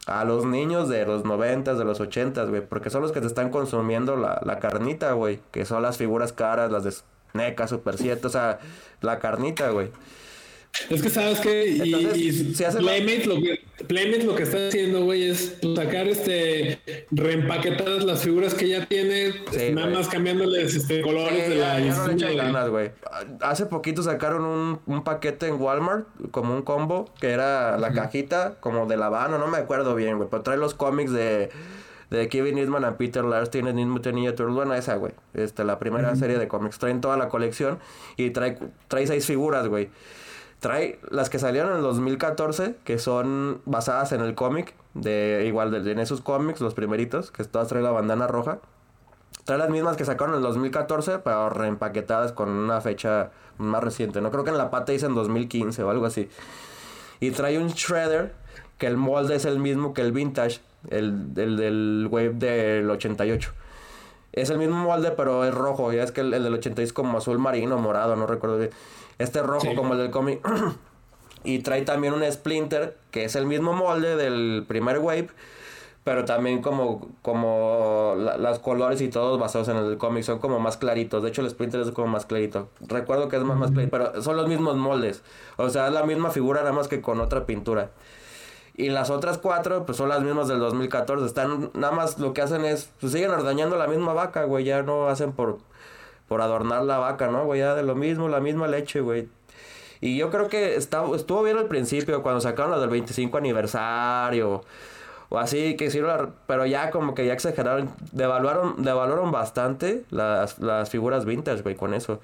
a 0.06 0.24
los 0.24 0.44
niños 0.46 0.88
de 0.88 1.04
los 1.04 1.24
noventas, 1.24 1.78
de 1.78 1.84
los 1.84 2.00
ochentas, 2.00 2.48
güey, 2.48 2.62
porque 2.66 2.90
son 2.90 3.02
los 3.02 3.12
que 3.12 3.20
te 3.20 3.26
están 3.26 3.50
consumiendo 3.50 4.16
la, 4.16 4.40
la 4.44 4.58
carnita, 4.58 5.12
güey, 5.12 5.40
que 5.50 5.64
son 5.64 5.82
las 5.82 5.98
figuras 5.98 6.32
caras, 6.32 6.72
las 6.72 6.84
de 6.84 6.94
NECA, 7.34 7.68
Super 7.68 7.96
7, 7.98 8.26
o 8.26 8.30
sea, 8.30 8.58
la 9.02 9.18
carnita, 9.18 9.70
güey. 9.70 9.90
Es 10.90 11.02
que 11.02 11.10
sabes 11.10 11.40
que. 11.40 11.66
Y, 11.68 11.94
y 12.14 12.54
Playmates, 12.78 13.26
lo 13.26 13.36
que, 13.36 13.60
Playmates 13.86 14.24
lo 14.24 14.34
que 14.34 14.44
está 14.44 14.68
haciendo, 14.68 15.04
güey, 15.04 15.28
es 15.28 15.58
sacar 15.76 16.06
este. 16.08 16.80
reempaquetadas 17.10 18.04
las 18.04 18.22
figuras 18.22 18.54
que 18.54 18.68
ya 18.68 18.86
tiene, 18.86 19.32
Sí, 19.50 19.72
nada 19.72 19.88
más 19.88 20.08
cambiándoles 20.08 20.74
este, 20.76 21.00
colores 21.00 21.44
Sí, 21.44 21.48
de 21.48 21.56
la 21.56 21.78
ya, 21.78 21.78
ya 21.80 21.94
no 21.94 22.04
le 22.04 22.12
echan 22.14 22.32
insignia, 22.32 22.32
güey. 22.32 22.52
ganas, 22.52 22.68
güey. 22.70 22.92
Hace 23.40 23.66
poquito 23.66 24.02
sacaron 24.02 24.44
un, 24.44 24.80
un 24.86 25.04
paquete 25.04 25.46
en 25.48 25.60
Walmart, 25.60 26.06
como 26.30 26.54
un 26.54 26.62
combo, 26.62 27.06
que 27.20 27.30
era 27.30 27.76
la 27.78 27.92
cajita 27.92 28.56
como 28.60 28.86
de 28.86 28.96
la 28.96 29.06
Habana, 29.06 29.38
no 29.38 29.48
me 29.48 29.58
acuerdo 29.58 29.94
bien, 29.94 30.16
güey. 30.16 30.28
Pero 30.30 30.42
trae 30.42 30.56
los 30.58 30.74
cómics 30.74 31.10
de, 31.12 31.50
de 32.10 32.28
Kevin 32.28 32.58
Eastman 32.58 32.84
y 32.88 32.96
Peter 32.96 33.24
Lars, 33.24 33.50
tiene 33.50 33.72
New 33.72 33.86
Mutant 33.88 34.14
Ninja 34.14 34.34
Turtles, 34.34 34.78
esa, 34.78 34.94
güey. 34.96 35.12
Este, 35.34 35.64
la 35.64 35.78
primera 35.78 36.14
serie 36.16 36.38
de 36.38 36.46
cómics. 36.48 36.78
Traen 36.78 37.00
toda 37.00 37.16
la 37.16 37.28
colección 37.28 37.78
y 38.16 38.30
trae, 38.30 38.58
trae 38.88 39.06
seis 39.06 39.26
figuras, 39.26 39.66
güey. 39.68 39.90
Trae 40.60 40.98
las 41.10 41.30
que 41.30 41.38
salieron 41.38 41.70
en 41.70 41.76
el 41.76 41.82
2014, 41.82 42.76
que 42.84 42.98
son 42.98 43.60
basadas 43.64 44.12
en 44.12 44.20
el 44.20 44.34
cómic, 44.34 44.74
de 44.94 45.44
igual 45.46 45.70
de, 45.70 45.92
en 45.92 46.00
esos 46.00 46.20
cómics, 46.20 46.60
los 46.60 46.74
primeritos, 46.74 47.30
que 47.30 47.44
todas 47.44 47.68
traen 47.68 47.84
la 47.84 47.92
bandana 47.92 48.26
roja. 48.26 48.58
Trae 49.44 49.58
las 49.58 49.70
mismas 49.70 49.96
que 49.96 50.04
sacaron 50.04 50.34
en 50.34 50.38
el 50.38 50.42
2014, 50.42 51.20
pero 51.20 51.48
reempaquetadas 51.48 52.32
con 52.32 52.48
una 52.48 52.80
fecha 52.80 53.30
más 53.58 53.82
reciente. 53.84 54.20
No 54.20 54.30
creo 54.30 54.44
que 54.44 54.50
en 54.50 54.58
la 54.58 54.70
pata 54.70 54.92
dice 54.92 55.06
en 55.06 55.14
2015 55.14 55.82
o 55.84 55.90
algo 55.90 56.06
así. 56.06 56.28
Y 57.20 57.30
trae 57.30 57.58
un 57.58 57.68
Shredder, 57.68 58.34
que 58.78 58.86
el 58.86 58.96
molde 58.96 59.36
es 59.36 59.44
el 59.44 59.60
mismo 59.60 59.94
que 59.94 60.02
el 60.02 60.12
Vintage, 60.12 60.60
el, 60.90 61.32
el 61.36 61.56
del 61.56 62.08
wave 62.10 62.34
del 62.34 62.90
88. 62.90 63.52
Es 64.32 64.50
el 64.50 64.58
mismo 64.58 64.76
molde, 64.76 65.12
pero 65.12 65.44
es 65.44 65.54
rojo. 65.54 65.92
Ya 65.92 66.02
es 66.02 66.12
que 66.12 66.20
el, 66.20 66.34
el 66.34 66.42
del 66.42 66.54
80 66.54 66.82
es 66.82 66.92
como 66.92 67.18
azul 67.18 67.38
marino, 67.38 67.78
morado, 67.78 68.16
no 68.16 68.26
recuerdo 68.26 68.58
bien. 68.58 68.70
Este 69.18 69.40
es 69.40 69.46
rojo 69.46 69.66
Sí. 69.68 69.74
como 69.74 69.94
el 69.94 69.98
del 70.00 70.10
cómic. 70.10 70.40
y 71.44 71.60
trae 71.60 71.82
también 71.82 72.14
un 72.14 72.30
Splinter, 72.30 72.96
que 73.10 73.24
es 73.24 73.36
el 73.36 73.46
mismo 73.46 73.72
molde 73.72 74.16
del 74.16 74.64
primer 74.66 74.98
wave. 74.98 75.28
Pero 76.04 76.24
también 76.24 76.62
como, 76.62 77.06
como 77.20 78.14
la- 78.16 78.38
las 78.38 78.60
colores 78.60 79.00
y 79.02 79.08
todos 79.08 79.38
basados 79.38 79.68
en 79.68 79.76
el 79.76 79.98
cómic 79.98 80.22
son 80.22 80.38
como 80.38 80.58
más 80.58 80.78
claritos. 80.78 81.22
De 81.22 81.28
hecho, 81.28 81.42
el 81.42 81.50
Splinter 81.50 81.80
es 81.82 81.90
como 81.90 82.06
más 82.06 82.24
clarito. 82.24 82.68
Recuerdo 82.80 83.28
que 83.28 83.36
es 83.36 83.42
más, 83.42 83.58
más 83.58 83.72
clarito, 83.72 83.90
pero 83.90 84.22
son 84.22 84.36
los 84.36 84.48
mismos 84.48 84.76
moldes. 84.76 85.22
O 85.58 85.68
sea, 85.68 85.88
es 85.88 85.92
la 85.92 86.04
misma 86.04 86.30
figura 86.30 86.60
nada 86.60 86.72
más 86.72 86.88
que 86.88 87.02
con 87.02 87.20
otra 87.20 87.44
pintura. 87.44 87.90
Y 88.74 88.88
las 88.88 89.10
otras 89.10 89.36
cuatro, 89.38 89.84
pues 89.84 89.98
son 89.98 90.08
las 90.08 90.22
mismas 90.22 90.48
del 90.48 90.60
2014. 90.60 91.26
Están, 91.26 91.70
nada 91.74 91.92
más 91.92 92.18
lo 92.18 92.32
que 92.32 92.40
hacen 92.40 92.64
es, 92.64 92.88
pues 93.00 93.12
siguen 93.12 93.30
ordeñando 93.32 93.76
la 93.76 93.86
misma 93.88 94.14
vaca, 94.14 94.44
güey. 94.44 94.64
Ya 94.64 94.82
no 94.82 95.08
hacen 95.08 95.32
por, 95.32 95.58
por 96.28 96.42
adornar 96.42 96.84
la 96.84 96.98
vaca, 96.98 97.28
¿no? 97.28 97.44
Güey, 97.46 97.60
ya 97.60 97.74
de 97.74 97.82
lo 97.82 97.94
mismo, 97.94 98.28
la 98.28 98.40
misma 98.40 98.68
leche, 98.68 99.00
güey. 99.00 99.28
Y 100.00 100.16
yo 100.16 100.30
creo 100.30 100.48
que 100.48 100.76
está, 100.76 101.04
estuvo 101.14 101.42
bien 101.42 101.56
al 101.56 101.66
principio, 101.66 102.22
cuando 102.22 102.40
sacaron 102.40 102.70
lo 102.70 102.80
del 102.80 102.90
25 102.90 103.36
aniversario. 103.38 104.62
o 105.28 105.38
así 105.38 105.76
que 105.76 105.90
sí, 105.90 106.00
pero 106.46 106.66
ya 106.66 106.90
como 106.90 107.14
que 107.14 107.26
ya 107.26 107.32
exageraron, 107.32 107.90
devaluaron, 108.12 108.82
devaluaron 108.82 109.32
bastante 109.32 110.04
las, 110.10 110.58
las 110.60 110.90
figuras 110.90 111.24
vintage, 111.24 111.62
güey, 111.62 111.74
con 111.74 111.94
eso. 111.94 112.20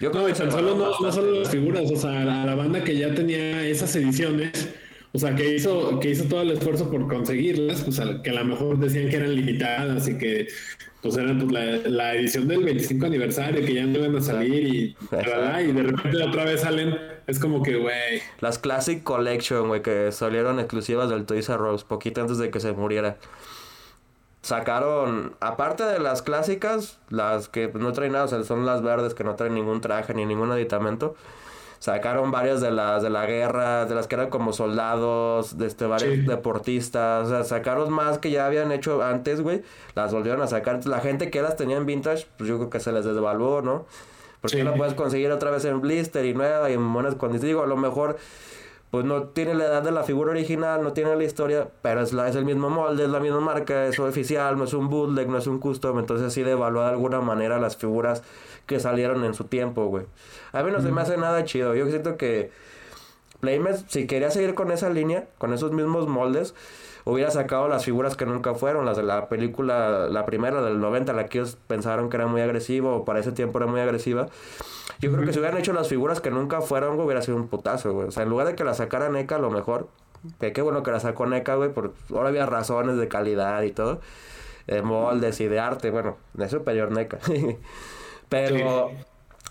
Yo 0.00 0.10
no, 0.10 0.28
y 0.28 0.32
tan 0.32 0.50
solo 0.50 0.74
no, 0.74 0.90
no, 0.98 1.12
solo 1.12 1.40
las 1.40 1.48
figuras, 1.48 1.88
o 1.90 1.96
sea, 1.96 2.24
la, 2.24 2.44
la, 2.44 2.54
banda 2.56 2.82
que 2.82 2.96
ya 2.96 3.14
tenía 3.14 3.64
esas 3.64 3.94
ediciones, 3.94 4.74
o 5.14 5.18
sea, 5.18 5.34
que 5.36 5.54
hizo, 5.54 6.00
que 6.00 6.10
hizo 6.10 6.24
todo 6.24 6.42
el 6.42 6.50
esfuerzo 6.50 6.90
por 6.90 7.06
conseguirlas, 7.06 7.82
pues 7.82 8.00
que 8.24 8.30
a 8.30 8.32
lo 8.34 8.44
mejor 8.44 8.78
decían 8.78 9.08
que 9.08 9.16
eran 9.16 9.34
limitadas 9.34 10.08
y 10.08 10.18
que 10.18 10.48
pues 11.02 11.16
eran 11.16 11.38
pues, 11.38 11.52
la, 11.52 11.88
la, 11.88 12.14
edición 12.14 12.48
del 12.48 12.64
25 12.64 13.06
aniversario, 13.06 13.64
que 13.64 13.74
ya 13.74 13.86
no 13.86 13.96
iban 13.98 14.16
a 14.16 14.20
salir 14.20 14.66
y, 14.66 14.96
y 15.12 15.72
de 15.72 15.82
repente 15.84 16.20
otra 16.20 16.44
vez 16.44 16.62
salen, 16.62 16.98
es 17.28 17.38
como 17.38 17.62
que, 17.62 17.76
güey. 17.76 18.22
Las 18.40 18.58
Classic 18.58 19.04
Collection, 19.04 19.68
güey, 19.68 19.82
que 19.82 20.10
salieron 20.10 20.58
exclusivas 20.58 21.08
del 21.08 21.26
Toys 21.26 21.48
R 21.48 21.62
Us, 21.62 21.84
poquito 21.84 22.20
antes 22.20 22.38
de 22.38 22.50
que 22.50 22.58
se 22.58 22.72
muriera 22.72 23.18
sacaron, 24.44 25.36
aparte 25.40 25.84
de 25.84 25.98
las 25.98 26.20
clásicas, 26.22 26.98
las 27.08 27.48
que 27.48 27.68
no 27.72 27.92
traen 27.92 28.12
nada, 28.12 28.24
o 28.24 28.28
sea, 28.28 28.42
son 28.44 28.66
las 28.66 28.82
verdes 28.82 29.14
que 29.14 29.24
no 29.24 29.36
traen 29.36 29.54
ningún 29.54 29.80
traje 29.80 30.12
ni 30.12 30.26
ningún 30.26 30.50
aditamento. 30.50 31.14
Sacaron 31.84 32.30
varias 32.30 32.62
de 32.62 32.70
las 32.70 33.02
de 33.02 33.10
la 33.10 33.26
guerra, 33.26 33.84
de 33.84 33.94
las 33.94 34.06
que 34.06 34.14
eran 34.14 34.30
como 34.30 34.54
soldados, 34.54 35.58
de 35.58 35.66
este, 35.66 35.84
varios 35.84 36.26
deportistas. 36.26 37.26
O 37.26 37.28
sea, 37.28 37.44
sacaron 37.44 37.92
más 37.92 38.16
que 38.16 38.30
ya 38.30 38.46
habían 38.46 38.72
hecho 38.72 39.02
antes, 39.02 39.42
güey. 39.42 39.60
Las 39.94 40.10
volvieron 40.10 40.40
a 40.40 40.46
sacar. 40.46 40.86
La 40.86 41.00
gente 41.00 41.28
que 41.28 41.42
las 41.42 41.56
tenía 41.56 41.76
en 41.76 41.84
vintage, 41.84 42.26
pues 42.38 42.48
yo 42.48 42.56
creo 42.56 42.70
que 42.70 42.80
se 42.80 42.90
les 42.90 43.04
desvaluó, 43.04 43.60
¿no? 43.60 43.84
Porque 44.40 44.56
sí. 44.56 44.62
la 44.62 44.72
puedes 44.72 44.94
conseguir 44.94 45.30
otra 45.30 45.50
vez 45.50 45.66
en 45.66 45.82
blister 45.82 46.24
y 46.24 46.32
nueva 46.32 46.70
y 46.70 46.72
en 46.72 46.90
buenas 46.90 47.16
condiciones. 47.16 47.48
Digo, 47.48 47.62
a 47.62 47.66
lo 47.66 47.76
mejor 47.76 48.16
pues 48.94 49.04
no 49.04 49.24
tiene 49.24 49.54
la 49.54 49.64
edad 49.64 49.82
de 49.82 49.90
la 49.90 50.04
figura 50.04 50.30
original, 50.30 50.80
no 50.80 50.92
tiene 50.92 51.16
la 51.16 51.24
historia, 51.24 51.68
pero 51.82 52.00
es, 52.00 52.12
la, 52.12 52.28
es 52.28 52.36
el 52.36 52.44
mismo 52.44 52.70
molde, 52.70 53.02
es 53.02 53.10
la 53.10 53.18
misma 53.18 53.40
marca, 53.40 53.86
es 53.88 53.98
oficial, 53.98 54.56
no 54.56 54.64
es 54.64 54.72
un 54.72 54.88
bootleg, 54.88 55.28
no 55.28 55.36
es 55.36 55.48
un 55.48 55.58
custom, 55.58 55.98
entonces 55.98 56.32
sí 56.32 56.44
devalúa 56.44 56.84
de 56.84 56.90
alguna 56.90 57.20
manera 57.20 57.58
las 57.58 57.76
figuras 57.76 58.22
que 58.66 58.80
salieron 58.80 59.24
en 59.24 59.34
su 59.34 59.44
tiempo, 59.44 59.86
güey. 59.86 60.06
A 60.52 60.62
mí 60.62 60.70
no 60.70 60.80
se 60.80 60.90
me 60.90 61.00
hace 61.00 61.16
nada 61.16 61.44
chido, 61.44 61.74
yo 61.74 61.88
siento 61.88 62.16
que 62.16 62.50
Playmates, 63.40 63.84
si 63.88 64.06
quería 64.06 64.30
seguir 64.30 64.54
con 64.54 64.70
esa 64.70 64.88
línea, 64.90 65.26
con 65.38 65.52
esos 65.52 65.72
mismos 65.72 66.08
moldes, 66.08 66.54
hubiera 67.04 67.30
sacado 67.30 67.68
las 67.68 67.84
figuras 67.84 68.16
que 68.16 68.26
nunca 68.26 68.54
fueron, 68.54 68.86
las 68.86 68.96
de 68.96 69.02
la 69.02 69.28
película, 69.28 70.08
la 70.08 70.24
primera 70.24 70.62
del 70.62 70.80
90, 70.80 71.12
la 71.12 71.26
que 71.26 71.38
ellos 71.38 71.58
pensaron 71.66 72.08
que 72.08 72.16
era 72.16 72.26
muy 72.26 72.40
agresiva 72.40 72.90
o 72.90 73.04
para 73.04 73.20
ese 73.20 73.32
tiempo 73.32 73.58
era 73.58 73.66
muy 73.66 73.80
agresiva. 73.80 74.28
Yo 75.00 75.12
creo 75.12 75.24
que 75.26 75.32
si 75.32 75.38
hubieran 75.38 75.58
hecho 75.58 75.72
las 75.72 75.88
figuras 75.88 76.20
que 76.20 76.30
nunca 76.30 76.62
fueron, 76.62 76.94
güey, 76.94 77.06
hubiera 77.06 77.22
sido 77.22 77.36
un 77.36 77.48
putazo, 77.48 77.92
güey. 77.92 78.08
O 78.08 78.10
sea, 78.10 78.22
en 78.22 78.30
lugar 78.30 78.46
de 78.46 78.54
que 78.54 78.64
la 78.64 78.74
sacara 78.74 79.08
NECA, 79.10 79.36
a 79.36 79.38
lo 79.38 79.50
mejor, 79.50 79.88
que 80.40 80.52
qué 80.52 80.62
bueno 80.62 80.82
que 80.82 80.90
la 80.90 81.00
sacó 81.00 81.26
NECA, 81.26 81.56
güey, 81.56 81.72
por 81.72 81.92
ahora 82.10 82.30
había 82.30 82.46
razones 82.46 82.96
de 82.96 83.08
calidad 83.08 83.62
y 83.62 83.70
todo, 83.72 84.00
de 84.66 84.80
moldes 84.80 85.40
y 85.40 85.48
de 85.48 85.58
arte, 85.58 85.90
bueno, 85.90 86.16
de 86.32 86.48
superior 86.48 86.90
NECA. 86.90 87.18
Pero 88.34 88.90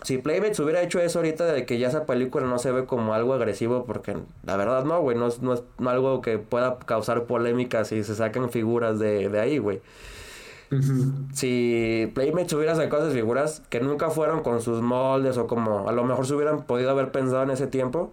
si 0.02 0.18
Playmates 0.18 0.60
hubiera 0.60 0.82
hecho 0.82 1.00
eso 1.00 1.18
ahorita 1.20 1.46
de 1.46 1.64
que 1.64 1.78
ya 1.78 1.88
esa 1.88 2.04
película 2.04 2.46
no 2.46 2.58
se 2.58 2.70
ve 2.70 2.84
como 2.84 3.14
algo 3.14 3.32
agresivo, 3.32 3.84
porque 3.86 4.16
la 4.44 4.56
verdad 4.56 4.84
no, 4.84 5.00
güey, 5.00 5.16
no 5.16 5.28
es, 5.28 5.40
no 5.40 5.54
es 5.54 5.62
algo 5.86 6.20
que 6.20 6.38
pueda 6.38 6.78
causar 6.80 7.24
polémicas 7.24 7.88
si 7.88 8.04
se 8.04 8.14
sacan 8.14 8.50
figuras 8.50 8.98
de, 8.98 9.28
de 9.28 9.40
ahí, 9.40 9.58
güey. 9.58 9.80
Si 11.32 12.10
Playmates 12.14 12.52
hubiera 12.52 12.74
sacado 12.74 13.04
esas 13.04 13.14
figuras 13.14 13.62
que 13.70 13.80
nunca 13.80 14.10
fueron 14.10 14.42
con 14.42 14.60
sus 14.60 14.82
moldes 14.82 15.38
o 15.38 15.46
como 15.46 15.88
a 15.88 15.92
lo 15.92 16.04
mejor 16.04 16.26
se 16.26 16.34
hubieran 16.34 16.64
podido 16.64 16.90
haber 16.90 17.12
pensado 17.12 17.44
en 17.44 17.50
ese 17.50 17.68
tiempo, 17.68 18.12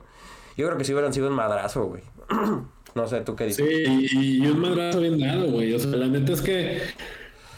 yo 0.56 0.68
creo 0.68 0.78
que 0.78 0.86
sí 0.86 0.94
hubieran 0.94 1.12
sido 1.12 1.28
un 1.28 1.34
madrazo, 1.34 1.86
güey. 1.86 2.04
no 2.96 3.08
sé, 3.08 3.22
¿tú 3.22 3.36
qué 3.36 3.46
dices? 3.46 3.66
Sí, 3.68 4.08
y, 4.12 4.46
y 4.46 4.48
un 4.48 4.60
madrazo 4.60 5.00
bien 5.00 5.20
dado, 5.20 5.48
güey. 5.52 5.74
O 5.74 5.80
sea, 5.80 5.92
la 5.92 6.08
neta 6.08 6.34
es 6.34 6.42
que 6.42 6.82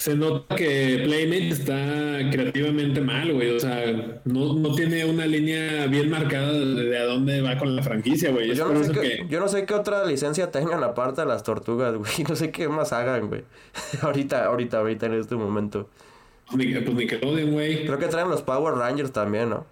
se 0.03 0.17
nota 0.17 0.53
que 0.57 0.99
Playmate 1.05 1.47
está 1.47 2.29
creativamente 2.29 2.99
mal, 2.99 3.31
güey. 3.31 3.55
O 3.55 3.59
sea, 3.61 4.19
no, 4.25 4.53
no 4.53 4.75
tiene 4.75 5.05
una 5.05 5.25
línea 5.25 5.87
bien 5.87 6.09
marcada 6.09 6.51
de, 6.51 6.97
a 6.97 7.05
dónde 7.05 7.41
va 7.41 7.57
con 7.57 7.73
la 7.73 7.81
franquicia, 7.81 8.31
güey. 8.31 8.47
Pues 8.47 8.57
yo, 8.57 8.67
no 8.67 8.83
sé 8.83 8.91
qué, 8.91 9.25
yo 9.29 9.39
no 9.39 9.47
sé 9.47 9.65
qué 9.65 9.73
otra 9.73 10.03
licencia 10.03 10.51
tengan 10.51 10.83
aparte 10.83 11.21
de 11.21 11.27
las 11.27 11.43
tortugas, 11.43 11.95
güey. 11.95 12.11
No 12.27 12.35
sé 12.35 12.51
qué 12.51 12.67
más 12.67 12.91
hagan, 12.91 13.29
güey. 13.29 13.43
ahorita, 14.01 14.43
ahorita, 14.43 14.79
ahorita 14.79 15.05
en 15.05 15.13
este 15.13 15.35
momento. 15.35 15.89
Pues 16.51 16.57
Nickelodeon, 16.57 17.51
güey. 17.53 17.85
Creo 17.85 17.97
que 17.97 18.07
traen 18.07 18.29
los 18.29 18.41
Power 18.41 18.73
Rangers 18.73 19.13
también, 19.13 19.51
¿no? 19.51 19.65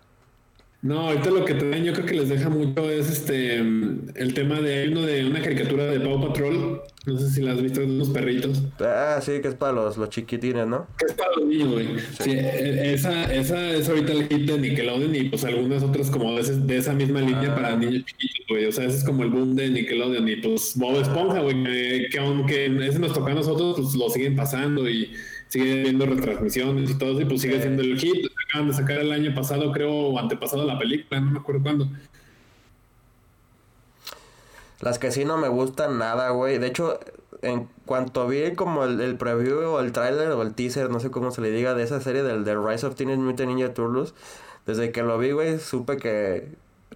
No, 0.83 1.01
ahorita 1.01 1.29
lo 1.29 1.45
que 1.45 1.53
traen 1.53 1.83
yo 1.83 1.93
creo 1.93 2.05
que 2.07 2.15
les 2.15 2.29
deja 2.29 2.49
mucho 2.49 2.89
es 2.89 3.07
este 3.07 3.57
el 3.57 4.33
tema 4.33 4.59
de 4.61 4.89
uno 4.89 5.01
de 5.01 5.25
una 5.25 5.39
caricatura 5.39 5.85
de 5.85 5.99
Paw 5.99 6.27
Patrol. 6.27 6.81
No 7.05 7.17
sé 7.19 7.29
si 7.29 7.41
la 7.41 7.53
has 7.53 7.61
visto 7.61 7.81
de 7.81 7.85
unos 7.85 8.09
perritos. 8.09 8.63
Ah, 8.79 9.19
sí, 9.21 9.33
que 9.41 9.47
es 9.47 9.55
para 9.55 9.73
los, 9.73 9.97
los 9.97 10.09
chiquitines, 10.09 10.65
¿no? 10.65 10.87
Que 10.97 11.05
es 11.05 11.13
para 11.13 11.31
los 11.35 11.45
niños, 11.45 11.71
güey. 11.71 11.87
Sí. 12.19 12.31
E, 12.31 12.93
esa, 12.93 13.31
esa 13.31 13.71
es 13.71 13.89
ahorita 13.89 14.11
el 14.11 14.27
hit 14.27 14.49
de 14.49 14.57
Nickelodeon 14.57 15.15
y 15.15 15.23
pues 15.25 15.43
algunas 15.43 15.83
otras 15.83 16.09
como 16.09 16.33
de, 16.33 16.41
ese, 16.41 16.55
de 16.59 16.77
esa 16.77 16.93
misma 16.93 17.21
línea 17.21 17.51
ah. 17.51 17.55
para 17.55 17.75
niños 17.75 18.03
chiquitos, 18.05 18.45
güey. 18.49 18.65
O 18.65 18.71
sea, 18.71 18.85
ese 18.85 18.97
es 18.97 19.03
como 19.03 19.21
el 19.21 19.29
boom 19.29 19.55
de 19.55 19.69
Nickelodeon 19.69 20.27
y 20.27 20.35
pues 20.37 20.73
Bob 20.75 20.99
Esponja, 20.99 21.41
güey, 21.41 21.63
que, 21.63 22.07
que 22.11 22.19
aunque 22.19 22.65
ese 22.87 22.97
nos 22.97 23.13
toca 23.13 23.31
a 23.31 23.35
nosotros, 23.35 23.75
pues 23.77 23.95
lo 23.95 24.09
siguen 24.09 24.35
pasando 24.35 24.89
y 24.89 25.11
sigue 25.47 25.83
viendo 25.83 26.05
retransmisiones 26.05 26.89
y 26.89 26.97
todo 26.97 27.19
y 27.19 27.25
pues 27.25 27.41
sigue 27.41 27.61
siendo 27.61 27.83
el 27.83 27.99
hit. 27.99 28.31
De 28.53 28.73
sacar 28.73 28.97
el 28.97 29.11
año 29.11 29.33
pasado, 29.33 29.71
creo, 29.71 29.91
o 29.91 30.19
antepasado 30.19 30.65
la 30.65 30.77
película, 30.77 31.21
no 31.21 31.31
me 31.31 31.39
acuerdo 31.39 31.63
cuándo. 31.63 31.87
Las 34.81 34.99
que 34.99 35.11
sí 35.11 35.25
no 35.25 35.37
me 35.37 35.47
gustan 35.47 35.97
nada, 35.97 36.31
güey. 36.31 36.57
De 36.57 36.67
hecho, 36.67 36.99
en 37.41 37.69
cuanto 37.85 38.27
vi 38.27 38.53
como 38.55 38.83
el, 38.83 38.99
el, 38.99 39.15
preview 39.15 39.69
o 39.69 39.79
el 39.79 39.91
trailer 39.91 40.29
o 40.31 40.41
el 40.41 40.53
teaser, 40.53 40.89
no 40.89 40.99
sé 40.99 41.11
cómo 41.11 41.31
se 41.31 41.41
le 41.41 41.51
diga, 41.51 41.75
de 41.75 41.83
esa 41.83 42.01
serie 42.01 42.23
del 42.23 42.43
The 42.43 42.55
Rise 42.55 42.85
of 42.85 42.95
Teenage 42.95 43.19
Mutant 43.19 43.49
Ninja 43.49 43.73
Turtles, 43.73 44.13
desde 44.65 44.91
que 44.91 45.03
lo 45.03 45.17
vi, 45.17 45.31
güey, 45.31 45.59
supe 45.59 45.97
que 45.97 46.49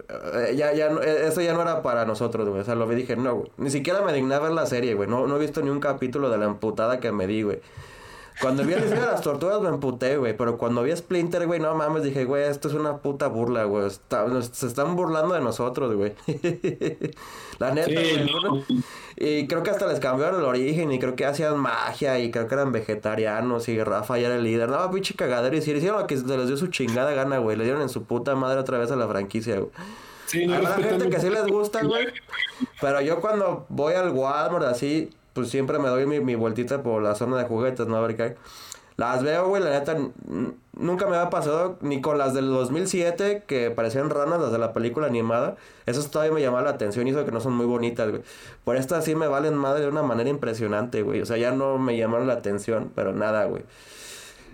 eh, 0.10 0.56
ya, 0.56 0.74
ya, 0.74 0.88
eh, 0.88 1.28
eso 1.28 1.42
ya 1.42 1.54
no 1.54 1.62
era 1.62 1.82
para 1.82 2.06
nosotros, 2.06 2.48
güey. 2.50 2.62
O 2.62 2.64
sea, 2.64 2.76
lo 2.76 2.88
vi 2.88 2.96
y 2.96 2.98
dije, 3.00 3.16
no, 3.16 3.36
güey. 3.36 3.52
Ni 3.58 3.70
siquiera 3.70 4.02
me 4.02 4.14
dignaba 4.14 4.48
ver 4.48 4.54
la 4.54 4.66
serie, 4.66 4.94
güey. 4.94 5.10
No, 5.10 5.28
no 5.28 5.38
he 5.38 5.40
visto 5.40 5.62
ni 5.62 5.70
un 5.70 5.80
capítulo 5.80 6.30
de 6.30 6.38
la 6.38 6.46
emputada 6.46 7.00
que 7.00 7.12
me 7.12 7.28
di, 7.28 7.44
güey. 7.44 7.62
Cuando 8.42 8.64
vi 8.64 8.74
el 8.74 8.90
de 8.90 8.96
las 8.96 9.22
tortugas 9.22 9.62
me 9.62 9.70
emputé, 9.70 10.18
güey. 10.18 10.36
Pero 10.36 10.58
cuando 10.58 10.84
vi 10.84 10.92
a 10.92 10.98
Splinter, 10.98 11.48
güey, 11.48 11.60
no 11.60 11.74
mames, 11.76 12.04
dije, 12.04 12.26
güey, 12.26 12.44
esto 12.44 12.68
es 12.68 12.74
una 12.74 12.98
puta 12.98 13.28
burla, 13.28 13.64
güey. 13.64 13.90
se 13.90 14.68
están 14.68 14.96
burlando 14.96 15.36
de 15.36 15.42
nosotros, 15.42 15.96
güey. 15.96 16.14
La 17.60 17.72
neta, 17.72 17.92
güey. 17.92 18.66
Y 19.16 19.48
creo 19.48 19.64
que 19.64 19.72
hasta 19.72 19.88
les 19.88 20.00
cambiaron 20.00 20.42
el 20.42 20.46
origen 20.46 20.92
y 20.92 21.00
creo 21.00 21.16
que 21.16 21.26
hacían 21.26 21.58
magia 21.58 22.20
y 22.20 22.32
creo 22.32 22.48
que 22.48 22.56
eran 22.56 22.74
vegetarianos 22.74 23.70
y 23.70 23.82
Rafa 23.82 24.18
ya 24.18 24.28
era 24.28 24.36
el 24.36 24.44
líder. 24.44 24.70
No, 24.70 24.92
pinche 24.92 25.16
cagadero. 25.16 25.56
Y 25.56 25.62
si 25.62 25.72
hicieron 25.72 26.02
lo 26.02 26.08
que 26.08 26.18
se 26.18 26.26
les 26.26 26.48
dio 26.48 26.58
su 26.58 26.68
chingada 26.68 27.14
gana, 27.14 27.38
güey. 27.38 27.56
Le 27.56 27.64
dieron 27.64 27.82
en 27.82 27.90
su 27.90 28.04
puta 28.04 28.36
madre 28.36 28.60
otra 28.60 28.78
vez 28.78 28.92
a 28.92 28.98
la 28.98 29.08
franquicia, 29.08 29.60
güey. 29.60 29.72
Sí, 30.26 30.46
no 30.46 30.56
Habrá 30.56 30.76
gente 30.76 31.10
que 31.10 31.20
sí 31.20 31.30
les 31.30 31.46
gusta, 31.48 31.84
güey. 31.84 32.08
Pero 32.82 33.00
yo 33.02 33.22
cuando 33.22 33.66
voy 33.70 33.94
al 33.94 34.10
Walmart 34.10 34.66
así 34.66 35.12
pues 35.36 35.50
siempre 35.50 35.78
me 35.78 35.90
doy 35.90 36.08
mi, 36.08 36.22
mi 36.22 36.34
vueltita 36.34 36.82
por 36.82 37.04
la 37.04 37.14
zona 37.14 37.38
de 37.38 37.44
juguetes, 37.44 37.86
¿no? 37.86 37.98
A 37.98 38.02
ver 38.02 38.16
qué 38.16 38.24
hay. 38.24 38.36
Las 38.98 39.24
veo, 39.24 39.50
güey, 39.50 39.62
la 39.62 39.72
neta, 39.72 39.98
nunca 40.74 41.06
me 41.06 41.18
había 41.18 41.30
pasado 41.30 41.78
ni 41.82 42.00
con 42.00 42.18
las 42.18 42.34
del 42.34 42.50
2007 42.50 43.44
que 43.46 43.70
parecían 43.70 44.10
ranas, 44.10 44.40
las 44.40 44.54
de 44.54 44.58
la 44.58 44.72
película 44.72 45.08
animada. 45.08 45.58
Eso 45.86 46.02
todavía 46.10 46.34
me 46.34 46.42
llamaba 46.42 46.64
la 46.64 46.70
atención 46.70 47.06
y 47.06 47.14
que 47.14 47.32
no 47.32 47.42
son 47.42 47.54
muy 47.58 47.66
bonitas, 47.66 48.10
güey. 48.10 48.22
Por 48.64 48.78
estas 48.78 49.04
sí 49.04 49.14
me 49.14 49.28
valen 49.28 49.56
madre 49.56 49.82
de 49.82 49.90
una 49.90 50.02
manera 50.02 50.30
impresionante, 50.30 51.02
güey. 51.02 51.22
O 51.22 51.26
sea, 51.26 51.36
ya 51.36 51.52
no 51.52 51.78
me 51.78 51.98
llamaron 51.98 52.28
la 52.28 52.36
atención, 52.36 52.90
pero 52.96 53.12
nada, 53.12 53.44
güey. 53.46 53.64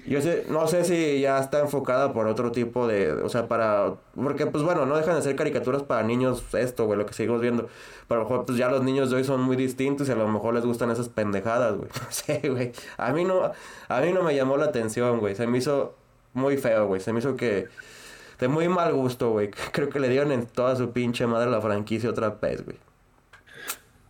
Yo 0.07 0.19
sé, 0.19 0.45
no 0.49 0.67
sé 0.67 0.83
si 0.83 1.21
ya 1.21 1.37
está 1.39 1.59
enfocada 1.59 2.11
por 2.11 2.25
otro 2.27 2.51
tipo 2.51 2.87
de, 2.87 3.11
o 3.11 3.29
sea, 3.29 3.47
para, 3.47 3.93
porque 4.15 4.47
pues 4.47 4.63
bueno, 4.63 4.85
no 4.85 4.97
dejan 4.97 5.15
de 5.15 5.21
ser 5.21 5.35
caricaturas 5.35 5.83
para 5.83 6.01
niños 6.01 6.43
esto, 6.55 6.85
güey, 6.85 6.97
lo 6.97 7.05
que 7.05 7.13
seguimos 7.13 7.39
viendo. 7.39 7.67
Pero 8.07 8.21
a 8.21 8.23
lo 8.23 8.29
mejor 8.29 8.45
pues 8.45 8.57
ya 8.57 8.69
los 8.69 8.83
niños 8.83 9.11
de 9.11 9.17
hoy 9.17 9.23
son 9.23 9.41
muy 9.41 9.55
distintos 9.55 10.09
y 10.09 10.11
a 10.11 10.15
lo 10.15 10.27
mejor 10.27 10.55
les 10.55 10.65
gustan 10.65 10.89
esas 10.89 11.09
pendejadas, 11.09 11.77
güey. 11.77 11.89
No 12.01 12.11
sé, 12.11 12.41
güey. 12.49 12.71
A 12.97 13.11
mí 13.13 13.23
no, 13.23 13.51
a 13.87 14.01
mí 14.01 14.11
no 14.11 14.23
me 14.23 14.35
llamó 14.35 14.57
la 14.57 14.65
atención, 14.65 15.19
güey. 15.19 15.35
Se 15.35 15.45
me 15.45 15.59
hizo 15.59 15.95
muy 16.33 16.57
feo, 16.57 16.87
güey. 16.87 16.99
Se 16.99 17.13
me 17.13 17.19
hizo 17.19 17.35
que, 17.35 17.67
de 18.39 18.47
muy 18.47 18.67
mal 18.69 18.93
gusto, 18.93 19.31
güey. 19.31 19.51
Creo 19.71 19.89
que 19.89 19.99
le 19.99 20.09
dieron 20.09 20.31
en 20.31 20.47
toda 20.47 20.75
su 20.75 20.91
pinche 20.91 21.27
madre 21.27 21.51
la 21.51 21.61
franquicia 21.61 22.09
otra 22.09 22.29
vez, 22.41 22.65
güey. 22.65 22.77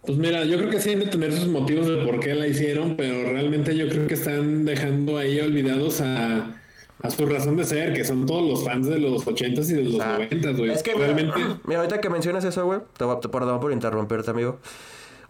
Pues 0.03 0.17
mira, 0.17 0.43
yo 0.45 0.57
creo 0.57 0.69
que 0.69 0.81
sí 0.81 0.91
han 0.91 0.99
de 0.99 1.07
tener 1.07 1.31
sus 1.31 1.47
motivos 1.47 1.87
de 1.87 1.97
por 1.97 2.19
qué 2.19 2.33
la 2.33 2.47
hicieron, 2.47 2.95
pero 2.97 3.31
realmente 3.31 3.75
yo 3.75 3.87
creo 3.87 4.07
que 4.07 4.15
están 4.15 4.65
dejando 4.65 5.17
ahí 5.17 5.39
olvidados 5.39 6.01
a, 6.01 6.59
a 7.01 7.09
su 7.11 7.25
razón 7.27 7.55
de 7.55 7.65
ser, 7.65 7.93
que 7.93 8.03
son 8.03 8.25
todos 8.25 8.47
los 8.47 8.65
fans 8.65 8.87
de 8.87 8.97
los 8.97 9.25
80s 9.25 9.69
y 9.69 9.73
de 9.73 9.83
los 9.83 9.95
90s, 9.95 10.57
güey. 10.57 10.71
Es 10.71 10.81
que 10.81 10.95
realmente... 10.95 11.39
Mira, 11.65 11.81
ahorita 11.81 12.01
que 12.01 12.09
mencionas 12.09 12.43
eso, 12.45 12.65
güey, 12.65 12.79
te 12.97 13.03
a, 13.05 13.19
perdón 13.19 13.59
por 13.59 13.71
interrumpirte, 13.71 14.31
amigo. 14.31 14.59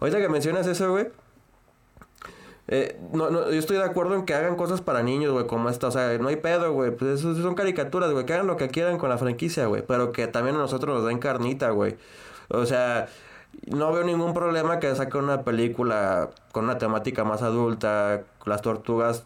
Ahorita 0.00 0.20
que 0.20 0.28
mencionas 0.30 0.66
eso, 0.66 0.90
güey, 0.90 1.06
eh, 2.68 2.96
no, 3.12 3.28
no, 3.30 3.50
yo 3.50 3.58
estoy 3.58 3.76
de 3.76 3.84
acuerdo 3.84 4.14
en 4.14 4.24
que 4.24 4.34
hagan 4.34 4.56
cosas 4.56 4.80
para 4.80 5.02
niños, 5.02 5.32
güey, 5.32 5.46
como 5.46 5.68
esta. 5.68 5.88
O 5.88 5.90
sea, 5.90 6.16
no 6.18 6.28
hay 6.28 6.36
pedo, 6.36 6.72
güey. 6.72 6.90
Pues 6.92 7.20
eso 7.20 7.34
son 7.34 7.54
caricaturas, 7.54 8.10
güey. 8.12 8.24
Que 8.24 8.34
hagan 8.34 8.46
lo 8.46 8.56
que 8.56 8.68
quieran 8.68 8.98
con 8.98 9.10
la 9.10 9.18
franquicia, 9.18 9.66
güey. 9.66 9.82
Pero 9.86 10.12
que 10.12 10.26
también 10.26 10.56
a 10.56 10.60
nosotros 10.60 10.96
nos 10.96 11.06
den 11.06 11.18
carnita, 11.18 11.70
güey. 11.70 11.96
O 12.48 12.64
sea, 12.64 13.08
No 13.66 13.92
veo 13.92 14.04
ningún 14.04 14.34
problema 14.34 14.80
que 14.80 14.94
saque 14.94 15.18
una 15.18 15.42
película 15.42 16.30
con 16.52 16.64
una 16.64 16.78
temática 16.78 17.24
más 17.24 17.42
adulta, 17.42 18.22
las 18.44 18.62
tortugas 18.62 19.24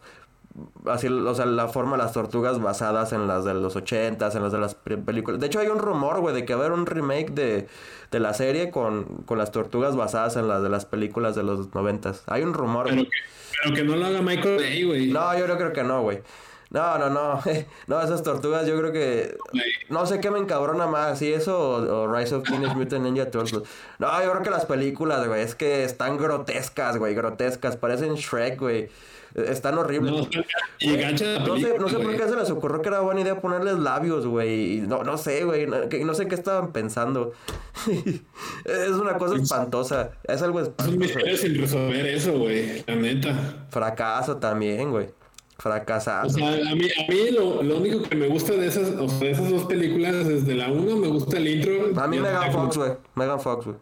así, 0.87 1.09
o 1.09 1.35
sea, 1.35 1.47
la 1.47 1.69
forma 1.69 1.97
de 1.97 2.03
las 2.03 2.13
tortugas 2.13 2.61
basadas 2.61 3.13
en 3.13 3.27
las 3.27 3.45
de 3.45 3.55
los 3.55 3.77
ochentas, 3.77 4.35
en 4.35 4.43
las 4.43 4.53
de 4.53 4.59
las 4.59 4.75
películas. 4.75 5.41
De 5.41 5.47
hecho, 5.47 5.61
hay 5.61 5.69
un 5.69 5.79
rumor, 5.79 6.21
güey, 6.21 6.35
de 6.35 6.45
que 6.45 6.55
va 6.55 6.63
a 6.63 6.67
haber 6.67 6.79
un 6.79 6.87
remake 6.87 7.31
de, 7.33 7.69
de 8.11 8.21
la 8.21 8.35
serie 8.35 8.71
con, 8.71 9.05
con 9.27 9.39
las 9.39 9.53
tortugas 9.53 9.97
basadas 9.97 10.37
en 10.37 10.49
las 10.49 10.63
de 10.63 10.69
las 10.69 10.87
películas 10.87 11.35
de 11.35 11.43
los 11.43 11.75
noventas. 11.75 12.23
Hay 12.27 12.43
un 12.43 12.55
rumor, 12.55 12.87
Pero 12.89 13.03
que, 13.05 13.11
pero 13.63 13.75
que 13.75 13.85
no 13.85 13.97
lo 13.97 14.07
haga 14.07 14.23
Michael 14.23 14.57
Bay, 14.57 14.85
güey. 14.85 15.11
No, 15.11 15.37
yo 15.37 15.45
creo 15.45 15.73
que 15.73 15.85
no, 15.85 16.03
güey. 16.03 16.23
No, 16.71 16.99
no, 16.99 17.11
no. 17.11 17.41
no, 17.87 18.03
esas 18.03 18.23
tortugas 18.23 18.67
yo 18.67 18.77
creo 18.79 18.93
que... 18.93 19.37
No 19.89 20.07
sé 20.07 20.21
qué 20.21 20.31
me 20.31 20.39
encabrona 20.39 20.87
más, 20.87 21.19
si 21.19 21.33
eso 21.33 21.59
o, 21.59 22.03
o 22.03 22.13
Rise 22.13 22.35
of 22.35 22.45
Teenage 22.45 22.75
Mutant 22.75 23.05
Ninja 23.05 23.31
Turtles. 23.31 23.63
No, 23.99 24.23
yo 24.23 24.31
creo 24.33 24.43
que 24.43 24.51
las 24.51 24.67
películas, 24.67 25.27
güey, 25.27 25.43
es 25.43 25.55
que 25.55 25.85
están 25.85 26.17
grotescas, 26.19 26.99
güey, 26.99 27.15
grotescas. 27.15 27.77
Parecen 27.77 28.15
Shrek, 28.15 28.59
güey. 28.59 28.89
Están 29.35 29.77
horribles. 29.77 30.13
No, 30.13 30.29
y 30.79 31.19
sé, 31.19 31.39
no 31.79 31.89
sé 31.89 31.99
por 31.99 32.17
qué 32.17 32.27
se 32.27 32.37
les 32.37 32.49
ocurrió 32.49 32.81
que 32.81 32.89
era 32.89 33.01
buena 33.01 33.21
idea 33.21 33.39
ponerles 33.39 33.79
labios, 33.79 34.27
güey. 34.27 34.81
No, 34.81 35.03
no 35.05 35.19
sé, 35.19 35.45
güey. 35.45 35.67
No, 35.67 36.15
sé 36.15 36.27
qué 36.27 36.35
estaban 36.35 36.73
pensando. 36.73 37.33
es 38.65 38.91
una 38.91 39.19
cosa 39.19 39.37
espantosa. 39.37 40.13
Es 40.25 40.41
algo 40.41 40.61
Es 40.61 40.69
un 40.69 40.73
espantoso. 40.73 40.99
misterio 40.99 41.37
sin 41.37 41.61
resolver 41.61 42.07
eso, 42.07 42.39
güey. 42.39 42.83
La 42.87 42.97
neta. 42.97 43.67
Fracaso 43.69 44.39
también, 44.39 44.91
güey. 44.91 45.09
O 45.59 45.63
Fracasado. 45.63 46.29
sea, 46.29 46.49
a 46.49 46.75
mí, 46.75 46.87
a 46.87 47.11
mí 47.11 47.31
lo, 47.33 47.63
lo 47.63 47.79
único 47.79 48.03
que 48.03 48.15
me 48.15 48.29
gusta 48.29 48.53
de 48.53 48.67
esas, 48.67 48.91
o 48.91 49.09
sea, 49.09 49.19
de 49.21 49.31
esas 49.31 49.49
dos 49.51 49.65
películas, 49.65 50.29
desde 50.29 50.55
la 50.55 50.69
uno 50.69 50.97
me 50.97 51.09
gusta 51.09 51.39
el 51.39 51.49
intro. 51.49 51.99
A 51.99 52.07
mí 52.07 52.19
Megan 52.21 52.53
Fox, 52.53 52.77
güey. 52.77 52.93
Megan 53.15 53.41
Fox, 53.41 53.65
güey. 53.65 53.77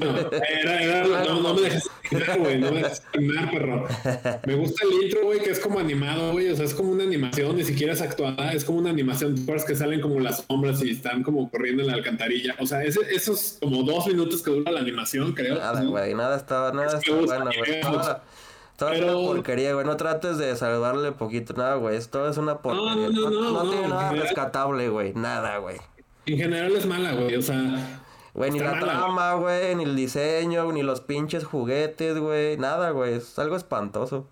No, 0.00 0.18
era, 0.18 0.82
era, 0.82 1.24
no, 1.24 1.40
no 1.40 1.54
me 1.54 1.60
dejes 1.62 1.88
terminar, 2.10 2.38
güey. 2.40 2.58
No 2.58 2.72
me 2.72 2.82
dejes 2.82 3.02
terminar, 3.12 3.50
perro. 3.52 3.86
Me 4.44 4.54
gusta 4.56 4.84
el 4.84 5.04
intro, 5.04 5.22
güey, 5.24 5.40
que 5.40 5.50
es 5.50 5.60
como 5.60 5.78
animado, 5.78 6.32
güey. 6.32 6.50
O 6.50 6.56
sea, 6.56 6.64
es 6.64 6.74
como 6.74 6.90
una 6.90 7.04
animación, 7.04 7.56
ni 7.56 7.64
siquiera 7.64 7.92
es 7.92 8.02
actuada. 8.02 8.52
Es 8.52 8.64
como 8.64 8.78
una 8.78 8.90
animación. 8.90 9.36
¿Te 9.36 9.42
acuerdas 9.42 9.64
que 9.64 9.76
salen 9.76 10.00
como 10.00 10.18
las 10.18 10.44
sombras 10.48 10.82
y 10.82 10.90
están 10.90 11.22
como 11.22 11.48
corriendo 11.48 11.82
en 11.82 11.88
la 11.88 11.94
alcantarilla? 11.94 12.56
O 12.58 12.66
sea, 12.66 12.82
ese, 12.82 13.00
esos 13.14 13.58
como 13.60 13.84
dos 13.84 14.06
minutos 14.08 14.42
que 14.42 14.50
dura 14.50 14.72
la 14.72 14.80
animación, 14.80 15.32
creo. 15.32 15.54
Nada, 15.54 15.80
¿no? 15.80 15.90
güey. 15.90 16.12
Nada 16.12 16.36
estaba, 16.36 16.72
nada 16.72 16.88
Es 16.88 16.94
estaba 16.94 17.20
bueno, 17.20 17.50
Toda, 18.76 18.90
toda 18.90 18.94
es 18.94 19.00
Pero- 19.00 19.18
una 19.20 19.26
porquería, 19.28 19.74
güey. 19.74 19.86
No 19.86 19.96
trates 19.96 20.38
de 20.38 20.54
salvarle 20.56 21.12
poquito. 21.12 21.54
Nada, 21.54 21.76
güey. 21.76 21.96
Esto 21.96 22.28
es 22.28 22.36
una 22.38 22.58
porquería. 22.58 22.94
no, 22.96 23.30
no, 23.30 23.30
no, 23.52 23.70
tiene 23.70 23.88
no, 23.88 23.88
nada 23.88 24.02
en 24.02 24.08
general- 24.10 24.18
rescatable, 24.20 24.88
güey. 24.88 25.12
Nada, 25.14 25.58
güey. 25.58 25.76
En 26.26 26.38
general 26.38 26.72
es 26.74 26.86
mala, 26.86 27.12
güey. 27.14 27.36
O 27.36 27.42
sea, 27.42 28.00
Güey, 28.34 28.50
ni 28.50 28.58
la 28.58 28.72
mala, 28.72 28.80
trama, 28.94 29.34
güey, 29.34 29.76
ni 29.76 29.84
el 29.84 29.94
diseño, 29.94 30.72
ni 30.72 30.82
los 30.82 31.00
pinches 31.00 31.44
juguetes, 31.44 32.18
güey. 32.18 32.56
Nada, 32.56 32.90
güey. 32.90 33.14
Es 33.14 33.38
algo 33.38 33.54
espantoso. 33.56 34.26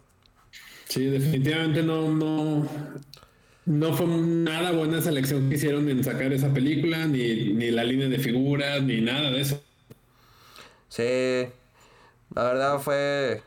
sí, 0.89 1.05
definitivamente 1.05 1.83
no, 1.85 2.09
no, 2.11 2.67
no 3.65 3.93
fue 3.95 4.07
nada 4.07 4.73
buena 4.73 5.01
selección 5.01 5.49
que 5.49 5.55
hicieron 5.55 5.89
en 5.89 6.03
sacar 6.03 6.33
esa 6.33 6.53
película, 6.53 7.07
ni, 7.07 7.53
ni 7.53 7.71
la 7.71 7.85
línea 7.85 8.09
de 8.09 8.19
figuras, 8.19 8.83
ni 8.83 9.01
nada 9.01 9.31
de 9.31 9.41
eso. 9.41 9.63
Sí. 10.89 11.47
La 12.35 12.43
verdad 12.45 12.79
fue 12.81 13.43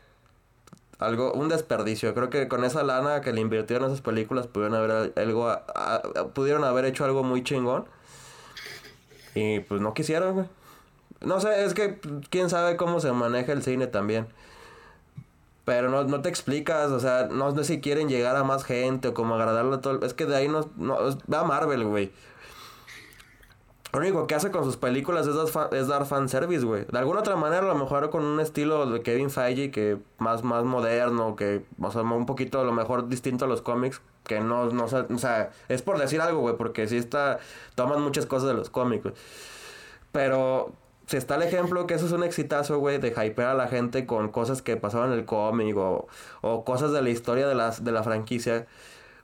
algo, 0.98 1.32
un 1.32 1.48
desperdicio. 1.48 2.14
Creo 2.14 2.30
que 2.30 2.48
con 2.48 2.64
esa 2.64 2.82
lana 2.82 3.20
que 3.20 3.32
le 3.32 3.40
invirtieron 3.40 3.84
a 3.84 3.92
esas 3.92 4.00
películas 4.00 4.46
pudieron 4.46 4.74
haber 4.76 5.12
algo, 5.16 5.48
a- 5.48 6.02
pudieron 6.34 6.64
haber 6.64 6.84
hecho 6.86 7.04
algo 7.04 7.22
muy 7.22 7.42
chingón. 7.44 7.84
Y 9.34 9.60
pues 9.60 9.80
no 9.80 9.92
quisieron, 9.94 10.34
güey. 10.34 10.46
No 11.20 11.40
sé, 11.40 11.64
es 11.64 11.74
que 11.74 11.98
quién 12.30 12.48
sabe 12.50 12.76
cómo 12.76 13.00
se 13.00 13.12
maneja 13.12 13.52
el 13.52 13.62
cine 13.62 13.86
también. 13.86 14.26
Pero 15.64 15.90
no, 15.90 16.04
no 16.04 16.22
te 16.22 16.28
explicas, 16.28 16.90
o 16.92 17.00
sea, 17.00 17.28
no 17.30 17.54
sé 17.56 17.64
si 17.64 17.80
quieren 17.80 18.08
llegar 18.08 18.36
a 18.36 18.44
más 18.44 18.64
gente 18.64 19.08
o 19.08 19.14
como 19.14 19.34
agradarle 19.34 19.74
a 19.76 19.80
todo. 19.80 20.06
Es 20.06 20.14
que 20.14 20.24
de 20.24 20.36
ahí 20.36 20.48
no, 20.48 20.70
no 20.76 21.08
es- 21.08 21.18
ve 21.26 21.36
a 21.36 21.42
Marvel, 21.42 21.84
güey. 21.84 22.12
Lo 23.96 24.02
único 24.02 24.26
que 24.26 24.34
hace 24.34 24.50
con 24.50 24.62
sus 24.62 24.76
películas 24.76 25.26
es 25.26 25.34
dar, 25.34 25.72
es 25.72 25.88
dar 25.88 26.04
fanservice, 26.04 26.66
güey. 26.66 26.84
De 26.84 26.98
alguna 26.98 27.20
otra 27.20 27.34
manera, 27.34 27.62
a 27.62 27.68
lo 27.68 27.74
mejor 27.76 28.10
con 28.10 28.26
un 28.26 28.40
estilo 28.40 28.84
de 28.84 29.00
Kevin 29.00 29.30
Feige 29.30 29.70
que 29.70 29.96
más, 30.18 30.44
más 30.44 30.64
moderno, 30.64 31.34
que, 31.34 31.64
o 31.80 31.90
sea, 31.90 32.02
un 32.02 32.26
poquito 32.26 32.60
a 32.60 32.64
lo 32.64 32.72
mejor 32.72 33.08
distinto 33.08 33.46
a 33.46 33.48
los 33.48 33.62
cómics, 33.62 34.02
que 34.24 34.40
no, 34.40 34.66
no, 34.66 34.86
sé, 34.86 34.98
o 34.98 35.16
sea, 35.16 35.50
es 35.70 35.80
por 35.80 35.98
decir 35.98 36.20
algo, 36.20 36.40
güey, 36.40 36.58
porque 36.58 36.86
sí 36.88 36.98
está, 36.98 37.38
toman 37.74 38.02
muchas 38.02 38.26
cosas 38.26 38.48
de 38.48 38.54
los 38.54 38.68
cómics, 38.68 39.02
güey. 39.02 39.14
Pero 40.12 40.74
si 41.06 41.16
está 41.16 41.36
el 41.36 41.42
ejemplo 41.44 41.86
que 41.86 41.94
eso 41.94 42.04
es 42.04 42.12
un 42.12 42.22
exitazo, 42.22 42.78
güey, 42.78 42.98
de 42.98 43.08
hypear 43.08 43.48
a 43.48 43.54
la 43.54 43.66
gente 43.66 44.04
con 44.04 44.28
cosas 44.28 44.60
que 44.60 44.76
pasaban 44.76 45.10
en 45.12 45.20
el 45.20 45.24
cómic 45.24 45.74
o, 45.74 46.06
o 46.42 46.64
cosas 46.66 46.92
de 46.92 47.00
la 47.00 47.08
historia 47.08 47.48
de, 47.48 47.54
las, 47.54 47.82
de 47.82 47.92
la 47.92 48.02
franquicia. 48.02 48.66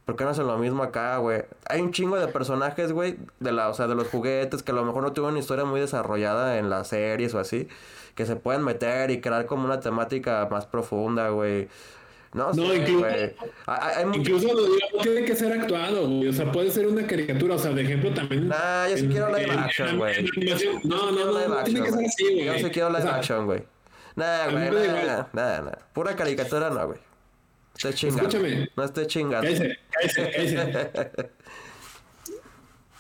¿Por 0.05 0.17
qué 0.17 0.25
no 0.25 0.31
hacen 0.31 0.47
lo 0.49 0.59
mismo 0.59 0.83
acá, 0.83 1.17
güey? 1.19 1.43
Hay 1.69 1.81
un 1.81 1.93
chingo 1.93 2.17
de 2.17 2.27
personajes, 2.29 2.93
güey, 2.93 3.17
de 3.39 3.53
la, 3.53 3.69
o 3.69 3.75
sea, 3.75 3.87
de 3.87 3.95
los 3.95 4.09
juguetes 4.09 4.63
que 4.65 4.73
a 4.73 4.75
lo 4.75 4.85
mejor 4.85 5.03
no 5.05 5.13
tuvieron 5.13 5.33
una 5.35 5.41
historia 5.41 5.65
muy 5.65 5.81
desarrollada 5.81 6.59
en 6.59 6.69
las 6.71 6.89
series 6.89 7.35
o 7.35 7.39
así, 7.39 7.69
que 8.17 8.27
se 8.27 8.35
pueden 8.37 8.65
meter 8.65 9.11
y 9.13 9.21
crear 9.21 9.47
como 9.47 9.65
una 9.65 9.79
temática 9.81 10.49
más 10.51 10.67
profunda, 10.67 11.29
güey. 11.29 11.69
No, 12.35 12.47
No, 12.49 12.55
sé, 12.55 12.77
incluso-. 12.77 13.07
Hay, 13.07 13.93
hay 13.99 14.05
mucho- 14.07 14.19
Incluso 14.21 14.47
digo, 14.49 14.77
no 14.97 15.03
tiene 15.03 15.25
que 15.25 15.37
ser 15.37 15.53
actuado, 15.53 16.09
güey. 16.09 16.29
O 16.29 16.33
sea, 16.33 16.51
puede 16.51 16.71
ser 16.71 16.87
una 16.89 17.07
caricatura. 17.07 17.55
O 17.57 17.59
sea, 17.59 17.73
de 17.73 17.83
ejemplo 17.83 18.13
también. 18.15 18.49
Nah, 18.49 18.89
yo 18.89 18.97
sí 18.97 19.07
quiero 19.07 19.29
live 19.37 19.51
action, 19.53 19.99
güey. 19.99 20.25
No, 20.83 21.11
no, 21.13 21.27
no, 21.27 21.63
tiene 21.65 21.81
action, 21.81 21.85
que 21.85 21.91
ser 21.93 22.05
así, 22.07 22.25
güey. 22.25 22.45
Yo 22.47 22.55
sí 22.55 22.71
quiero 22.73 22.89
O 22.89 22.91
live 22.91 23.03
sea, 23.03 23.17
action, 23.17 23.45
güey. 23.47 23.63
Nah, 24.17 24.47
mí 24.47 24.53
güey, 24.53 24.71
me 24.71 24.87
da 24.87 24.93
nah, 24.95 25.03
igual. 25.03 25.27
nah, 25.35 25.61
nah. 25.61 25.73
Pura 25.93 26.17
caricatura 26.17 26.71
no, 26.71 26.87
güey. 26.87 26.99
Esté 27.77 27.95
chingando. 27.95 28.29
Escúchame. 28.29 28.71
No 28.77 28.85
esté 28.85 29.07
chingando. 29.07 29.47
Cállese, 29.47 29.79
cállese, 29.91 30.57
cállese. 30.57 31.31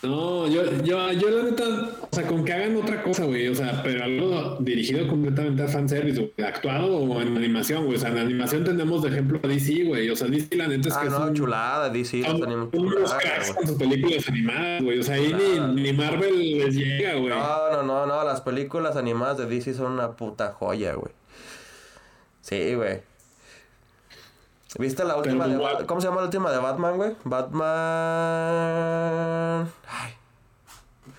No, 0.02 0.48
yo, 0.48 0.64
yo, 0.82 1.12
yo 1.12 1.30
la 1.30 1.44
neta, 1.44 1.62
o 2.00 2.08
sea, 2.10 2.26
con 2.26 2.44
que 2.44 2.52
hagan 2.52 2.76
otra 2.76 3.04
cosa, 3.04 3.24
güey, 3.24 3.46
o 3.46 3.54
sea, 3.54 3.84
pero 3.84 4.02
algo 4.02 4.56
dirigido 4.58 5.06
completamente 5.06 5.62
a 5.62 5.68
fanservice, 5.68 6.32
güey, 6.36 6.48
actuado 6.48 6.96
o 6.96 7.22
en 7.22 7.36
animación, 7.36 7.84
güey, 7.84 7.98
o 7.98 8.00
sea, 8.00 8.10
en 8.10 8.18
animación 8.18 8.64
tenemos 8.64 9.00
de 9.04 9.10
ejemplo 9.10 9.38
a 9.40 9.46
DC, 9.46 9.84
güey, 9.84 10.10
o 10.10 10.16
sea, 10.16 10.26
DC 10.26 10.56
la 10.56 10.66
neta 10.66 10.88
es 10.88 10.96
Ah, 10.96 11.02
que 11.02 11.08
no, 11.08 11.18
son, 11.18 11.34
chulada, 11.34 11.88
DC, 11.88 12.24
son 12.24 12.40
los 12.40 12.48
animes 12.48 12.68
unos 12.72 13.14
cracks 13.14 13.52
con 13.52 13.64
sus 13.68 13.78
películas 13.78 14.28
animadas, 14.28 14.82
güey, 14.82 14.98
o 14.98 15.02
sea, 15.04 15.14
ahí 15.14 15.32
ni, 15.32 15.82
ni 15.82 15.92
Marvel 15.92 16.58
les 16.58 16.74
llega, 16.74 17.14
güey. 17.14 17.28
No, 17.28 17.70
no, 17.70 17.82
no, 17.84 18.04
no, 18.04 18.24
las 18.24 18.40
películas 18.40 18.96
animadas 18.96 19.38
de 19.38 19.46
DC 19.46 19.72
son 19.72 19.92
una 19.92 20.16
puta 20.16 20.52
joya, 20.52 20.94
güey. 20.94 21.12
Sí, 22.40 22.74
güey. 22.74 23.11
¿Viste 24.78 25.04
la 25.04 25.16
última 25.16 25.46
de 25.46 25.54
igual- 25.54 25.76
Bat- 25.76 25.86
¿Cómo 25.86 26.00
se 26.00 26.06
llama 26.08 26.20
la 26.20 26.26
última 26.26 26.50
de 26.50 26.58
Batman, 26.58 26.96
güey? 26.96 27.12
Batman. 27.24 27.72
Ay. 29.88 30.12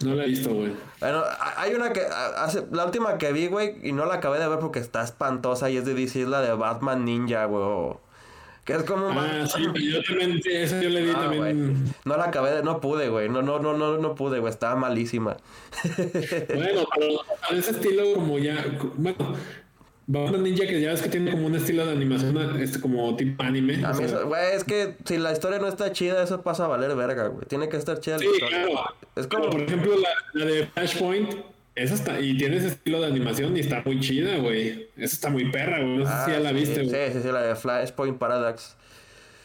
No 0.04 0.16
la 0.16 0.24
he 0.24 0.28
visto, 0.28 0.50
güey. 0.54 0.74
Bueno, 1.00 1.20
a- 1.20 1.62
hay 1.62 1.74
una 1.76 1.94
que 1.94 2.02
a- 2.02 2.44
hace 2.44 2.66
la 2.72 2.86
última 2.86 3.18
que 3.18 3.32
vi, 3.32 3.48
güey, 3.48 3.76
y 3.84 3.92
no 3.92 4.06
la 4.06 4.16
acabé 4.16 4.40
de 4.40 4.48
ver 4.48 4.60
porque 4.60 4.80
está 4.80 5.04
espantosa 5.04 5.70
y 5.70 5.78
es 5.78 5.86
de 5.86 5.94
DC, 5.94 6.24
es 6.24 6.28
la 6.28 6.42
de 6.42 6.54
Batman 6.54 7.06
Ninja, 7.06 7.46
güey. 7.46 7.96
Que 8.66 8.74
es 8.76 8.84
como 8.84 9.10
Ah, 9.10 9.46
sí, 9.46 9.62
yo 9.62 10.02
también, 10.04 10.40
esa 10.50 10.82
yo 10.82 10.90
le 10.90 11.02
di 11.04 11.12
Ah, 11.12 11.20
también. 11.24 11.94
No 12.06 12.16
la 12.16 12.24
acabé 12.26 12.52
de, 12.52 12.64
no 12.64 12.80
pude, 12.80 13.10
güey. 13.10 13.28
No, 13.28 13.42
no, 13.42 13.60
no, 13.60 13.74
no, 13.78 13.98
no 13.98 14.16
pude, 14.16 14.40
güey. 14.40 14.52
Estaba 14.52 14.76
malísima. 14.78 15.36
Bueno, 15.84 16.86
pero 16.96 17.08
de 17.52 17.60
ese 17.60 17.72
estilo 17.72 18.14
como 18.16 18.40
ya, 18.40 18.64
bueno, 18.96 19.18
Batman 20.06 20.44
Ninja 20.44 20.66
que 20.68 20.82
ya 20.82 20.90
ves 20.92 21.02
que 21.02 21.10
tiene 21.10 21.32
como 21.32 21.48
un 21.48 21.56
estilo 21.56 21.86
de 21.86 21.94
animación 21.94 22.38
este 22.60 22.80
como 22.82 23.16
tipo 23.16 23.42
anime. 23.44 23.84
A 23.86 23.94
mí 23.94 24.04
eso- 24.04 24.28
güey, 24.28 24.54
es 24.56 24.64
que 24.64 24.96
si 25.06 25.18
la 25.18 25.32
historia 25.32 25.60
no 25.60 25.68
está 25.68 25.92
chida, 25.94 26.22
eso 26.24 26.42
pasa 26.42 26.66
a 26.66 26.68
valer 26.68 26.96
verga, 26.96 27.28
güey. 27.28 27.46
Tiene 27.48 27.70
que 27.70 27.78
estar 27.78 28.00
chida 28.00 28.18
la 28.18 28.24
sí, 28.24 28.28
claro. 28.40 28.70
Es 29.16 29.28
Pero, 29.28 29.42
como. 29.44 29.50
por 29.52 29.62
ejemplo, 29.62 29.94
la, 29.98 30.10
la 30.34 30.46
de 30.52 30.66
Flashpoint, 30.68 31.34
esa 31.76 31.94
está, 31.96 32.20
y 32.20 32.36
tiene 32.38 32.58
ese 32.58 32.68
estilo 32.68 33.00
de 33.02 33.08
animación 33.08 33.56
y 33.56 33.62
está 33.62 33.82
muy 33.86 34.00
chida, 34.00 34.38
güey. 34.38 34.90
Esa 34.98 35.16
está 35.16 35.30
muy 35.30 35.50
perra, 35.52 35.80
güey. 35.80 35.98
No 35.98 36.06
sé 36.06 36.12
Ah, 36.14 36.24
si 36.26 36.32
ya 36.32 36.40
la 36.40 36.50
sí, 36.50 36.56
viste, 36.56 36.84
güey. 36.84 37.08
Sí, 37.08 37.14
sí, 37.14 37.20
sí, 37.24 37.32
la 37.32 37.42
de 37.42 37.56
Flashpoint 37.56 38.18
Paradox. 38.18 38.76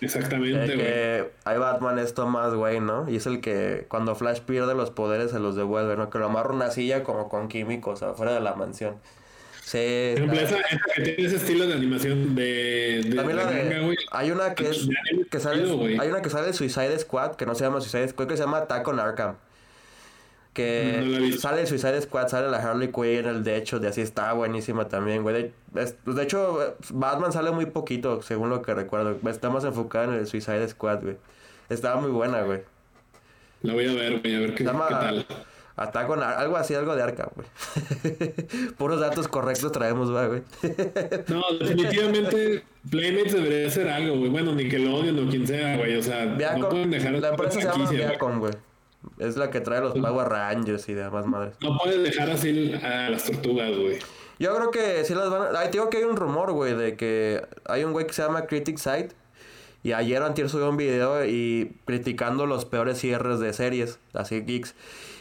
Exactamente, 0.01 0.67
güey. 0.75 0.77
que 0.79 1.31
hay 1.45 1.59
Batman 1.59 1.99
es 1.99 2.15
Thomas 2.15 2.55
Wayne, 2.55 2.81
¿no? 2.87 3.09
Y 3.11 3.17
es 3.17 3.27
el 3.27 3.41
que 3.41 3.87
cuando 3.89 4.15
Flash 4.15 4.41
pierde 4.41 4.75
los 4.75 4.91
poderes 4.91 5.31
se 5.33 5.39
los 5.41 5.57
devuelve, 5.57 5.97
¿no? 5.97 6.09
Que 6.11 6.19
lo 6.19 6.27
amarra 6.27 6.53
una 6.55 6.71
silla 6.71 7.03
como 7.03 7.29
con 7.29 7.49
químicos 7.49 8.03
afuera 8.03 8.33
de 8.33 8.41
la 8.41 8.55
mansión. 8.55 8.97
Sí. 9.69 10.15
Por 10.15 10.23
ejemplo, 10.25 10.41
esa, 10.41 10.61
esa 10.61 10.81
que 10.95 11.03
tiene 11.03 11.27
ese 11.27 11.37
estilo 11.37 11.67
de 11.67 11.75
animación 11.75 12.35
de, 12.35 13.03
de, 13.05 13.15
También 13.17 13.37
la 13.37 13.45
de 13.45 13.65
de, 13.65 13.81
manga, 13.83 13.97
hay 14.13 14.31
una 14.31 14.55
que 14.55 14.71
es 14.71 14.89
que 15.31 15.41
sale 15.41 15.63
hay 16.01 16.09
una 16.09 16.23
que 16.23 16.31
sale 16.31 16.47
de 16.47 16.53
Suicide 16.55 16.99
Squad 16.99 17.33
que 17.35 17.45
no 17.45 17.55
se 17.55 17.65
llama 17.65 17.83
Suicide 17.83 18.09
Squad 18.09 18.29
que 18.29 18.39
se 18.39 18.45
llama 18.45 18.57
Attack 18.59 18.89
on 18.89 18.99
Arkham. 18.99 19.35
Que 20.55 21.03
No 21.05 21.37
sale 21.39 21.67
Suicide 21.67 22.01
Squad 22.01 22.29
sale 22.29 22.51
la 22.51 22.57
Harley 22.57 22.91
Quinn 22.91 23.27
el 23.27 23.45
de 23.45 23.57
hecho 23.59 23.79
de 23.79 23.89
así 23.89 24.01
está 24.01 24.33
buenísima 24.33 24.89
también 24.89 25.23
güey. 25.23 25.53
De, 25.75 25.83
es- 25.83 25.97
pues, 26.03 26.17
de 26.17 26.23
hecho 26.23 26.77
Batman 26.89 27.31
sale 27.31 27.51
muy 27.51 27.67
poquito 27.67 28.23
según 28.23 28.49
lo 28.49 28.63
que 28.63 28.73
recuerdo. 28.73 29.19
Está 29.29 29.51
más 29.51 29.65
enfocada 29.65 30.05
en 30.05 30.15
el 30.15 30.27
Suicide 30.27 30.67
Squad 30.69 31.03
güey. 31.03 31.17
Estaba 31.69 32.01
muy 32.01 32.11
buena 32.11 32.41
güey. 32.41 32.63
La 33.61 33.75
voy 33.75 33.87
a 33.87 33.93
ver, 33.93 34.21
güey, 34.21 34.35
a 34.35 34.39
ver 34.39 34.55
qué, 34.55 34.65
se 34.65 34.73
llama 34.73 34.89
qué 34.89 34.95
tal. 34.95 35.27
Hasta 35.79 36.09
con 36.09 36.21
algo 36.21 36.57
así, 36.57 36.75
algo 36.75 36.97
de 36.97 37.03
arca, 37.05 37.31
güey. 37.37 37.47
Puros 38.79 38.99
datos 38.99 39.29
correctos 39.29 39.71
traemos, 39.71 40.11
güey. 40.11 40.43
No, 41.29 41.43
definitivamente 41.57 42.65
Playmates 42.91 43.35
debería 43.35 43.69
hacer 43.69 43.89
algo, 43.89 44.17
güey. 44.17 44.29
Bueno, 44.29 44.57
Nickelodeon 44.57 45.25
o 45.25 45.31
quien 45.31 45.47
sea, 45.47 45.77
güey. 45.77 45.95
O 45.95 46.03
sea, 46.03 46.25
no 46.57 46.69
pueden 46.69 46.91
dejar 46.91 47.13
la 47.13 47.29
empresa 47.29 47.61
se 47.61 47.67
llama. 47.67 47.89
Viacom, 47.89 48.41
güey. 48.41 48.55
Es 49.19 49.37
la 49.37 49.51
que 49.51 49.61
trae 49.61 49.81
los 49.81 49.93
Power 49.93 50.29
Rangers 50.29 50.89
y 50.89 50.95
demás 50.95 51.27
madres. 51.27 51.55
No 51.61 51.79
puedes 51.79 52.03
dejar 52.03 52.29
así 52.31 52.75
a 52.75 53.09
las 53.09 53.23
tortugas, 53.23 53.71
güey. 53.71 54.01
Yo 54.41 54.57
creo 54.57 54.73
que 54.73 55.05
sí 55.05 55.15
las 55.15 55.31
van 55.31 55.55
a... 55.55 55.61
Ay, 55.61 55.67
te 55.67 55.75
digo 55.75 55.91
que 55.91 55.99
hay 55.99 56.05
un 56.05 56.17
rumor, 56.17 56.51
güey, 56.51 56.75
de 56.75 56.97
que 56.97 57.47
hay 57.67 57.85
un 57.85 57.93
güey 57.93 58.05
que 58.05 58.15
se 58.15 58.23
llama 58.23 58.47
Critic 58.47 58.79
Site. 58.79 59.11
Y 59.85 59.93
ayer 59.93 60.21
antier 60.25 60.49
subió 60.49 60.69
un 60.71 60.77
video 60.77 61.25
y 61.25 61.77
criticando 61.85 62.47
los 62.47 62.65
peores 62.65 62.99
cierres 62.99 63.39
de 63.39 63.53
series, 63.53 64.01
así 64.13 64.41
geeks. 64.41 64.75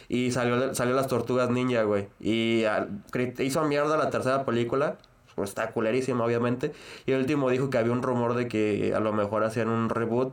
Y 0.08 0.30
salió, 0.32 0.74
salió 0.74 0.94
las 0.94 1.06
tortugas 1.06 1.50
ninja, 1.50 1.82
güey. 1.82 2.08
Y 2.20 2.64
al- 2.64 3.02
hizo 3.40 3.62
mierda 3.64 3.96
la 3.96 4.10
tercera 4.10 4.44
película. 4.44 4.96
Pues 5.34 5.50
está 5.50 5.70
culerísima, 5.70 6.24
obviamente. 6.24 6.72
Y 7.06 7.12
el 7.12 7.20
último 7.20 7.50
dijo 7.50 7.70
que 7.70 7.78
había 7.78 7.92
un 7.92 8.02
rumor 8.02 8.34
de 8.34 8.48
que 8.48 8.92
a 8.94 9.00
lo 9.00 9.12
mejor 9.12 9.44
hacían 9.44 9.68
un 9.68 9.88
reboot. 9.90 10.32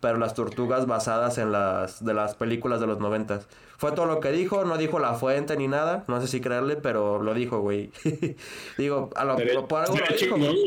Pero 0.00 0.16
las 0.18 0.34
tortugas 0.34 0.86
basadas 0.86 1.36
en 1.38 1.52
las 1.52 2.02
de 2.04 2.14
las 2.14 2.34
películas 2.34 2.80
de 2.80 2.86
los 2.86 3.00
noventas. 3.00 3.46
Fue 3.76 3.92
todo 3.92 4.06
lo 4.06 4.20
que 4.20 4.30
dijo, 4.32 4.64
no 4.64 4.78
dijo 4.78 4.98
la 4.98 5.14
fuente 5.14 5.56
ni 5.56 5.68
nada. 5.68 6.04
No 6.08 6.20
sé 6.20 6.26
si 6.28 6.40
creerle, 6.40 6.76
pero 6.76 7.22
lo 7.22 7.34
dijo, 7.34 7.60
güey. 7.60 7.90
Digo, 8.78 9.10
a 9.16 9.24
lo, 9.24 9.36
Estaría- 9.38 9.66
por 9.66 9.80
algo 9.82 9.96
lo 9.96 10.04
estaría 10.04 10.24
dijo. 10.26 10.36
güey. 10.38 10.66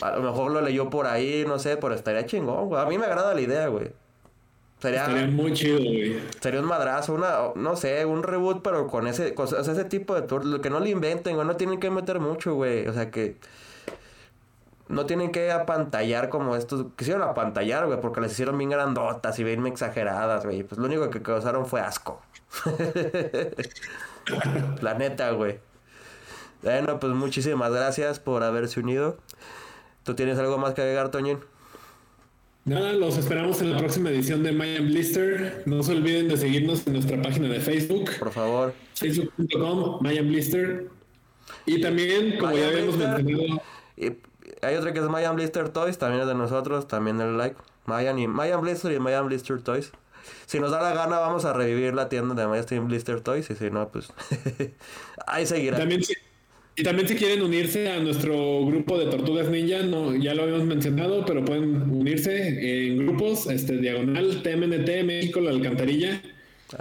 A 0.00 0.16
lo 0.16 0.22
mejor 0.22 0.50
lo 0.50 0.60
leyó 0.60 0.90
por 0.90 1.06
ahí, 1.06 1.44
no 1.46 1.58
sé, 1.60 1.76
pero 1.76 1.94
estaría 1.94 2.26
chingón, 2.26 2.68
güey. 2.68 2.82
A 2.82 2.86
mí 2.86 2.98
me 2.98 3.04
agrada 3.06 3.32
la 3.34 3.40
idea, 3.40 3.68
güey. 3.68 3.92
Sería, 4.84 5.02
Estaría 5.06 5.26
muy 5.26 5.52
chido, 5.54 5.78
güey. 5.78 6.20
sería 6.40 6.60
un 6.60 6.66
madrazo, 6.66 7.14
una, 7.14 7.36
no 7.54 7.74
sé, 7.74 8.04
un 8.04 8.22
reboot, 8.22 8.62
pero 8.62 8.86
con 8.86 9.06
ese, 9.06 9.34
con- 9.34 9.46
o 9.46 9.64
sea, 9.64 9.72
ese 9.72 9.84
tipo 9.84 10.14
de 10.14 10.22
tour, 10.22 10.44
lo 10.44 10.60
que 10.60 10.68
no 10.70 10.78
le 10.80 10.90
inventen, 10.90 11.34
güey, 11.36 11.46
no 11.46 11.56
tienen 11.56 11.80
que 11.80 11.90
meter 11.90 12.20
mucho, 12.20 12.54
güey. 12.54 12.86
O 12.86 12.92
sea 12.92 13.10
que 13.10 13.36
no 14.88 15.06
tienen 15.06 15.32
que 15.32 15.50
apantallar 15.50 16.28
como 16.28 16.56
estos, 16.56 16.86
quisieron 16.96 17.22
apantallar, 17.22 17.86
güey, 17.86 18.00
porque 18.00 18.20
les 18.20 18.32
hicieron 18.32 18.58
bien 18.58 18.70
grandotas 18.70 19.38
y 19.38 19.44
bien 19.44 19.66
exageradas, 19.66 20.44
güey. 20.44 20.62
Pues 20.62 20.78
lo 20.78 20.84
único 20.86 21.08
que 21.08 21.22
causaron 21.22 21.64
fue 21.66 21.80
asco. 21.80 22.20
La 24.82 24.94
neta, 24.94 25.30
güey. 25.32 25.58
Bueno, 26.62 26.98
pues 26.98 27.12
muchísimas 27.14 27.72
gracias 27.72 28.20
por 28.20 28.42
haberse 28.42 28.80
unido. 28.80 29.16
¿Tú 30.02 30.14
tienes 30.14 30.38
algo 30.38 30.58
más 30.58 30.74
que 30.74 30.82
agregar, 30.82 31.10
Toñín? 31.10 31.38
Nada, 32.64 32.94
los 32.94 33.18
esperamos 33.18 33.60
en 33.60 33.72
la 33.72 33.76
próxima 33.76 34.08
edición 34.08 34.42
de 34.42 34.52
Mayan 34.52 34.86
Blister. 34.86 35.62
No 35.66 35.82
se 35.82 35.92
olviden 35.92 36.28
de 36.28 36.38
seguirnos 36.38 36.86
en 36.86 36.94
nuestra 36.94 37.20
página 37.20 37.48
de 37.48 37.60
Facebook, 37.60 38.10
Por 38.18 38.32
favor. 38.32 38.74
facebook.com, 38.94 39.98
Mayan 40.00 40.28
Blister. 40.28 40.88
Y 41.66 41.82
también, 41.82 42.38
como 42.38 42.56
ya 42.56 42.68
habíamos 42.68 42.96
mencionado, 42.96 43.62
hay 44.62 44.76
otra 44.76 44.94
que 44.94 44.98
es 44.98 45.04
Mayan 45.04 45.36
Blister 45.36 45.68
Toys, 45.68 45.98
también 45.98 46.22
es 46.22 46.26
de 46.26 46.34
nosotros, 46.34 46.88
también 46.88 47.20
el 47.20 47.36
like. 47.36 47.56
Mayan, 47.84 48.18
y, 48.18 48.26
Mayan 48.26 48.62
Blister 48.62 48.92
y 48.92 48.98
Mayan 48.98 49.26
Blister 49.26 49.60
Toys. 49.60 49.92
Si 50.46 50.58
nos 50.58 50.70
da 50.70 50.80
la 50.80 50.94
gana, 50.94 51.18
vamos 51.18 51.44
a 51.44 51.52
revivir 51.52 51.92
la 51.92 52.08
tienda 52.08 52.34
de 52.34 52.46
Mayan 52.46 52.88
Blister 52.88 53.20
Toys. 53.20 53.50
Y 53.50 53.56
si 53.56 53.70
no, 53.70 53.88
pues. 53.90 54.10
ahí 55.26 55.46
seguirá. 55.46 55.76
también 55.76 56.00
y 56.76 56.82
también 56.82 57.06
si 57.08 57.14
quieren 57.14 57.42
unirse 57.42 57.88
a 57.88 58.00
nuestro 58.00 58.66
grupo 58.66 58.98
de 58.98 59.06
Tortugas 59.06 59.48
Ninja, 59.48 59.82
no, 59.82 60.14
ya 60.14 60.34
lo 60.34 60.42
habíamos 60.42 60.66
mencionado, 60.66 61.24
pero 61.24 61.44
pueden 61.44 61.90
unirse 61.90 62.88
en 62.88 62.98
grupos, 62.98 63.46
este 63.46 63.76
diagonal 63.78 64.42
TMNT 64.42 65.04
México 65.04 65.40
La 65.40 65.50
Alcantarilla. 65.50 66.20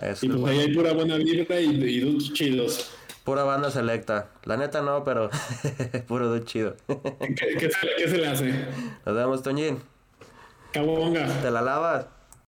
Eso 0.01 0.25
Y 0.25 0.29
es 0.29 0.35
pues 0.35 0.51
ahí 0.51 0.59
hay 0.59 0.73
pura 0.73 0.93
buena 0.93 1.17
vibra 1.17 1.59
y, 1.59 1.69
y 1.69 1.99
dudes 1.99 2.33
chidos. 2.33 2.91
Pura 3.23 3.43
banda 3.43 3.69
selecta. 3.71 4.31
La 4.43 4.57
neta 4.57 4.81
no, 4.81 5.03
pero 5.03 5.29
puro 6.07 6.27
dude 6.27 6.43
chido. 6.43 6.75
¿Qué, 6.87 7.55
qué 7.59 7.69
se, 7.69 7.87
qué 7.97 8.07
se 8.09 8.17
le 8.17 8.27
hace? 8.27 8.51
Nos 9.05 9.15
vemos, 9.15 9.43
Toñín. 9.43 9.77
Cabonga. 10.73 11.27
Te 11.41 11.51
la 11.51 11.61
lavas. 11.61 12.07